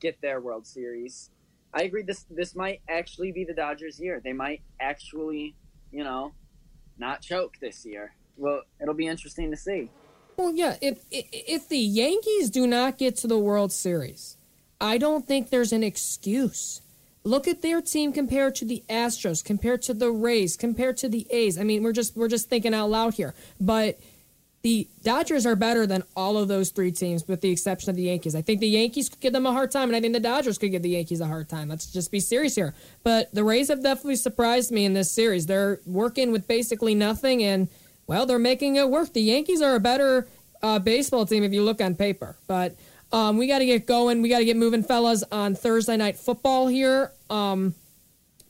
get 0.00 0.20
their 0.20 0.40
World 0.40 0.66
Series. 0.66 1.30
I 1.72 1.84
agree. 1.84 2.02
This 2.02 2.26
this 2.28 2.54
might 2.54 2.80
actually 2.88 3.32
be 3.32 3.44
the 3.44 3.54
Dodgers' 3.54 4.00
year. 4.00 4.20
They 4.22 4.32
might 4.32 4.62
actually, 4.80 5.54
you 5.90 6.04
know, 6.04 6.32
not 7.02 7.20
choke 7.20 7.58
this 7.60 7.84
year. 7.84 8.14
Well, 8.38 8.62
it'll 8.80 8.94
be 8.94 9.08
interesting 9.08 9.50
to 9.50 9.56
see. 9.56 9.90
Well, 10.38 10.54
yeah. 10.54 10.76
If 10.80 11.04
if 11.10 11.68
the 11.68 11.78
Yankees 11.78 12.48
do 12.48 12.66
not 12.66 12.96
get 12.96 13.16
to 13.16 13.26
the 13.26 13.38
World 13.38 13.72
Series, 13.72 14.38
I 14.80 14.96
don't 14.96 15.26
think 15.26 15.50
there's 15.50 15.72
an 15.72 15.82
excuse. 15.82 16.80
Look 17.24 17.46
at 17.46 17.60
their 17.60 17.80
team 17.82 18.12
compared 18.12 18.54
to 18.56 18.64
the 18.64 18.82
Astros, 18.88 19.44
compared 19.44 19.82
to 19.82 19.94
the 19.94 20.10
Rays, 20.10 20.56
compared 20.56 20.96
to 20.98 21.08
the 21.08 21.26
A's. 21.30 21.58
I 21.58 21.64
mean, 21.64 21.82
we're 21.82 21.92
just 21.92 22.16
we're 22.16 22.28
just 22.28 22.48
thinking 22.48 22.72
out 22.72 22.88
loud 22.88 23.14
here, 23.14 23.34
but 23.60 23.98
the 24.62 24.86
Dodgers 25.02 25.44
are 25.44 25.56
better 25.56 25.86
than 25.86 26.04
all 26.14 26.38
of 26.38 26.46
those 26.46 26.70
three 26.70 26.92
teams, 26.92 27.26
with 27.26 27.40
the 27.40 27.50
exception 27.50 27.90
of 27.90 27.96
the 27.96 28.04
Yankees. 28.04 28.34
I 28.36 28.42
think 28.42 28.60
the 28.60 28.68
Yankees 28.68 29.08
could 29.08 29.20
give 29.20 29.32
them 29.32 29.44
a 29.44 29.52
hard 29.52 29.72
time, 29.72 29.88
and 29.88 29.96
I 29.96 30.00
think 30.00 30.12
the 30.12 30.20
Dodgers 30.20 30.56
could 30.56 30.70
give 30.70 30.82
the 30.82 30.90
Yankees 30.90 31.20
a 31.20 31.26
hard 31.26 31.48
time. 31.48 31.68
Let's 31.68 31.86
just 31.86 32.12
be 32.12 32.20
serious 32.20 32.54
here. 32.54 32.74
But 33.02 33.34
the 33.34 33.42
Rays 33.42 33.68
have 33.68 33.82
definitely 33.82 34.16
surprised 34.16 34.70
me 34.70 34.84
in 34.84 34.94
this 34.94 35.10
series. 35.10 35.46
They're 35.46 35.80
working 35.84 36.30
with 36.30 36.46
basically 36.46 36.94
nothing, 36.94 37.42
and 37.42 37.68
well, 38.06 38.24
they're 38.24 38.38
making 38.38 38.76
it 38.76 38.88
work. 38.88 39.12
The 39.12 39.22
Yankees 39.22 39.62
are 39.62 39.74
a 39.74 39.80
better 39.80 40.28
uh, 40.62 40.78
baseball 40.78 41.26
team 41.26 41.42
if 41.42 41.52
you 41.52 41.62
look 41.62 41.80
on 41.80 41.94
paper, 41.94 42.36
but. 42.46 42.76
Um, 43.14 43.36
we 43.36 43.46
got 43.46 43.58
to 43.58 43.66
get 43.66 43.86
going. 43.86 44.22
We 44.22 44.30
got 44.30 44.38
to 44.38 44.46
get 44.46 44.56
moving, 44.56 44.82
fellas, 44.82 45.22
on 45.30 45.54
Thursday 45.54 45.98
night 45.98 46.16
football 46.16 46.66
here. 46.66 47.12
Um, 47.28 47.74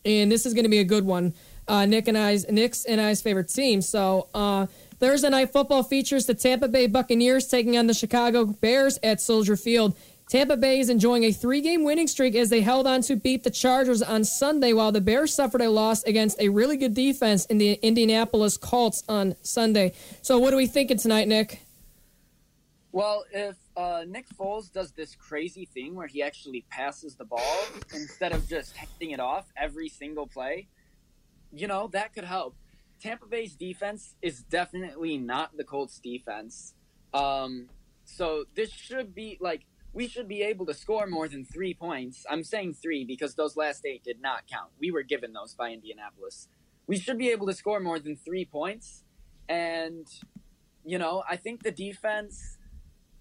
and 0.04 0.30
this 0.30 0.46
is 0.46 0.54
going 0.54 0.64
to 0.64 0.70
be 0.70 0.78
a 0.78 0.84
good 0.84 1.04
one. 1.04 1.34
Uh, 1.66 1.86
Nick 1.86 2.08
and 2.08 2.18
I's 2.18 2.48
Nick's 2.48 2.84
and 2.84 3.00
I's 3.00 3.22
favorite 3.22 3.48
team. 3.48 3.82
So 3.82 4.28
uh, 4.34 4.66
Thursday 5.02 5.30
night 5.30 5.50
football 5.52 5.82
features 5.82 6.26
the 6.26 6.34
Tampa 6.34 6.68
Bay 6.68 6.86
Buccaneers 6.86 7.48
taking 7.48 7.76
on 7.76 7.88
the 7.88 7.92
Chicago 7.92 8.44
Bears 8.44 9.00
at 9.02 9.20
Soldier 9.20 9.56
Field. 9.56 9.96
Tampa 10.28 10.56
Bay 10.56 10.78
is 10.78 10.88
enjoying 10.88 11.24
a 11.24 11.32
three-game 11.32 11.82
winning 11.82 12.06
streak 12.06 12.36
as 12.36 12.50
they 12.50 12.60
held 12.60 12.86
on 12.86 13.02
to 13.02 13.16
beat 13.16 13.42
the 13.42 13.50
Chargers 13.50 14.00
on 14.00 14.22
Sunday, 14.22 14.72
while 14.72 14.92
the 14.92 15.00
Bears 15.00 15.34
suffered 15.34 15.60
a 15.60 15.68
loss 15.68 16.04
against 16.04 16.40
a 16.40 16.50
really 16.50 16.76
good 16.76 16.94
defense 16.94 17.46
in 17.46 17.58
the 17.58 17.72
Indianapolis 17.82 18.56
Colts 18.56 19.02
on 19.08 19.34
Sunday. 19.42 19.92
So, 20.22 20.38
what 20.38 20.54
are 20.54 20.56
we 20.56 20.68
thinking 20.68 20.98
tonight, 20.98 21.26
Nick? 21.26 21.62
Well, 22.92 23.24
if 23.32 23.56
uh, 23.76 24.04
Nick 24.06 24.26
Foles 24.38 24.72
does 24.72 24.92
this 24.92 25.16
crazy 25.16 25.64
thing 25.64 25.96
where 25.96 26.06
he 26.06 26.22
actually 26.22 26.64
passes 26.70 27.16
the 27.16 27.24
ball 27.24 27.64
instead 27.92 28.30
of 28.30 28.48
just 28.48 28.76
handing 28.76 29.10
it 29.10 29.18
off 29.18 29.46
every 29.56 29.88
single 29.88 30.28
play, 30.28 30.68
you 31.52 31.66
know, 31.66 31.88
that 31.88 32.14
could 32.14 32.22
help. 32.22 32.54
Tampa 33.02 33.26
Bay's 33.26 33.54
defense 33.54 34.14
is 34.22 34.44
definitely 34.44 35.18
not 35.18 35.56
the 35.56 35.64
Colts 35.64 35.98
defense. 35.98 36.74
Um, 37.12 37.68
so 38.04 38.44
this 38.54 38.70
should 38.70 39.14
be 39.14 39.38
like 39.40 39.62
we 39.92 40.06
should 40.06 40.28
be 40.28 40.42
able 40.42 40.66
to 40.66 40.74
score 40.74 41.06
more 41.06 41.28
than 41.28 41.44
three 41.44 41.74
points. 41.74 42.24
I'm 42.30 42.44
saying 42.44 42.74
three 42.74 43.04
because 43.04 43.34
those 43.34 43.56
last 43.56 43.84
eight 43.84 44.04
did 44.04 44.22
not 44.22 44.46
count. 44.46 44.70
We 44.78 44.90
were 44.90 45.02
given 45.02 45.32
those 45.32 45.54
by 45.54 45.70
Indianapolis. 45.70 46.48
We 46.86 46.96
should 46.96 47.18
be 47.18 47.30
able 47.30 47.46
to 47.48 47.52
score 47.52 47.80
more 47.80 47.98
than 47.98 48.16
three 48.16 48.44
points. 48.44 49.02
And, 49.48 50.06
you 50.84 50.98
know, 50.98 51.22
I 51.28 51.36
think 51.36 51.62
the 51.62 51.70
defense, 51.70 52.56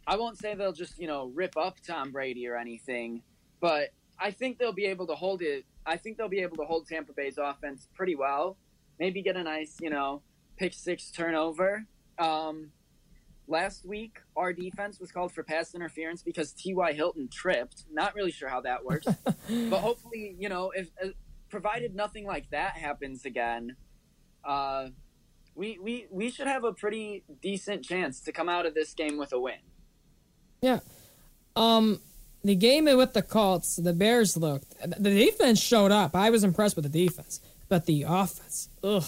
I 0.07 0.15
won't 0.15 0.37
say 0.37 0.55
they'll 0.55 0.71
just, 0.71 0.97
you 0.97 1.07
know, 1.07 1.31
rip 1.33 1.57
up 1.57 1.77
Tom 1.85 2.11
Brady 2.11 2.47
or 2.47 2.55
anything, 2.55 3.21
but 3.59 3.89
I 4.17 4.31
think 4.31 4.57
they'll 4.57 4.71
be 4.71 4.85
able 4.85 5.07
to 5.07 5.15
hold 5.15 5.41
it. 5.41 5.65
I 5.85 5.97
think 5.97 6.17
they'll 6.17 6.29
be 6.29 6.41
able 6.41 6.57
to 6.57 6.65
hold 6.65 6.87
Tampa 6.87 7.11
Bay's 7.11 7.37
offense 7.37 7.87
pretty 7.93 8.15
well. 8.15 8.55
Maybe 9.01 9.21
get 9.21 9.35
a 9.35 9.43
nice, 9.43 9.75
you 9.81 9.89
know, 9.89 10.21
pick 10.57 10.73
six 10.73 11.11
turnover. 11.11 11.85
Um, 12.17 12.71
Last 13.51 13.85
week, 13.85 14.19
our 14.37 14.53
defense 14.53 14.97
was 14.97 15.11
called 15.11 15.33
for 15.33 15.43
pass 15.43 15.75
interference 15.75 16.23
because 16.23 16.53
T.Y. 16.53 16.93
Hilton 16.93 17.27
tripped. 17.27 17.83
Not 17.91 18.15
really 18.15 18.31
sure 18.31 18.47
how 18.47 18.61
that 18.61 18.85
works, 18.85 19.05
but 19.25 19.79
hopefully, 19.79 20.37
you 20.39 20.47
know, 20.47 20.71
if 20.73 20.89
uh, 21.03 21.09
provided 21.49 21.93
nothing 21.93 22.25
like 22.25 22.49
that 22.51 22.77
happens 22.77 23.25
again, 23.25 23.75
uh, 24.45 24.87
we 25.53 25.77
we 25.79 26.07
we 26.09 26.29
should 26.29 26.47
have 26.47 26.63
a 26.63 26.71
pretty 26.71 27.25
decent 27.41 27.83
chance 27.83 28.21
to 28.21 28.31
come 28.31 28.47
out 28.47 28.65
of 28.65 28.73
this 28.73 28.93
game 28.93 29.17
with 29.17 29.33
a 29.33 29.39
win. 29.39 29.59
Yeah. 30.61 30.79
Um, 31.57 31.99
the 32.45 32.55
game 32.55 32.85
with 32.85 33.11
the 33.11 33.21
Colts, 33.21 33.75
the 33.75 33.91
Bears 33.91 34.37
looked. 34.37 34.79
The 34.79 35.09
defense 35.09 35.59
showed 35.59 35.91
up. 35.91 36.15
I 36.15 36.29
was 36.29 36.45
impressed 36.45 36.77
with 36.77 36.89
the 36.89 37.05
defense, 37.05 37.41
but 37.71 37.85
the 37.85 38.03
offense, 38.05 38.67
ugh. 38.83 39.05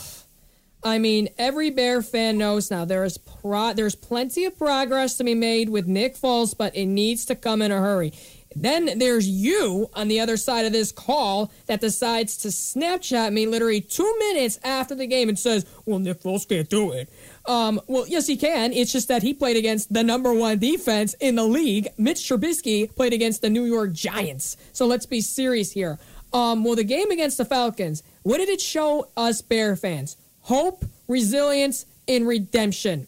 I 0.86 0.98
mean, 0.98 1.28
every 1.38 1.70
Bear 1.70 2.02
fan 2.02 2.38
knows 2.38 2.72
now 2.72 2.86
there 2.86 3.04
is 3.04 3.18
pro- 3.18 3.74
there's 3.74 3.94
plenty 3.94 4.46
of 4.46 4.58
progress 4.58 5.18
to 5.18 5.26
be 5.26 5.36
made 5.36 5.68
with 5.68 5.86
Nick 5.86 6.16
Foles, 6.16 6.58
but 6.58 6.74
it 6.74 6.86
needs 6.86 7.26
to 7.26 7.36
come 7.36 7.62
in 7.62 7.74
a 7.74 7.78
hurry. 7.78 8.14
Then 8.56 9.00
there's 9.00 9.28
you 9.28 9.90
on 9.94 10.08
the 10.08 10.22
other 10.22 10.38
side 10.38 10.66
of 10.66 10.72
this 10.72 10.94
call 10.94 11.52
that 11.66 11.82
decides 11.82 12.38
to 12.38 12.50
Snapchat 12.50 13.34
me 13.34 13.48
literally 13.48 13.82
two 13.82 14.16
minutes 14.20 14.60
after 14.64 14.96
the 14.96 15.08
game 15.08 15.28
and 15.28 15.38
says, 15.38 15.66
"Well, 15.86 16.00
Nick 16.00 16.22
Foles 16.22 16.48
can't 16.48 16.70
do 16.70 16.92
it." 16.92 17.10
Um, 17.46 17.82
well, 17.88 18.06
yes, 18.08 18.28
he 18.28 18.38
can. 18.38 18.72
It's 18.72 18.94
just 18.94 19.10
that 19.10 19.24
he 19.24 19.34
played 19.34 19.58
against 19.58 19.92
the 19.92 20.04
number 20.04 20.34
one 20.34 20.60
defense 20.60 21.16
in 21.20 21.36
the 21.36 21.44
league. 21.46 21.90
Mitch 21.98 22.30
Trubisky 22.30 22.94
played 22.96 23.12
against 23.12 23.42
the 23.42 23.50
New 23.50 23.66
York 23.66 23.92
Giants. 23.92 24.56
So 24.72 24.86
let's 24.86 25.06
be 25.06 25.20
serious 25.20 25.72
here. 25.72 26.00
Um, 26.34 26.64
well, 26.64 26.76
the 26.76 26.84
game 26.84 27.12
against 27.12 27.38
the 27.38 27.46
Falcons, 27.46 28.02
what 28.24 28.38
did 28.40 28.50
it 28.50 28.60
show 28.60 29.10
us 29.16 29.42
Bear 29.42 29.76
fans? 29.76 30.18
hope, 30.44 30.86
resilience, 31.08 31.86
and 32.08 32.28
redemption. 32.28 33.08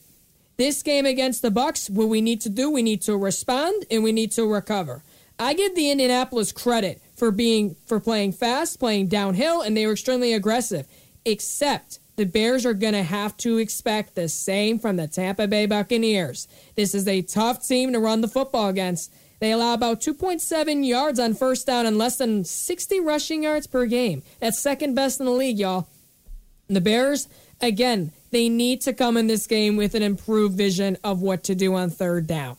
This 0.57 0.81
game 0.83 1.05
against 1.05 1.41
the 1.41 1.51
Bucks, 1.51 1.89
what 1.89 2.07
we 2.07 2.21
need 2.21 2.41
to 2.41 2.49
do, 2.49 2.71
we 2.71 2.81
need 2.81 3.01
to 3.03 3.17
respond 3.17 3.85
and 3.91 4.03
we 4.03 4.11
need 4.11 4.31
to 4.33 4.45
recover. 4.45 5.03
I 5.37 5.53
give 5.53 5.75
the 5.75 5.91
Indianapolis 5.91 6.53
credit 6.53 7.01
for 7.15 7.31
being 7.31 7.75
for 7.87 7.99
playing 7.99 8.33
fast, 8.33 8.79
playing 8.79 9.07
downhill, 9.07 9.61
and 9.61 9.75
they 9.75 9.85
were 9.85 9.93
extremely 9.93 10.33
aggressive. 10.33 10.87
Except 11.25 11.99
the 12.15 12.25
Bears 12.25 12.65
are 12.65 12.73
going 12.73 12.93
to 12.93 13.03
have 13.03 13.35
to 13.37 13.57
expect 13.57 14.15
the 14.15 14.29
same 14.29 14.79
from 14.79 14.95
the 14.95 15.07
Tampa 15.09 15.47
Bay 15.47 15.65
Buccaneers. 15.65 16.47
This 16.75 16.95
is 16.95 17.05
a 17.05 17.21
tough 17.21 17.67
team 17.67 17.91
to 17.91 17.99
run 17.99 18.21
the 18.21 18.29
football 18.29 18.69
against. 18.69 19.13
They 19.45 19.51
allow 19.51 19.75
about 19.75 20.01
2.7 20.01 20.87
yards 20.87 21.19
on 21.19 21.35
first 21.35 21.67
down 21.67 21.85
and 21.85 21.99
less 21.99 22.17
than 22.17 22.43
60 22.43 22.99
rushing 23.01 23.43
yards 23.43 23.67
per 23.67 23.85
game. 23.85 24.23
That's 24.39 24.57
second 24.57 24.95
best 24.95 25.19
in 25.19 25.27
the 25.27 25.31
league, 25.31 25.59
y'all. 25.59 25.87
The 26.67 26.81
Bears, 26.81 27.27
again, 27.61 28.11
they 28.31 28.49
need 28.49 28.81
to 28.81 28.93
come 28.93 29.17
in 29.17 29.27
this 29.27 29.45
game 29.45 29.77
with 29.77 29.93
an 29.93 30.01
improved 30.01 30.57
vision 30.57 30.97
of 31.03 31.21
what 31.21 31.43
to 31.43 31.53
do 31.53 31.75
on 31.75 31.91
third 31.91 32.25
down. 32.25 32.57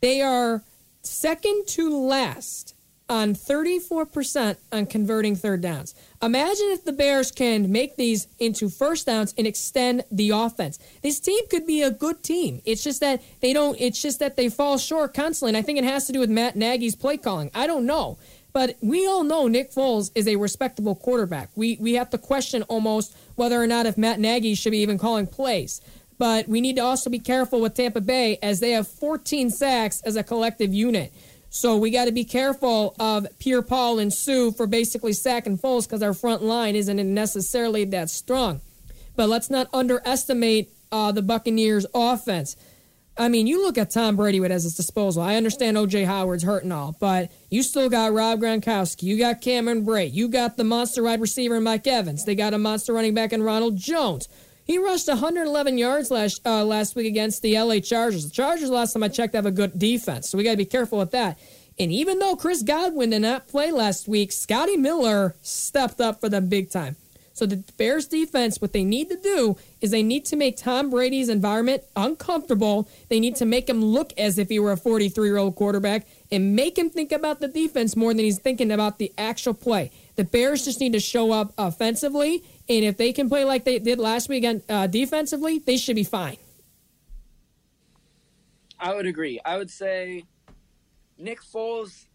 They 0.00 0.20
are 0.20 0.64
second 1.02 1.68
to 1.68 1.96
last 1.96 2.74
on 3.08 3.34
34% 3.34 4.56
on 4.72 4.86
converting 4.86 5.34
third 5.34 5.62
downs. 5.62 5.94
Imagine 6.22 6.66
if 6.70 6.84
the 6.84 6.92
Bears 6.92 7.30
can 7.30 7.72
make 7.72 7.96
these 7.96 8.26
into 8.38 8.68
first 8.68 9.06
downs 9.06 9.34
and 9.38 9.46
extend 9.46 10.04
the 10.10 10.30
offense. 10.30 10.78
This 11.02 11.18
team 11.18 11.46
could 11.48 11.66
be 11.66 11.82
a 11.82 11.90
good 11.90 12.22
team. 12.22 12.60
It's 12.64 12.84
just 12.84 13.00
that 13.00 13.22
they 13.40 13.52
don't 13.52 13.80
it's 13.80 14.02
just 14.02 14.18
that 14.18 14.36
they 14.36 14.48
fall 14.48 14.78
short 14.78 15.14
constantly. 15.14 15.50
And 15.50 15.56
I 15.56 15.62
think 15.62 15.78
it 15.78 15.84
has 15.84 16.06
to 16.06 16.12
do 16.12 16.20
with 16.20 16.30
Matt 16.30 16.56
Nagy's 16.56 16.96
play 16.96 17.16
calling. 17.16 17.50
I 17.54 17.66
don't 17.66 17.86
know. 17.86 18.18
But 18.52 18.76
we 18.80 19.06
all 19.06 19.24
know 19.24 19.46
Nick 19.46 19.72
Foles 19.72 20.10
is 20.14 20.26
a 20.26 20.36
respectable 20.36 20.94
quarterback. 20.94 21.50
We 21.54 21.76
we 21.80 21.94
have 21.94 22.10
to 22.10 22.18
question 22.18 22.62
almost 22.64 23.16
whether 23.36 23.60
or 23.60 23.66
not 23.66 23.86
if 23.86 23.96
Matt 23.96 24.20
Nagy 24.20 24.54
should 24.54 24.72
be 24.72 24.78
even 24.78 24.98
calling 24.98 25.26
plays. 25.26 25.80
But 26.18 26.48
we 26.48 26.60
need 26.60 26.76
to 26.76 26.82
also 26.82 27.10
be 27.10 27.20
careful 27.20 27.60
with 27.60 27.74
Tampa 27.74 28.00
Bay 28.00 28.38
as 28.42 28.58
they 28.58 28.72
have 28.72 28.88
14 28.88 29.50
sacks 29.50 30.02
as 30.02 30.16
a 30.16 30.24
collective 30.24 30.74
unit. 30.74 31.12
So 31.50 31.76
we 31.76 31.90
got 31.90 32.04
to 32.04 32.12
be 32.12 32.24
careful 32.24 32.94
of 33.00 33.26
Pierre 33.38 33.62
Paul 33.62 33.98
and 33.98 34.12
Suh 34.12 34.50
for 34.50 34.66
basically 34.66 35.12
sacking 35.12 35.58
Foles 35.58 35.86
because 35.86 36.02
our 36.02 36.12
front 36.12 36.42
line 36.42 36.76
isn't 36.76 37.14
necessarily 37.14 37.84
that 37.86 38.10
strong. 38.10 38.60
But 39.16 39.28
let's 39.28 39.50
not 39.50 39.68
underestimate 39.72 40.70
uh, 40.92 41.12
the 41.12 41.22
Buccaneers' 41.22 41.86
offense. 41.94 42.56
I 43.16 43.28
mean, 43.28 43.48
you 43.48 43.62
look 43.62 43.76
at 43.76 43.90
Tom 43.90 44.14
Brady 44.14 44.42
at 44.44 44.50
his 44.52 44.76
disposal. 44.76 45.22
I 45.22 45.34
understand 45.34 45.76
OJ 45.76 46.06
Howard's 46.06 46.44
hurt 46.44 46.62
and 46.62 46.72
all, 46.72 46.94
but 47.00 47.32
you 47.50 47.64
still 47.64 47.88
got 47.88 48.12
Rob 48.12 48.40
Gronkowski. 48.40 49.02
You 49.02 49.18
got 49.18 49.40
Cameron 49.40 49.84
Brate. 49.84 50.12
You 50.14 50.28
got 50.28 50.56
the 50.56 50.62
monster 50.62 51.02
wide 51.02 51.20
receiver 51.20 51.60
Mike 51.60 51.86
Evans. 51.88 52.24
They 52.24 52.36
got 52.36 52.54
a 52.54 52.58
monster 52.58 52.92
running 52.92 53.14
back 53.14 53.32
in 53.32 53.42
Ronald 53.42 53.76
Jones. 53.76 54.28
He 54.68 54.76
rushed 54.76 55.08
111 55.08 55.78
yards 55.78 56.10
last 56.10 56.46
uh, 56.46 56.62
last 56.62 56.94
week 56.94 57.06
against 57.06 57.40
the 57.40 57.58
LA 57.58 57.80
Chargers. 57.80 58.26
The 58.26 58.30
Chargers, 58.30 58.68
last 58.68 58.92
time 58.92 59.02
I 59.02 59.08
checked, 59.08 59.34
have 59.34 59.46
a 59.46 59.50
good 59.50 59.78
defense, 59.78 60.28
so 60.28 60.36
we 60.36 60.44
got 60.44 60.50
to 60.50 60.56
be 60.58 60.66
careful 60.66 60.98
with 60.98 61.10
that. 61.12 61.38
And 61.78 61.90
even 61.90 62.18
though 62.18 62.36
Chris 62.36 62.62
Godwin 62.62 63.08
did 63.08 63.22
not 63.22 63.48
play 63.48 63.72
last 63.72 64.06
week, 64.06 64.30
Scotty 64.30 64.76
Miller 64.76 65.34
stepped 65.40 66.02
up 66.02 66.20
for 66.20 66.28
them 66.28 66.50
big 66.50 66.70
time. 66.70 66.96
So 67.32 67.46
the 67.46 67.64
Bears 67.78 68.08
defense, 68.08 68.60
what 68.60 68.72
they 68.72 68.82
need 68.84 69.08
to 69.10 69.16
do 69.16 69.56
is 69.80 69.92
they 69.92 70.02
need 70.02 70.24
to 70.26 70.36
make 70.36 70.56
Tom 70.56 70.90
Brady's 70.90 71.28
environment 71.28 71.84
uncomfortable. 71.94 72.88
They 73.08 73.20
need 73.20 73.36
to 73.36 73.46
make 73.46 73.70
him 73.70 73.82
look 73.82 74.12
as 74.18 74.38
if 74.38 74.48
he 74.48 74.58
were 74.58 74.72
a 74.72 74.76
43 74.76 75.28
year 75.28 75.36
old 75.38 75.54
quarterback 75.54 76.06
and 76.30 76.56
make 76.56 76.76
him 76.76 76.90
think 76.90 77.12
about 77.12 77.38
the 77.38 77.46
defense 77.46 77.94
more 77.96 78.12
than 78.12 78.24
he's 78.24 78.40
thinking 78.40 78.72
about 78.72 78.98
the 78.98 79.12
actual 79.16 79.54
play. 79.54 79.92
The 80.16 80.24
Bears 80.24 80.64
just 80.64 80.80
need 80.80 80.94
to 80.94 81.00
show 81.00 81.30
up 81.30 81.54
offensively, 81.56 82.42
and 82.68 82.84
if 82.84 82.96
they 82.96 83.12
can 83.12 83.28
play 83.28 83.44
like 83.44 83.64
they 83.64 83.78
did 83.78 83.98
last 83.98 84.28
week 84.28 84.44
uh, 84.68 84.86
defensively, 84.86 85.58
they 85.58 85.76
should 85.76 85.96
be 85.96 86.04
fine. 86.04 86.36
I 88.78 88.94
would 88.94 89.06
agree. 89.06 89.40
I 89.44 89.56
would 89.56 89.70
say 89.70 90.24
Nick 91.16 91.42
Foles 91.42 92.06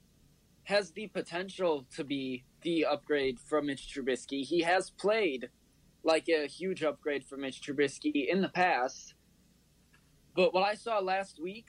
has 0.64 0.91
the 0.91 1.08
potential 1.08 1.86
to 1.95 2.04
be 2.04 2.45
the 2.62 2.86
upgrade 2.86 3.39
from 3.39 3.66
Mitch 3.66 3.93
Trubisky. 3.93 4.45
He 4.45 4.62
has 4.62 4.89
played 4.89 5.49
like 6.04 6.30
a 6.30 6.47
huge 6.47 6.84
upgrade 6.84 7.26
from 7.26 7.41
Mitch 7.41 7.62
Trubisky 7.62 8.28
in 8.30 8.41
the 8.41 8.49
past. 8.49 9.16
But 10.36 10.54
what 10.54 10.64
I 10.64 10.76
saw 10.76 10.99
last 10.99 11.41
week 11.41 11.68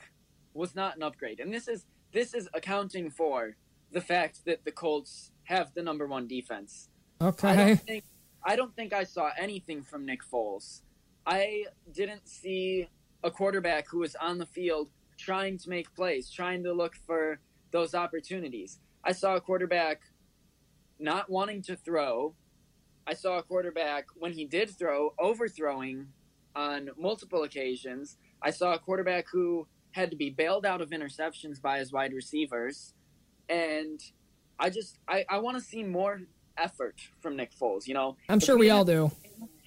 was 0.52 0.74
not 0.74 0.96
an 0.96 1.02
upgrade. 1.02 1.40
And 1.40 1.52
this 1.52 1.66
is 1.66 1.86
this 2.12 2.34
is 2.34 2.48
accounting 2.54 3.10
for 3.10 3.56
the 3.90 4.00
fact 4.00 4.44
that 4.46 4.64
the 4.64 4.70
Colts 4.70 5.32
have 5.44 5.74
the 5.74 5.82
number 5.82 6.06
one 6.06 6.28
defense. 6.28 6.88
Okay. 7.20 7.48
I 7.48 7.56
don't 7.56 7.80
think 7.80 8.04
I 8.44 8.56
don't 8.56 8.74
think 8.76 8.92
I 8.92 9.04
saw 9.04 9.30
anything 9.38 9.82
from 9.82 10.04
Nick 10.04 10.20
Foles. 10.22 10.82
I 11.26 11.64
didn't 11.92 12.28
see 12.28 12.88
a 13.22 13.30
quarterback 13.30 13.88
who 13.88 14.00
was 14.00 14.14
on 14.16 14.38
the 14.38 14.46
field 14.46 14.90
trying 15.16 15.56
to 15.58 15.70
make 15.70 15.94
plays, 15.94 16.30
trying 16.30 16.62
to 16.64 16.72
look 16.72 16.94
for 17.06 17.40
those 17.70 17.94
opportunities. 17.94 18.80
I 19.02 19.12
saw 19.12 19.36
a 19.36 19.40
quarterback 19.40 20.02
not 20.98 21.30
wanting 21.30 21.62
to 21.62 21.76
throw. 21.76 22.34
I 23.06 23.14
saw 23.14 23.38
a 23.38 23.42
quarterback 23.42 24.06
when 24.14 24.32
he 24.32 24.44
did 24.44 24.70
throw 24.70 25.14
overthrowing 25.18 26.08
on 26.54 26.90
multiple 26.98 27.42
occasions. 27.42 28.18
I 28.42 28.50
saw 28.50 28.74
a 28.74 28.78
quarterback 28.78 29.26
who 29.32 29.66
had 29.92 30.10
to 30.10 30.16
be 30.16 30.30
bailed 30.30 30.66
out 30.66 30.80
of 30.80 30.90
interceptions 30.90 31.60
by 31.60 31.78
his 31.78 31.92
wide 31.92 32.12
receivers. 32.12 32.94
And 33.48 34.00
I 34.58 34.70
just 34.70 34.98
I, 35.08 35.24
I 35.28 35.38
want 35.38 35.56
to 35.56 35.62
see 35.62 35.82
more 35.82 36.20
effort 36.56 37.00
from 37.20 37.36
Nick 37.36 37.52
Foles, 37.54 37.86
you 37.86 37.94
know. 37.94 38.16
I'm 38.28 38.40
sure 38.40 38.56
we, 38.56 38.66
we 38.66 38.70
all 38.70 38.84
do. 38.84 39.10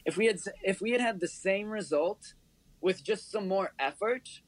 If 0.06 0.18
we 0.18 0.26
had 0.26 0.40
if 0.64 0.82
we 0.82 0.92
had 0.92 1.02
had 1.02 1.20
the 1.20 1.28
same 1.28 1.70
result 1.70 2.34
with 2.82 3.04
just 3.04 3.32
some 3.32 3.48
more 3.48 3.74
effort, 3.80 4.42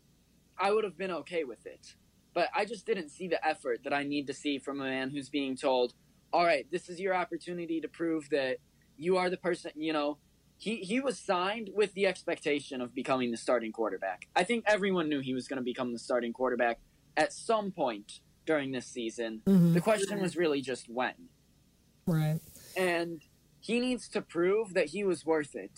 I 0.57 0.71
would 0.71 0.83
have 0.83 0.97
been 0.97 1.11
okay 1.11 1.43
with 1.43 1.65
it. 1.65 1.95
But 2.33 2.49
I 2.55 2.65
just 2.65 2.85
didn't 2.85 3.09
see 3.09 3.27
the 3.27 3.45
effort 3.45 3.81
that 3.83 3.93
I 3.93 4.03
need 4.03 4.27
to 4.27 4.33
see 4.33 4.59
from 4.59 4.79
a 4.79 4.83
man 4.85 5.09
who's 5.09 5.29
being 5.29 5.57
told, 5.57 5.93
all 6.31 6.45
right, 6.45 6.67
this 6.71 6.87
is 6.87 6.99
your 6.99 7.15
opportunity 7.15 7.81
to 7.81 7.87
prove 7.87 8.29
that 8.29 8.57
you 8.97 9.17
are 9.17 9.29
the 9.29 9.37
person, 9.37 9.71
you 9.75 9.93
know, 9.93 10.17
he, 10.57 10.77
he 10.77 10.99
was 10.99 11.17
signed 11.17 11.69
with 11.73 11.93
the 11.93 12.05
expectation 12.05 12.81
of 12.81 12.93
becoming 12.93 13.31
the 13.31 13.37
starting 13.37 13.71
quarterback. 13.71 14.27
I 14.35 14.43
think 14.43 14.65
everyone 14.67 15.09
knew 15.09 15.21
he 15.21 15.33
was 15.33 15.47
going 15.47 15.57
to 15.57 15.63
become 15.63 15.93
the 15.93 15.99
starting 15.99 16.33
quarterback 16.33 16.79
at 17.15 17.33
some 17.33 17.71
point 17.71 18.19
during 18.45 18.71
this 18.71 18.85
season. 18.85 19.41
Mhm. 19.47 19.73
The 19.73 19.81
question 19.81 20.21
was 20.21 20.35
really 20.35 20.61
just 20.61 20.89
when. 20.89 21.13
Right. 22.09 22.39
And 22.75 23.21
he 23.59 23.79
needs 23.79 24.07
to 24.09 24.21
prove 24.21 24.73
that 24.73 24.87
he 24.87 25.03
was 25.03 25.25
worth 25.25 25.55
it. 25.55 25.71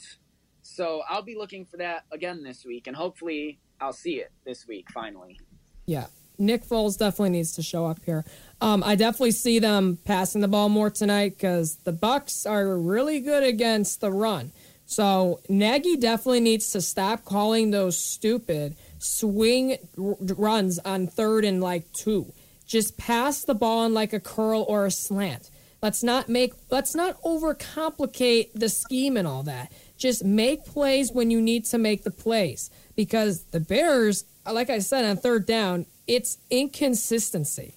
So 0.61 1.01
I'll 1.09 1.23
be 1.23 1.35
looking 1.35 1.65
for 1.65 1.77
that 1.77 2.05
again 2.11 2.43
this 2.43 2.63
week, 2.65 2.87
and 2.87 2.95
hopefully 2.95 3.59
I'll 3.79 3.93
see 3.93 4.15
it 4.15 4.31
this 4.45 4.67
week 4.67 4.87
finally. 4.93 5.39
Yeah. 5.85 6.07
Nick 6.37 6.65
Foles 6.65 6.97
definitely 6.97 7.31
needs 7.31 7.53
to 7.55 7.61
show 7.61 7.85
up 7.85 8.03
here. 8.03 8.25
Um, 8.61 8.83
I 8.83 8.95
definitely 8.95 9.31
see 9.31 9.59
them 9.59 9.99
passing 10.05 10.41
the 10.41 10.47
ball 10.47 10.69
more 10.69 10.89
tonight 10.89 11.35
because 11.37 11.75
the 11.83 11.91
Bucks 11.91 12.45
are 12.45 12.77
really 12.77 13.19
good 13.19 13.43
against 13.43 14.01
the 14.01 14.11
run. 14.11 14.51
So 14.85 15.39
Nagy 15.47 15.97
definitely 15.97 16.39
needs 16.39 16.71
to 16.71 16.81
stop 16.81 17.25
calling 17.25 17.69
those 17.69 17.97
stupid 17.97 18.75
swing 18.97 19.77
r- 19.97 20.15
runs 20.19 20.79
on 20.79 21.07
third 21.07 21.45
and 21.45 21.61
like 21.61 21.91
two. 21.93 22.33
Just 22.65 22.97
pass 22.97 23.43
the 23.43 23.53
ball 23.53 23.79
on 23.79 23.93
like 23.93 24.11
a 24.11 24.19
curl 24.19 24.63
or 24.63 24.85
a 24.85 24.91
slant. 24.91 25.50
Let's 25.81 26.03
not 26.03 26.29
make 26.29 26.53
let's 26.69 26.93
not 26.93 27.19
overcomplicate 27.23 28.51
the 28.53 28.69
scheme 28.69 29.17
and 29.17 29.27
all 29.27 29.43
that. 29.43 29.71
Just 29.97 30.23
make 30.23 30.63
plays 30.65 31.11
when 31.11 31.31
you 31.31 31.41
need 31.41 31.65
to 31.65 31.77
make 31.79 32.03
the 32.03 32.11
plays 32.11 32.69
because 32.95 33.45
the 33.45 33.59
Bears, 33.59 34.25
like 34.51 34.69
I 34.69 34.79
said 34.79 35.05
on 35.05 35.17
third 35.17 35.45
down, 35.47 35.87
it's 36.05 36.37
inconsistency. 36.51 37.73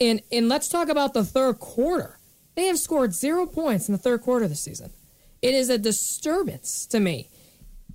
And 0.00 0.20
and 0.32 0.48
let's 0.48 0.68
talk 0.68 0.88
about 0.88 1.14
the 1.14 1.24
third 1.24 1.60
quarter. 1.60 2.18
They 2.56 2.66
have 2.66 2.78
scored 2.78 3.14
0 3.14 3.46
points 3.46 3.88
in 3.88 3.92
the 3.92 3.98
third 3.98 4.22
quarter 4.22 4.48
this 4.48 4.60
season. 4.60 4.90
It 5.40 5.54
is 5.54 5.70
a 5.70 5.78
disturbance 5.78 6.86
to 6.86 6.98
me. 6.98 7.28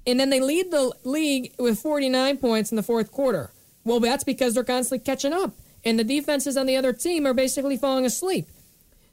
And 0.07 0.17
then 0.19 0.29
they 0.29 0.39
lead 0.39 0.71
the 0.71 0.93
league 1.03 1.53
with 1.59 1.79
49 1.79 2.37
points 2.37 2.71
in 2.71 2.77
the 2.77 2.83
fourth 2.83 3.11
quarter. 3.11 3.51
Well, 3.83 3.99
that's 3.99 4.23
because 4.23 4.53
they're 4.53 4.63
constantly 4.63 5.03
catching 5.03 5.33
up, 5.33 5.51
and 5.83 5.99
the 5.99 6.05
defenses 6.05 6.55
on 6.55 6.65
the 6.65 6.77
other 6.77 6.93
team 6.93 7.25
are 7.27 7.33
basically 7.33 7.75
falling 7.75 8.05
asleep. 8.05 8.47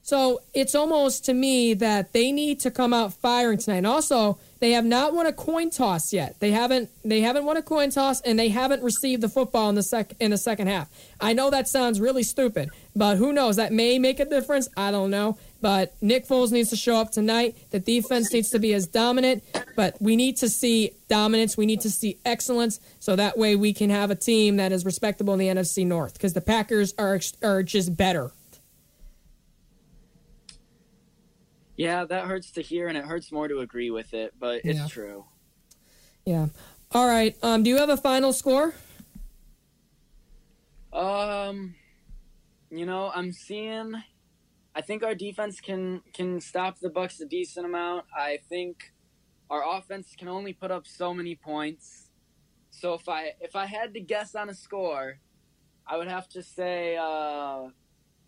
So 0.02 0.40
it's 0.54 0.74
almost 0.74 1.24
to 1.26 1.34
me 1.34 1.74
that 1.74 2.12
they 2.12 2.32
need 2.32 2.60
to 2.60 2.70
come 2.70 2.92
out 2.92 3.14
firing 3.14 3.58
tonight. 3.58 3.78
And 3.78 3.86
also, 3.86 4.38
they 4.60 4.72
have 4.72 4.84
not 4.84 5.14
won 5.14 5.26
a 5.26 5.32
coin 5.32 5.70
toss 5.70 6.12
yet. 6.12 6.38
They 6.38 6.50
haven't. 6.50 6.90
They 7.04 7.20
haven't 7.20 7.44
won 7.44 7.56
a 7.56 7.62
coin 7.62 7.90
toss, 7.90 8.20
and 8.20 8.38
they 8.38 8.48
haven't 8.48 8.82
received 8.82 9.22
the 9.22 9.28
football 9.28 9.68
in 9.70 9.74
the 9.74 9.82
sec 9.82 10.14
in 10.20 10.30
the 10.32 10.38
second 10.38 10.66
half. 10.68 10.88
I 11.20 11.32
know 11.32 11.50
that 11.50 11.66
sounds 11.66 12.00
really 12.00 12.22
stupid, 12.22 12.70
but 12.94 13.16
who 13.16 13.32
knows? 13.32 13.56
That 13.56 13.72
may 13.72 13.98
make 13.98 14.20
a 14.20 14.26
difference. 14.26 14.68
I 14.76 14.90
don't 14.90 15.10
know. 15.10 15.38
But 15.62 15.94
Nick 16.00 16.26
Foles 16.26 16.52
needs 16.52 16.70
to 16.70 16.76
show 16.76 16.96
up 16.96 17.10
tonight. 17.10 17.56
The 17.70 17.80
defense 17.80 18.32
needs 18.32 18.50
to 18.50 18.58
be 18.58 18.72
as 18.74 18.86
dominant, 18.86 19.44
but 19.76 19.96
we 20.00 20.16
need 20.16 20.36
to 20.38 20.48
see 20.48 20.92
dominance. 21.08 21.56
We 21.56 21.66
need 21.66 21.82
to 21.82 21.90
see 21.90 22.18
excellence, 22.24 22.80
so 22.98 23.16
that 23.16 23.38
way 23.38 23.56
we 23.56 23.72
can 23.72 23.90
have 23.90 24.10
a 24.10 24.14
team 24.14 24.56
that 24.56 24.72
is 24.72 24.84
respectable 24.84 25.32
in 25.34 25.38
the 25.38 25.48
NFC 25.48 25.86
North. 25.86 26.14
Because 26.14 26.34
the 26.34 26.40
Packers 26.40 26.94
are 26.98 27.20
are 27.42 27.62
just 27.62 27.96
better. 27.96 28.32
Yeah, 31.80 32.04
that 32.04 32.26
hurts 32.26 32.50
to 32.52 32.60
hear, 32.60 32.88
and 32.88 32.98
it 32.98 33.06
hurts 33.06 33.32
more 33.32 33.48
to 33.48 33.60
agree 33.60 33.90
with 33.90 34.12
it, 34.12 34.34
but 34.38 34.60
it's 34.66 34.80
Yeah. 34.80 34.86
true. 34.86 35.24
Yeah. 36.26 36.48
All 36.92 37.06
right. 37.06 37.34
Um. 37.42 37.62
Do 37.62 37.70
you 37.70 37.78
have 37.78 37.88
a 37.88 37.96
final 37.96 38.34
score? 38.34 38.74
Um, 40.92 41.74
you 42.70 42.84
know, 42.84 43.10
I'm 43.14 43.32
seeing. 43.32 43.94
I 44.74 44.82
think 44.82 45.02
our 45.02 45.14
defense 45.14 45.58
can 45.62 46.02
can 46.12 46.42
stop 46.42 46.78
the 46.80 46.90
Bucks 46.90 47.18
a 47.20 47.24
decent 47.24 47.64
amount. 47.64 48.04
I 48.14 48.40
think 48.50 48.92
our 49.48 49.64
offense 49.78 50.14
can 50.18 50.28
only 50.28 50.52
put 50.52 50.70
up 50.70 50.86
so 50.86 51.14
many 51.14 51.34
points. 51.34 52.10
So 52.70 52.92
if 52.92 53.08
I 53.08 53.32
if 53.40 53.56
I 53.56 53.64
had 53.64 53.94
to 53.94 54.00
guess 54.00 54.34
on 54.34 54.50
a 54.50 54.54
score, 54.54 55.18
I 55.86 55.96
would 55.96 56.08
have 56.08 56.28
to 56.30 56.42
say 56.42 56.98
uh, 56.98 57.70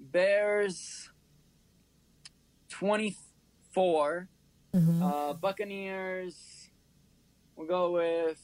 Bears 0.00 1.10
twenty 2.70 3.14
four, 3.72 4.28
Mm-hmm. 4.74 5.02
uh, 5.02 5.34
Buccaneers. 5.34 6.68
We'll 7.56 7.66
go 7.66 7.90
with 7.90 8.40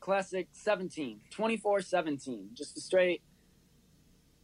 classic 0.00 0.48
17 0.52 1.20
24-17 1.34 2.52
just 2.54 2.76
a 2.76 2.80
straight 2.80 3.20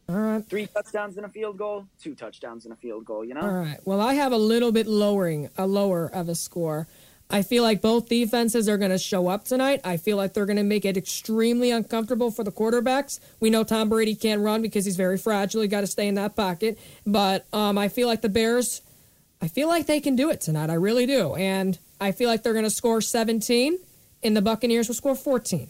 All 0.09 0.15
right. 0.15 0.47
three 0.47 0.67
touchdowns 0.67 1.17
and 1.17 1.25
a 1.25 1.29
field 1.29 1.57
goal 1.57 1.85
two 1.99 2.13
touchdowns 2.15 2.65
and 2.65 2.73
a 2.73 2.77
field 2.77 3.05
goal 3.05 3.23
you 3.25 3.33
know 3.33 3.41
All 3.41 3.51
right. 3.53 3.79
Well, 3.85 3.99
I 4.01 4.13
have 4.15 4.31
a 4.31 4.37
little 4.37 4.71
bit 4.71 4.85
lowering, 4.87 5.49
a 5.57 5.65
lower 5.65 6.07
of 6.13 6.29
a 6.29 6.35
score. 6.35 6.87
I 7.29 7.41
feel 7.41 7.63
like 7.63 7.81
both 7.81 8.07
defenses 8.07 8.69
are 8.69 8.77
going 8.77 8.91
to 8.91 8.99
show 8.99 9.27
up 9.27 9.45
tonight. 9.45 9.81
I 9.83 9.97
feel 9.97 10.15
like 10.15 10.33
they're 10.33 10.45
going 10.45 10.57
to 10.57 10.63
make 10.63 10.85
it 10.85 10.95
extremely 10.95 11.71
uncomfortable 11.71 12.29
for 12.29 12.43
the 12.43 12.51
quarterbacks. 12.51 13.19
We 13.39 13.49
know 13.49 13.63
Tom 13.63 13.89
Brady 13.89 14.15
can't 14.15 14.41
run 14.41 14.61
because 14.61 14.85
he's 14.85 14.95
very 14.95 15.17
fragile. 15.17 15.61
He 15.61 15.67
got 15.67 15.81
to 15.81 15.87
stay 15.87 16.07
in 16.07 16.15
that 16.15 16.35
pocket. 16.35 16.77
But 17.05 17.45
um, 17.51 17.77
I 17.77 17.87
feel 17.87 18.07
like 18.07 18.21
the 18.21 18.29
Bears, 18.29 18.81
I 19.41 19.47
feel 19.47 19.67
like 19.67 19.87
they 19.87 19.99
can 19.99 20.15
do 20.15 20.29
it 20.29 20.39
tonight. 20.39 20.69
I 20.69 20.75
really 20.75 21.07
do. 21.07 21.33
And 21.33 21.79
I 21.99 22.11
feel 22.11 22.29
like 22.29 22.43
they're 22.43 22.53
going 22.53 22.63
to 22.63 22.69
score 22.69 23.01
17, 23.01 23.79
and 24.21 24.37
the 24.37 24.41
Buccaneers 24.41 24.87
will 24.87 24.95
score 24.95 25.15
14 25.15 25.69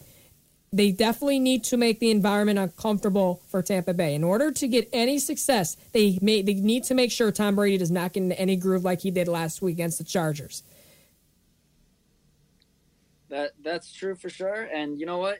they 0.75 0.91
definitely 0.91 1.39
need 1.39 1.63
to 1.63 1.77
make 1.77 1.99
the 1.99 2.11
environment 2.11 2.59
uncomfortable 2.59 3.41
for 3.47 3.61
Tampa 3.61 3.93
Bay. 3.93 4.13
In 4.13 4.25
order 4.25 4.51
to 4.51 4.67
get 4.67 4.89
any 4.91 5.19
success, 5.19 5.77
they 5.93 6.19
may, 6.21 6.41
they 6.41 6.55
need 6.55 6.83
to 6.85 6.93
make 6.93 7.11
sure 7.11 7.31
Tom 7.31 7.55
Brady 7.55 7.77
does 7.77 7.91
not 7.91 8.11
get 8.11 8.23
into 8.23 8.37
any 8.37 8.57
groove 8.57 8.83
like 8.83 8.99
he 9.01 9.09
did 9.09 9.29
last 9.29 9.61
week 9.61 9.75
against 9.75 9.99
the 9.99 10.03
Chargers. 10.03 10.63
That 13.35 13.51
that's 13.63 13.91
true 13.91 14.15
for 14.15 14.29
sure 14.29 14.61
and 14.73 14.97
you 14.99 15.05
know 15.05 15.17
what 15.17 15.39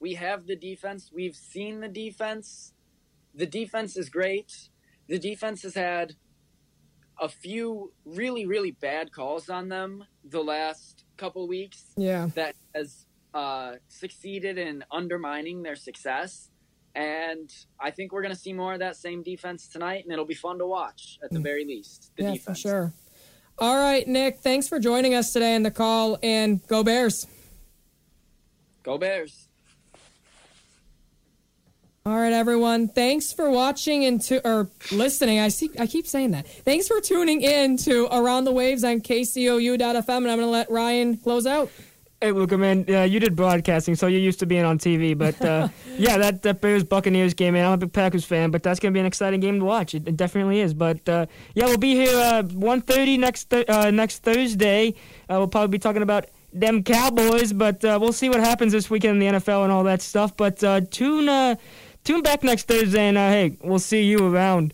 we 0.00 0.14
have 0.14 0.46
the 0.46 0.56
defense 0.56 1.10
we've 1.14 1.36
seen 1.36 1.80
the 1.80 1.88
defense 1.88 2.72
the 3.34 3.46
defense 3.46 3.96
is 3.96 4.08
great 4.08 4.70
the 5.08 5.18
defense 5.18 5.62
has 5.62 5.74
had 5.74 6.14
a 7.20 7.28
few 7.28 7.92
really 8.06 8.46
really 8.46 8.70
bad 8.70 9.12
calls 9.12 9.48
on 9.50 9.68
them 9.68 10.04
the 10.24 10.40
last 10.42 11.04
couple 11.18 11.46
weeks 11.46 11.80
Yeah. 11.96 12.28
that 12.34 12.54
has 12.74 13.06
uh, 13.34 13.72
succeeded 13.88 14.56
in 14.56 14.82
undermining 14.90 15.62
their 15.62 15.76
success. 15.76 16.48
And 16.94 17.50
I 17.78 17.90
think 17.90 18.10
we're 18.12 18.22
going 18.22 18.34
to 18.34 18.40
see 18.40 18.54
more 18.54 18.72
of 18.72 18.78
that 18.78 18.96
same 18.96 19.22
defense 19.22 19.68
tonight, 19.68 20.04
and 20.04 20.10
it'll 20.14 20.24
be 20.24 20.40
fun 20.48 20.56
to 20.58 20.66
watch 20.66 21.18
at 21.22 21.30
the 21.30 21.40
very 21.40 21.66
least. 21.66 22.12
The 22.16 22.22
yeah, 22.22 22.32
defense. 22.32 22.44
for 22.62 22.68
sure. 22.68 22.92
All 23.58 23.76
right, 23.76 24.06
Nick, 24.06 24.40
thanks 24.40 24.68
for 24.68 24.78
joining 24.78 25.14
us 25.14 25.32
today 25.32 25.54
in 25.54 25.62
the 25.62 25.70
call, 25.70 26.18
and 26.22 26.66
go 26.66 26.82
Bears. 26.82 27.26
Go 28.82 28.98
Bears. 28.98 29.46
All 32.04 32.16
right, 32.16 32.32
everyone. 32.32 32.86
Thanks 32.86 33.32
for 33.32 33.50
watching 33.50 34.04
and 34.04 34.20
to 34.22 34.46
or 34.46 34.70
listening. 34.92 35.40
I 35.40 35.48
see. 35.48 35.70
I 35.76 35.86
keep 35.86 36.06
saying 36.06 36.32
that. 36.32 36.46
Thanks 36.46 36.86
for 36.86 37.00
tuning 37.00 37.40
in 37.40 37.78
to 37.78 38.06
Around 38.16 38.44
the 38.44 38.52
Waves 38.52 38.84
on 38.84 39.00
KCOU.FM, 39.00 40.08
and 40.08 40.30
I'm 40.30 40.38
going 40.38 40.40
to 40.40 40.46
let 40.46 40.70
Ryan 40.70 41.16
close 41.16 41.46
out. 41.46 41.70
Hey, 42.18 42.32
Luca, 42.32 42.56
man, 42.56 42.86
uh, 42.88 43.02
you 43.02 43.20
did 43.20 43.36
broadcasting, 43.36 43.94
so 43.94 44.06
you're 44.06 44.20
used 44.20 44.38
to 44.38 44.46
being 44.46 44.64
on 44.64 44.78
TV. 44.78 45.16
But 45.16 45.38
uh, 45.42 45.68
yeah, 45.98 46.16
that, 46.16 46.40
that 46.42 46.62
Bears 46.62 46.82
Buccaneers 46.82 47.34
game, 47.34 47.52
man, 47.52 47.66
I'm 47.66 47.72
a 47.74 47.76
big 47.76 47.92
Packers 47.92 48.24
fan, 48.24 48.50
but 48.50 48.62
that's 48.62 48.80
going 48.80 48.90
to 48.94 48.96
be 48.96 49.00
an 49.00 49.06
exciting 49.06 49.40
game 49.40 49.58
to 49.58 49.64
watch. 49.66 49.94
It, 49.94 50.08
it 50.08 50.16
definitely 50.16 50.60
is. 50.60 50.72
But 50.72 51.06
uh, 51.08 51.26
yeah, 51.54 51.66
we'll 51.66 51.76
be 51.76 51.94
here 51.94 52.16
uh, 52.16 52.42
1.30 52.42 53.18
next, 53.18 53.50
th- 53.50 53.68
uh, 53.68 53.90
next 53.90 54.20
Thursday. 54.20 54.94
Uh, 55.28 55.36
we'll 55.36 55.48
probably 55.48 55.68
be 55.68 55.78
talking 55.78 56.00
about 56.00 56.24
them 56.54 56.82
Cowboys, 56.82 57.52
but 57.52 57.84
uh, 57.84 57.98
we'll 58.00 58.14
see 58.14 58.30
what 58.30 58.40
happens 58.40 58.72
this 58.72 58.88
weekend 58.88 59.22
in 59.22 59.34
the 59.34 59.38
NFL 59.38 59.64
and 59.64 59.72
all 59.72 59.84
that 59.84 60.00
stuff. 60.00 60.34
But 60.34 60.64
uh, 60.64 60.80
tune, 60.90 61.28
uh, 61.28 61.56
tune 62.02 62.22
back 62.22 62.42
next 62.42 62.66
Thursday, 62.66 63.08
and 63.08 63.18
uh, 63.18 63.28
hey, 63.28 63.58
we'll 63.62 63.78
see 63.78 64.04
you 64.04 64.26
around. 64.26 64.72